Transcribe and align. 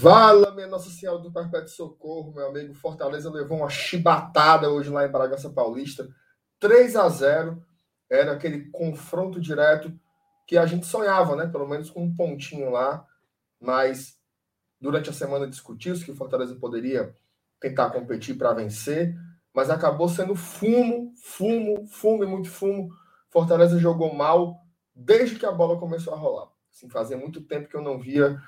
Vala, 0.00 0.50
minha 0.52 0.66
Nossa 0.66 0.88
Senhora 0.88 1.18
do 1.18 1.30
Perpétuo 1.30 1.68
Socorro, 1.68 2.32
meu 2.32 2.48
amigo. 2.48 2.72
Fortaleza 2.72 3.30
levou 3.30 3.58
uma 3.58 3.68
chibatada 3.68 4.70
hoje 4.70 4.88
lá 4.88 5.04
em 5.04 5.12
Bragança 5.12 5.50
Paulista. 5.50 6.08
3 6.58 6.96
a 6.96 7.06
0 7.06 7.62
Era 8.08 8.32
aquele 8.32 8.70
confronto 8.70 9.38
direto 9.38 9.92
que 10.46 10.56
a 10.56 10.64
gente 10.64 10.86
sonhava, 10.86 11.36
né? 11.36 11.46
Pelo 11.48 11.68
menos 11.68 11.90
com 11.90 12.02
um 12.02 12.16
pontinho 12.16 12.70
lá. 12.70 13.06
Mas 13.60 14.18
durante 14.80 15.10
a 15.10 15.12
semana 15.12 15.46
discutiu-se 15.46 16.02
que 16.02 16.12
o 16.12 16.16
Fortaleza 16.16 16.54
poderia 16.54 17.14
tentar 17.60 17.90
competir 17.90 18.38
para 18.38 18.54
vencer. 18.54 19.14
Mas 19.52 19.68
acabou 19.68 20.08
sendo 20.08 20.34
fumo, 20.34 21.12
fumo, 21.22 21.86
fumo 21.86 22.24
e 22.24 22.26
muito 22.26 22.48
fumo. 22.48 22.88
Fortaleza 23.28 23.78
jogou 23.78 24.14
mal 24.14 24.62
desde 24.94 25.38
que 25.38 25.44
a 25.44 25.52
bola 25.52 25.78
começou 25.78 26.14
a 26.14 26.16
rolar. 26.16 26.48
Assim, 26.72 26.88
fazia 26.88 27.18
muito 27.18 27.42
tempo 27.42 27.68
que 27.68 27.76
eu 27.76 27.82
não 27.82 27.98
via 27.98 28.40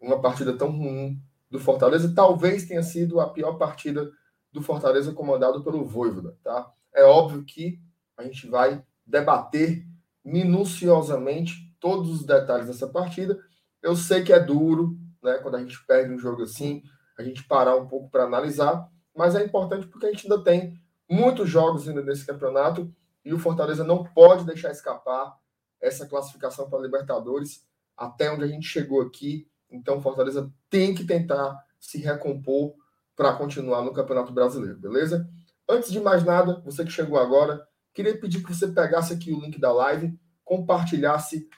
uma 0.00 0.20
partida 0.20 0.56
tão 0.56 0.70
ruim 0.70 1.20
do 1.50 1.58
Fortaleza. 1.58 2.12
Talvez 2.14 2.66
tenha 2.66 2.82
sido 2.82 3.20
a 3.20 3.28
pior 3.28 3.54
partida 3.54 4.10
do 4.52 4.62
Fortaleza 4.62 5.12
comandado 5.12 5.62
pelo 5.62 5.84
Voivoda, 5.84 6.36
tá? 6.42 6.70
É 6.94 7.04
óbvio 7.04 7.44
que 7.44 7.80
a 8.16 8.24
gente 8.24 8.48
vai 8.48 8.82
debater 9.06 9.86
minuciosamente 10.24 11.74
todos 11.80 12.10
os 12.10 12.24
detalhes 12.24 12.66
dessa 12.66 12.86
partida. 12.86 13.38
Eu 13.82 13.94
sei 13.94 14.22
que 14.22 14.32
é 14.32 14.40
duro, 14.40 14.98
né, 15.22 15.38
quando 15.38 15.56
a 15.56 15.60
gente 15.60 15.84
perde 15.86 16.12
um 16.12 16.18
jogo 16.18 16.42
assim, 16.42 16.82
a 17.18 17.22
gente 17.22 17.44
parar 17.44 17.76
um 17.76 17.86
pouco 17.86 18.10
para 18.10 18.24
analisar, 18.24 18.88
mas 19.14 19.34
é 19.34 19.44
importante 19.44 19.86
porque 19.86 20.06
a 20.06 20.10
gente 20.10 20.30
ainda 20.30 20.42
tem 20.42 20.80
muitos 21.08 21.48
jogos 21.48 21.88
ainda 21.88 22.02
nesse 22.02 22.26
campeonato 22.26 22.92
e 23.24 23.32
o 23.32 23.38
Fortaleza 23.38 23.84
não 23.84 24.04
pode 24.04 24.44
deixar 24.44 24.70
escapar 24.70 25.36
essa 25.80 26.06
classificação 26.06 26.68
para 26.68 26.78
a 26.78 26.82
Libertadores 26.82 27.66
até 27.96 28.30
onde 28.30 28.44
a 28.44 28.48
gente 28.48 28.66
chegou 28.66 29.00
aqui 29.00 29.48
então, 29.70 30.00
Fortaleza 30.00 30.50
tem 30.70 30.94
que 30.94 31.04
tentar 31.04 31.56
se 31.78 31.98
recompor 31.98 32.74
para 33.14 33.34
continuar 33.34 33.82
no 33.82 33.92
Campeonato 33.92 34.32
Brasileiro, 34.32 34.78
beleza? 34.78 35.28
Antes 35.68 35.90
de 35.90 36.00
mais 36.00 36.24
nada, 36.24 36.60
você 36.64 36.84
que 36.84 36.90
chegou 36.90 37.18
agora, 37.18 37.66
queria 37.92 38.18
pedir 38.18 38.42
que 38.42 38.54
você 38.54 38.68
pegasse 38.68 39.12
aqui 39.12 39.32
o 39.32 39.40
link 39.40 39.60
da 39.60 39.72
live, 39.72 40.18
compartilhasse 40.44 41.48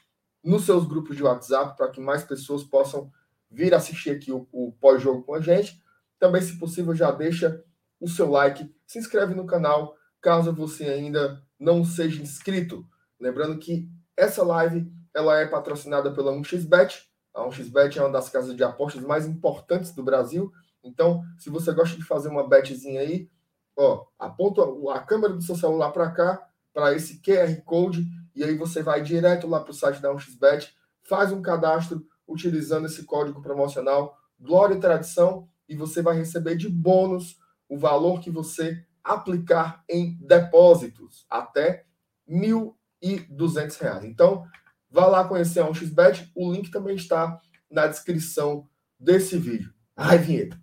nos 0.43 0.65
seus 0.65 0.87
grupos 0.87 1.17
de 1.17 1.23
WhatsApp 1.23 1.77
para 1.77 1.91
que 1.91 2.01
mais 2.01 2.25
pessoas 2.25 2.65
possam 2.65 3.11
vir 3.51 3.75
assistir 3.75 4.11
aqui 4.11 4.33
o, 4.33 4.49
o 4.51 4.73
pós-jogo 4.81 5.23
com 5.23 5.35
a 5.35 5.41
gente. 5.41 5.81
Também, 6.19 6.41
se 6.41 6.59
possível, 6.59 6.95
já 6.95 7.11
deixa 7.11 7.63
o 8.01 8.09
seu 8.09 8.31
like, 8.31 8.75
se 8.87 8.99
inscreve 8.99 9.35
no 9.35 9.47
canal, 9.47 9.95
caso 10.21 10.53
você 10.53 10.85
ainda 10.85 11.43
não 11.59 11.85
seja 11.85 12.23
inscrito. 12.23 12.87
Lembrando 13.21 13.59
que 13.59 13.89
essa 14.17 14.43
live 14.43 14.91
ela 15.15 15.39
é 15.39 15.47
patrocinada 15.47 16.13
pela 16.13 16.33
1xBet, 16.33 17.10
a 17.35 17.43
1xBet 17.43 17.97
é 17.97 18.01
uma 18.01 18.11
das 18.11 18.29
casas 18.29 18.57
de 18.57 18.65
apostas 18.65 19.03
mais 19.03 19.27
importantes 19.27 19.93
do 19.93 20.03
Brasil. 20.03 20.53
Então, 20.83 21.23
se 21.39 21.51
você 21.51 21.73
gosta 21.73 21.97
de 21.97 22.05
fazer 22.05 22.29
uma 22.29 22.49
betzinha 22.49 23.01
aí, 23.01 23.29
ó, 23.77 24.07
aponta 24.19 24.63
a 24.93 25.01
câmera 25.01 25.35
do 25.35 25.43
seu 25.43 25.57
celular 25.57 25.91
para 25.93 26.11
cá, 26.11 26.47
para 26.73 26.95
esse 26.95 27.21
QR 27.21 27.55
Code, 27.65 28.07
e 28.35 28.45
aí 28.45 28.57
você 28.57 28.83
vai 28.83 29.03
direto 29.03 29.47
lá 29.47 29.61
para 29.61 29.71
o 29.71 29.75
site 29.75 30.01
da 30.01 30.13
1xBet, 30.15 30.71
faz 31.03 31.33
um 31.33 31.43
cadastro 31.43 32.07
utilizando 32.27 32.87
esse 32.87 33.05
código 33.05 33.43
promocional 33.43 34.17
Glória 34.39 34.75
e 34.75 34.81
Tradição, 34.81 35.49
e 35.69 35.75
você 35.75 36.01
vai 36.03 36.17
receber 36.17 36.57
de 36.57 36.69
bônus 36.69 37.37
o 37.69 37.79
valor 37.79 38.21
que 38.21 38.31
você 38.31 38.85
aplicar 39.05 39.85
em 39.89 40.19
depósitos, 40.21 41.27
até 41.29 41.85
R$ 42.27 42.75
1.200. 43.01 44.05
Então, 44.05 44.47
Vá 44.91 45.07
lá 45.07 45.25
conhecer 45.25 45.61
a 45.61 45.69
1xBet, 45.69 46.31
o 46.35 46.53
link 46.53 46.71
também 46.71 46.97
está 46.97 47.41
na 47.71 47.87
descrição 47.87 48.69
desse 48.99 49.39
vídeo. 49.39 49.73
Ai, 49.97 50.19
vinheta! 50.19 50.61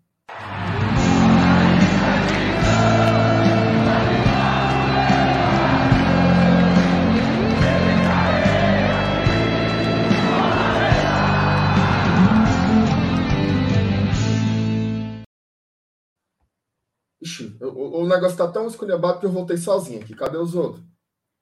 Ixi, 17.21 17.57
o, 17.61 18.01
o 18.01 18.07
negócio 18.07 18.37
tá 18.37 18.47
tão 18.51 18.67
esculhambado 18.67 19.19
que 19.19 19.25
eu 19.25 19.31
voltei 19.31 19.55
sozinho 19.57 20.01
aqui. 20.01 20.13
Cadê 20.13 20.37
os 20.37 20.53
outros? 20.53 20.83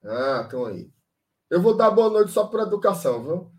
Ah, 0.04 0.42
estão 0.44 0.66
aí. 0.66 0.95
Eu 1.50 1.62
vou 1.62 1.76
dar 1.76 1.92
boa 1.92 2.10
noite 2.10 2.32
só 2.32 2.46
por 2.48 2.60
educação, 2.62 3.24
viu? 3.24 3.52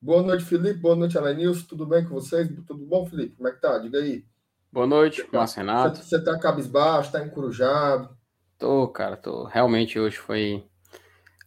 Boa 0.00 0.22
noite, 0.22 0.44
Felipe. 0.44 0.78
Boa 0.80 0.94
noite, 0.94 1.16
Alanilson. 1.18 1.66
Tudo 1.68 1.86
bem 1.86 2.04
com 2.04 2.10
vocês? 2.14 2.48
Tudo 2.66 2.84
bom, 2.86 3.06
Felipe? 3.06 3.36
Como 3.36 3.48
é 3.48 3.52
que 3.52 3.60
tá? 3.60 3.78
Diga 3.78 3.98
aí. 3.98 4.24
Boa 4.72 4.86
noite, 4.86 5.22
tá- 5.24 5.38
Márcio 5.38 5.58
Renato. 5.58 5.98
Você, 5.98 6.04
você 6.18 6.24
tá 6.24 6.38
cabisbaixo, 6.38 7.12
tá 7.12 7.24
encurujado? 7.24 8.10
Tô, 8.58 8.86
cara, 8.88 9.16
tô. 9.16 9.44
Realmente 9.44 9.98
hoje 9.98 10.16
foi 10.16 10.64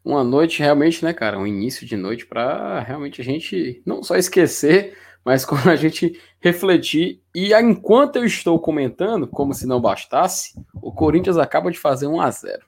uma 0.04 0.24
noite, 0.24 0.60
realmente, 0.60 1.04
né, 1.04 1.14
cara? 1.14 1.38
Um 1.40 1.48
início 1.48 1.86
de 1.86 1.96
noite 1.96 2.26
para 2.26 2.80
realmente 2.82 3.22
a 3.22 3.24
gente 3.24 3.82
não 3.86 4.02
só 4.04 4.16
esquecer, 4.16 4.98
mas 5.24 5.44
quando 5.46 5.70
a 5.70 5.76
gente 5.76 6.20
refletir. 6.40 7.22
E 7.36 7.54
enquanto 7.54 8.18
eu 8.18 8.26
estou 8.26 8.60
comentando, 8.60 9.28
como 9.28 9.54
se 9.54 9.66
não 9.68 9.80
bastasse, 9.80 10.54
o 10.82 10.92
Corinthians 10.92 11.38
acaba 11.38 11.72
de 11.72 11.78
fazer 11.80 12.08
1 12.08 12.20
a 12.22 12.32
0 12.32 12.66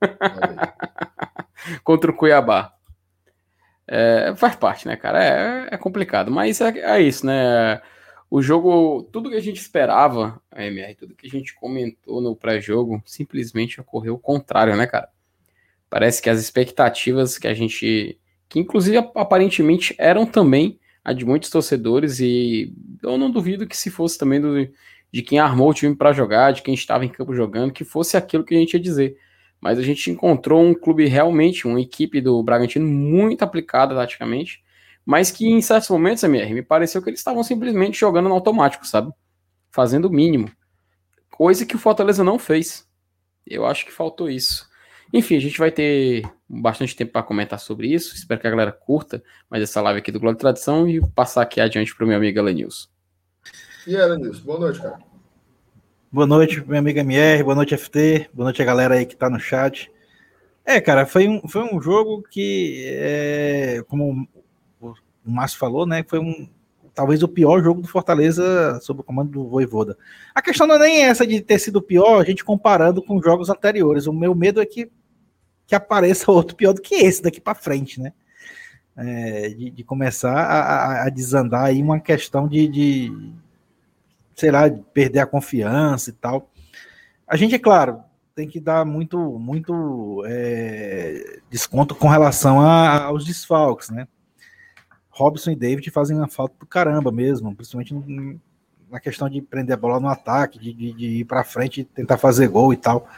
contra 1.82 2.10
o 2.10 2.14
Cuiabá. 2.14 2.72
É, 3.88 4.34
faz 4.36 4.56
parte, 4.56 4.86
né, 4.86 4.96
cara? 4.96 5.22
É, 5.24 5.74
é 5.74 5.76
complicado, 5.76 6.30
mas 6.30 6.60
é, 6.60 6.78
é, 6.78 7.00
isso, 7.00 7.24
né? 7.24 7.80
O 8.28 8.42
jogo, 8.42 9.08
tudo 9.12 9.30
que 9.30 9.36
a 9.36 9.40
gente 9.40 9.60
esperava, 9.60 10.40
MR, 10.54 10.94
tudo 10.96 11.14
que 11.14 11.28
a 11.28 11.30
gente 11.30 11.54
comentou 11.54 12.20
no 12.20 12.34
pré-jogo, 12.34 13.00
simplesmente 13.06 13.80
ocorreu 13.80 14.14
o 14.14 14.18
contrário, 14.18 14.74
né, 14.76 14.86
cara? 14.86 15.08
Parece 15.88 16.20
que 16.20 16.28
as 16.28 16.40
expectativas 16.40 17.38
que 17.38 17.46
a 17.46 17.54
gente, 17.54 18.18
que 18.48 18.58
inclusive 18.58 18.96
aparentemente 19.14 19.94
eram 19.98 20.26
também 20.26 20.80
a 21.04 21.12
de 21.12 21.24
muitos 21.24 21.50
torcedores, 21.50 22.18
e 22.18 22.74
eu 23.00 23.16
não 23.16 23.30
duvido 23.30 23.66
que 23.66 23.76
se 23.76 23.90
fosse 23.90 24.18
também 24.18 24.40
do, 24.40 24.68
de 25.12 25.22
quem 25.22 25.38
armou 25.38 25.70
o 25.70 25.74
time 25.74 25.94
para 25.94 26.12
jogar, 26.12 26.52
de 26.52 26.62
quem 26.62 26.74
estava 26.74 27.04
em 27.04 27.08
campo 27.08 27.32
jogando, 27.32 27.72
que 27.72 27.84
fosse 27.84 28.16
aquilo 28.16 28.44
que 28.44 28.56
a 28.56 28.58
gente 28.58 28.74
ia 28.74 28.80
dizer 28.80 29.16
mas 29.60 29.78
a 29.78 29.82
gente 29.82 30.10
encontrou 30.10 30.62
um 30.62 30.74
clube 30.74 31.06
realmente, 31.06 31.66
uma 31.66 31.80
equipe 31.80 32.20
do 32.20 32.42
Bragantino 32.42 32.86
muito 32.86 33.42
aplicada 33.42 33.94
taticamente, 33.94 34.62
mas 35.04 35.30
que 35.30 35.46
em 35.46 35.62
certos 35.62 35.88
momentos, 35.88 36.22
MR, 36.24 36.52
me 36.52 36.62
pareceu 36.62 37.02
que 37.02 37.08
eles 37.08 37.20
estavam 37.20 37.42
simplesmente 37.42 37.98
jogando 37.98 38.28
no 38.28 38.34
automático, 38.34 38.86
sabe? 38.86 39.12
Fazendo 39.70 40.06
o 40.06 40.12
mínimo. 40.12 40.50
Coisa 41.30 41.64
que 41.64 41.76
o 41.76 41.78
Fortaleza 41.78 42.24
não 42.24 42.38
fez. 42.38 42.88
Eu 43.46 43.64
acho 43.66 43.84
que 43.84 43.92
faltou 43.92 44.28
isso. 44.28 44.68
Enfim, 45.12 45.36
a 45.36 45.40
gente 45.40 45.58
vai 45.58 45.70
ter 45.70 46.28
bastante 46.48 46.96
tempo 46.96 47.12
para 47.12 47.22
comentar 47.22 47.60
sobre 47.60 47.92
isso. 47.92 48.14
Espero 48.14 48.40
que 48.40 48.46
a 48.46 48.50
galera 48.50 48.72
curta 48.72 49.22
mais 49.48 49.62
essa 49.62 49.80
live 49.80 50.00
aqui 50.00 50.10
do 50.10 50.18
Globo 50.18 50.34
de 50.34 50.40
Tradição 50.40 50.88
e 50.88 51.00
passar 51.14 51.42
aqui 51.42 51.60
adiante 51.60 51.94
para 51.94 52.04
o 52.04 52.08
meu 52.08 52.16
amigo 52.16 52.38
Elenilson. 52.38 52.88
E 53.86 53.96
aí, 53.96 54.02
Elenilson, 54.02 54.42
boa 54.44 54.58
noite, 54.58 54.82
cara. 54.82 54.98
Boa 56.16 56.26
noite, 56.26 56.66
minha 56.66 56.78
amiga 56.78 57.02
MR, 57.02 57.42
boa 57.42 57.54
noite, 57.54 57.76
FT, 57.76 58.30
boa 58.32 58.44
noite 58.44 58.62
a 58.62 58.64
galera 58.64 58.94
aí 58.94 59.04
que 59.04 59.14
tá 59.14 59.28
no 59.28 59.38
chat. 59.38 59.92
É, 60.64 60.80
cara, 60.80 61.04
foi 61.04 61.28
um, 61.28 61.46
foi 61.46 61.62
um 61.62 61.78
jogo 61.78 62.22
que, 62.22 62.86
é, 62.88 63.84
como 63.86 64.26
o 64.80 64.94
Márcio 65.22 65.58
falou, 65.58 65.86
né, 65.86 66.02
foi 66.08 66.18
um, 66.18 66.48
talvez 66.94 67.22
o 67.22 67.28
pior 67.28 67.62
jogo 67.62 67.82
do 67.82 67.88
Fortaleza 67.88 68.80
sob 68.80 69.00
o 69.00 69.04
comando 69.04 69.30
do 69.30 69.46
Voivoda. 69.46 69.98
A 70.34 70.40
questão 70.40 70.66
não 70.66 70.76
é 70.76 70.78
nem 70.78 71.04
essa 71.04 71.26
de 71.26 71.38
ter 71.42 71.58
sido 71.58 71.82
pior, 71.82 72.22
a 72.22 72.24
gente 72.24 72.42
comparando 72.42 73.02
com 73.02 73.20
jogos 73.20 73.50
anteriores. 73.50 74.06
O 74.06 74.12
meu 74.14 74.34
medo 74.34 74.62
é 74.62 74.64
que, 74.64 74.90
que 75.66 75.74
apareça 75.74 76.32
outro 76.32 76.56
pior 76.56 76.72
do 76.72 76.80
que 76.80 76.94
esse 76.94 77.20
daqui 77.20 77.42
para 77.42 77.54
frente, 77.54 78.00
né? 78.00 78.14
É, 78.96 79.50
de, 79.50 79.68
de, 79.68 79.84
começar 79.84 80.32
a, 80.32 81.04
a, 81.04 81.10
desandar 81.10 81.64
aí 81.64 81.82
uma 81.82 82.00
questão 82.00 82.48
de, 82.48 82.66
de 82.66 83.34
sei 84.36 84.50
lá, 84.50 84.70
perder 84.92 85.20
a 85.20 85.26
confiança 85.26 86.10
e 86.10 86.12
tal. 86.12 86.50
A 87.26 87.36
gente, 87.36 87.54
é 87.54 87.58
claro, 87.58 88.00
tem 88.34 88.46
que 88.46 88.60
dar 88.60 88.84
muito, 88.84 89.18
muito 89.18 90.22
é, 90.26 91.40
desconto 91.50 91.94
com 91.94 92.06
relação 92.06 92.60
a, 92.60 93.04
aos 93.04 93.24
desfalques, 93.24 93.88
né? 93.88 94.06
Robson 95.08 95.50
e 95.50 95.56
David 95.56 95.90
fazem 95.90 96.14
uma 96.14 96.28
falta 96.28 96.54
do 96.60 96.66
caramba 96.66 97.10
mesmo, 97.10 97.56
principalmente 97.56 97.94
na 98.90 99.00
questão 99.00 99.30
de 99.30 99.40
prender 99.40 99.74
a 99.74 99.80
bola 99.80 99.98
no 99.98 100.08
ataque, 100.08 100.58
de, 100.58 100.74
de, 100.74 100.92
de 100.92 101.06
ir 101.06 101.24
para 101.24 101.42
frente 101.42 101.80
e 101.80 101.84
tentar 101.84 102.18
fazer 102.18 102.46
gol 102.48 102.74
e 102.74 102.76
tal. 102.76 103.08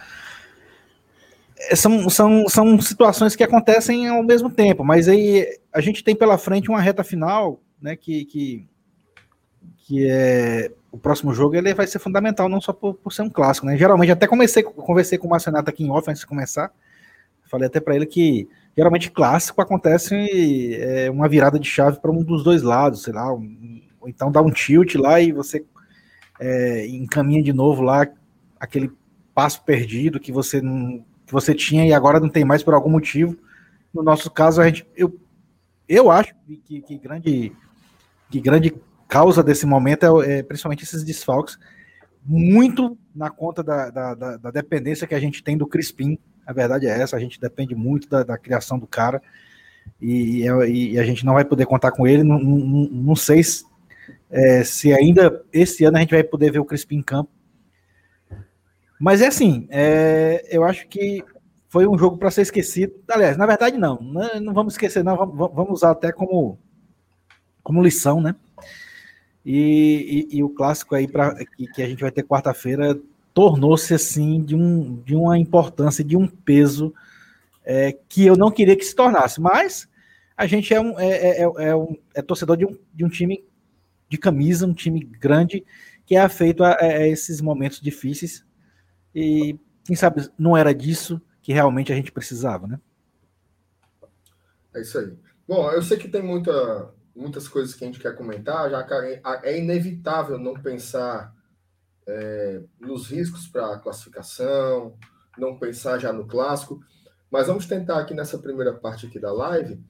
É, 1.58 1.74
são, 1.74 2.08
são, 2.08 2.48
são 2.48 2.80
situações 2.80 3.34
que 3.34 3.42
acontecem 3.42 4.08
ao 4.08 4.22
mesmo 4.22 4.48
tempo, 4.48 4.84
mas 4.84 5.08
aí 5.08 5.44
a 5.72 5.80
gente 5.80 6.04
tem 6.04 6.14
pela 6.14 6.38
frente 6.38 6.68
uma 6.70 6.80
reta 6.80 7.02
final, 7.02 7.60
né, 7.82 7.96
que, 7.96 8.24
que, 8.24 8.68
que 9.78 10.06
é 10.08 10.70
o 10.98 11.00
próximo 11.00 11.32
jogo 11.32 11.54
ele 11.54 11.72
vai 11.72 11.86
ser 11.86 12.00
fundamental, 12.00 12.48
não 12.48 12.60
só 12.60 12.72
por, 12.72 12.94
por 12.94 13.12
ser 13.12 13.22
um 13.22 13.30
clássico, 13.30 13.66
né? 13.66 13.76
Geralmente, 13.76 14.10
até 14.10 14.26
comecei, 14.26 14.64
conversei 14.64 15.16
com 15.16 15.28
o 15.28 15.30
Marcenato 15.30 15.70
aqui 15.70 15.84
em 15.84 15.90
off 15.90 16.10
antes 16.10 16.20
de 16.20 16.26
começar. 16.26 16.72
Falei 17.48 17.68
até 17.68 17.80
para 17.80 17.94
ele 17.94 18.04
que 18.04 18.48
geralmente 18.76 19.10
clássico 19.10 19.62
acontece 19.62 20.14
é, 20.74 21.08
uma 21.10 21.28
virada 21.28 21.58
de 21.58 21.68
chave 21.68 22.00
para 22.00 22.10
um 22.10 22.22
dos 22.22 22.42
dois 22.42 22.62
lados, 22.62 23.04
sei 23.04 23.12
lá, 23.12 23.32
um, 23.32 23.80
então 24.06 24.30
dá 24.30 24.42
um 24.42 24.50
tilt 24.50 24.96
lá 24.96 25.20
e 25.20 25.32
você 25.32 25.64
é, 26.40 26.86
encaminha 26.88 27.42
de 27.42 27.52
novo 27.52 27.80
lá 27.80 28.06
aquele 28.58 28.90
passo 29.34 29.62
perdido 29.62 30.20
que 30.20 30.32
você 30.32 30.60
não, 30.60 31.04
que 31.24 31.32
você 31.32 31.54
tinha 31.54 31.86
e 31.86 31.92
agora 31.92 32.18
não 32.18 32.28
tem 32.28 32.44
mais 32.44 32.62
por 32.62 32.74
algum 32.74 32.90
motivo. 32.90 33.36
No 33.94 34.02
nosso 34.02 34.30
caso, 34.30 34.60
a 34.60 34.66
gente, 34.66 34.86
eu, 34.96 35.16
eu 35.88 36.10
acho 36.10 36.34
que, 36.64 36.82
que 36.82 36.98
grande, 36.98 37.52
que 38.30 38.40
grande 38.40 38.74
causa 39.08 39.42
desse 39.42 39.66
momento 39.66 40.22
é, 40.22 40.38
é 40.38 40.42
principalmente 40.42 40.84
esses 40.84 41.02
desfalques, 41.02 41.58
muito 42.24 42.96
na 43.14 43.30
conta 43.30 43.62
da, 43.62 43.90
da, 43.90 44.14
da, 44.14 44.50
dependência 44.50 45.06
que 45.06 45.14
a 45.14 45.20
gente 45.20 45.42
tem 45.42 45.56
do 45.56 45.66
Crispim. 45.66 46.18
A 46.46 46.52
verdade 46.52 46.86
é 46.86 47.00
essa, 47.00 47.16
a 47.16 47.20
gente 47.20 47.40
depende 47.40 47.74
muito 47.74 48.08
da, 48.08 48.22
da 48.22 48.36
criação 48.36 48.78
do 48.78 48.86
cara 48.86 49.22
e, 50.00 50.42
e, 50.42 50.92
e, 50.92 50.98
a 50.98 51.04
gente 51.04 51.24
não 51.24 51.34
vai 51.34 51.44
poder 51.44 51.66
contar 51.66 51.90
com 51.90 52.06
ele. 52.06 52.22
Não, 52.22 52.38
não, 52.38 52.88
não 52.90 53.16
sei 53.16 53.42
se, 53.42 53.64
é, 54.30 54.62
se 54.62 54.92
ainda 54.92 55.42
esse 55.52 55.84
ano 55.84 55.96
a 55.96 56.00
gente 56.00 56.14
vai 56.14 56.22
poder 56.22 56.52
ver 56.52 56.58
o 56.58 56.64
Crispim 56.64 56.96
em 56.96 57.02
campo. 57.02 57.30
Mas 59.00 59.22
é 59.22 59.28
assim, 59.28 59.66
é, 59.70 60.44
eu 60.50 60.64
acho 60.64 60.86
que 60.88 61.24
foi 61.68 61.86
um 61.86 61.96
jogo 61.96 62.18
para 62.18 62.30
ser 62.30 62.42
esquecido. 62.42 62.92
Aliás, 63.08 63.36
na 63.36 63.46
verdade, 63.46 63.78
não. 63.78 64.00
Não, 64.00 64.40
não 64.40 64.54
vamos 64.54 64.74
esquecer, 64.74 65.04
não. 65.04 65.16
Vamos, 65.16 65.70
usar 65.70 65.92
até 65.92 66.10
como, 66.10 66.58
como 67.62 67.82
lição, 67.82 68.20
né? 68.20 68.34
E, 69.44 70.26
e, 70.30 70.38
e 70.38 70.42
o 70.42 70.48
clássico 70.50 70.94
aí 70.94 71.08
pra, 71.08 71.34
que, 71.34 71.66
que 71.66 71.82
a 71.82 71.88
gente 71.88 72.00
vai 72.00 72.10
ter 72.10 72.22
quarta-feira 72.22 72.98
tornou-se 73.32 73.94
assim 73.94 74.42
de, 74.42 74.56
um, 74.56 74.96
de 75.02 75.14
uma 75.14 75.38
importância, 75.38 76.04
de 76.04 76.16
um 76.16 76.26
peso 76.26 76.92
é, 77.64 77.92
que 78.08 78.26
eu 78.26 78.36
não 78.36 78.50
queria 78.50 78.76
que 78.76 78.84
se 78.84 78.94
tornasse. 78.94 79.40
Mas 79.40 79.88
a 80.36 80.46
gente 80.46 80.72
é 80.74 80.80
um, 80.80 80.98
é, 80.98 81.08
é, 81.08 81.42
é, 81.42 81.68
é 81.68 81.76
um, 81.76 81.96
é 82.14 82.22
torcedor 82.22 82.56
de 82.56 82.66
um, 82.66 82.76
de 82.92 83.04
um 83.04 83.08
time 83.08 83.44
de 84.08 84.18
camisa, 84.18 84.66
um 84.66 84.74
time 84.74 85.00
grande 85.00 85.64
que 86.04 86.16
é 86.16 86.20
afeito 86.20 86.64
a, 86.64 86.76
a 86.80 87.06
esses 87.06 87.40
momentos 87.40 87.80
difíceis. 87.80 88.44
E 89.14 89.58
quem 89.84 89.94
sabe 89.94 90.28
não 90.38 90.56
era 90.56 90.74
disso 90.74 91.20
que 91.42 91.52
realmente 91.52 91.92
a 91.92 91.96
gente 91.96 92.12
precisava, 92.12 92.66
né? 92.66 92.80
É 94.74 94.80
isso 94.80 94.98
aí. 94.98 95.12
Bom, 95.46 95.70
eu 95.70 95.82
sei 95.82 95.96
que 95.96 96.08
tem 96.08 96.22
muita, 96.22 96.92
muitas 97.18 97.48
coisas 97.48 97.74
que 97.74 97.84
a 97.84 97.86
gente 97.86 97.98
quer 97.98 98.14
comentar, 98.14 98.70
já 98.70 98.82
que 98.82 98.94
é 99.42 99.58
inevitável 99.58 100.38
não 100.38 100.54
pensar 100.54 101.34
é, 102.06 102.62
nos 102.80 103.08
riscos 103.08 103.48
para 103.48 103.74
a 103.74 103.78
classificação, 103.78 104.96
não 105.36 105.58
pensar 105.58 105.98
já 105.98 106.12
no 106.12 106.26
clássico, 106.26 106.80
mas 107.30 107.48
vamos 107.48 107.66
tentar 107.66 107.98
aqui 107.98 108.14
nessa 108.14 108.38
primeira 108.38 108.72
parte 108.72 109.06
aqui 109.06 109.18
da 109.18 109.32
live 109.32 109.82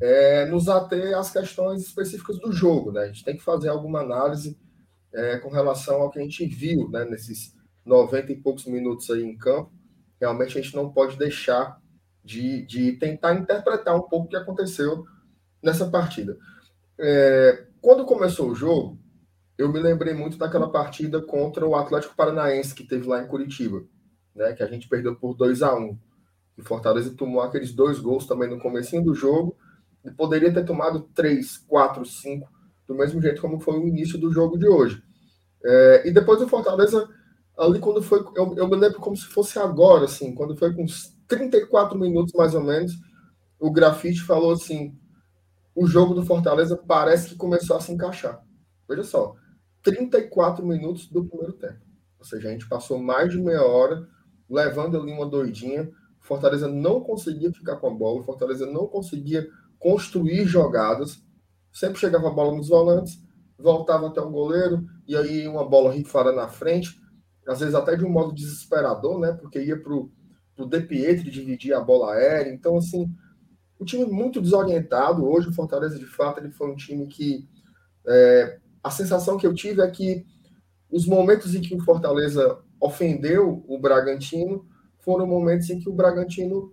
é, 0.00 0.46
nos 0.46 0.68
ater 0.68 1.16
às 1.16 1.30
questões 1.30 1.80
específicas 1.80 2.38
do 2.38 2.52
jogo, 2.52 2.90
né? 2.92 3.02
A 3.02 3.06
gente 3.06 3.24
tem 3.24 3.36
que 3.36 3.42
fazer 3.42 3.68
alguma 3.68 4.00
análise 4.00 4.58
é, 5.12 5.38
com 5.38 5.48
relação 5.48 6.02
ao 6.02 6.10
que 6.10 6.18
a 6.18 6.22
gente 6.22 6.44
viu, 6.44 6.88
né? 6.90 7.04
Nesses 7.04 7.54
90 7.84 8.32
e 8.32 8.36
poucos 8.36 8.66
minutos 8.66 9.08
aí 9.10 9.22
em 9.22 9.36
campo, 9.36 9.72
realmente 10.20 10.58
a 10.58 10.60
gente 10.60 10.74
não 10.74 10.92
pode 10.92 11.16
deixar 11.16 11.80
de, 12.24 12.66
de 12.66 12.92
tentar 12.92 13.34
interpretar 13.34 13.94
um 13.94 14.02
pouco 14.02 14.26
o 14.26 14.28
que 14.28 14.36
aconteceu 14.36 15.04
nessa 15.62 15.88
partida. 15.88 16.36
É, 16.98 17.66
quando 17.80 18.04
começou 18.04 18.50
o 18.50 18.54
jogo, 18.54 18.98
eu 19.58 19.72
me 19.72 19.80
lembrei 19.80 20.14
muito 20.14 20.36
daquela 20.36 20.70
partida 20.70 21.20
contra 21.22 21.66
o 21.66 21.74
Atlético 21.76 22.16
Paranaense 22.16 22.74
que 22.74 22.84
teve 22.84 23.06
lá 23.06 23.22
em 23.22 23.26
Curitiba, 23.28 23.84
né, 24.34 24.52
que 24.52 24.62
a 24.62 24.66
gente 24.66 24.88
perdeu 24.88 25.14
por 25.16 25.34
2 25.34 25.62
a 25.62 25.74
1 25.74 25.98
E 26.58 26.62
Fortaleza 26.62 27.14
tomou 27.16 27.40
aqueles 27.42 27.72
dois 27.72 27.98
gols 27.98 28.26
também 28.26 28.48
no 28.48 28.60
comecinho 28.60 29.02
do 29.02 29.14
jogo 29.14 29.56
e 30.04 30.10
poderia 30.10 30.52
ter 30.52 30.64
tomado 30.64 31.08
3, 31.14 31.58
4, 31.68 32.04
5, 32.04 32.48
do 32.86 32.94
mesmo 32.94 33.20
jeito 33.20 33.40
como 33.40 33.60
foi 33.60 33.78
o 33.78 33.88
início 33.88 34.18
do 34.18 34.32
jogo 34.32 34.58
de 34.58 34.68
hoje. 34.68 35.02
É, 35.64 36.08
e 36.08 36.12
depois 36.12 36.42
o 36.42 36.48
Fortaleza, 36.48 37.08
ali 37.58 37.78
quando 37.78 38.02
foi, 38.02 38.20
eu, 38.36 38.54
eu 38.56 38.68
me 38.68 38.76
lembro 38.76 39.00
como 39.00 39.16
se 39.16 39.26
fosse 39.26 39.58
agora, 39.58 40.04
assim, 40.04 40.34
quando 40.34 40.56
foi 40.56 40.74
com 40.74 40.84
uns 40.84 41.16
34 41.26 41.98
minutos 41.98 42.34
mais 42.34 42.54
ou 42.54 42.62
menos, 42.62 42.92
o 43.58 43.70
Grafite 43.72 44.22
falou 44.22 44.52
assim: 44.52 44.94
o 45.74 45.86
jogo 45.86 46.14
do 46.14 46.24
Fortaleza 46.24 46.76
parece 46.76 47.28
que 47.28 47.36
começou 47.36 47.76
a 47.76 47.80
se 47.80 47.92
encaixar. 47.92 48.42
Veja 48.88 49.02
só, 49.02 49.34
34 49.82 50.64
minutos 50.64 51.08
do 51.08 51.24
primeiro 51.24 51.54
tempo. 51.54 51.80
Ou 52.18 52.24
seja, 52.24 52.48
a 52.48 52.52
gente 52.52 52.68
passou 52.68 52.98
mais 52.98 53.30
de 53.30 53.38
meia 53.38 53.62
hora 53.62 54.06
levando 54.48 54.98
ali 54.98 55.12
uma 55.12 55.26
doidinha. 55.26 55.90
Fortaleza 56.20 56.68
não 56.68 57.00
conseguia 57.00 57.52
ficar 57.52 57.76
com 57.76 57.88
a 57.88 57.94
bola, 57.94 58.22
Fortaleza 58.22 58.66
não 58.66 58.86
conseguia 58.86 59.46
construir 59.78 60.46
jogadas. 60.46 61.22
Sempre 61.72 61.98
chegava 61.98 62.28
a 62.28 62.32
bola 62.32 62.56
nos 62.56 62.68
volantes, 62.68 63.18
voltava 63.58 64.06
até 64.06 64.20
o 64.20 64.30
goleiro, 64.30 64.84
e 65.06 65.16
aí 65.16 65.46
uma 65.46 65.68
bola 65.68 65.92
rifada 65.92 66.32
na 66.32 66.48
frente, 66.48 66.98
às 67.46 67.60
vezes 67.60 67.74
até 67.74 67.96
de 67.96 68.04
um 68.04 68.10
modo 68.10 68.32
desesperador, 68.32 69.18
né? 69.18 69.32
Porque 69.32 69.60
ia 69.60 69.78
para 69.78 69.92
o 69.92 70.10
De 70.66 70.80
Pietri 70.80 71.30
dividir 71.30 71.74
a 71.74 71.80
bola 71.80 72.14
aérea. 72.14 72.52
Então, 72.52 72.76
assim, 72.78 73.06
um 73.84 73.86
time 73.86 74.06
muito 74.06 74.40
desorientado. 74.40 75.28
Hoje, 75.28 75.48
o 75.48 75.52
Fortaleza, 75.52 75.98
de 75.98 76.06
fato, 76.06 76.40
ele 76.40 76.50
foi 76.50 76.70
um 76.70 76.74
time 76.74 77.06
que. 77.06 77.46
É, 78.06 78.58
a 78.82 78.90
sensação 78.90 79.36
que 79.36 79.46
eu 79.46 79.54
tive 79.54 79.80
é 79.80 79.90
que 79.90 80.26
os 80.90 81.06
momentos 81.06 81.54
em 81.54 81.60
que 81.60 81.74
o 81.74 81.80
Fortaleza 81.80 82.58
ofendeu 82.80 83.64
o 83.66 83.78
Bragantino 83.78 84.66
foram 85.00 85.26
momentos 85.26 85.70
em 85.70 85.78
que 85.78 85.88
o 85.88 85.92
Bragantino 85.92 86.72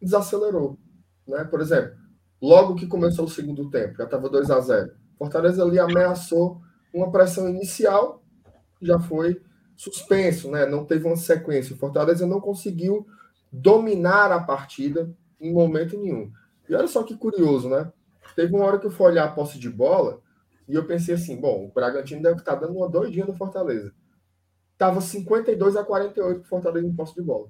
desacelerou. 0.00 0.78
Né? 1.26 1.44
Por 1.44 1.60
exemplo, 1.60 1.96
logo 2.42 2.74
que 2.74 2.86
começou 2.86 3.24
o 3.24 3.30
segundo 3.30 3.70
tempo, 3.70 3.96
já 3.96 4.04
estava 4.04 4.28
2 4.28 4.50
a 4.50 4.60
0 4.60 4.92
Fortaleza 5.16 5.62
ali 5.62 5.78
ameaçou 5.78 6.60
uma 6.92 7.10
pressão 7.10 7.48
inicial, 7.48 8.22
já 8.82 8.98
foi 8.98 9.40
suspenso, 9.76 10.50
né? 10.50 10.66
não 10.66 10.84
teve 10.84 11.06
uma 11.06 11.16
sequência. 11.16 11.74
O 11.74 11.78
Fortaleza 11.78 12.26
não 12.26 12.40
conseguiu 12.40 13.06
dominar 13.52 14.32
a 14.32 14.40
partida 14.40 15.14
em 15.40 15.52
momento 15.52 15.98
nenhum. 15.98 16.30
E 16.68 16.74
olha 16.74 16.86
só 16.86 17.02
que 17.02 17.16
curioso, 17.16 17.68
né? 17.68 17.92
Teve 18.34 18.54
uma 18.54 18.64
hora 18.64 18.78
que 18.78 18.86
eu 18.86 18.90
fui 18.90 19.06
olhar 19.06 19.24
a 19.24 19.32
posse 19.32 19.58
de 19.58 19.68
bola 19.70 20.20
e 20.68 20.74
eu 20.74 20.86
pensei 20.86 21.14
assim: 21.14 21.40
bom, 21.40 21.66
o 21.66 21.72
Bragantino 21.72 22.22
deve 22.22 22.38
estar 22.38 22.54
dando 22.56 22.76
uma 22.76 22.88
doidinha 22.88 23.26
no 23.26 23.34
Fortaleza. 23.34 23.92
Tava 24.76 25.00
52 25.00 25.76
a 25.76 25.84
48 25.84 26.40
para 26.40 26.48
Fortaleza 26.48 26.86
em 26.86 26.94
posse 26.94 27.14
de 27.14 27.22
bola. 27.22 27.48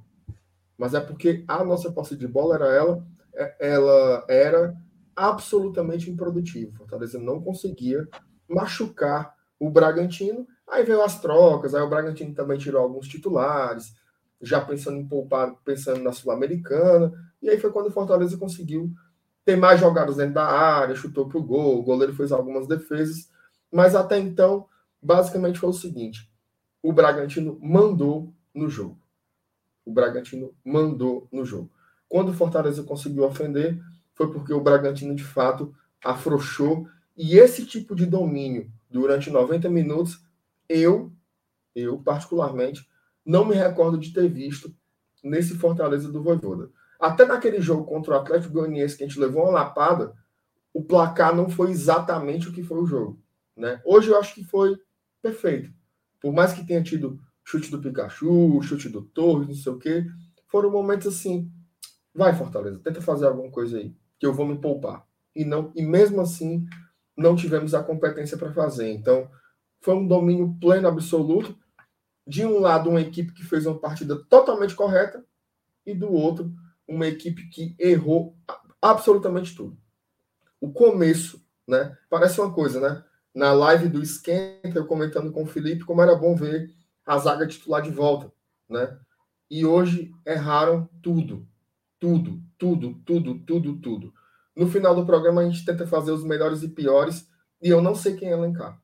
Mas 0.77 0.95
é 0.95 1.00
porque 1.00 1.45
a 1.47 1.65
nossa 1.65 1.91
posse 1.91 2.17
de 2.17 2.27
bola 2.27 2.57
era 2.57 2.67
ela, 2.67 3.07
é, 3.35 3.73
ela 3.73 4.25
era 4.29 4.77
absolutamente 5.15 6.11
improdutiva. 6.11 6.77
Fortaleza 6.77 7.19
não 7.19 7.41
conseguia 7.41 8.07
machucar 8.49 9.35
o 9.59 9.71
Bragantino. 9.71 10.47
Aí 10.69 10.83
veio 10.83 11.03
as 11.03 11.21
trocas, 11.21 11.75
aí 11.75 11.83
o 11.83 11.88
Bragantino 11.88 12.35
também 12.35 12.59
tirou 12.59 12.83
alguns 12.83 13.07
titulares, 13.07 13.95
já 14.41 14.61
pensando 14.61 14.99
em 14.99 15.07
poupar, 15.07 15.55
pensando 15.65 16.03
na 16.03 16.12
Sul-Americana. 16.12 17.12
E 17.41 17.49
aí 17.49 17.59
foi 17.59 17.71
quando 17.71 17.87
o 17.87 17.93
Fortaleza 17.93 18.37
conseguiu 18.37 18.91
ter 19.45 19.57
mais 19.57 19.79
jogadas 19.79 20.17
dentro 20.17 20.35
da 20.35 20.47
área, 20.47 20.95
chutou 20.95 21.29
para 21.29 21.39
o 21.39 21.43
gol, 21.43 21.79
o 21.79 21.83
goleiro 21.83 22.15
fez 22.15 22.33
algumas 22.33 22.67
defesas. 22.67 23.31
Mas 23.71 23.95
até 23.95 24.19
então, 24.19 24.67
basicamente 25.03 25.59
foi 25.59 25.69
o 25.69 25.75
seguinte: 25.75 26.31
o 26.83 26.93
Bragantino 26.93 27.59
mandou 27.61 28.33
no 28.55 28.69
jogo. 28.69 28.99
O 29.85 29.93
Bragantino 29.93 30.55
mandou 30.65 31.29
no 31.31 31.45
jogo. 31.45 31.71
Quando 32.09 32.31
o 32.31 32.35
Fortaleza 32.35 32.83
conseguiu 32.83 33.25
ofender, 33.25 33.79
foi 34.15 34.31
porque 34.33 34.53
o 34.53 34.61
Bragantino 34.61 35.15
de 35.15 35.25
fato 35.25 35.75
afrouxou. 36.03 36.89
E 37.17 37.39
esse 37.39 37.65
tipo 37.67 37.95
de 37.95 38.07
domínio 38.07 38.71
durante 38.91 39.31
90 39.31 39.69
minutos, 39.69 40.25
eu, 40.69 41.13
eu 41.75 41.99
particularmente, 41.99 42.89
não 43.25 43.45
me 43.45 43.55
recordo 43.55 43.99
de 43.99 44.13
ter 44.13 44.29
visto 44.29 44.75
nesse 45.23 45.55
Fortaleza 45.55 46.11
do 46.11 46.23
Voivoda. 46.23 46.71
Até 47.05 47.27
naquele 47.27 47.61
jogo 47.61 47.85
contra 47.85 48.15
o 48.15 48.17
Atlético 48.17 48.55
Goianiense 48.55 48.97
que 48.97 49.05
a 49.05 49.07
gente 49.07 49.21
levou 49.21 49.43
uma 49.43 49.53
lapada, 49.53 50.15
o 50.73 50.83
placar 50.83 51.37
não 51.37 51.51
foi 51.51 51.71
exatamente 51.71 52.49
o 52.49 52.53
que 52.53 52.63
foi 52.63 52.79
o 52.79 52.87
jogo. 52.87 53.23
Né? 53.55 53.79
Hoje 53.85 54.09
eu 54.09 54.19
acho 54.19 54.35
que 54.35 54.43
foi 54.43 54.75
perfeito. 55.21 55.71
Por 56.19 56.33
mais 56.33 56.55
que 56.55 56.67
tenha 56.67 56.83
tido 56.83 57.21
chute 57.45 57.71
do 57.71 57.79
Pikachu, 57.79 58.59
chute 58.63 58.89
do 58.89 59.03
Torres, 59.03 59.47
não 59.47 59.55
sei 59.55 59.73
o 59.73 59.79
quê, 59.79 60.07
foram 60.49 60.71
momentos 60.71 61.07
assim. 61.07 61.53
Vai, 62.15 62.35
Fortaleza, 62.35 62.81
tenta 62.83 63.03
fazer 63.03 63.27
alguma 63.27 63.51
coisa 63.51 63.77
aí, 63.77 63.95
que 64.19 64.25
eu 64.25 64.33
vou 64.33 64.47
me 64.47 64.57
poupar. 64.57 65.07
E, 65.37 65.45
não, 65.45 65.71
e 65.77 65.83
mesmo 65.83 66.23
assim, 66.23 66.67
não 67.15 67.37
tivemos 67.37 67.75
a 67.75 67.83
competência 67.83 68.39
para 68.39 68.51
fazer. 68.51 68.91
Então, 68.91 69.29
foi 69.83 69.93
um 69.93 70.09
domínio 70.09 70.57
pleno, 70.59 70.89
absoluto 70.89 71.55
de 72.27 72.47
um 72.47 72.61
lado, 72.61 72.89
uma 72.89 73.03
equipe 73.03 73.35
que 73.35 73.45
fez 73.45 73.67
uma 73.67 73.79
partida 73.79 74.17
totalmente 74.25 74.75
correta, 74.75 75.23
e 75.87 75.95
do 75.95 76.11
outro, 76.11 76.51
uma 76.87 77.07
equipe 77.07 77.49
que 77.49 77.75
errou 77.79 78.37
absolutamente 78.81 79.55
tudo. 79.55 79.76
O 80.61 80.73
começo, 80.73 81.45
né? 81.67 81.97
Parece 82.09 82.41
uma 82.41 82.53
coisa, 82.53 82.81
né? 82.81 83.05
Na 83.35 83.53
live 83.53 83.88
do 83.88 84.03
Esquenta, 84.03 84.73
eu 84.75 84.87
comentando 84.87 85.33
com 85.33 85.43
o 85.43 85.47
Felipe 85.47 85.85
como 85.85 86.03
era 86.03 86.14
bom 86.14 86.37
ver 86.37 86.71
a 87.05 87.19
zaga 87.19 87.47
titular 87.47 87.83
de 87.83 87.91
volta, 87.91 88.33
né? 88.69 88.99
E 89.50 89.64
hoje 89.64 90.14
erraram 90.25 90.88
tudo. 91.03 91.47
Tudo, 91.99 92.43
tudo, 92.59 92.95
tudo, 93.05 93.38
tudo, 93.41 93.76
tudo. 93.81 94.12
No 94.55 94.69
final 94.69 94.95
do 94.95 95.07
programa, 95.07 95.41
a 95.41 95.45
gente 95.45 95.64
tenta 95.64 95.87
fazer 95.87 96.12
os 96.12 96.25
melhores 96.25 96.62
e 96.62 96.69
piores, 96.69 97.29
E 97.62 97.71
eu 97.71 97.81
não 97.81 97.95
sei 97.95 98.14
quem 98.14 98.29
elencar. 98.29 98.79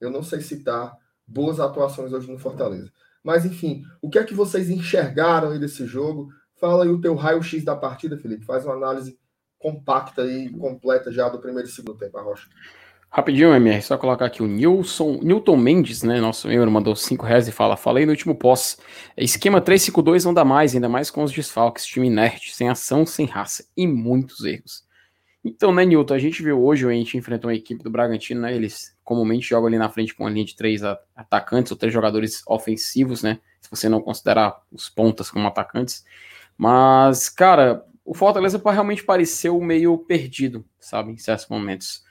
Eu 0.00 0.10
não 0.10 0.24
sei 0.24 0.40
citar 0.40 0.96
boas 1.24 1.60
atuações 1.60 2.12
hoje 2.12 2.30
no 2.30 2.38
Fortaleza. 2.38 2.92
Mas, 3.22 3.44
enfim, 3.44 3.84
o 4.00 4.10
que 4.10 4.18
é 4.18 4.24
que 4.24 4.34
vocês 4.34 4.68
enxergaram 4.68 5.52
aí 5.52 5.58
desse 5.58 5.86
jogo? 5.86 6.28
Fala 6.62 6.84
aí 6.84 6.90
o 6.90 7.00
teu 7.00 7.16
raio-x 7.16 7.64
da 7.64 7.74
partida, 7.74 8.16
Felipe. 8.16 8.44
Faz 8.44 8.64
uma 8.64 8.74
análise 8.74 9.18
compacta 9.58 10.24
e 10.24 10.48
completa 10.48 11.10
já 11.10 11.28
do 11.28 11.40
primeiro 11.40 11.68
e 11.68 11.72
segundo 11.72 11.98
tempo, 11.98 12.16
a 12.16 12.22
Rocha. 12.22 12.46
Rapidinho, 13.10 13.52
MR, 13.52 13.82
só 13.82 13.98
colocar 13.98 14.26
aqui 14.26 14.44
o 14.44 14.46
Nilson, 14.46 15.18
Newton 15.24 15.56
Mendes, 15.56 16.04
né? 16.04 16.20
Nosso 16.20 16.46
membro 16.46 16.70
mandou 16.70 16.94
5 16.94 17.26
reais 17.26 17.48
e 17.48 17.52
fala: 17.52 17.76
Falei 17.76 18.06
no 18.06 18.12
último 18.12 18.36
pós. 18.36 18.78
Esquema 19.16 19.60
352 19.60 20.24
não 20.24 20.32
dá 20.32 20.44
mais, 20.44 20.72
ainda 20.72 20.88
mais 20.88 21.10
com 21.10 21.24
os 21.24 21.32
desfalques, 21.32 21.84
time 21.84 22.06
inerte, 22.06 22.54
sem 22.54 22.68
ação, 22.68 23.04
sem 23.04 23.26
raça 23.26 23.66
e 23.76 23.84
muitos 23.84 24.44
erros. 24.44 24.84
Então, 25.44 25.74
né, 25.74 25.84
Newton, 25.84 26.14
a 26.14 26.18
gente 26.20 26.44
viu 26.44 26.64
hoje, 26.64 26.86
a 26.86 26.92
gente 26.92 27.18
enfrentou 27.18 27.50
uma 27.50 27.56
equipe 27.56 27.82
do 27.82 27.90
Bragantino, 27.90 28.42
né? 28.42 28.54
Eles 28.54 28.96
comumente 29.02 29.48
jogam 29.48 29.66
ali 29.66 29.78
na 29.78 29.88
frente 29.88 30.14
com 30.14 30.22
uma 30.22 30.30
linha 30.30 30.46
de 30.46 30.54
três 30.54 30.82
atacantes 31.16 31.72
ou 31.72 31.76
três 31.76 31.92
jogadores 31.92 32.44
ofensivos, 32.46 33.20
né? 33.20 33.40
Se 33.60 33.68
você 33.68 33.88
não 33.88 34.00
considerar 34.00 34.62
os 34.70 34.88
pontas 34.88 35.28
como 35.28 35.48
atacantes. 35.48 36.04
Mas, 36.56 37.28
cara, 37.28 37.84
o 38.04 38.14
Fortaleza 38.14 38.60
realmente 38.64 39.02
pareceu 39.02 39.60
meio 39.60 39.98
perdido, 39.98 40.64
sabe, 40.78 41.12
em 41.12 41.16
certos 41.16 41.48
momentos 41.48 42.02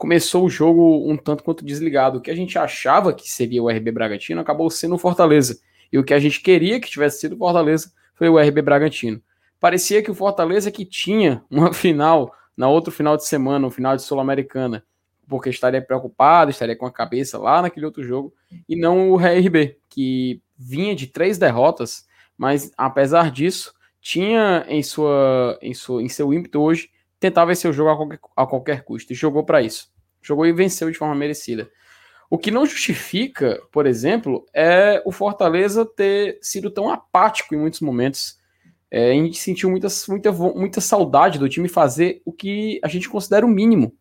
começou 0.00 0.46
o 0.46 0.48
jogo 0.48 1.06
um 1.06 1.14
tanto 1.14 1.44
quanto 1.44 1.62
desligado. 1.62 2.16
O 2.16 2.20
que 2.22 2.30
a 2.30 2.34
gente 2.34 2.58
achava 2.58 3.12
que 3.12 3.30
seria 3.30 3.62
o 3.62 3.68
RB 3.68 3.92
Bragantino 3.92 4.40
acabou 4.40 4.70
sendo 4.70 4.94
o 4.94 4.98
Fortaleza. 4.98 5.60
E 5.92 5.98
o 5.98 6.02
que 6.02 6.14
a 6.14 6.18
gente 6.18 6.40
queria 6.40 6.80
que 6.80 6.88
tivesse 6.88 7.20
sido 7.20 7.34
o 7.34 7.38
Fortaleza 7.38 7.92
foi 8.14 8.26
o 8.26 8.38
RB 8.38 8.62
Bragantino. 8.62 9.20
Parecia 9.60 10.02
que 10.02 10.10
o 10.10 10.14
Fortaleza 10.14 10.70
que 10.70 10.86
tinha 10.86 11.44
uma 11.50 11.70
final 11.74 12.34
na 12.56 12.66
outro 12.66 12.90
final 12.90 13.14
de 13.14 13.26
semana, 13.26 13.66
um 13.66 13.70
final 13.70 13.94
de 13.94 14.00
Sul-Americana, 14.00 14.82
porque 15.28 15.50
estaria 15.50 15.82
preocupado, 15.82 16.50
estaria 16.50 16.74
com 16.74 16.86
a 16.86 16.90
cabeça 16.90 17.36
lá 17.36 17.60
naquele 17.60 17.84
outro 17.84 18.02
jogo, 18.02 18.32
e 18.66 18.76
não 18.76 19.10
o 19.10 19.16
RB, 19.16 19.76
que 19.86 20.40
vinha 20.56 20.94
de 20.94 21.08
três 21.08 21.36
derrotas, 21.36 22.06
mas 22.38 22.72
apesar 22.74 23.30
disso, 23.30 23.74
tinha 24.00 24.64
em 24.68 24.82
sua 24.82 25.58
em, 25.60 25.74
sua, 25.74 26.02
em 26.02 26.08
seu 26.08 26.32
ímpeto 26.32 26.60
hoje 26.60 26.90
tentar 27.20 27.44
vencer 27.44 27.70
o 27.70 27.74
jogo 27.74 27.90
a 27.90 27.96
qualquer, 27.96 28.18
a 28.34 28.46
qualquer 28.46 28.82
custo, 28.82 29.12
e 29.12 29.16
jogou 29.16 29.44
para 29.44 29.60
isso. 29.60 29.92
Jogou 30.22 30.46
e 30.46 30.52
venceu 30.52 30.90
de 30.90 30.96
forma 30.96 31.14
merecida. 31.14 31.70
O 32.30 32.38
que 32.38 32.50
não 32.50 32.64
justifica, 32.64 33.60
por 33.70 33.86
exemplo, 33.86 34.46
é 34.54 35.02
o 35.04 35.12
Fortaleza 35.12 35.84
ter 35.84 36.38
sido 36.40 36.70
tão 36.70 36.88
apático 36.88 37.54
em 37.54 37.58
muitos 37.58 37.80
momentos. 37.80 38.38
É, 38.90 39.10
a 39.10 39.14
gente 39.14 39.38
sentiu 39.38 39.68
muita, 39.68 39.88
muita, 40.08 40.32
muita 40.32 40.80
saudade 40.80 41.38
do 41.38 41.48
time 41.48 41.68
fazer 41.68 42.22
o 42.24 42.32
que 42.32 42.80
a 42.82 42.88
gente 42.88 43.08
considera 43.08 43.44
o 43.44 43.48
mínimo. 43.48 43.92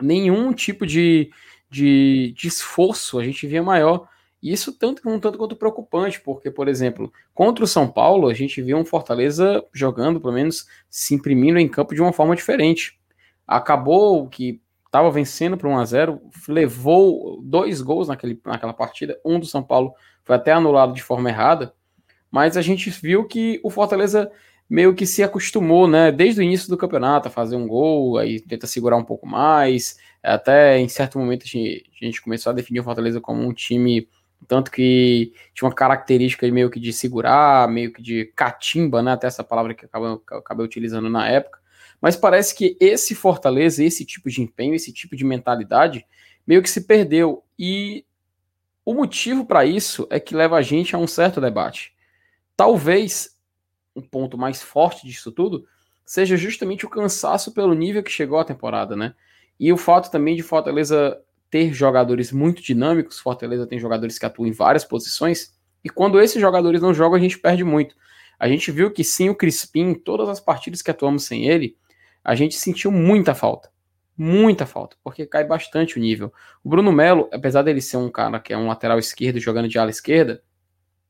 Nenhum 0.00 0.52
tipo 0.52 0.86
de, 0.86 1.30
de, 1.68 2.32
de 2.36 2.48
esforço 2.48 3.18
a 3.18 3.24
gente 3.24 3.46
via 3.46 3.62
maior. 3.62 4.08
E 4.42 4.52
isso 4.52 4.72
tanto, 4.76 5.08
um 5.08 5.20
tanto 5.20 5.38
quanto 5.38 5.54
preocupante, 5.54 6.20
porque, 6.20 6.50
por 6.50 6.66
exemplo, 6.66 7.12
contra 7.32 7.64
o 7.64 7.68
São 7.68 7.86
Paulo, 7.86 8.28
a 8.28 8.34
gente 8.34 8.60
viu 8.60 8.76
um 8.76 8.84
Fortaleza 8.84 9.64
jogando, 9.72 10.20
pelo 10.20 10.32
menos 10.32 10.66
se 10.90 11.14
imprimindo 11.14 11.58
em 11.58 11.68
campo 11.68 11.94
de 11.94 12.02
uma 12.02 12.12
forma 12.12 12.34
diferente. 12.34 12.98
Acabou 13.46 14.28
que 14.28 14.60
estava 14.84 15.10
vencendo 15.10 15.56
por 15.56 15.68
1 15.68 15.78
a 15.78 15.84
0 15.84 16.20
levou 16.48 17.40
dois 17.42 17.80
gols 17.80 18.08
naquele, 18.08 18.38
naquela 18.44 18.72
partida. 18.74 19.18
Um 19.24 19.38
do 19.38 19.46
São 19.46 19.62
Paulo 19.62 19.94
foi 20.24 20.34
até 20.36 20.52
anulado 20.52 20.92
de 20.92 21.02
forma 21.02 21.30
errada, 21.30 21.72
mas 22.30 22.56
a 22.56 22.62
gente 22.62 22.90
viu 22.90 23.24
que 23.24 23.60
o 23.62 23.70
Fortaleza 23.70 24.30
meio 24.68 24.94
que 24.94 25.06
se 25.06 25.22
acostumou, 25.22 25.86
né, 25.86 26.10
desde 26.10 26.40
o 26.40 26.42
início 26.42 26.68
do 26.68 26.78
campeonato 26.78 27.28
a 27.28 27.30
fazer 27.30 27.56
um 27.56 27.66
gol, 27.66 28.16
aí 28.16 28.40
tenta 28.40 28.66
segurar 28.66 28.96
um 28.96 29.04
pouco 29.04 29.26
mais, 29.26 29.98
até 30.22 30.78
em 30.78 30.88
certo 30.88 31.18
momento 31.18 31.42
a 31.44 31.46
gente, 31.46 31.90
a 32.00 32.04
gente 32.04 32.22
começou 32.22 32.50
a 32.50 32.54
definir 32.54 32.80
o 32.80 32.84
Fortaleza 32.84 33.20
como 33.20 33.42
um 33.42 33.52
time 33.52 34.08
tanto 34.46 34.70
que 34.70 35.32
tinha 35.54 35.68
uma 35.68 35.74
característica 35.74 36.50
meio 36.50 36.70
que 36.70 36.80
de 36.80 36.92
segurar, 36.92 37.68
meio 37.68 37.92
que 37.92 38.02
de 38.02 38.26
catimba, 38.36 39.02
né? 39.02 39.12
Até 39.12 39.26
essa 39.26 39.44
palavra 39.44 39.74
que 39.74 39.84
eu 39.84 39.88
acabei, 39.88 40.08
eu 40.08 40.38
acabei 40.38 40.64
utilizando 40.64 41.08
na 41.08 41.28
época. 41.28 41.60
Mas 42.00 42.16
parece 42.16 42.54
que 42.54 42.76
esse 42.80 43.14
Fortaleza, 43.14 43.84
esse 43.84 44.04
tipo 44.04 44.28
de 44.28 44.42
empenho, 44.42 44.74
esse 44.74 44.92
tipo 44.92 45.14
de 45.14 45.24
mentalidade, 45.24 46.04
meio 46.46 46.62
que 46.62 46.70
se 46.70 46.82
perdeu. 46.82 47.44
E 47.58 48.04
o 48.84 48.92
motivo 48.92 49.46
para 49.46 49.64
isso 49.64 50.06
é 50.10 50.18
que 50.18 50.34
leva 50.34 50.56
a 50.56 50.62
gente 50.62 50.96
a 50.96 50.98
um 50.98 51.06
certo 51.06 51.40
debate. 51.40 51.94
Talvez 52.56 53.38
um 53.94 54.02
ponto 54.02 54.36
mais 54.36 54.62
forte 54.62 55.06
disso 55.06 55.30
tudo 55.30 55.66
seja 56.04 56.36
justamente 56.36 56.84
o 56.84 56.90
cansaço 56.90 57.52
pelo 57.52 57.74
nível 57.74 58.02
que 58.02 58.10
chegou 58.10 58.38
a 58.38 58.44
temporada, 58.44 58.96
né? 58.96 59.14
E 59.58 59.72
o 59.72 59.76
fato 59.76 60.10
também 60.10 60.34
de 60.34 60.42
Fortaleza 60.42 61.20
ter 61.52 61.70
jogadores 61.74 62.32
muito 62.32 62.62
dinâmicos, 62.62 63.18
Fortaleza 63.18 63.66
tem 63.66 63.78
jogadores 63.78 64.18
que 64.18 64.24
atuam 64.24 64.48
em 64.48 64.52
várias 64.52 64.86
posições, 64.86 65.52
e 65.84 65.90
quando 65.90 66.18
esses 66.18 66.40
jogadores 66.40 66.80
não 66.80 66.94
jogam, 66.94 67.18
a 67.18 67.20
gente 67.20 67.38
perde 67.38 67.62
muito. 67.62 67.94
A 68.38 68.48
gente 68.48 68.72
viu 68.72 68.90
que 68.90 69.04
sim, 69.04 69.28
o 69.28 69.34
Crispim, 69.34 69.92
todas 69.92 70.30
as 70.30 70.40
partidas 70.40 70.80
que 70.80 70.90
atuamos 70.90 71.24
sem 71.24 71.46
ele, 71.46 71.76
a 72.24 72.34
gente 72.34 72.54
sentiu 72.54 72.90
muita 72.90 73.34
falta. 73.34 73.70
Muita 74.16 74.64
falta, 74.64 74.96
porque 75.04 75.26
cai 75.26 75.44
bastante 75.44 75.98
o 75.98 76.00
nível. 76.00 76.32
O 76.64 76.70
Bruno 76.70 76.90
Melo, 76.90 77.28
apesar 77.30 77.60
dele 77.60 77.82
ser 77.82 77.98
um 77.98 78.10
cara 78.10 78.40
que 78.40 78.54
é 78.54 78.56
um 78.56 78.66
lateral 78.66 78.98
esquerdo 78.98 79.38
jogando 79.38 79.68
de 79.68 79.78
ala 79.78 79.90
esquerda, 79.90 80.42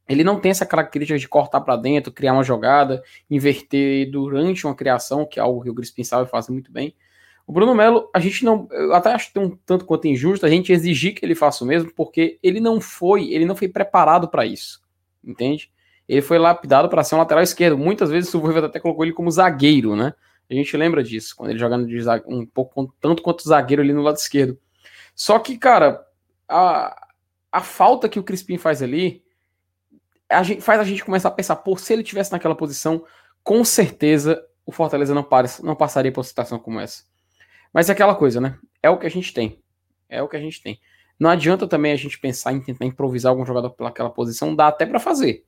ele 0.08 0.24
não 0.24 0.40
tem 0.40 0.50
essa 0.50 0.66
característica 0.66 1.16
de 1.16 1.28
cortar 1.28 1.60
para 1.60 1.76
dentro, 1.76 2.12
criar 2.12 2.32
uma 2.32 2.42
jogada, 2.42 3.00
inverter 3.30 4.10
durante 4.10 4.66
uma 4.66 4.74
criação, 4.74 5.24
que 5.24 5.38
é 5.38 5.42
algo 5.42 5.62
que 5.62 5.70
o 5.70 5.74
Crispim 5.74 6.02
sabe 6.02 6.28
fazer 6.28 6.50
muito 6.50 6.72
bem. 6.72 6.96
O 7.46 7.52
Bruno 7.52 7.74
Melo, 7.74 8.08
a 8.14 8.20
gente 8.20 8.44
não. 8.44 8.68
Eu 8.70 8.94
até 8.94 9.12
acho 9.12 9.28
que 9.28 9.34
tem 9.34 9.42
um 9.42 9.56
tanto 9.66 9.84
quanto 9.84 10.06
injusto 10.06 10.46
a 10.46 10.48
gente 10.48 10.72
exigir 10.72 11.14
que 11.14 11.24
ele 11.24 11.34
faça 11.34 11.64
o 11.64 11.66
mesmo, 11.66 11.92
porque 11.94 12.38
ele 12.42 12.60
não 12.60 12.80
foi, 12.80 13.32
ele 13.32 13.44
não 13.44 13.56
foi 13.56 13.68
preparado 13.68 14.28
para 14.28 14.46
isso. 14.46 14.80
Entende? 15.24 15.70
Ele 16.08 16.22
foi 16.22 16.38
lapidado 16.38 16.88
para 16.88 17.04
ser 17.04 17.14
um 17.14 17.18
lateral 17.18 17.42
esquerdo. 17.42 17.78
Muitas 17.78 18.10
vezes 18.10 18.32
o 18.34 18.40
Voivoda 18.40 18.66
até 18.66 18.80
colocou 18.80 19.04
ele 19.04 19.12
como 19.12 19.30
zagueiro, 19.30 19.96
né? 19.96 20.14
A 20.50 20.54
gente 20.54 20.76
lembra 20.76 21.02
disso, 21.02 21.34
quando 21.36 21.50
ele 21.50 21.58
jogando 21.58 21.86
de 21.86 21.96
um 22.26 22.44
pouco 22.44 22.92
tanto 23.00 23.22
quanto 23.22 23.48
zagueiro 23.48 23.82
ali 23.82 23.92
no 23.92 24.02
lado 24.02 24.16
esquerdo. 24.16 24.58
Só 25.14 25.38
que, 25.38 25.56
cara, 25.56 26.04
a, 26.48 27.08
a 27.50 27.60
falta 27.60 28.08
que 28.08 28.18
o 28.18 28.22
Crispim 28.22 28.58
faz 28.58 28.82
ali 28.82 29.22
a 30.32 30.42
gente, 30.42 30.60
faz 30.60 30.80
a 30.80 30.84
gente 30.84 31.04
começar 31.04 31.28
a 31.28 31.32
pensar, 31.32 31.56
pô, 31.56 31.76
se 31.76 31.92
ele 31.92 32.02
tivesse 32.02 32.32
naquela 32.32 32.54
posição, 32.54 33.04
com 33.42 33.64
certeza 33.64 34.42
o 34.64 34.72
Fortaleza 34.72 35.14
não, 35.14 35.26
não 35.62 35.74
passaria 35.74 36.12
por 36.12 36.24
situação 36.24 36.58
como 36.58 36.80
essa. 36.80 37.04
Mas 37.72 37.88
é 37.88 37.92
aquela 37.92 38.14
coisa, 38.14 38.40
né? 38.40 38.58
É 38.82 38.90
o 38.90 38.98
que 38.98 39.06
a 39.06 39.10
gente 39.10 39.32
tem. 39.32 39.58
É 40.08 40.22
o 40.22 40.28
que 40.28 40.36
a 40.36 40.40
gente 40.40 40.62
tem. 40.62 40.78
Não 41.18 41.30
adianta 41.30 41.66
também 41.66 41.92
a 41.92 41.96
gente 41.96 42.18
pensar 42.18 42.52
em 42.52 42.60
tentar 42.60 42.84
improvisar 42.84 43.30
algum 43.30 43.46
jogador 43.46 43.70
pelaquela 43.70 44.10
posição, 44.10 44.54
dá 44.54 44.68
até 44.68 44.84
para 44.84 44.98
fazer. 44.98 45.44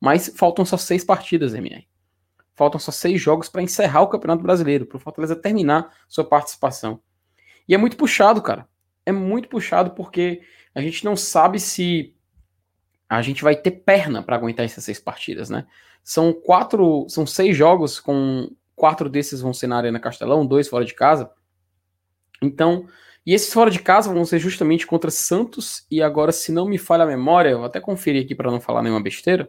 Mas 0.00 0.32
faltam 0.36 0.64
só 0.64 0.76
seis 0.76 1.02
partidas, 1.04 1.54
MR. 1.54 1.86
Faltam 2.54 2.78
só 2.78 2.92
seis 2.92 3.20
jogos 3.20 3.48
para 3.48 3.62
encerrar 3.62 4.02
o 4.02 4.08
Campeonato 4.08 4.42
Brasileiro, 4.42 4.86
para 4.86 4.96
o 4.96 5.00
Fortaleza 5.00 5.34
terminar 5.34 5.92
sua 6.08 6.24
participação. 6.24 7.00
E 7.66 7.74
é 7.74 7.78
muito 7.78 7.96
puxado, 7.96 8.40
cara. 8.42 8.68
É 9.04 9.10
muito 9.10 9.48
puxado 9.48 9.90
porque 9.92 10.42
a 10.74 10.80
gente 10.80 11.04
não 11.04 11.16
sabe 11.16 11.58
se 11.58 12.14
a 13.08 13.22
gente 13.22 13.42
vai 13.42 13.56
ter 13.56 13.70
perna 13.70 14.22
para 14.22 14.36
aguentar 14.36 14.64
essas 14.64 14.84
seis 14.84 15.00
partidas, 15.00 15.50
né? 15.50 15.66
São 16.02 16.32
quatro, 16.32 17.06
são 17.08 17.26
seis 17.26 17.56
jogos 17.56 17.98
com 17.98 18.50
quatro 18.76 19.08
desses 19.08 19.40
vão 19.40 19.54
ser 19.54 19.66
na 19.66 19.76
Arena 19.76 20.00
Castelão, 20.00 20.46
dois 20.46 20.68
fora 20.68 20.84
de 20.84 20.94
casa. 20.94 21.30
Então, 22.44 22.86
e 23.26 23.32
esses 23.32 23.52
fora 23.52 23.70
de 23.70 23.78
casa 23.78 24.12
vão 24.12 24.24
ser 24.24 24.38
justamente 24.38 24.86
contra 24.86 25.10
Santos 25.10 25.86
e 25.90 26.02
agora, 26.02 26.30
se 26.30 26.52
não 26.52 26.68
me 26.68 26.76
falha 26.76 27.04
a 27.04 27.06
memória, 27.06 27.50
eu 27.50 27.58
vou 27.58 27.66
até 27.66 27.80
conferir 27.80 28.22
aqui 28.22 28.34
para 28.34 28.50
não 28.50 28.60
falar 28.60 28.82
nenhuma 28.82 29.02
besteira, 29.02 29.48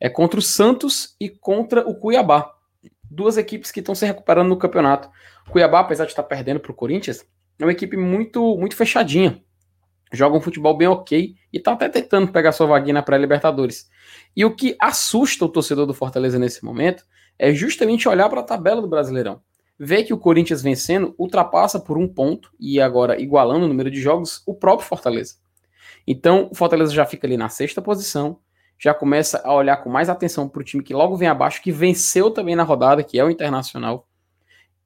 é 0.00 0.08
contra 0.08 0.38
o 0.38 0.42
Santos 0.42 1.16
e 1.20 1.28
contra 1.28 1.86
o 1.88 1.96
Cuiabá. 1.96 2.54
Duas 3.10 3.36
equipes 3.36 3.72
que 3.72 3.80
estão 3.80 3.94
se 3.94 4.06
recuperando 4.06 4.48
no 4.48 4.56
campeonato. 4.56 5.10
O 5.48 5.50
Cuiabá, 5.50 5.80
apesar 5.80 6.04
de 6.04 6.12
estar 6.12 6.22
perdendo 6.22 6.60
para 6.60 6.70
o 6.70 6.74
Corinthians, 6.74 7.26
é 7.58 7.64
uma 7.64 7.72
equipe 7.72 7.96
muito, 7.96 8.56
muito 8.56 8.76
fechadinha. 8.76 9.42
Joga 10.12 10.36
um 10.36 10.40
futebol 10.40 10.76
bem 10.76 10.86
ok 10.86 11.34
e 11.52 11.56
está 11.56 11.72
até 11.72 11.88
tentando 11.88 12.30
pegar 12.30 12.52
sua 12.52 12.68
vaguinha 12.68 12.94
na 12.94 13.02
pré-Libertadores. 13.02 13.88
E 14.36 14.44
o 14.44 14.54
que 14.54 14.76
assusta 14.80 15.44
o 15.44 15.48
torcedor 15.48 15.86
do 15.86 15.92
Fortaleza 15.92 16.38
nesse 16.38 16.64
momento 16.64 17.04
é 17.36 17.52
justamente 17.52 18.08
olhar 18.08 18.28
para 18.28 18.40
a 18.40 18.44
tabela 18.44 18.80
do 18.80 18.88
Brasileirão 18.88 19.42
vê 19.78 20.02
que 20.02 20.12
o 20.12 20.18
Corinthians 20.18 20.60
vencendo 20.60 21.14
ultrapassa 21.16 21.78
por 21.78 21.96
um 21.96 22.08
ponto 22.08 22.50
e 22.58 22.80
agora 22.80 23.20
igualando 23.20 23.64
o 23.64 23.68
número 23.68 23.90
de 23.90 24.00
jogos 24.00 24.42
o 24.46 24.54
próprio 24.54 24.88
Fortaleza. 24.88 25.36
Então 26.06 26.48
o 26.50 26.54
Fortaleza 26.54 26.92
já 26.92 27.06
fica 27.06 27.26
ali 27.26 27.36
na 27.36 27.48
sexta 27.48 27.80
posição, 27.80 28.40
já 28.78 28.94
começa 28.94 29.40
a 29.44 29.54
olhar 29.54 29.76
com 29.78 29.90
mais 29.90 30.08
atenção 30.08 30.48
para 30.48 30.60
o 30.60 30.64
time 30.64 30.82
que 30.82 30.94
logo 30.94 31.16
vem 31.16 31.28
abaixo, 31.28 31.62
que 31.62 31.70
venceu 31.70 32.30
também 32.30 32.56
na 32.56 32.62
rodada, 32.62 33.02
que 33.02 33.18
é 33.18 33.24
o 33.24 33.30
Internacional. 33.30 34.06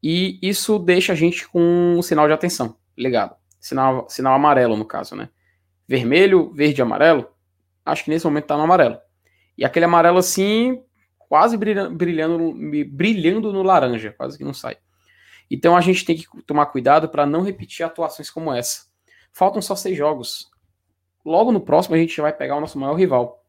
E 0.02 0.38
isso 0.42 0.78
deixa 0.78 1.12
a 1.12 1.16
gente 1.16 1.48
com 1.48 1.94
um 1.96 2.02
sinal 2.02 2.26
de 2.26 2.32
atenção 2.32 2.76
ligado. 2.96 3.36
Sinal, 3.60 4.08
sinal 4.08 4.34
amarelo, 4.34 4.76
no 4.76 4.84
caso, 4.84 5.14
né? 5.14 5.28
Vermelho, 5.86 6.52
verde 6.52 6.82
amarelo. 6.82 7.28
Acho 7.84 8.04
que 8.04 8.10
nesse 8.10 8.24
momento 8.24 8.46
tá 8.46 8.56
no 8.56 8.62
amarelo. 8.62 8.98
E 9.56 9.64
aquele 9.64 9.84
amarelo 9.84 10.18
assim, 10.18 10.82
quase 11.32 11.56
brilhando, 11.56 11.96
brilhando, 11.96 12.54
brilhando 12.90 13.52
no 13.54 13.62
laranja, 13.62 14.12
quase 14.18 14.36
que 14.36 14.44
não 14.44 14.52
sai. 14.52 14.76
Então 15.50 15.74
a 15.74 15.80
gente 15.80 16.04
tem 16.04 16.14
que 16.14 16.26
tomar 16.42 16.66
cuidado 16.66 17.08
para 17.08 17.24
não 17.24 17.40
repetir 17.40 17.86
atuações 17.86 18.28
como 18.28 18.52
essa. 18.52 18.82
Faltam 19.32 19.62
só 19.62 19.74
seis 19.74 19.96
jogos. 19.96 20.50
Logo 21.24 21.50
no 21.50 21.62
próximo 21.62 21.94
a 21.94 21.98
gente 21.98 22.20
vai 22.20 22.34
pegar 22.34 22.56
o 22.56 22.60
nosso 22.60 22.78
maior 22.78 22.96
rival. 22.96 23.42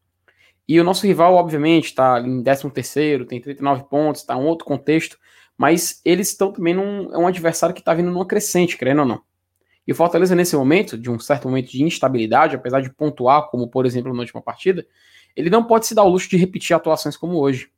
E 0.66 0.80
o 0.80 0.84
nosso 0.86 1.06
rival, 1.06 1.34
obviamente, 1.34 1.88
está 1.88 2.22
em 2.22 2.42
13 2.42 2.72
terceiro, 2.72 3.26
tem 3.26 3.42
39 3.42 3.84
pontos, 3.90 4.22
está 4.22 4.36
em 4.36 4.38
um 4.38 4.46
outro 4.46 4.66
contexto, 4.66 5.20
mas 5.58 6.00
eles 6.06 6.30
estão 6.30 6.54
também 6.54 6.74
num 6.74 7.14
é 7.14 7.18
um 7.18 7.28
adversário 7.28 7.76
que 7.76 7.82
está 7.82 7.94
vindo 7.94 8.10
numa 8.10 8.26
crescente, 8.26 8.78
querendo 8.78 9.00
ou 9.00 9.06
não. 9.06 9.22
E 9.86 9.92
o 9.92 9.96
Fortaleza, 9.96 10.34
nesse 10.34 10.56
momento, 10.56 10.98
de 10.98 11.12
um 11.12 11.20
certo 11.20 11.50
momento 11.50 11.70
de 11.70 11.84
instabilidade, 11.84 12.56
apesar 12.56 12.80
de 12.80 12.94
pontuar, 12.94 13.50
como 13.50 13.68
por 13.68 13.86
exemplo 13.86 14.14
na 14.14 14.22
última 14.22 14.42
partida, 14.42 14.88
ele 15.36 15.50
não 15.50 15.64
pode 15.64 15.86
se 15.86 15.96
dar 15.96 16.04
o 16.04 16.10
luxo 16.10 16.30
de 16.30 16.38
repetir 16.38 16.76
atuações 16.76 17.18
como 17.18 17.38
hoje. 17.40 17.73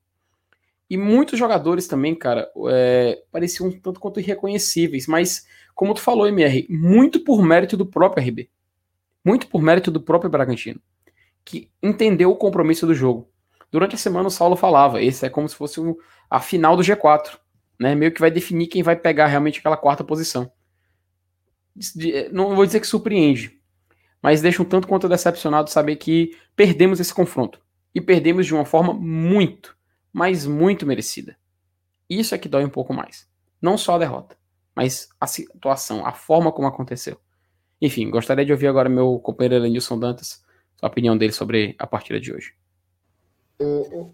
E 0.90 0.98
muitos 0.98 1.40
jogadores 1.40 1.88
também, 1.88 2.14
cara, 2.14 2.50
é, 2.70 3.24
pareciam 3.32 3.70
um 3.70 3.72
tanto 3.72 4.00
quanto 4.00 4.20
irreconhecíveis, 4.20 5.08
mas, 5.08 5.48
como 5.74 5.94
tu 5.94 6.02
falou, 6.02 6.28
MR, 6.28 6.68
muito 6.70 7.24
por 7.24 7.42
mérito 7.42 7.76
do 7.76 7.86
próprio 7.86 8.24
RB. 8.24 8.50
Muito 9.24 9.48
por 9.48 9.62
mérito 9.62 9.90
do 9.90 10.00
próprio 10.00 10.30
Bragantino, 10.30 10.80
que 11.44 11.72
entendeu 11.82 12.30
o 12.30 12.36
compromisso 12.36 12.86
do 12.86 12.94
jogo. 12.94 13.28
Durante 13.72 13.96
a 13.96 13.98
semana 13.98 14.28
o 14.28 14.32
Saulo 14.32 14.56
falava, 14.56 15.02
esse 15.02 15.26
é 15.26 15.30
como 15.30 15.50
se 15.50 15.56
fosse 15.56 15.82
um, 15.82 15.96
a 16.30 16.40
final 16.40 16.78
do 16.78 16.84
G4, 16.84 17.40
né? 17.80 17.96
Meio 17.96 18.12
que 18.12 18.22
vai 18.22 18.30
definir 18.30 18.68
quem 18.68 18.84
vai 18.84 18.96
pegar 18.96 19.26
realmente 19.26 19.60
aquela 19.60 19.76
quarta 19.76 20.04
posição. 20.04 20.52
Não 22.32 22.56
vou 22.56 22.66
dizer 22.66 22.80
que 22.80 22.88
surpreende, 22.88 23.60
mas 24.22 24.42
deixa 24.42 24.62
um 24.62 24.66
tanto 24.66 24.88
quanto 24.88 25.10
decepcionado 25.10 25.70
saber 25.70 25.96
que 25.98 26.38
perdemos 26.56 27.00
esse 27.00 27.14
confronto. 27.14 27.60
E 27.94 28.00
perdemos 28.00 28.46
de 28.46 28.54
uma 28.54 28.66
forma 28.66 28.94
muito, 28.94 29.76
mas 30.16 30.46
muito 30.46 30.86
merecida. 30.86 31.36
Isso 32.10 32.34
é 32.34 32.38
que 32.38 32.48
dói 32.48 32.64
um 32.64 32.70
pouco 32.70 32.94
mais. 32.94 33.28
Não 33.62 33.78
só 33.78 33.96
a 33.96 33.98
derrota, 33.98 34.38
mas 34.74 35.10
a 35.20 35.28
situação, 35.28 36.06
a 36.06 36.14
forma 36.14 36.54
como 36.54 36.70
aconteceu. 36.70 37.20
Enfim, 37.82 38.10
gostaria 38.10 38.46
de 38.46 38.54
ouvir 38.54 38.68
agora 38.68 38.88
meu 38.88 39.20
companheiro 39.20 39.56
Elenilson 39.56 40.00
Dantas, 40.00 40.42
a 40.82 40.88
opinião 40.88 41.18
dele 41.18 41.34
sobre 41.34 41.76
a 41.78 41.86
partida 41.86 42.18
de 42.18 42.34
hoje. 42.34 42.54
O, 43.60 43.66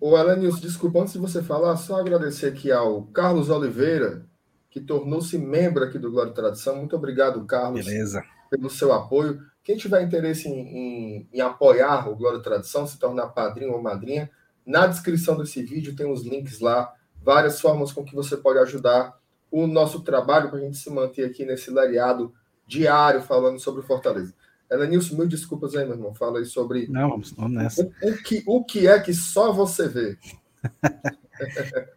o, 0.01 0.10
o 0.10 0.17
Elenilson, 0.17 0.62
desculpa, 0.62 1.01
antes 1.01 1.13
de 1.13 1.20
você 1.20 1.43
falar, 1.43 1.77
só 1.77 2.00
agradecer 2.00 2.48
aqui 2.48 2.72
ao 2.72 3.03
Carlos 3.03 3.51
Oliveira, 3.51 4.25
que 4.72 4.81
tornou-se 4.81 5.38
membro 5.38 5.84
aqui 5.84 6.00
do 6.00 6.10
Glória 6.10 6.31
e 6.31 6.34
Tradição. 6.34 6.77
Muito 6.77 6.96
obrigado, 6.96 7.46
Carlos, 7.46 7.86
Beleza. 7.86 8.24
pelo 8.50 8.72
seu 8.72 8.91
apoio. 8.91 9.39
Quem 9.63 9.77
tiver 9.77 10.01
interesse 10.01 10.50
em, 10.50 10.62
em, 10.62 11.29
em 11.31 11.41
apoiar 11.41 12.10
o 12.10 12.15
Glória 12.15 12.39
e 12.39 12.43
Tradição, 12.43 12.88
se 12.88 12.98
tornar 12.98 13.27
padrinho 13.27 13.74
ou 13.74 13.84
madrinha, 13.84 14.31
na 14.71 14.87
descrição 14.87 15.37
desse 15.37 15.61
vídeo 15.61 15.95
tem 15.95 16.09
os 16.09 16.23
links 16.23 16.61
lá, 16.61 16.93
várias 17.21 17.59
formas 17.59 17.91
com 17.91 18.05
que 18.05 18.15
você 18.15 18.37
pode 18.37 18.57
ajudar 18.59 19.19
o 19.51 19.67
nosso 19.67 20.01
trabalho 20.01 20.49
para 20.49 20.59
a 20.59 20.61
gente 20.61 20.77
se 20.77 20.89
manter 20.89 21.25
aqui 21.25 21.45
nesse 21.45 21.69
lariado 21.69 22.33
diário 22.65 23.21
falando 23.21 23.59
sobre 23.59 23.83
Fortaleza. 23.83 24.33
Elenilson, 24.71 25.17
mil 25.17 25.27
desculpas 25.27 25.75
aí, 25.75 25.83
meu 25.83 25.95
irmão. 25.95 26.15
Fala 26.15 26.39
aí 26.39 26.45
sobre. 26.45 26.87
Não, 26.87 27.09
vamos, 27.09 27.31
vamos 27.31 27.51
nessa. 27.51 27.83
O, 27.83 28.09
o, 28.09 28.23
que, 28.23 28.43
o 28.47 28.63
que 28.63 28.87
é 28.87 28.97
que 29.01 29.13
só 29.13 29.51
você 29.51 29.89
vê? 29.89 30.17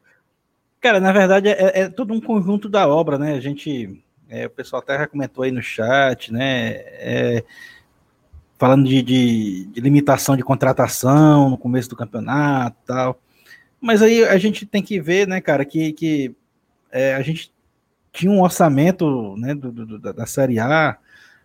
Cara, 0.80 0.98
na 0.98 1.12
verdade, 1.12 1.48
é, 1.48 1.82
é, 1.82 1.88
todo 1.88 2.12
um 2.12 2.20
conjunto 2.20 2.68
da 2.68 2.88
obra, 2.88 3.16
né? 3.16 3.34
A 3.34 3.40
gente. 3.40 4.02
É, 4.28 4.46
o 4.46 4.50
pessoal 4.50 4.82
até 4.82 4.98
já 4.98 5.06
comentou 5.06 5.44
aí 5.44 5.52
no 5.52 5.62
chat, 5.62 6.32
né? 6.32 6.72
É, 6.72 7.44
falando 8.58 8.88
de, 8.88 9.02
de, 9.02 9.64
de, 9.66 9.80
limitação 9.80 10.36
de 10.36 10.42
contratação 10.42 11.50
no 11.50 11.58
começo 11.58 11.88
do 11.88 11.96
campeonato 11.96 12.76
tal. 12.86 13.20
Mas 13.80 14.00
aí 14.00 14.24
a 14.24 14.38
gente 14.38 14.64
tem 14.64 14.82
que 14.82 15.00
ver, 15.00 15.26
né, 15.28 15.40
cara, 15.40 15.64
que, 15.64 15.92
que 15.92 16.34
é, 16.90 17.14
a 17.14 17.22
gente 17.22 17.52
tinha 18.12 18.30
um 18.30 18.42
orçamento 18.42 19.36
né, 19.36 19.54
do, 19.54 19.72
do, 19.72 19.98
da 19.98 20.24
Série 20.24 20.58
A 20.58 20.96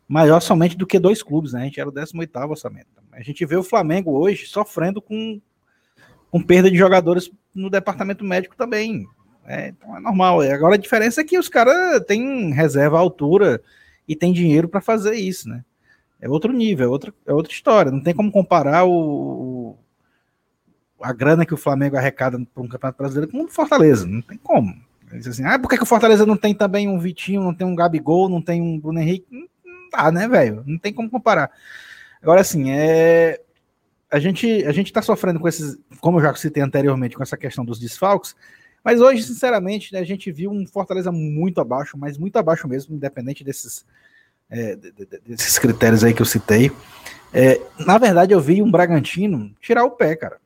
maior 0.07 0.39
somente 0.39 0.77
do 0.77 0.87
que 0.87 0.97
dois 0.97 1.21
clubes, 1.21 1.53
né? 1.53 1.61
A 1.61 1.65
gente 1.65 1.79
era 1.79 1.89
o 1.89 1.91
18 1.91 2.37
orçamento. 2.47 2.87
A 3.11 3.21
gente 3.21 3.45
vê 3.45 3.55
o 3.55 3.63
Flamengo 3.63 4.11
hoje 4.11 4.45
sofrendo 4.45 5.01
com, 5.01 5.41
com 6.31 6.41
perda 6.41 6.71
de 6.71 6.77
jogadores 6.77 7.29
no 7.53 7.69
departamento 7.69 8.23
médico 8.23 8.55
também. 8.55 9.05
É, 9.45 9.69
então 9.69 9.97
é 9.97 9.99
normal. 9.99 10.41
Agora 10.41 10.75
a 10.75 10.79
diferença 10.79 11.21
é 11.21 11.23
que 11.23 11.37
os 11.37 11.49
caras 11.49 12.03
têm 12.05 12.53
reserva 12.53 12.97
à 12.97 12.99
altura 12.99 13.61
e 14.07 14.15
tem 14.15 14.31
dinheiro 14.31 14.69
para 14.69 14.79
fazer 14.79 15.15
isso, 15.15 15.49
né? 15.49 15.63
É 16.21 16.27
outro 16.27 16.51
nível, 16.51 16.85
é 16.85 16.89
outra, 16.89 17.13
é 17.25 17.33
outra 17.33 17.51
história. 17.51 17.91
Não 17.91 18.01
tem 18.01 18.13
como 18.13 18.31
comparar 18.31 18.85
o, 18.85 19.77
a 21.01 21.13
grana 21.13 21.45
que 21.45 21.53
o 21.53 21.57
Flamengo 21.57 21.95
arrecada 21.95 22.37
para 22.53 22.63
um 22.63 22.67
campeonato 22.67 22.97
brasileiro 22.97 23.31
com 23.31 23.43
o 23.43 23.47
Fortaleza. 23.47 24.05
Não 24.05 24.21
tem 24.21 24.37
como. 24.37 24.75
Assim, 25.11 25.43
ah, 25.43 25.57
por 25.57 25.69
que, 25.69 25.77
que 25.77 25.83
o 25.83 25.87
Fortaleza 25.87 26.25
não 26.25 26.37
tem 26.37 26.53
também 26.53 26.87
um 26.87 26.99
Vitinho, 26.99 27.41
não 27.41 27.53
tem 27.53 27.65
um 27.65 27.75
Gabigol, 27.75 28.29
não 28.29 28.41
tem 28.41 28.61
um 28.61 28.79
Bruno 28.79 28.99
Henrique? 28.99 29.25
Não, 29.31 29.47
não 29.65 29.89
dá, 29.91 30.11
né, 30.11 30.27
velho? 30.27 30.63
Não 30.67 30.77
tem 30.77 30.93
como 30.93 31.09
comparar. 31.09 31.51
Agora, 32.21 32.41
assim, 32.41 32.69
é... 32.69 33.41
a 34.11 34.19
gente 34.19 34.63
a 34.65 34.71
gente 34.71 34.87
está 34.87 35.01
sofrendo 35.01 35.39
com 35.39 35.47
esses, 35.47 35.79
como 35.99 36.19
eu 36.19 36.23
já 36.23 36.35
citei 36.35 36.61
anteriormente, 36.61 37.15
com 37.15 37.23
essa 37.23 37.37
questão 37.37 37.65
dos 37.65 37.79
desfalques, 37.79 38.35
mas 38.83 39.01
hoje, 39.01 39.23
sinceramente, 39.23 39.93
né, 39.93 39.99
a 39.99 40.05
gente 40.05 40.31
viu 40.31 40.51
um 40.51 40.65
Fortaleza 40.67 41.11
muito 41.11 41.59
abaixo, 41.59 41.97
mas 41.97 42.17
muito 42.17 42.37
abaixo 42.37 42.67
mesmo, 42.67 42.95
independente 42.95 43.43
desses, 43.43 43.85
é, 44.49 44.75
desses 44.75 45.59
critérios 45.59 46.03
aí 46.03 46.13
que 46.13 46.21
eu 46.21 46.25
citei. 46.25 46.71
É, 47.33 47.61
na 47.85 47.97
verdade, 47.97 48.33
eu 48.33 48.41
vi 48.41 48.61
um 48.61 48.71
Bragantino 48.71 49.53
tirar 49.59 49.83
o 49.83 49.91
pé, 49.91 50.15
cara. 50.15 50.39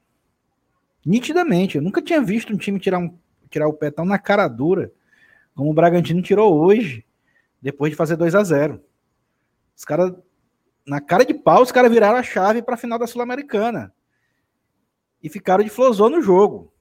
Nitidamente. 1.06 1.78
Eu 1.78 1.82
nunca 1.82 2.02
tinha 2.02 2.22
visto 2.22 2.54
um 2.54 2.58
time 2.58 2.80
tirar 2.80 3.00
um 3.00 3.18
tirar 3.50 3.68
o 3.68 3.74
pé 3.74 3.92
tão 3.92 4.04
na 4.04 4.18
cara 4.18 4.48
dura 4.48 4.92
como 5.56 5.70
o 5.70 5.74
Bragantino 5.74 6.22
tirou 6.22 6.60
hoje, 6.60 7.06
depois 7.62 7.92
de 7.92 7.96
fazer 7.96 8.16
2 8.16 8.34
a 8.36 8.44
0 8.44 8.84
Os 9.76 9.86
caras, 9.86 10.12
na 10.86 11.00
cara 11.00 11.24
de 11.24 11.34
pau, 11.34 11.62
os 11.62 11.72
caras 11.72 11.92
viraram 11.92 12.18
a 12.18 12.24
chave 12.24 12.62
para 12.62 12.74
a 12.74 12.78
final 12.78 12.98
da 12.98 13.08
Sul-Americana. 13.08 13.94
E 15.22 15.30
ficaram 15.30 15.64
de 15.64 15.70
flosão 15.70 16.10
no 16.10 16.22
jogo. 16.22 16.74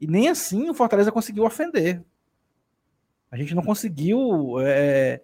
E 0.00 0.06
nem 0.06 0.28
assim 0.28 0.70
o 0.70 0.74
Fortaleza 0.74 1.12
conseguiu 1.12 1.44
ofender. 1.44 2.02
A 3.30 3.36
gente 3.36 3.54
não 3.54 3.62
conseguiu 3.62 4.60
é, 4.60 5.20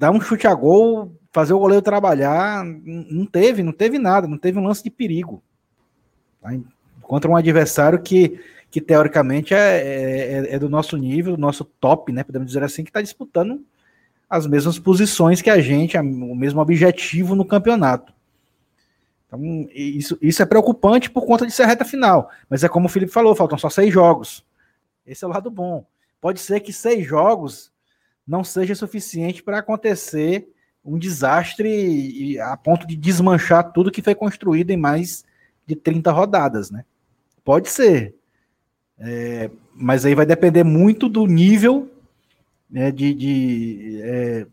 dar 0.00 0.10
um 0.10 0.20
chute 0.20 0.46
a 0.46 0.54
gol, 0.54 1.14
fazer 1.30 1.52
o 1.52 1.58
goleiro 1.58 1.82
trabalhar. 1.82 2.64
Não 2.64 3.26
teve, 3.26 3.62
não 3.62 3.72
teve 3.72 3.98
nada, 3.98 4.26
não 4.26 4.38
teve 4.38 4.58
um 4.58 4.64
lance 4.64 4.82
de 4.82 4.88
perigo. 4.88 5.42
Tá? 6.40 6.58
Contra 7.02 7.30
um 7.30 7.36
adversário 7.36 8.00
que 8.00 8.40
que 8.70 8.80
teoricamente 8.80 9.52
é, 9.52 9.58
é, 9.58 10.54
é, 10.54 10.58
do 10.60 10.68
nosso 10.68 10.96
nível, 10.96 11.34
do 11.34 11.40
nosso 11.40 11.64
top, 11.64 12.12
né? 12.12 12.22
Podemos 12.22 12.46
dizer 12.46 12.62
assim, 12.62 12.84
que 12.84 12.90
está 12.90 13.02
disputando 13.02 13.64
as 14.28 14.46
mesmas 14.46 14.78
posições 14.78 15.42
que 15.42 15.50
a 15.50 15.60
gente, 15.60 15.98
o 15.98 16.36
mesmo 16.36 16.60
objetivo 16.60 17.34
no 17.34 17.44
campeonato. 17.44 18.12
Então, 19.26 19.40
isso, 19.74 20.16
isso 20.22 20.40
é 20.40 20.46
preocupante 20.46 21.10
por 21.10 21.26
conta 21.26 21.44
de 21.44 21.52
ser 21.52 21.66
reta 21.66 21.84
final. 21.84 22.30
Mas 22.48 22.62
é 22.62 22.68
como 22.68 22.86
o 22.86 22.88
Felipe 22.88 23.10
falou, 23.10 23.34
faltam 23.34 23.58
só 23.58 23.68
seis 23.68 23.92
jogos. 23.92 24.46
Esse 25.04 25.24
é 25.24 25.26
o 25.26 25.30
lado 25.32 25.50
bom. 25.50 25.84
Pode 26.20 26.38
ser 26.38 26.60
que 26.60 26.72
seis 26.72 27.04
jogos 27.04 27.72
não 28.26 28.44
seja 28.44 28.74
suficiente 28.74 29.42
para 29.42 29.58
acontecer 29.58 30.48
um 30.84 30.98
desastre 30.98 32.38
a 32.40 32.56
ponto 32.56 32.86
de 32.86 32.96
desmanchar 32.96 33.72
tudo 33.72 33.90
que 33.90 34.02
foi 34.02 34.14
construído 34.14 34.70
em 34.70 34.76
mais 34.76 35.24
de 35.66 35.76
30 35.76 36.10
rodadas, 36.10 36.70
né? 36.70 36.84
Pode 37.44 37.68
ser. 37.68 38.14
É, 38.98 39.50
mas 39.74 40.04
aí 40.04 40.14
vai 40.14 40.26
depender 40.26 40.64
muito 40.64 41.08
do 41.08 41.26
nível 41.26 41.90
né, 42.70 42.90
de, 42.90 43.14
de, 43.14 44.00
é, 44.02 44.46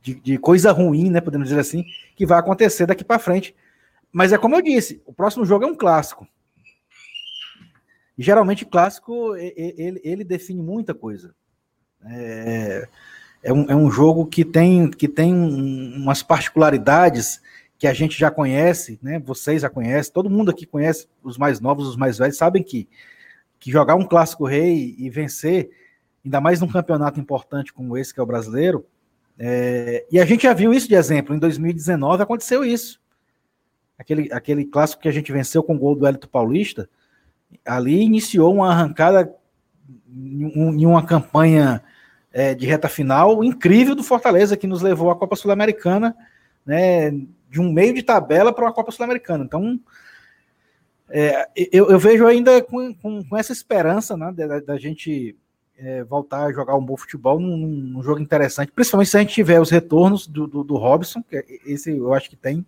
de, 0.00 0.14
de, 0.14 0.38
coisa 0.38 0.72
ruim, 0.72 1.10
né, 1.10 1.20
podemos 1.20 1.48
dizer 1.48 1.60
assim, 1.60 1.84
que 2.14 2.24
vai 2.24 2.38
acontecer 2.38 2.86
daqui 2.86 3.04
para 3.04 3.18
frente. 3.18 3.54
Mas 4.12 4.32
é 4.32 4.38
como 4.38 4.54
eu 4.54 4.62
disse, 4.62 5.02
o 5.04 5.12
próximo 5.12 5.44
jogo 5.44 5.64
é 5.64 5.68
um 5.68 5.74
clássico. 5.74 6.26
E 8.16 8.22
geralmente 8.22 8.64
clássico 8.64 9.36
ele, 9.36 10.00
ele 10.02 10.24
define 10.24 10.62
muita 10.62 10.94
coisa. 10.94 11.34
É, 12.04 12.88
é, 13.42 13.52
um, 13.52 13.70
é 13.70 13.74
um 13.74 13.90
jogo 13.90 14.26
que 14.26 14.44
tem, 14.44 14.90
que 14.90 15.08
tem 15.08 15.32
umas 15.34 16.22
particularidades 16.22 17.40
que 17.78 17.86
a 17.86 17.92
gente 17.92 18.18
já 18.18 18.30
conhece, 18.30 18.98
né? 19.02 19.18
Vocês 19.18 19.62
já 19.62 19.70
conhecem, 19.70 20.12
todo 20.12 20.30
mundo 20.30 20.50
aqui 20.50 20.66
conhece, 20.66 21.08
os 21.22 21.36
mais 21.36 21.60
novos, 21.60 21.86
os 21.86 21.96
mais 21.96 22.18
velhos, 22.18 22.36
sabem 22.36 22.62
que, 22.62 22.88
que 23.58 23.70
jogar 23.70 23.94
um 23.94 24.04
clássico 24.06 24.46
rei 24.46 24.94
e 24.98 25.10
vencer, 25.10 25.70
ainda 26.24 26.40
mais 26.40 26.60
num 26.60 26.68
campeonato 26.68 27.20
importante 27.20 27.72
como 27.72 27.96
esse, 27.96 28.14
que 28.14 28.20
é 28.20 28.22
o 28.22 28.26
brasileiro, 28.26 28.86
é, 29.38 30.06
e 30.10 30.18
a 30.18 30.24
gente 30.24 30.44
já 30.44 30.54
viu 30.54 30.72
isso 30.72 30.88
de 30.88 30.94
exemplo, 30.94 31.34
em 31.34 31.38
2019 31.38 32.22
aconteceu 32.22 32.64
isso. 32.64 33.00
Aquele, 33.98 34.32
aquele 34.32 34.64
clássico 34.64 35.02
que 35.02 35.08
a 35.08 35.12
gente 35.12 35.32
venceu 35.32 35.62
com 35.62 35.74
o 35.74 35.78
gol 35.78 35.94
do 35.94 36.06
Hélito 36.06 36.28
Paulista, 36.28 36.88
ali 37.64 38.02
iniciou 38.02 38.54
uma 38.54 38.70
arrancada 38.70 39.32
em 40.08 40.86
uma 40.86 41.04
campanha 41.04 41.82
é, 42.32 42.54
de 42.54 42.66
reta 42.66 42.88
final 42.88 43.42
incrível 43.42 43.94
do 43.94 44.02
Fortaleza, 44.02 44.56
que 44.56 44.66
nos 44.66 44.82
levou 44.82 45.10
à 45.10 45.16
Copa 45.16 45.36
Sul-Americana, 45.36 46.14
né, 46.64 47.10
de 47.50 47.60
um 47.60 47.72
meio 47.72 47.94
de 47.94 48.02
tabela 48.02 48.52
para 48.52 48.64
uma 48.64 48.72
Copa 48.72 48.92
Sul-Americana. 48.92 49.44
Então, 49.44 49.80
é, 51.08 51.48
eu, 51.72 51.88
eu, 51.90 51.98
vejo 51.98 52.26
ainda 52.26 52.60
com, 52.62 52.92
com, 52.94 53.24
com, 53.24 53.36
essa 53.36 53.52
esperança 53.52 54.16
né, 54.16 54.32
da, 54.32 54.60
da, 54.60 54.76
gente 54.76 55.36
é, 55.78 56.02
voltar 56.04 56.44
a 56.44 56.52
jogar 56.52 56.74
um 56.76 56.84
bom 56.84 56.96
futebol 56.96 57.38
num, 57.38 57.56
num, 57.56 58.02
jogo 58.02 58.20
interessante, 58.20 58.72
principalmente 58.72 59.10
se 59.10 59.16
a 59.16 59.20
gente 59.20 59.32
tiver 59.32 59.60
os 59.60 59.70
retornos 59.70 60.26
do, 60.26 60.46
do, 60.46 60.64
do, 60.64 60.76
Robson, 60.76 61.22
que 61.22 61.36
é, 61.36 61.44
esse 61.64 61.90
eu 61.96 62.12
acho 62.12 62.28
que 62.28 62.36
tem, 62.36 62.66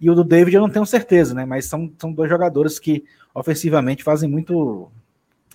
e 0.00 0.08
o 0.08 0.14
do 0.14 0.24
David 0.24 0.56
eu 0.56 0.62
não 0.62 0.70
tenho 0.70 0.86
certeza, 0.86 1.34
né? 1.34 1.44
Mas 1.44 1.66
são, 1.66 1.92
são 1.98 2.10
dois 2.10 2.30
jogadores 2.30 2.78
que 2.78 3.04
ofensivamente 3.34 4.02
fazem 4.02 4.28
muito 4.28 4.90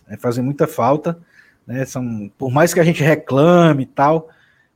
é, 0.07 0.17
fazem 0.17 0.43
muita 0.43 0.67
falta, 0.67 1.17
né? 1.65 1.85
São, 1.85 2.31
por 2.37 2.51
mais 2.51 2.73
que 2.73 2.79
a 2.79 2.83
gente 2.83 3.03
reclame 3.03 3.83
e 3.83 3.87
tal, 3.87 4.29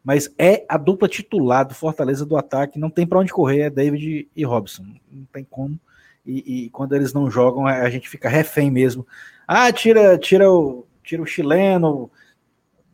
mas 0.04 0.34
é 0.38 0.66
a 0.68 0.78
dupla 0.78 1.08
titular 1.08 1.68
do 1.68 1.76
Fortaleza 1.76 2.26
do 2.26 2.38
ataque, 2.38 2.80
não 2.80 2.90
tem 2.90 3.06
para 3.06 3.20
onde 3.20 3.32
correr, 3.32 3.62
é 3.62 3.70
David 3.70 4.28
e 4.36 4.46
Robson, 4.46 4.86
não 5.12 5.26
tem 5.32 5.44
como. 5.44 5.80
E, 6.26 6.66
e, 6.66 6.70
quando 6.70 6.96
eles 6.96 7.14
não 7.14 7.30
jogam, 7.30 7.66
a 7.66 7.90
gente 7.90 8.08
fica 8.08 8.30
refém 8.30 8.70
mesmo. 8.70 9.06
Ah, 9.48 9.72
tira, 9.72 10.18
tira 10.18 10.52
o, 10.52 10.86
tira 11.04 11.22
o 11.22 11.26
chileno, 11.26 12.12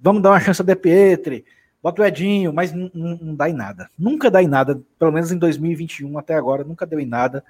vamos 0.01 0.21
dar 0.21 0.29
uma 0.31 0.39
chance 0.39 0.61
a 0.61 0.65
De 0.65 0.75
Pietri, 0.75 1.43
bota 1.81 2.01
o 2.01 2.05
Edinho, 2.05 2.53
mas 2.53 2.71
não, 2.71 3.35
dá 3.35 3.49
em 3.49 3.53
nada. 3.53 3.89
Nunca 3.97 4.31
dá 4.31 4.41
em 4.41 4.47
nada, 4.47 4.81
pelo 4.97 5.11
menos 5.11 5.31
em 5.31 5.37
2021 5.37 6.17
até 6.17 6.33
agora, 6.33 6.63
nunca 6.63 6.85
deu 6.85 6.99
em 6.99 7.05
nada. 7.05 7.43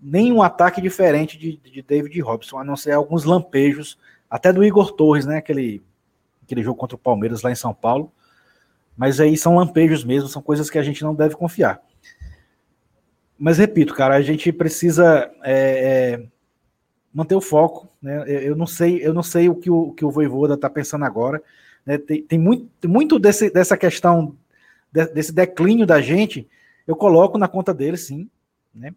Nenhum 0.00 0.42
ataque 0.42 0.80
diferente 0.80 1.38
de, 1.38 1.56
de 1.58 1.82
David 1.82 2.18
Robson, 2.20 2.58
a 2.58 2.64
não 2.64 2.76
ser 2.76 2.92
alguns 2.92 3.24
lampejos, 3.24 3.98
até 4.30 4.52
do 4.52 4.64
Igor 4.64 4.92
Torres, 4.92 5.26
né? 5.26 5.38
Aquele, 5.38 5.82
aquele 6.44 6.62
jogo 6.62 6.78
contra 6.78 6.94
o 6.94 6.98
Palmeiras 6.98 7.42
lá 7.42 7.50
em 7.50 7.56
São 7.56 7.74
Paulo. 7.74 8.12
Mas 8.96 9.18
aí 9.18 9.36
são 9.36 9.56
lampejos 9.56 10.04
mesmo, 10.04 10.28
são 10.28 10.40
coisas 10.40 10.70
que 10.70 10.78
a 10.78 10.82
gente 10.82 11.02
não 11.02 11.14
deve 11.14 11.34
confiar. 11.34 11.82
Mas 13.38 13.56
repito, 13.56 13.94
cara, 13.94 14.14
a 14.14 14.22
gente 14.22 14.52
precisa 14.52 15.30
é, 15.42 16.18
é, 16.18 16.26
manter 17.12 17.34
o 17.34 17.40
foco. 17.40 17.88
Né? 18.00 18.24
Eu 18.26 18.54
não 18.54 18.66
sei, 18.66 19.04
eu 19.04 19.14
não 19.14 19.22
sei 19.22 19.48
o 19.48 19.54
que 19.54 19.70
o, 19.70 19.92
que 19.92 20.04
o 20.04 20.10
Voivoda 20.10 20.54
está 20.54 20.68
pensando 20.68 21.06
agora. 21.06 21.42
Né? 21.84 21.96
Tem, 21.96 22.22
tem, 22.22 22.38
muito, 22.38 22.68
muito 22.86 23.18
desse, 23.18 23.50
dessa 23.50 23.76
questão, 23.76 24.36
de, 24.92 25.06
desse 25.06 25.32
declínio 25.32 25.86
da 25.86 26.02
gente, 26.02 26.46
eu 26.86 26.94
coloco 26.94 27.38
na 27.38 27.48
conta 27.48 27.72
dele, 27.72 27.96
sim. 27.96 28.28
Né? 28.74 28.94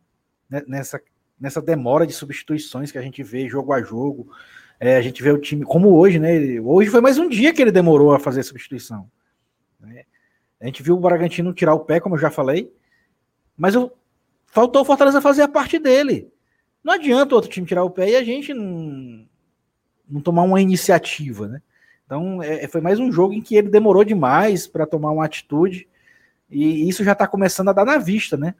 Nessa, 0.67 1.01
nessa 1.39 1.61
demora 1.61 2.05
de 2.05 2.11
substituições 2.11 2.91
que 2.91 2.97
a 2.97 3.01
gente 3.01 3.23
vê 3.23 3.47
jogo 3.47 3.71
a 3.71 3.81
jogo. 3.81 4.29
É, 4.79 4.97
a 4.97 5.01
gente 5.01 5.21
vê 5.21 5.31
o 5.31 5.37
time, 5.37 5.63
como 5.63 5.95
hoje, 5.95 6.19
né? 6.19 6.59
Hoje 6.61 6.89
foi 6.89 7.01
mais 7.01 7.17
um 7.17 7.29
dia 7.29 7.53
que 7.53 7.61
ele 7.61 7.71
demorou 7.71 8.13
a 8.13 8.19
fazer 8.19 8.41
a 8.41 8.43
substituição. 8.43 9.09
Né? 9.79 10.03
A 10.59 10.65
gente 10.65 10.83
viu 10.83 10.95
o 10.95 10.99
Bragantino 10.99 11.53
tirar 11.53 11.73
o 11.73 11.79
pé, 11.79 11.99
como 11.99 12.15
eu 12.15 12.19
já 12.19 12.29
falei, 12.29 12.71
mas 13.57 13.75
faltou 14.45 14.81
o 14.81 14.85
Fortaleza 14.85 15.21
fazer 15.21 15.41
a 15.41 15.47
parte 15.47 15.79
dele. 15.79 16.31
Não 16.83 16.93
adianta 16.93 17.33
o 17.33 17.35
outro 17.35 17.49
time 17.49 17.65
tirar 17.65 17.83
o 17.83 17.89
pé 17.89 18.09
e 18.09 18.15
a 18.15 18.23
gente 18.23 18.53
não, 18.53 19.25
não 20.09 20.21
tomar 20.21 20.43
uma 20.43 20.61
iniciativa, 20.61 21.47
né? 21.47 21.61
Então, 22.05 22.43
é, 22.43 22.67
foi 22.67 22.81
mais 22.81 22.99
um 22.99 23.11
jogo 23.11 23.33
em 23.33 23.41
que 23.41 23.55
ele 23.55 23.69
demorou 23.69 24.03
demais 24.03 24.67
para 24.67 24.85
tomar 24.85 25.11
uma 25.11 25.25
atitude, 25.25 25.87
e 26.49 26.87
isso 26.87 27.03
já 27.03 27.13
está 27.13 27.25
começando 27.25 27.69
a 27.69 27.73
dar 27.73 27.85
na 27.85 27.97
vista, 27.97 28.37
né? 28.37 28.53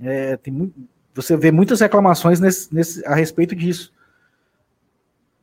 É, 0.00 0.36
tem 0.36 0.52
muito, 0.52 0.74
você 1.12 1.36
vê 1.36 1.50
muitas 1.50 1.80
reclamações 1.80 2.40
nesse, 2.40 2.72
nesse, 2.74 3.04
a 3.04 3.14
respeito 3.14 3.54
disso. 3.54 3.92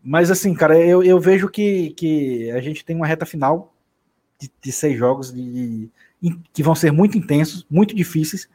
Mas, 0.09 0.31
assim, 0.31 0.53
cara, 0.53 0.79
eu, 0.79 1.03
eu 1.03 1.19
vejo 1.19 1.49
que, 1.49 1.89
que 1.89 2.49
a 2.51 2.61
gente 2.61 2.85
tem 2.85 2.95
uma 2.95 3.05
reta 3.05 3.25
final 3.25 3.73
de, 4.39 4.49
de 4.61 4.71
seis 4.71 4.97
jogos 4.97 5.33
de, 5.33 5.89
de, 6.21 6.39
que 6.53 6.63
vão 6.63 6.73
ser 6.73 6.93
muito 6.93 7.17
intensos, 7.17 7.67
muito 7.69 7.93
difíceis, 7.93 8.49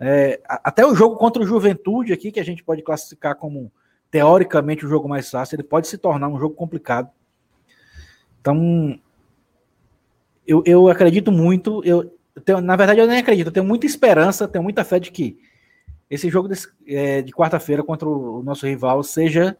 é, 0.00 0.40
até 0.44 0.84
o 0.84 0.92
jogo 0.92 1.14
contra 1.14 1.40
o 1.40 1.46
Juventude 1.46 2.12
aqui, 2.12 2.32
que 2.32 2.40
a 2.40 2.44
gente 2.44 2.64
pode 2.64 2.82
classificar 2.82 3.36
como 3.36 3.70
teoricamente 4.10 4.84
o 4.84 4.88
jogo 4.88 5.08
mais 5.08 5.30
fácil, 5.30 5.54
ele 5.54 5.62
pode 5.62 5.86
se 5.86 5.96
tornar 5.96 6.26
um 6.26 6.40
jogo 6.40 6.56
complicado. 6.56 7.08
Então, 8.40 8.98
eu, 10.44 10.60
eu 10.66 10.88
acredito 10.88 11.30
muito, 11.30 11.84
eu, 11.84 12.12
tenho, 12.44 12.60
na 12.60 12.74
verdade 12.74 12.98
eu 12.98 13.06
nem 13.06 13.18
acredito, 13.18 13.46
eu 13.46 13.52
tenho 13.52 13.66
muita 13.66 13.86
esperança, 13.86 14.48
tenho 14.48 14.64
muita 14.64 14.82
fé 14.82 14.98
de 14.98 15.12
que 15.12 15.38
esse 16.10 16.28
jogo 16.28 16.48
desse, 16.48 16.66
é, 16.88 17.22
de 17.22 17.30
quarta-feira 17.30 17.84
contra 17.84 18.08
o, 18.08 18.42
nosso 18.42 18.66
rival 18.66 19.04
seja 19.04 19.56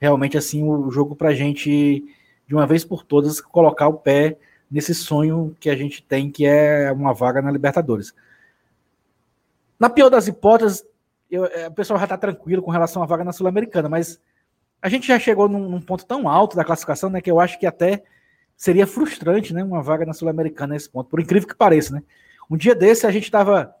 realmente 0.00 0.38
assim 0.38 0.62
o 0.62 0.90
jogo 0.90 1.14
para 1.14 1.28
a 1.28 1.34
gente, 1.34 2.04
de 2.46 2.54
uma 2.54 2.66
vez 2.66 2.84
por 2.84 3.04
todas, 3.04 3.40
colocar 3.40 3.88
o 3.88 3.94
pé 3.94 4.38
nesse 4.70 4.94
sonho 4.94 5.54
que 5.60 5.68
a 5.68 5.76
gente 5.76 6.02
tem, 6.02 6.30
que 6.30 6.46
é 6.46 6.90
uma 6.92 7.12
vaga 7.12 7.42
na 7.42 7.50
Libertadores. 7.50 8.14
Na 9.78 9.90
pior 9.90 10.08
das 10.08 10.26
hipóteses, 10.26 10.84
eu, 11.30 11.44
é, 11.46 11.68
o 11.68 11.72
pessoal 11.72 11.98
já 11.98 12.04
está 12.04 12.16
tranquilo 12.16 12.62
com 12.62 12.70
relação 12.70 13.02
à 13.02 13.06
vaga 13.06 13.24
na 13.24 13.32
Sul-Americana, 13.32 13.88
mas 13.88 14.20
a 14.80 14.88
gente 14.88 15.06
já 15.06 15.18
chegou 15.18 15.48
num, 15.48 15.68
num, 15.68 15.80
ponto 15.80 16.06
tão 16.06 16.28
alto 16.28 16.56
da 16.56 16.64
classificação, 16.64 17.10
né, 17.10 17.20
que 17.20 17.30
eu 17.30 17.38
acho 17.38 17.58
que 17.58 17.66
até 17.66 18.02
seria 18.56 18.86
frustrante, 18.86 19.52
né, 19.52 19.62
uma 19.62 19.82
vaga 19.82 20.06
na 20.06 20.12
Sul-Americana 20.12 20.74
nesse 20.74 20.88
ponto, 20.88 21.10
por 21.10 21.20
incrível 21.20 21.48
que 21.48 21.54
pareça, 21.54 21.94
né? 21.94 22.02
Um 22.50 22.56
dia 22.56 22.74
desse 22.74 23.06
a 23.06 23.10
gente 23.10 23.24
estava 23.24 23.74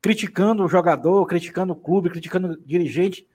criticando 0.00 0.64
o 0.64 0.68
jogador, 0.68 1.26
criticando 1.26 1.72
o 1.72 1.76
clube, 1.76 2.10
criticando 2.10 2.52
o 2.52 2.56
dirigente, 2.56 3.26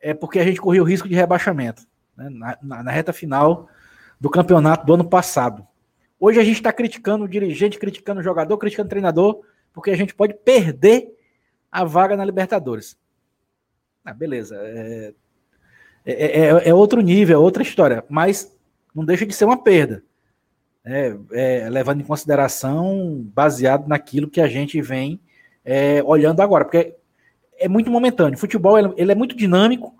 é 0.00 0.14
porque 0.14 0.38
a 0.38 0.44
gente 0.44 0.60
corria 0.60 0.82
o 0.82 0.86
risco 0.86 1.08
de 1.08 1.14
rebaixamento 1.14 1.86
né, 2.16 2.28
na, 2.30 2.58
na, 2.62 2.82
na 2.84 2.90
reta 2.90 3.12
final 3.12 3.68
do 4.18 4.30
campeonato 4.30 4.86
do 4.86 4.94
ano 4.94 5.08
passado. 5.08 5.66
Hoje 6.18 6.38
a 6.38 6.44
gente 6.44 6.56
está 6.56 6.72
criticando 6.72 7.24
o 7.24 7.28
dirigente, 7.28 7.78
criticando 7.78 8.20
o 8.20 8.22
jogador, 8.22 8.58
criticando 8.58 8.86
o 8.86 8.90
treinador, 8.90 9.40
porque 9.72 9.90
a 9.90 9.96
gente 9.96 10.14
pode 10.14 10.34
perder 10.34 11.08
a 11.72 11.84
vaga 11.84 12.16
na 12.16 12.24
Libertadores. 12.24 12.98
Ah, 14.04 14.12
beleza. 14.12 14.56
É, 14.56 15.14
é, 16.04 16.12
é, 16.12 16.68
é, 16.68 16.74
outro 16.74 17.00
nível, 17.00 17.36
é 17.36 17.42
outra 17.42 17.62
história, 17.62 18.04
mas 18.08 18.56
não 18.94 19.04
deixa 19.04 19.24
de 19.24 19.34
ser 19.34 19.44
uma 19.44 19.62
perda. 19.62 20.02
É, 20.84 21.14
é, 21.32 21.68
levando 21.68 22.00
em 22.00 22.04
consideração, 22.04 23.22
baseado 23.34 23.86
naquilo 23.86 24.30
que 24.30 24.40
a 24.40 24.48
gente 24.48 24.80
vem 24.80 25.20
é, 25.64 26.02
olhando 26.02 26.40
agora, 26.40 26.64
porque 26.64 26.96
é 27.60 27.68
muito 27.68 27.90
momentâneo. 27.90 28.38
Futebol 28.38 28.78
ele, 28.78 28.92
ele, 28.96 29.12
é 29.12 29.14
muito 29.14 29.36
dinâmico 29.36 29.94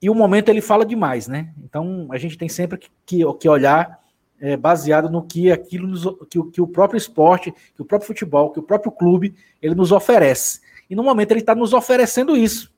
e 0.00 0.10
o 0.10 0.14
momento 0.14 0.50
ele 0.50 0.60
fala 0.60 0.84
demais, 0.84 1.26
né? 1.26 1.52
Então 1.64 2.08
a 2.12 2.18
gente 2.18 2.36
tem 2.36 2.48
sempre 2.48 2.78
que, 2.78 2.90
que, 3.06 3.34
que 3.34 3.48
olhar 3.48 4.00
é, 4.38 4.56
baseado 4.56 5.08
no 5.08 5.22
que 5.22 5.50
aquilo 5.50 5.88
nos, 5.88 6.04
que, 6.28 6.42
que, 6.50 6.60
o 6.60 6.66
próprio 6.66 6.98
esporte, 6.98 7.52
que 7.74 7.80
o 7.80 7.84
próprio 7.84 8.06
futebol, 8.06 8.50
que 8.50 8.60
o 8.60 8.62
próprio 8.62 8.92
clube 8.92 9.34
ele 9.62 9.74
nos 9.74 9.90
oferece. 9.90 10.60
E 10.90 10.94
no 10.94 11.02
momento 11.02 11.30
ele 11.30 11.40
está 11.40 11.54
nos 11.54 11.72
oferecendo 11.72 12.36
isso, 12.36 12.70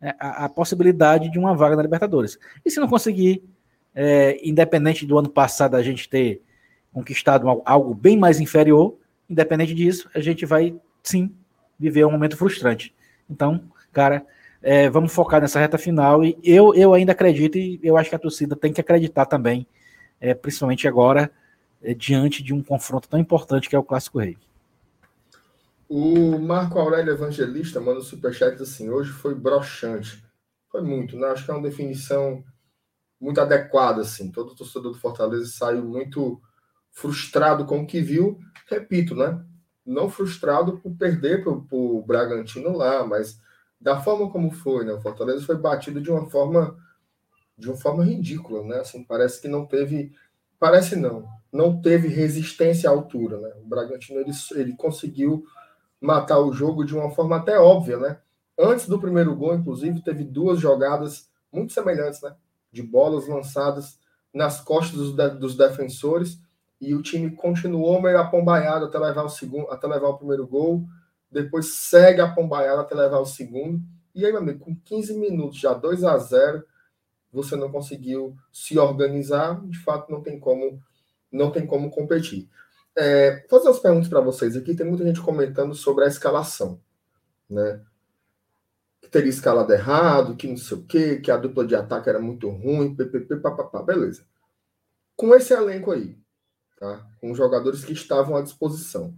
né, 0.00 0.14
a, 0.18 0.46
a, 0.46 0.48
possibilidade 0.48 1.30
de 1.30 1.38
uma 1.38 1.54
vaga 1.54 1.76
na 1.76 1.82
Libertadores. 1.82 2.38
E 2.64 2.70
se 2.70 2.80
não 2.80 2.88
conseguir, 2.88 3.44
é, 3.94 4.40
independente 4.42 5.06
do 5.06 5.18
ano 5.18 5.28
passado 5.28 5.76
a 5.76 5.82
gente 5.82 6.08
ter 6.08 6.42
conquistado 6.92 7.46
algo 7.64 7.94
bem 7.94 8.16
mais 8.16 8.40
inferior, 8.40 8.96
independente 9.28 9.74
disso, 9.74 10.10
a 10.12 10.20
gente 10.20 10.44
vai 10.44 10.74
sim 11.02 11.32
viver 11.80 12.04
um 12.04 12.12
momento 12.12 12.36
frustrante. 12.36 12.94
Então, 13.28 13.62
cara, 13.92 14.24
é, 14.62 14.88
vamos 14.90 15.12
focar 15.12 15.40
nessa 15.40 15.58
reta 15.58 15.78
final 15.78 16.22
e 16.22 16.38
eu, 16.44 16.74
eu 16.74 16.92
ainda 16.94 17.12
acredito 17.12 17.56
e 17.56 17.80
eu 17.82 17.96
acho 17.96 18.10
que 18.10 18.16
a 18.16 18.20
torcida 18.20 18.54
tem 18.54 18.72
que 18.72 18.80
acreditar 18.80 19.26
também 19.26 19.66
é, 20.20 20.34
principalmente 20.34 20.86
agora, 20.86 21.32
é, 21.82 21.94
diante 21.94 22.42
de 22.42 22.52
um 22.52 22.62
confronto 22.62 23.08
tão 23.08 23.18
importante 23.18 23.68
que 23.68 23.74
é 23.74 23.78
o 23.78 23.84
Clássico 23.84 24.18
Rei. 24.18 24.36
O 25.88 26.38
Marco 26.38 26.78
Aurélio 26.78 27.12
Evangelista 27.12 27.80
manda 27.80 28.00
o 28.00 28.04
superchat 28.04 28.62
assim: 28.62 28.90
hoje 28.90 29.10
foi 29.10 29.34
broxante. 29.34 30.22
Foi 30.70 30.82
muito, 30.82 31.16
né? 31.16 31.28
Acho 31.28 31.44
que 31.44 31.50
é 31.50 31.54
uma 31.54 31.68
definição 31.68 32.44
muito 33.20 33.40
adequada, 33.40 34.02
assim. 34.02 34.30
Todo 34.30 34.54
torcedor 34.54 34.92
do 34.92 34.98
Fortaleza 34.98 35.46
saiu 35.46 35.84
muito 35.84 36.40
frustrado 36.92 37.64
com 37.64 37.80
o 37.80 37.86
que 37.86 38.00
viu. 38.00 38.38
Repito, 38.68 39.16
né? 39.16 39.44
Não 39.84 40.08
frustrado 40.08 40.78
por 40.78 40.94
perder 40.94 41.42
para 41.42 41.52
o 41.52 42.02
Bragantino 42.06 42.76
lá, 42.76 43.04
mas 43.06 43.40
da 43.80 44.00
forma 44.00 44.30
como 44.30 44.50
foi, 44.50 44.84
né? 44.84 44.92
O 44.92 45.00
Fortaleza 45.00 45.44
foi 45.44 45.56
batido 45.56 46.00
de 46.00 46.10
uma 46.10 46.28
forma 46.28 46.76
de 47.60 47.68
uma 47.68 47.76
forma 47.76 48.02
ridícula, 48.02 48.64
né? 48.64 48.78
Assim, 48.78 49.04
parece 49.04 49.40
que 49.40 49.46
não 49.46 49.66
teve, 49.66 50.12
parece 50.58 50.96
não, 50.96 51.28
não 51.52 51.80
teve 51.80 52.08
resistência 52.08 52.88
à 52.88 52.92
altura, 52.92 53.38
né? 53.38 53.52
O 53.62 53.68
Bragantino 53.68 54.18
ele, 54.18 54.32
ele 54.52 54.74
conseguiu 54.74 55.44
matar 56.00 56.40
o 56.40 56.52
jogo 56.52 56.84
de 56.84 56.96
uma 56.96 57.10
forma 57.10 57.36
até 57.36 57.58
óbvia, 57.58 57.98
né? 57.98 58.18
Antes 58.58 58.86
do 58.88 58.98
primeiro 58.98 59.36
gol, 59.36 59.54
inclusive, 59.54 60.02
teve 60.02 60.24
duas 60.24 60.58
jogadas 60.58 61.30
muito 61.52 61.72
semelhantes, 61.72 62.22
né? 62.22 62.34
De 62.72 62.82
bolas 62.82 63.28
lançadas 63.28 63.98
nas 64.32 64.60
costas 64.60 64.98
dos, 64.98 65.14
de, 65.14 65.28
dos 65.30 65.56
defensores 65.56 66.40
e 66.80 66.94
o 66.94 67.02
time 67.02 67.30
continuou 67.30 68.00
meio 68.00 68.18
apombaiado 68.18 68.86
até 68.86 68.98
levar 68.98 69.24
o 69.24 69.28
segundo, 69.28 69.70
até 69.70 69.86
levar 69.86 70.08
o 70.08 70.18
primeiro 70.18 70.46
gol, 70.46 70.84
depois 71.30 71.74
segue 71.74 72.20
apombaiado 72.20 72.80
até 72.80 72.94
levar 72.94 73.18
o 73.18 73.26
segundo. 73.26 73.80
E 74.14 74.24
aí, 74.24 74.32
meu 74.32 74.40
amigo, 74.40 74.64
com 74.64 74.74
15 74.74 75.14
minutos 75.14 75.58
já 75.58 75.74
2 75.74 76.04
a 76.04 76.16
0, 76.16 76.64
você 77.32 77.54
não 77.54 77.70
conseguiu 77.70 78.36
se 78.50 78.78
organizar, 78.78 79.60
de 79.66 79.78
fato 79.78 80.10
não 80.10 80.22
tem 80.22 80.38
como 80.40 80.82
não 81.30 81.50
tem 81.50 81.64
como 81.64 81.90
competir. 81.90 82.48
É, 82.96 83.46
fazer 83.48 83.68
umas 83.68 83.78
perguntas 83.78 84.08
para 84.08 84.20
vocês 84.20 84.56
aqui. 84.56 84.74
Tem 84.74 84.86
muita 84.86 85.04
gente 85.04 85.20
comentando 85.20 85.74
sobre 85.74 86.04
a 86.04 86.08
escalação, 86.08 86.80
né? 87.48 87.80
Que 89.00 89.08
teria 89.08 89.30
escalado 89.30 89.72
errado, 89.72 90.36
que 90.36 90.48
não 90.48 90.56
sei 90.56 90.76
o 90.78 90.82
quê, 90.84 91.20
que 91.20 91.30
a 91.30 91.36
dupla 91.36 91.64
de 91.64 91.76
ataque 91.76 92.08
era 92.08 92.18
muito 92.18 92.48
ruim, 92.48 92.94
ppp, 92.96 93.36
papapá, 93.36 93.82
beleza. 93.82 94.24
Com 95.16 95.34
esse 95.34 95.52
elenco 95.52 95.92
aí, 95.92 96.18
tá? 96.80 97.06
com 97.20 97.30
os 97.30 97.38
jogadores 97.38 97.84
que 97.84 97.92
estavam 97.92 98.36
à 98.36 98.42
disposição, 98.42 99.14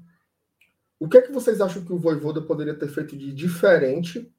o 1.01 1.09
que 1.09 1.17
é 1.17 1.23
que 1.23 1.33
vocês 1.33 1.61
acham 1.61 1.85
que 1.85 1.93
o 1.93 1.99
Voivoda 1.99 2.43
poderia 2.43 2.75
ter 2.75 2.89
feito 2.89 3.17
de 3.17 3.33
diferente 3.33 4.31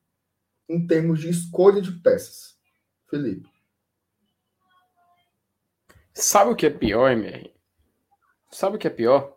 em 0.70 0.86
termos 0.86 1.20
de 1.20 1.30
escolha 1.30 1.82
de 1.82 1.92
peças? 1.92 2.56
Felipe. 3.10 3.50
Sabe 6.14 6.52
o 6.52 6.56
que 6.56 6.68
é 6.68 6.70
pior, 6.70 7.12
MR? 7.12 7.52
Sabe 8.52 8.76
o 8.76 8.80
que 8.80 8.88
é 8.88 8.90
pior? 8.90 9.36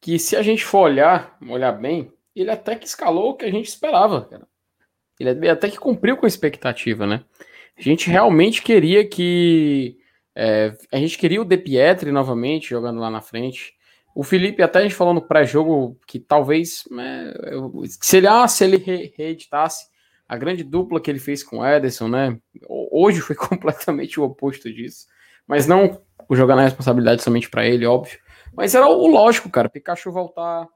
Que 0.00 0.18
se 0.18 0.36
a 0.36 0.42
gente 0.42 0.64
for 0.64 0.80
olhar, 0.80 1.36
olhar 1.48 1.72
bem, 1.72 2.12
ele 2.34 2.50
até 2.50 2.76
que 2.76 2.86
escalou 2.86 3.30
o 3.30 3.36
que 3.36 3.44
a 3.44 3.50
gente 3.50 3.66
esperava, 3.66 4.24
cara. 4.24 4.46
Ele 5.18 5.48
até 5.48 5.68
que 5.68 5.78
cumpriu 5.78 6.16
com 6.16 6.24
a 6.24 6.28
expectativa, 6.28 7.06
né? 7.06 7.24
A 7.76 7.82
gente 7.82 8.08
realmente 8.08 8.62
queria 8.62 9.06
que. 9.06 9.97
É, 10.40 10.72
a 10.92 10.98
gente 10.98 11.18
queria 11.18 11.42
o 11.42 11.44
De 11.44 11.56
Pietri 11.56 12.12
novamente 12.12 12.70
jogando 12.70 13.00
lá 13.00 13.10
na 13.10 13.20
frente. 13.20 13.74
O 14.14 14.22
Felipe, 14.22 14.62
até 14.62 14.78
a 14.78 14.82
gente 14.82 14.94
falou 14.94 15.12
no 15.12 15.20
pré-jogo 15.20 15.98
que 16.06 16.20
talvez. 16.20 16.84
Né, 16.88 17.34
se 18.00 18.18
ele, 18.18 18.28
ah, 18.28 18.46
se 18.46 18.62
ele 18.62 18.76
re 18.76 19.12
reeditasse 19.16 19.86
a 20.28 20.36
grande 20.36 20.62
dupla 20.62 21.00
que 21.00 21.10
ele 21.10 21.18
fez 21.18 21.42
com 21.42 21.58
o 21.58 21.66
Ederson, 21.66 22.06
né? 22.06 22.38
Hoje 22.68 23.20
foi 23.20 23.34
completamente 23.36 24.20
o 24.20 24.22
oposto 24.22 24.72
disso. 24.72 25.08
Mas 25.44 25.66
não 25.66 26.00
jogando 26.30 26.60
a 26.60 26.64
responsabilidade 26.64 27.20
somente 27.20 27.50
para 27.50 27.66
ele, 27.66 27.84
óbvio. 27.84 28.20
Mas 28.54 28.76
era 28.76 28.86
o 28.86 29.08
lógico, 29.08 29.50
cara. 29.50 29.68
Pikachu 29.68 30.12
voltar, 30.12 30.68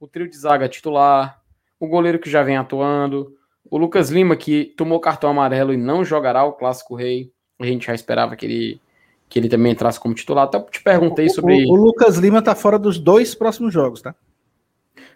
o 0.00 0.08
trio 0.08 0.30
de 0.30 0.36
zaga 0.38 0.66
titular, 0.66 1.42
o 1.78 1.86
goleiro 1.86 2.18
que 2.18 2.30
já 2.30 2.42
vem 2.42 2.56
atuando, 2.56 3.36
o 3.70 3.76
Lucas 3.76 4.08
Lima 4.08 4.34
que 4.34 4.72
tomou 4.78 4.98
cartão 4.98 5.28
amarelo 5.28 5.74
e 5.74 5.76
não 5.76 6.04
jogará 6.06 6.42
o 6.44 6.54
Clássico 6.54 6.94
Rei. 6.94 7.30
A 7.60 7.66
gente 7.66 7.86
já 7.86 7.94
esperava 7.94 8.34
que 8.34 8.46
ele, 8.46 8.80
que 9.34 9.40
ele 9.40 9.48
também 9.48 9.72
entrasse 9.72 9.98
como 9.98 10.14
titular. 10.14 10.44
Até 10.44 10.60
te 10.60 10.80
perguntei 10.80 11.28
sobre. 11.28 11.64
O, 11.66 11.72
o, 11.72 11.74
Lucas 11.74 12.18
Lima 12.18 12.40
tá 12.40 12.54
fora 12.54 12.78
dos 12.78 13.00
dois 13.00 13.34
próximos 13.34 13.74
jogos, 13.74 14.00
tá? 14.00 14.14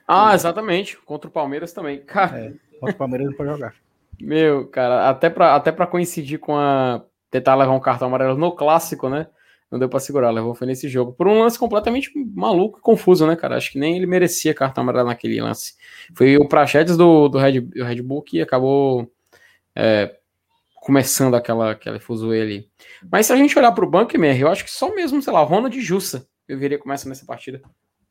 Ah, 0.09 0.35
exatamente. 0.35 0.99
Contra 1.03 1.31
o 1.31 1.33
Palmeiras 1.33 1.73
também. 1.73 2.01
Cara. 2.03 2.37
É, 2.37 2.53
contra 2.81 2.97
o 2.97 2.99
Palmeiras 2.99 3.29
não 3.29 3.35
pode 3.35 3.49
jogar. 3.49 3.75
Meu, 4.21 4.67
cara, 4.67 5.09
até 5.09 5.31
pra, 5.31 5.55
até 5.55 5.71
pra 5.71 5.87
coincidir 5.87 6.41
com 6.41 6.57
a. 6.57 7.01
Tentar 7.31 7.55
levar 7.55 7.73
um 7.73 7.79
cartão 7.79 8.09
amarelo 8.09 8.37
no 8.37 8.51
clássico, 8.51 9.09
né? 9.09 9.29
não 9.71 9.79
deu 9.79 9.89
para 9.89 10.01
segurar, 10.01 10.31
levou 10.31 10.55
foi 10.55 10.67
nesse 10.67 10.89
jogo. 10.89 11.13
Por 11.13 11.29
um 11.29 11.41
lance 11.41 11.59
completamente 11.59 12.11
maluco 12.35 12.79
e 12.79 12.83
confuso, 12.83 13.27
né, 13.27 13.37
cara? 13.37 13.57
Acho 13.57 13.71
que 13.71 13.79
nem 13.79 13.97
ele 13.97 14.07
merecia 14.07 14.55
cartão 14.55 14.83
amarelo 14.83 15.09
naquele 15.09 15.41
lance. 15.41 15.75
Foi 16.15 16.39
o 16.39 16.49
Prachedes 16.49 16.97
do, 16.97 17.29
do, 17.29 17.39
Red, 17.39 17.61
do 17.61 17.85
Red 17.85 18.01
Bull 18.01 18.23
que 18.23 18.41
acabou 18.41 19.13
é, 19.77 20.17
começando 20.89 21.35
aquela, 21.35 21.73
aquela 21.73 22.01
fuzuê 22.01 22.41
ali. 22.41 22.71
Mas 23.13 23.27
se 23.27 23.33
a 23.35 23.37
gente 23.37 23.59
olhar 23.59 23.73
para 23.73 23.85
o 23.85 23.91
banco, 23.91 24.17
MR, 24.17 24.41
eu 24.41 24.49
acho 24.49 24.65
que 24.65 24.71
só 24.71 24.95
mesmo, 24.95 25.21
sei 25.21 25.31
lá, 25.31 25.43
Ronald 25.43 25.77
e 25.77 25.83
Jussa 25.83 26.27
eu 26.49 26.59
veria 26.59 26.79
começar 26.79 27.11
nessa 27.11 27.27
partida 27.27 27.61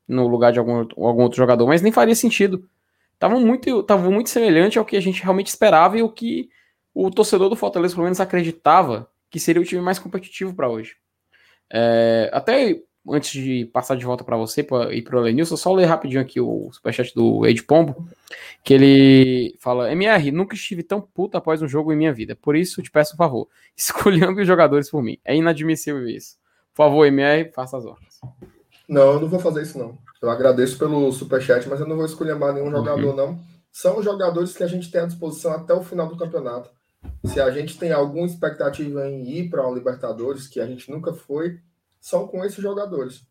no 0.08 0.28
lugar 0.28 0.54
de 0.54 0.60
algum, 0.60 0.88
algum 0.96 1.24
outro 1.24 1.38
jogador, 1.38 1.66
mas 1.66 1.82
nem 1.82 1.92
faria 1.92 2.14
sentido. 2.14 2.70
Tava 3.18 3.40
muito, 3.40 3.82
tava 3.82 4.12
muito 4.12 4.30
semelhante 4.30 4.78
ao 4.78 4.86
que 4.86 4.96
a 4.96 5.00
gente 5.00 5.24
realmente 5.24 5.48
esperava 5.48 5.98
e 5.98 6.04
o 6.04 6.10
que 6.12 6.50
o 6.94 7.10
torcedor 7.10 7.50
do 7.50 7.56
Fortaleza, 7.56 7.96
pelo 7.96 8.04
menos, 8.04 8.20
acreditava 8.20 9.10
que 9.32 9.40
seria 9.40 9.60
o 9.60 9.66
time 9.66 9.82
mais 9.82 9.98
competitivo 9.98 10.54
para 10.54 10.70
hoje. 10.70 10.98
É, 11.74 12.30
até 12.32 12.80
antes 13.10 13.32
de 13.32 13.66
passar 13.66 13.96
de 13.96 14.06
volta 14.06 14.24
para 14.24 14.38
você 14.38 14.64
pra, 14.64 14.94
e 14.94 15.02
para 15.02 15.18
o 15.18 15.22
Lenilson, 15.22 15.58
só 15.58 15.74
ler 15.74 15.86
rapidinho 15.86 16.22
aqui 16.22 16.40
o 16.40 16.70
superchat 16.72 17.14
do 17.14 17.46
Ed 17.46 17.64
Pombo, 17.64 18.08
que 18.64 18.74
ele 18.74 19.56
fala: 19.60 19.92
MR, 19.92 20.32
nunca 20.32 20.56
estive 20.56 20.84
tão 20.84 21.02
puto 21.02 21.38
após 21.38 21.62
um 21.62 21.68
jogo 21.68 21.92
em 21.92 21.96
minha 21.96 22.14
vida, 22.14 22.36
por 22.36 22.56
isso 22.56 22.82
te 22.82 22.92
peço 22.92 23.14
um 23.14 23.18
favor, 23.18 23.48
escolhendo 23.76 24.40
os 24.40 24.48
jogadores 24.48 24.90
por 24.90 25.02
mim. 25.02 25.18
É 25.24 25.36
inadmissível 25.36 26.08
isso. 26.08 26.38
Por 26.74 26.84
favor, 26.84 27.06
MR, 27.06 27.52
faça 27.52 27.78
as 27.78 27.86
ordens. 27.86 28.20
Não, 28.88 29.14
eu 29.14 29.20
não 29.20 29.28
vou 29.28 29.40
fazer 29.40 29.64
isso 29.64 29.78
não. 29.78 29.98
Eu 30.22 30.30
agradeço 30.30 30.78
pelo 30.78 31.12
superchat, 31.12 31.68
mas 31.68 31.80
eu 31.80 31.88
não 31.88 31.96
vou 31.96 32.06
escolher 32.06 32.36
mais 32.36 32.56
nenhum 32.56 32.72
jogador 32.72 33.10
uhum. 33.10 33.16
não. 33.16 33.40
São 33.72 34.00
os 34.00 34.06
jogadores 34.06 34.56
que 34.56 34.64
a 34.64 34.68
gente 34.68 34.90
tem 34.90 35.02
à 35.02 35.06
disposição 35.06 35.52
até 35.52 35.74
o 35.74 35.84
final 35.84 36.08
do 36.08 36.18
campeonato. 36.18 36.70
Se 37.26 37.40
a 37.40 37.52
gente 37.52 37.78
tem 37.78 37.92
alguma 37.92 38.26
expectativa 38.26 39.08
em 39.08 39.30
ir 39.30 39.50
para 39.50 39.66
uma 39.66 39.76
Libertadores, 39.76 40.48
que 40.48 40.60
a 40.60 40.66
gente 40.66 40.90
nunca 40.90 41.14
foi, 41.14 41.60
são 42.08 42.28
com 42.28 42.44
esses 42.46 42.62
jogadores. 42.62 43.28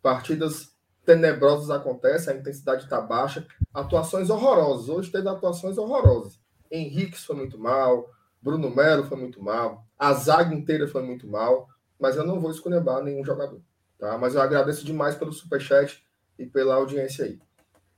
Partidas 0.00 0.72
tenebrosas 1.04 1.70
acontecem, 1.70 2.32
a 2.32 2.36
intensidade 2.36 2.84
está 2.84 3.00
baixa, 3.00 3.44
atuações 3.74 4.30
horrorosas. 4.30 4.88
Hoje 4.88 5.10
teve 5.10 5.28
atuações 5.28 5.76
horrorosas. 5.76 6.38
Henrique 6.70 7.18
foi 7.18 7.34
muito 7.34 7.58
mal, 7.58 8.08
Bruno 8.40 8.74
Melo 8.74 9.04
foi 9.04 9.18
muito 9.18 9.42
mal, 9.42 9.84
a 9.98 10.12
zaga 10.12 10.54
inteira 10.54 10.86
foi 10.86 11.02
muito 11.02 11.26
mal, 11.26 11.66
mas 11.98 12.16
eu 12.16 12.24
não 12.24 12.40
vou 12.40 12.50
escolher 12.50 12.82
nenhum 13.02 13.24
jogador. 13.24 13.60
Tá? 13.98 14.16
Mas 14.16 14.34
eu 14.34 14.40
agradeço 14.40 14.84
demais 14.84 15.16
pelo 15.16 15.32
superchat 15.32 16.06
e 16.38 16.46
pela 16.46 16.76
audiência 16.76 17.24
aí. 17.24 17.40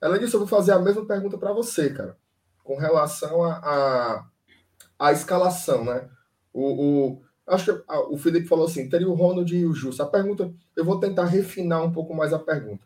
Além 0.01 0.21
disso, 0.21 0.37
eu 0.37 0.40
vou 0.40 0.49
fazer 0.49 0.73
a 0.73 0.79
mesma 0.79 1.07
pergunta 1.07 1.37
para 1.37 1.53
você, 1.53 1.90
cara, 1.90 2.16
com 2.64 2.77
relação 2.77 3.45
a, 3.45 3.59
a 3.59 4.27
a 5.03 5.11
escalação, 5.11 5.85
né? 5.85 6.09
O, 6.53 6.62
o, 6.62 7.23
acho 7.47 7.73
que 7.73 7.93
o 8.11 8.17
Felipe 8.17 8.47
falou 8.47 8.67
assim: 8.67 8.89
teria 8.89 9.09
o 9.09 9.15
Ronald 9.15 9.55
e 9.55 9.67
o 9.67 9.75
Justo. 9.75 10.03
A 10.03 10.07
pergunta, 10.07 10.53
eu 10.77 10.85
vou 10.85 10.99
tentar 11.01 11.27
refinar 11.27 11.83
um 11.83 11.93
pouco 11.93 12.15
mais 12.15 12.33
a 12.33 12.39
pergunta. 12.39 12.85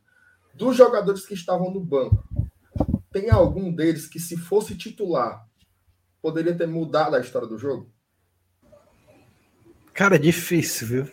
Dos 0.55 0.77
jogadores 0.77 1.27
que 1.27 1.35
estavam 1.35 1.71
no 1.71 1.81
banco, 1.81 2.25
tem 3.12 3.31
algum 3.31 3.73
deles 3.73 4.07
que, 4.07 4.19
se 4.19 4.37
fosse 4.37 4.77
titular, 4.77 5.47
poderia 6.21 6.55
ter 6.55 6.66
mudado 6.66 7.14
a 7.16 7.21
história 7.21 7.47
do 7.47 7.59
jogo? 7.59 7.90
Cara, 9.92 10.16
é 10.16 10.19
difícil, 10.19 10.87
viu? 10.87 11.09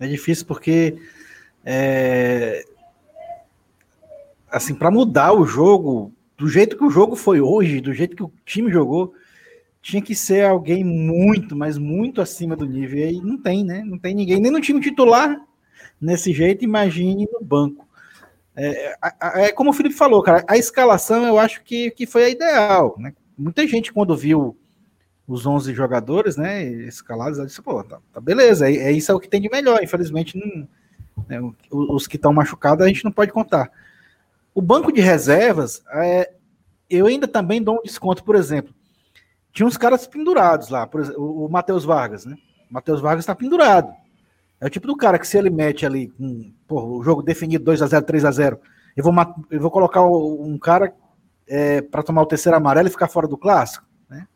É 0.00 0.06
difícil 0.06 0.46
porque. 0.46 1.00
É... 1.64 2.64
Assim, 4.50 4.74
para 4.74 4.90
mudar 4.90 5.32
o 5.32 5.44
jogo, 5.44 6.14
do 6.36 6.48
jeito 6.48 6.76
que 6.76 6.84
o 6.84 6.90
jogo 6.90 7.14
foi 7.14 7.40
hoje, 7.40 7.80
do 7.80 7.92
jeito 7.92 8.16
que 8.16 8.22
o 8.22 8.32
time 8.46 8.72
jogou, 8.72 9.12
tinha 9.80 10.02
que 10.02 10.14
ser 10.14 10.44
alguém 10.44 10.84
muito, 10.84 11.56
mas 11.56 11.78
muito 11.78 12.20
acima 12.20 12.56
do 12.56 12.66
nível. 12.66 12.98
E 12.98 13.02
aí 13.04 13.20
não 13.20 13.40
tem, 13.40 13.64
né? 13.64 13.82
Não 13.84 13.98
tem 13.98 14.14
ninguém, 14.14 14.40
nem 14.40 14.50
no 14.50 14.60
time 14.60 14.80
titular 14.80 15.40
nesse 16.00 16.32
jeito, 16.32 16.64
imagine 16.64 17.28
no 17.32 17.44
banco. 17.44 17.86
É, 18.54 18.96
é, 19.34 19.52
como 19.52 19.70
o 19.70 19.72
Felipe 19.72 19.94
falou, 19.94 20.22
cara, 20.22 20.44
a 20.48 20.56
escalação 20.56 21.24
eu 21.24 21.38
acho 21.38 21.62
que, 21.62 21.90
que 21.92 22.06
foi 22.06 22.24
a 22.24 22.28
ideal, 22.28 22.96
né? 22.98 23.12
Muita 23.36 23.66
gente, 23.68 23.92
quando 23.92 24.16
viu 24.16 24.56
os 25.28 25.46
11 25.46 25.72
jogadores, 25.74 26.36
né, 26.36 26.64
escalados, 26.64 27.38
disse, 27.46 27.62
pô, 27.62 27.84
tá, 27.84 28.00
tá 28.12 28.20
beleza, 28.20 28.68
é, 28.68 28.74
é, 28.74 28.92
isso 28.92 29.12
é 29.12 29.14
o 29.14 29.20
que 29.20 29.28
tem 29.28 29.40
de 29.40 29.48
melhor. 29.48 29.80
Infelizmente, 29.82 30.36
não, 30.36 30.68
né, 31.28 31.52
os 31.70 32.06
que 32.08 32.16
estão 32.16 32.32
machucados 32.32 32.84
a 32.84 32.88
gente 32.88 33.04
não 33.04 33.12
pode 33.12 33.30
contar. 33.30 33.70
O 34.52 34.60
banco 34.60 34.90
de 34.90 35.00
reservas, 35.00 35.82
é, 35.92 36.32
eu 36.90 37.06
ainda 37.06 37.28
também 37.28 37.62
dou 37.62 37.76
um 37.76 37.82
desconto, 37.82 38.24
por 38.24 38.34
exemplo 38.34 38.74
tinha 39.52 39.66
uns 39.66 39.76
caras 39.76 40.06
pendurados 40.06 40.68
lá, 40.68 40.86
por 40.86 41.00
exemplo, 41.00 41.44
o 41.44 41.48
Matheus 41.48 41.84
Vargas, 41.84 42.24
né? 42.24 42.36
O 42.70 42.74
Matheus 42.74 43.00
Vargas 43.00 43.22
está 43.22 43.34
pendurado. 43.34 43.92
É 44.60 44.66
o 44.66 44.70
tipo 44.70 44.86
do 44.86 44.96
cara 44.96 45.18
que 45.18 45.26
se 45.26 45.38
ele 45.38 45.50
mete 45.50 45.86
ali 45.86 46.12
com 46.18 46.52
o 46.68 47.02
jogo 47.02 47.22
definido 47.22 47.64
2 47.64 47.82
a 47.82 47.86
0 47.86 48.04
3 48.04 48.24
a 48.24 48.30
0 48.30 48.60
eu 48.96 49.04
vou, 49.04 49.14
eu 49.50 49.60
vou 49.60 49.70
colocar 49.70 50.02
um 50.02 50.58
cara 50.58 50.92
é, 51.46 51.80
para 51.80 52.02
tomar 52.02 52.22
o 52.22 52.26
terceiro 52.26 52.56
amarelo 52.56 52.88
e 52.88 52.90
ficar 52.90 53.06
fora 53.06 53.28
do 53.28 53.38
clássico, 53.38 53.86
né? 54.10 54.26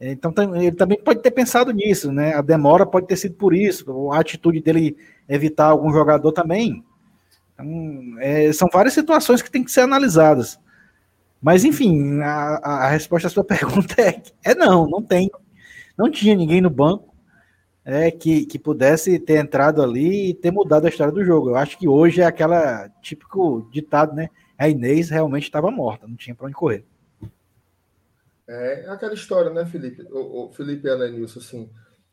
Então 0.00 0.32
ele 0.56 0.72
também 0.72 1.00
pode 1.00 1.22
ter 1.22 1.30
pensado 1.30 1.72
nisso, 1.72 2.10
né? 2.10 2.34
A 2.34 2.42
demora 2.42 2.84
pode 2.84 3.06
ter 3.06 3.16
sido 3.16 3.36
por 3.36 3.54
isso, 3.54 4.10
a 4.10 4.18
atitude 4.18 4.60
dele 4.60 4.96
evitar 5.28 5.66
algum 5.66 5.92
jogador 5.92 6.32
também. 6.32 6.84
Então, 7.54 7.66
é, 8.20 8.52
são 8.52 8.68
várias 8.72 8.94
situações 8.94 9.42
que 9.42 9.50
têm 9.50 9.64
que 9.64 9.70
ser 9.70 9.82
analisadas. 9.82 10.58
Mas, 11.40 11.64
enfim, 11.64 12.20
a, 12.20 12.56
a 12.84 12.88
resposta 12.88 13.28
à 13.28 13.30
sua 13.30 13.44
pergunta 13.44 13.94
é, 14.00 14.22
é 14.44 14.54
não, 14.54 14.88
não 14.88 15.02
tem. 15.02 15.30
Não 15.96 16.10
tinha 16.10 16.34
ninguém 16.34 16.60
no 16.60 16.70
banco 16.70 17.14
é, 17.84 18.10
que, 18.10 18.44
que 18.44 18.58
pudesse 18.58 19.18
ter 19.18 19.38
entrado 19.38 19.82
ali 19.82 20.30
e 20.30 20.34
ter 20.34 20.50
mudado 20.50 20.84
a 20.84 20.88
história 20.88 21.12
do 21.12 21.24
jogo. 21.24 21.50
Eu 21.50 21.56
acho 21.56 21.78
que 21.78 21.88
hoje 21.88 22.20
é 22.20 22.24
aquela 22.24 22.88
típico 23.00 23.68
ditado, 23.72 24.14
né? 24.14 24.28
A 24.58 24.68
Inês 24.68 25.08
realmente 25.08 25.44
estava 25.44 25.70
morta, 25.70 26.06
não 26.06 26.16
tinha 26.16 26.34
para 26.34 26.46
onde 26.46 26.54
correr. 26.54 26.84
É, 28.46 28.84
é 28.84 28.90
aquela 28.90 29.14
história, 29.14 29.50
né, 29.50 29.64
Felipe? 29.64 30.02
O, 30.10 30.46
o 30.46 30.52
Felipe 30.52 30.86
Elenilson, 30.86 31.38
assim, 31.38 31.70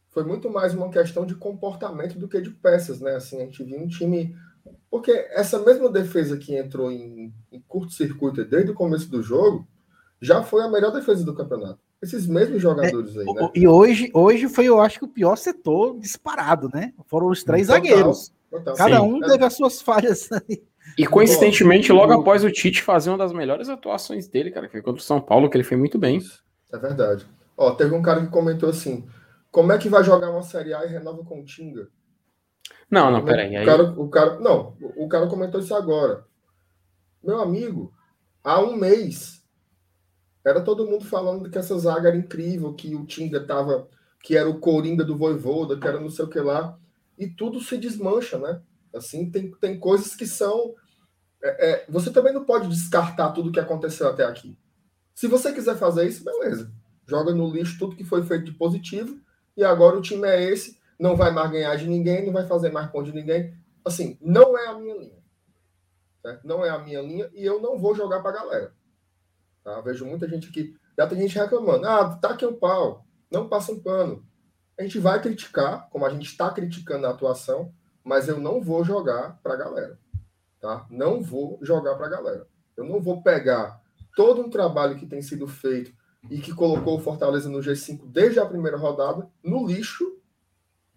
foi 0.09 0.23
muito 0.23 0.49
mais 0.49 0.73
uma 0.73 0.89
questão 0.89 1.25
de 1.25 1.35
comportamento 1.35 2.17
do 2.17 2.27
que 2.27 2.39
de 2.39 2.51
peças, 2.51 3.01
né? 3.01 3.15
Assim, 3.15 3.41
a 3.41 3.45
gente 3.45 3.61
viu 3.61 3.77
um 3.77 3.87
time 3.87 4.33
porque 4.89 5.11
essa 5.31 5.59
mesma 5.59 5.89
defesa 5.89 6.37
que 6.37 6.55
entrou 6.55 6.91
em, 6.91 7.33
em 7.51 7.61
curto-circuito 7.67 8.45
desde 8.45 8.71
o 8.71 8.75
começo 8.75 9.09
do 9.09 9.21
jogo 9.21 9.67
já 10.21 10.41
foi 10.41 10.63
a 10.63 10.69
melhor 10.69 10.91
defesa 10.91 11.25
do 11.25 11.35
campeonato. 11.35 11.79
Esses 12.01 12.27
mesmos 12.27 12.61
jogadores 12.61 13.15
é, 13.15 13.19
aí, 13.19 13.25
né? 13.25 13.49
E 13.55 13.67
hoje, 13.67 14.11
hoje 14.13 14.47
foi, 14.47 14.65
eu 14.65 14.79
acho 14.79 14.99
que 14.99 15.05
o 15.05 15.09
pior 15.09 15.35
setor 15.35 15.97
disparado, 15.99 16.69
né? 16.73 16.93
Foram 17.07 17.27
os 17.27 17.43
três 17.43 17.67
total, 17.67 17.83
zagueiros. 17.83 18.33
Total. 18.49 18.75
Cada 18.75 18.99
Sim. 18.99 19.03
um 19.03 19.19
teve 19.19 19.43
as 19.43 19.53
suas 19.53 19.81
falhas 19.81 20.29
aí. 20.31 20.63
E 20.97 21.05
coincidentemente, 21.05 21.91
logo 21.91 22.13
após 22.13 22.43
o 22.43 22.51
Tite 22.51 22.81
fazer 22.81 23.09
uma 23.09 23.17
das 23.17 23.33
melhores 23.33 23.69
atuações 23.69 24.27
dele, 24.27 24.51
cara, 24.51 24.67
que 24.67 24.73
foi 24.73 24.81
contra 24.81 25.01
o 25.01 25.05
São 25.05 25.19
Paulo, 25.19 25.49
que 25.49 25.57
ele 25.57 25.63
foi 25.63 25.77
muito 25.77 25.97
bem. 25.97 26.19
É 26.71 26.77
verdade. 26.77 27.25
Ó, 27.57 27.71
teve 27.71 27.93
um 27.93 28.01
cara 28.01 28.21
que 28.21 28.31
comentou 28.31 28.69
assim: 28.69 29.05
como 29.51 29.71
é 29.71 29.77
que 29.77 29.89
vai 29.89 30.03
jogar 30.03 30.29
uma 30.29 30.43
Série 30.43 30.73
A 30.73 30.85
e 30.85 30.89
renova 30.89 31.23
com 31.23 31.41
o 31.41 31.45
Tinga? 31.45 31.87
Não, 32.89 33.11
não, 33.11 33.25
peraí. 33.25 33.55
Aí... 33.55 33.63
O, 33.63 33.65
cara, 33.65 33.83
o 33.83 34.09
cara. 34.09 34.39
Não, 34.39 34.75
o 34.95 35.07
cara 35.07 35.27
comentou 35.27 35.59
isso 35.59 35.75
agora. 35.75 36.25
Meu 37.23 37.41
amigo, 37.41 37.91
há 38.43 38.61
um 38.61 38.75
mês 38.75 39.35
era 40.45 40.61
todo 40.61 40.85
mundo 40.85 41.03
falando 41.03 41.49
que 41.49 41.57
essa 41.57 41.77
zaga 41.79 42.09
era 42.09 42.17
incrível, 42.17 42.71
que 42.73 42.95
o 42.95 43.03
Tinga 43.03 43.39
tava. 43.39 43.89
que 44.21 44.37
era 44.37 44.47
o 44.47 44.59
Coringa 44.59 45.03
do 45.03 45.17
Voivoda, 45.17 45.77
que 45.77 45.87
era 45.87 45.99
não 45.99 46.09
sei 46.09 46.25
o 46.25 46.29
que 46.29 46.39
lá. 46.39 46.77
E 47.17 47.27
tudo 47.27 47.59
se 47.59 47.77
desmancha, 47.77 48.37
né? 48.37 48.61
Assim, 48.93 49.29
tem, 49.29 49.51
tem 49.51 49.79
coisas 49.79 50.15
que 50.15 50.27
são. 50.27 50.75
É, 51.41 51.69
é, 51.69 51.85
você 51.89 52.11
também 52.11 52.33
não 52.33 52.45
pode 52.45 52.67
descartar 52.67 53.31
tudo 53.31 53.51
que 53.51 53.59
aconteceu 53.59 54.07
até 54.07 54.23
aqui. 54.23 54.55
Se 55.15 55.27
você 55.27 55.51
quiser 55.51 55.77
fazer 55.77 56.07
isso, 56.07 56.23
beleza. 56.23 56.71
Joga 57.07 57.33
no 57.33 57.49
lixo 57.51 57.79
tudo 57.79 57.95
que 57.95 58.03
foi 58.03 58.23
feito 58.23 58.45
de 58.45 58.53
positivo. 58.53 59.19
E 59.57 59.63
agora 59.63 59.97
o 59.97 60.01
time 60.01 60.27
é 60.27 60.43
esse. 60.51 60.77
Não 60.99 61.15
vai 61.15 61.31
mais 61.31 61.51
ganhar 61.51 61.75
de 61.75 61.87
ninguém, 61.87 62.25
não 62.25 62.33
vai 62.33 62.47
fazer 62.47 62.71
mais 62.71 62.89
ponto 62.89 63.05
de 63.05 63.13
ninguém. 63.13 63.53
Assim, 63.83 64.17
não 64.21 64.57
é 64.57 64.67
a 64.67 64.73
minha 64.73 64.95
linha. 64.95 65.23
Certo? 66.21 66.47
Não 66.47 66.65
é 66.65 66.69
a 66.69 66.79
minha 66.79 67.01
linha 67.01 67.29
e 67.33 67.45
eu 67.45 67.61
não 67.61 67.77
vou 67.77 67.93
jogar 67.93 68.21
pra 68.21 68.31
galera. 68.31 68.73
Tá? 69.63 69.79
Vejo 69.81 70.05
muita 70.05 70.27
gente 70.27 70.49
aqui. 70.49 70.75
Já 70.97 71.05
tem 71.07 71.19
gente 71.19 71.37
reclamando. 71.37 71.85
Ah, 71.85 72.15
tá 72.15 72.29
aqui 72.29 72.45
o 72.45 72.55
pau. 72.55 73.05
Não 73.29 73.49
passa 73.49 73.71
um 73.71 73.79
pano. 73.79 74.25
A 74.77 74.83
gente 74.83 74.99
vai 74.99 75.21
criticar, 75.21 75.89
como 75.89 76.05
a 76.05 76.09
gente 76.09 76.25
está 76.25 76.49
criticando 76.49 77.05
a 77.07 77.11
atuação, 77.11 77.73
mas 78.03 78.27
eu 78.27 78.39
não 78.39 78.61
vou 78.61 78.83
jogar 78.83 79.39
para 79.41 79.53
a 79.53 79.57
galera. 79.57 79.99
Tá? 80.59 80.85
Não 80.89 81.21
vou 81.21 81.59
jogar 81.61 81.95
para 81.95 82.07
a 82.07 82.09
galera. 82.09 82.47
Eu 82.75 82.85
não 82.85 83.01
vou 83.01 83.21
pegar 83.21 83.81
todo 84.15 84.41
um 84.41 84.49
trabalho 84.49 84.97
que 84.97 85.05
tem 85.05 85.21
sido 85.21 85.47
feito 85.47 85.93
e 86.29 86.39
que 86.39 86.53
colocou 86.53 86.97
o 86.97 87.01
Fortaleza 87.01 87.49
no 87.49 87.59
G5 87.59 88.09
desde 88.11 88.39
a 88.39 88.45
primeira 88.45 88.77
rodada 88.77 89.29
no 89.43 89.65
lixo 89.67 90.19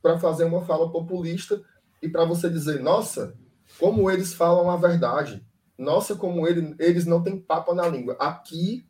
para 0.08 0.18
fazer 0.18 0.44
uma 0.44 0.64
fala 0.64 0.90
populista 0.90 1.62
e 2.00 2.08
para 2.08 2.24
você 2.24 2.48
dizer, 2.48 2.80
nossa, 2.80 3.36
como 3.78 4.10
eles 4.10 4.32
falam 4.32 4.70
a 4.70 4.76
verdade. 4.76 5.46
Nossa, 5.76 6.14
como 6.14 6.48
ele, 6.48 6.74
eles 6.78 7.04
não 7.04 7.22
têm 7.22 7.38
papo 7.38 7.74
na 7.74 7.86
língua. 7.86 8.16
Aqui, 8.18 8.88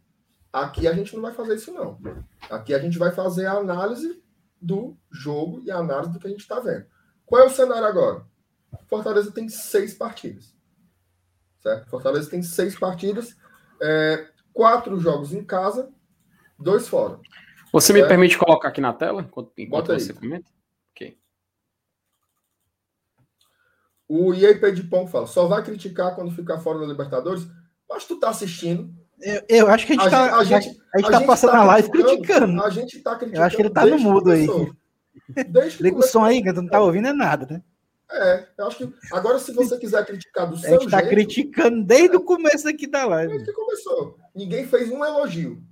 aqui 0.52 0.86
a 0.86 0.92
gente 0.92 1.16
não 1.16 1.22
vai 1.22 1.32
fazer 1.32 1.56
isso 1.56 1.72
não. 1.72 1.98
Aqui 2.48 2.72
a 2.72 2.78
gente 2.78 2.98
vai 2.98 3.10
fazer 3.10 3.46
a 3.46 3.54
análise 3.54 4.22
do 4.60 4.96
jogo 5.10 5.60
e 5.64 5.72
a 5.72 5.78
análise 5.78 6.12
do 6.12 6.20
que 6.20 6.28
a 6.28 6.30
gente 6.30 6.40
está 6.40 6.60
vendo. 6.60 6.86
Qual 7.26 7.42
é 7.42 7.46
o 7.46 7.50
cenário 7.50 7.86
agora? 7.86 8.24
Fortaleza 8.86 9.32
tem 9.32 9.48
seis 9.48 9.94
partidas. 9.94 10.54
Certo? 11.60 11.90
Fortaleza 11.90 12.30
tem 12.30 12.42
seis 12.42 12.78
partidas, 12.78 13.36
é, 13.82 14.28
quatro 14.52 15.00
jogos 15.00 15.32
em 15.32 15.44
casa, 15.44 15.92
dois 16.56 16.86
fora. 16.86 17.18
Você 17.72 17.92
certo? 17.92 18.02
me 18.02 18.08
permite 18.08 18.38
colocar 18.38 18.68
aqui 18.68 18.80
na 18.80 18.92
tela 18.92 19.20
enquanto, 19.20 19.52
enquanto 19.58 19.92
você 19.92 20.14
comenta? 20.14 20.48
Ok. 20.98 21.18
O 24.08 24.32
IEP 24.32 24.72
de 24.72 24.82
Pão 24.84 25.06
fala: 25.06 25.26
só 25.26 25.46
vai 25.46 25.62
criticar 25.62 26.14
quando 26.14 26.34
ficar 26.34 26.58
fora 26.58 26.78
da 26.78 26.86
Libertadores. 26.86 27.46
Mas 27.88 28.04
tu 28.04 28.18
tá 28.18 28.30
assistindo. 28.30 28.90
Eu, 29.20 29.42
eu 29.48 29.68
acho 29.68 29.86
que 29.86 29.92
a 29.92 29.96
gente, 29.96 30.06
a 30.06 30.10
tá, 30.10 30.36
a 30.36 30.44
gente, 30.44 30.80
a 30.94 30.98
gente 30.98 31.10
tá 31.10 31.20
passando 31.22 31.50
tá 31.50 31.58
a 31.58 31.64
live 31.64 31.90
criticando. 31.90 32.62
A 32.62 32.70
gente 32.70 33.00
tá 33.00 33.16
criticando. 33.16 33.42
Eu 33.42 33.46
acho 33.46 33.56
que 33.56 33.62
ele 33.62 33.70
tá 33.70 33.84
no 33.84 33.98
mudo 33.98 34.30
aí. 34.30 34.46
Liga 35.80 35.98
o 35.98 36.02
som 36.02 36.24
aí, 36.24 36.42
que 36.42 36.52
tu 36.52 36.62
não 36.62 36.68
tá 36.68 36.80
ouvindo 36.80 37.08
é 37.08 37.12
nada, 37.12 37.46
né? 37.50 37.62
É, 38.10 38.46
eu 38.56 38.66
acho 38.66 38.78
que. 38.78 38.94
Agora, 39.12 39.38
se 39.38 39.52
você 39.52 39.76
quiser 39.76 40.04
criticar 40.06 40.48
do 40.48 40.56
seu 40.56 40.68
jeito. 40.70 40.80
A 40.80 40.82
gente 40.82 40.90
tá 40.90 41.02
criticando 41.02 41.84
desde 41.84 42.16
o 42.16 42.20
começo 42.20 42.68
aqui 42.68 42.86
da 42.86 43.04
live. 43.04 43.32
Desde 43.32 43.46
que 43.46 43.52
começou. 43.52 44.16
Ninguém 44.34 44.66
fez 44.66 44.90
um 44.90 45.04
elogio. 45.04 45.62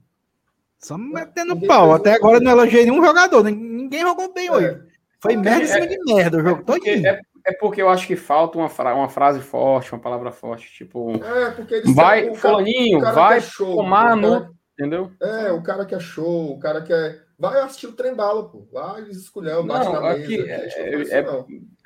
Só 0.79 0.99
metendo 0.99 1.55
Ninguém 1.55 1.69
pau. 1.69 1.95
Até 1.95 2.13
um 2.13 2.15
agora 2.17 2.37
elogio. 2.37 2.45
não 2.45 2.53
elogiei 2.53 2.85
nenhum 2.85 3.05
jogador. 3.05 3.45
Ninguém 3.45 4.03
jogou 4.03 4.33
bem 4.33 4.49
é. 4.49 4.53
hoje. 4.53 4.83
Foi 5.19 5.33
é, 5.33 5.37
merda 5.37 5.63
em 5.63 5.67
cima 5.67 5.85
é, 5.85 5.89
de 5.89 6.15
merda 6.15 6.37
o 6.37 6.43
jogo 6.43 6.61
é 6.61 6.65
porque, 6.65 6.91
é, 6.91 7.21
é, 7.47 7.53
porque 7.53 7.81
eu 7.81 7.89
acho 7.89 8.07
que 8.07 8.17
falta 8.17 8.59
uma, 8.59 8.69
fra 8.69 8.95
uma 8.95 9.09
frase 9.09 9.41
forte, 9.41 9.93
uma 9.93 10.01
palavra 10.01 10.33
forte. 10.33 10.71
Tipo. 10.73 11.13
É, 11.25 11.51
porque 11.53 11.75
eles 11.75 11.95
vai, 11.95 12.35
Fulaninho, 12.35 13.01
vai 13.01 13.41
show, 13.41 13.77
tomar 13.77 14.17
no. 14.17 14.55
Entendeu? 14.79 15.11
É, 15.23 15.51
o 15.53 15.63
cara 15.63 15.87
que 15.87 15.95
é 15.95 16.01
show, 16.01 16.53
o 16.53 16.59
cara 16.59 16.83
que 16.83 16.93
é 16.93 17.21
Vai 17.39 17.61
assistir 17.61 17.87
o 17.87 17.93
trem 17.93 18.15
bala, 18.15 18.49
pô. 18.49 18.67
Lá 18.73 18.99
eles 18.99 19.19
escolhendo, 19.19 19.65
bate 19.65 19.85
não, 19.85 20.01
na 20.01 20.11
aqui, 20.11 20.39
mesa. 20.39 20.79
É, 20.79 21.19
é, 21.19 21.27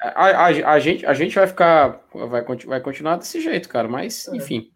a, 0.01 0.27
a, 0.27 0.45
a, 0.47 0.79
gente, 0.79 1.05
a 1.05 1.13
gente 1.13 1.35
vai 1.35 1.47
ficar. 1.47 2.01
Vai, 2.15 2.45
vai 2.67 2.81
continuar 2.81 3.17
desse 3.17 3.41
jeito, 3.41 3.69
cara. 3.69 3.89
Mas, 3.89 4.29
é. 4.29 4.37
enfim. 4.37 4.71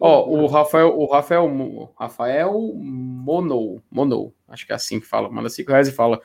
Ó, 0.00 0.28
o 0.28 0.46
Rafael, 0.46 0.98
o 0.98 1.06
Rafael, 1.06 1.92
Rafael 1.96 2.72
Monou, 2.74 3.82
Monou, 3.90 4.34
acho 4.48 4.66
que 4.66 4.72
é 4.72 4.74
assim 4.74 4.98
que 4.98 5.06
fala, 5.06 5.28
manda 5.28 5.48
cinco 5.50 5.70
reais 5.70 5.88
e 5.88 5.92
fala. 5.92 6.20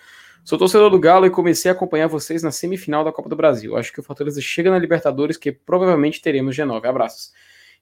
Sou 0.45 0.59
torcedor 0.59 0.91
do 0.91 0.99
Galo 0.99 1.25
e 1.25 1.31
comecei 1.31 1.71
a 1.71 1.73
acompanhar 1.73 2.05
vocês 2.05 2.43
na 2.43 2.51
semifinal 2.51 3.03
da 3.03 3.11
Copa 3.11 3.27
do 3.27 3.35
Brasil. 3.35 3.75
Acho 3.75 3.91
que 3.91 3.99
o 3.99 4.03
Fortaleza 4.03 4.39
chega 4.39 4.69
na 4.69 4.77
Libertadores, 4.77 5.37
que 5.37 5.51
provavelmente 5.51 6.21
teremos 6.21 6.55
G9. 6.55 6.85
Abraços. 6.85 7.33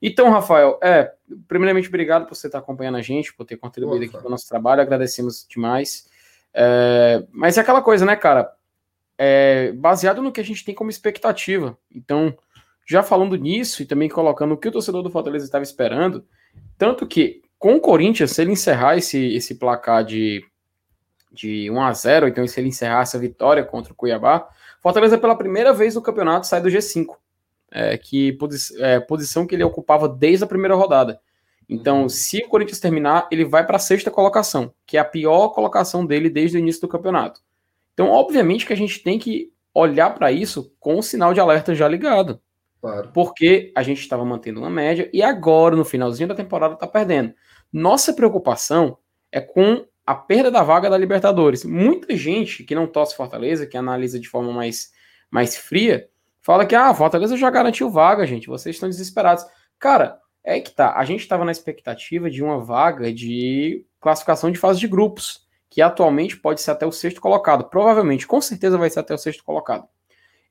Então, 0.01 0.31
Rafael, 0.31 0.79
é, 0.81 1.11
primeiramente, 1.45 1.89
obrigado 1.89 2.25
por 2.25 2.35
você 2.35 2.47
estar 2.47 2.59
acompanhando 2.59 2.95
a 2.95 3.01
gente, 3.01 3.33
por 3.33 3.45
ter 3.45 3.57
contribuído 3.57 4.05
aqui 4.05 4.17
com 4.17 4.29
o 4.29 4.31
nosso 4.31 4.47
trabalho, 4.47 4.81
agradecemos 4.81 5.45
demais. 5.45 6.07
É, 6.53 7.25
mas 7.33 7.57
é 7.57 7.61
aquela 7.61 7.81
coisa, 7.81 8.05
né, 8.05 8.15
cara? 8.15 8.49
É, 9.17 9.73
baseado 9.73 10.21
no 10.21 10.31
que 10.31 10.39
a 10.39 10.45
gente 10.45 10.63
tem 10.63 10.73
como 10.73 10.89
expectativa. 10.89 11.77
Então, 11.93 12.33
já 12.87 13.03
falando 13.03 13.35
nisso 13.35 13.83
e 13.83 13.85
também 13.85 14.07
colocando 14.07 14.53
o 14.53 14.57
que 14.57 14.69
o 14.69 14.71
torcedor 14.71 15.03
do 15.03 15.11
Fortaleza 15.11 15.43
estava 15.43 15.63
esperando, 15.65 16.25
tanto 16.77 17.05
que 17.05 17.41
com 17.59 17.75
o 17.75 17.81
Corinthians, 17.81 18.31
se 18.31 18.41
ele 18.41 18.53
encerrar 18.53 18.95
esse, 18.95 19.35
esse 19.35 19.55
placar 19.55 20.05
de, 20.05 20.45
de 21.33 21.69
1 21.69 21.81
a 21.81 21.91
0 21.91 22.27
então 22.27 22.47
se 22.47 22.59
ele 22.59 22.69
encerrar 22.69 23.01
essa 23.01 23.17
vitória 23.17 23.63
contra 23.63 23.91
o 23.91 23.95
Cuiabá, 23.95 24.47
Fortaleza 24.81 25.17
pela 25.17 25.35
primeira 25.35 25.73
vez 25.73 25.95
no 25.95 26.01
campeonato 26.01 26.45
sai 26.47 26.61
do 26.61 26.69
G5 26.69 27.15
é, 27.73 27.97
que 27.97 28.37
é, 28.79 28.99
posição 28.99 29.47
que 29.47 29.55
ele 29.55 29.63
ocupava 29.63 30.07
desde 30.07 30.43
a 30.43 30.47
primeira 30.47 30.75
rodada. 30.75 31.19
Então, 31.67 32.03
uhum. 32.03 32.09
se 32.09 32.37
o 32.39 32.47
Corinthians 32.47 32.79
terminar, 32.79 33.27
ele 33.31 33.43
vai 33.43 33.65
para 33.65 33.77
a 33.77 33.79
sexta 33.79 34.11
colocação, 34.11 34.73
que 34.85 34.95
é 34.95 34.99
a 34.99 35.05
pior 35.05 35.49
colocação 35.49 36.05
dele 36.05 36.29
desde 36.29 36.57
o 36.57 36.59
início 36.59 36.81
do 36.81 36.87
campeonato. 36.87 37.41
Então, 37.93 38.09
obviamente 38.09 38.65
que 38.65 38.73
a 38.73 38.77
gente 38.77 39.01
tem 39.01 39.17
que 39.17 39.51
olhar 39.73 40.11
para 40.11 40.31
isso 40.31 40.71
com 40.79 40.99
o 40.99 41.03
sinal 41.03 41.33
de 41.33 41.39
alerta 41.39 41.73
já 41.73 41.87
ligado. 41.87 42.39
Claro. 42.79 43.09
Porque 43.13 43.71
a 43.75 43.81
gente 43.81 44.01
estava 44.01 44.23
mantendo 44.25 44.59
uma 44.59 44.69
média 44.69 45.09
e 45.11 45.23
agora, 45.23 45.75
no 45.75 45.85
finalzinho 45.85 46.27
da 46.27 46.35
temporada, 46.35 46.73
está 46.73 46.85
perdendo. 46.85 47.33
Nossa 47.71 48.13
preocupação 48.13 48.97
é 49.31 49.39
com 49.41 49.85
a 50.05 50.13
perda 50.13 50.51
da 50.51 50.63
vaga 50.63 50.89
da 50.89 50.97
Libertadores. 50.97 51.63
Muita 51.63 52.15
gente 52.15 52.63
que 52.63 52.75
não 52.75 52.87
torce 52.87 53.15
Fortaleza, 53.15 53.65
que 53.65 53.77
analisa 53.77 54.19
de 54.19 54.27
forma 54.27 54.51
mais, 54.51 54.91
mais 55.31 55.55
fria, 55.55 56.07
fala 56.41 56.65
que, 56.65 56.75
ah, 56.75 56.93
Fortaleza 56.93 57.37
já 57.37 57.49
garantiu 57.49 57.89
vaga, 57.89 58.25
gente, 58.27 58.47
vocês 58.47 58.75
estão 58.75 58.89
desesperados. 58.89 59.45
Cara, 59.79 60.19
é 60.43 60.59
que 60.59 60.71
tá, 60.71 60.97
a 60.97 61.05
gente 61.05 61.21
estava 61.21 61.45
na 61.45 61.51
expectativa 61.51 62.29
de 62.29 62.43
uma 62.43 62.59
vaga 62.59 63.13
de 63.13 63.85
classificação 64.01 64.51
de 64.51 64.59
fase 64.59 64.79
de 64.79 64.87
grupos, 64.87 65.47
que 65.69 65.81
atualmente 65.81 66.37
pode 66.37 66.61
ser 66.61 66.71
até 66.71 66.85
o 66.85 66.91
sexto 66.91 67.21
colocado, 67.21 67.69
provavelmente, 67.69 68.27
com 68.27 68.41
certeza 68.41 68.77
vai 68.77 68.89
ser 68.89 68.99
até 68.99 69.13
o 69.13 69.17
sexto 69.17 69.43
colocado. 69.43 69.87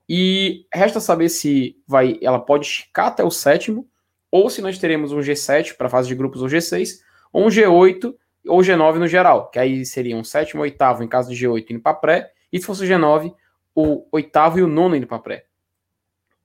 E 0.08 0.66
resta 0.74 0.98
saber 0.98 1.28
se 1.28 1.76
vai, 1.86 2.18
ela 2.22 2.40
pode 2.40 2.66
esticar 2.66 3.08
até 3.08 3.22
o 3.22 3.30
sétimo, 3.30 3.86
ou 4.30 4.48
se 4.48 4.62
nós 4.62 4.78
teremos 4.78 5.12
um 5.12 5.18
G7 5.18 5.76
para 5.76 5.90
fase 5.90 6.08
de 6.08 6.14
grupos 6.14 6.40
ou 6.40 6.48
G6, 6.48 7.00
ou 7.32 7.46
um 7.46 7.48
G8 7.48 8.14
ou 8.46 8.60
G9 8.60 8.98
no 8.98 9.08
geral, 9.08 9.50
que 9.50 9.58
aí 9.58 9.84
seria 9.84 10.16
um 10.16 10.24
sétimo, 10.24 10.62
oitavo 10.62 11.02
em 11.02 11.08
caso 11.08 11.32
de 11.32 11.46
G8 11.46 11.70
indo 11.70 11.80
para 11.80 11.94
pré, 11.94 12.32
e 12.52 12.58
se 12.58 12.66
fosse 12.66 12.84
o 12.84 12.86
G9, 12.86 13.34
o 13.74 14.06
oitavo 14.12 14.58
e 14.58 14.62
o 14.62 14.66
nono 14.66 14.96
indo 14.96 15.06
para 15.06 15.18
pré 15.18 15.46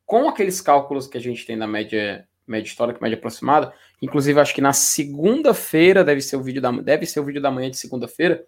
com 0.08 0.30
aqueles 0.30 0.62
cálculos 0.62 1.06
que 1.06 1.18
a 1.18 1.22
gente 1.22 1.46
tem 1.46 1.58
na 1.58 1.68
média, 1.68 2.26
média 2.48 2.68
histórica, 2.68 2.98
média 3.02 3.18
aproximada, 3.18 3.74
inclusive 4.02 4.40
acho 4.40 4.56
que 4.56 4.62
na 4.62 4.72
segunda-feira 4.72 6.02
deve 6.02 6.22
ser 6.22 6.38
o 6.38 6.42
vídeo 6.42 6.62
da 6.62 6.72
deve 6.72 7.06
ser 7.06 7.20
o 7.20 7.26
vídeo 7.26 7.42
da 7.42 7.52
manhã 7.52 7.70
de 7.70 7.78
segunda-feira. 7.78 8.44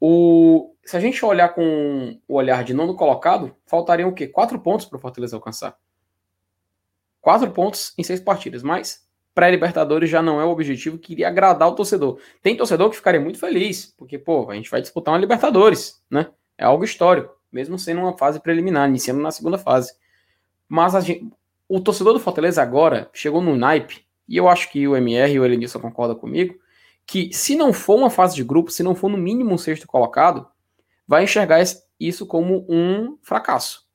O, 0.00 0.74
se 0.84 0.96
a 0.96 1.00
gente 1.00 1.24
olhar 1.24 1.50
com 1.50 2.18
o 2.26 2.34
olhar 2.34 2.64
de 2.64 2.74
nono 2.74 2.96
colocado, 2.96 3.56
faltariam 3.64 4.08
o 4.08 4.12
quê? 4.12 4.26
Quatro 4.26 4.58
pontos 4.58 4.84
para 4.84 4.98
o 4.98 5.00
Fortaleza 5.00 5.36
alcançar. 5.36 5.78
Quatro 7.20 7.48
pontos 7.52 7.94
em 7.96 8.02
seis 8.02 8.18
partidas, 8.18 8.64
mas 8.64 9.08
pré-Libertadores 9.34 10.10
já 10.10 10.22
não 10.22 10.40
é 10.40 10.44
o 10.44 10.50
objetivo 10.50 10.98
que 10.98 11.12
iria 11.12 11.28
agradar 11.28 11.68
o 11.68 11.74
torcedor. 11.74 12.18
Tem 12.42 12.56
torcedor 12.56 12.90
que 12.90 12.96
ficaria 12.96 13.20
muito 13.20 13.38
feliz, 13.38 13.94
porque, 13.96 14.18
pô, 14.18 14.50
a 14.50 14.54
gente 14.54 14.70
vai 14.70 14.80
disputar 14.80 15.14
uma 15.14 15.20
Libertadores, 15.20 16.02
né? 16.10 16.28
É 16.58 16.64
algo 16.64 16.84
histórico, 16.84 17.34
mesmo 17.50 17.78
sendo 17.78 18.00
uma 18.00 18.16
fase 18.16 18.40
preliminar, 18.40 18.88
iniciando 18.88 19.20
na 19.20 19.30
segunda 19.30 19.58
fase. 19.58 19.94
Mas 20.68 20.92
gente, 21.04 21.30
o 21.68 21.80
torcedor 21.80 22.12
do 22.12 22.20
Fortaleza 22.20 22.62
agora 22.62 23.10
chegou 23.12 23.40
no 23.40 23.56
naipe, 23.56 24.04
e 24.28 24.36
eu 24.36 24.48
acho 24.48 24.70
que 24.70 24.86
o 24.86 24.96
MR 24.96 25.32
e 25.32 25.40
o 25.40 25.44
Elenilson 25.44 25.80
concordam 25.80 26.16
comigo, 26.16 26.54
que 27.06 27.32
se 27.32 27.56
não 27.56 27.72
for 27.72 27.96
uma 27.96 28.10
fase 28.10 28.34
de 28.34 28.44
grupo, 28.44 28.70
se 28.70 28.82
não 28.82 28.94
for 28.94 29.08
no 29.08 29.18
mínimo 29.18 29.52
um 29.52 29.58
sexto 29.58 29.86
colocado, 29.86 30.46
vai 31.06 31.24
enxergar 31.24 31.62
isso 31.98 32.26
como 32.26 32.64
um 32.68 33.18
fracasso. 33.22 33.86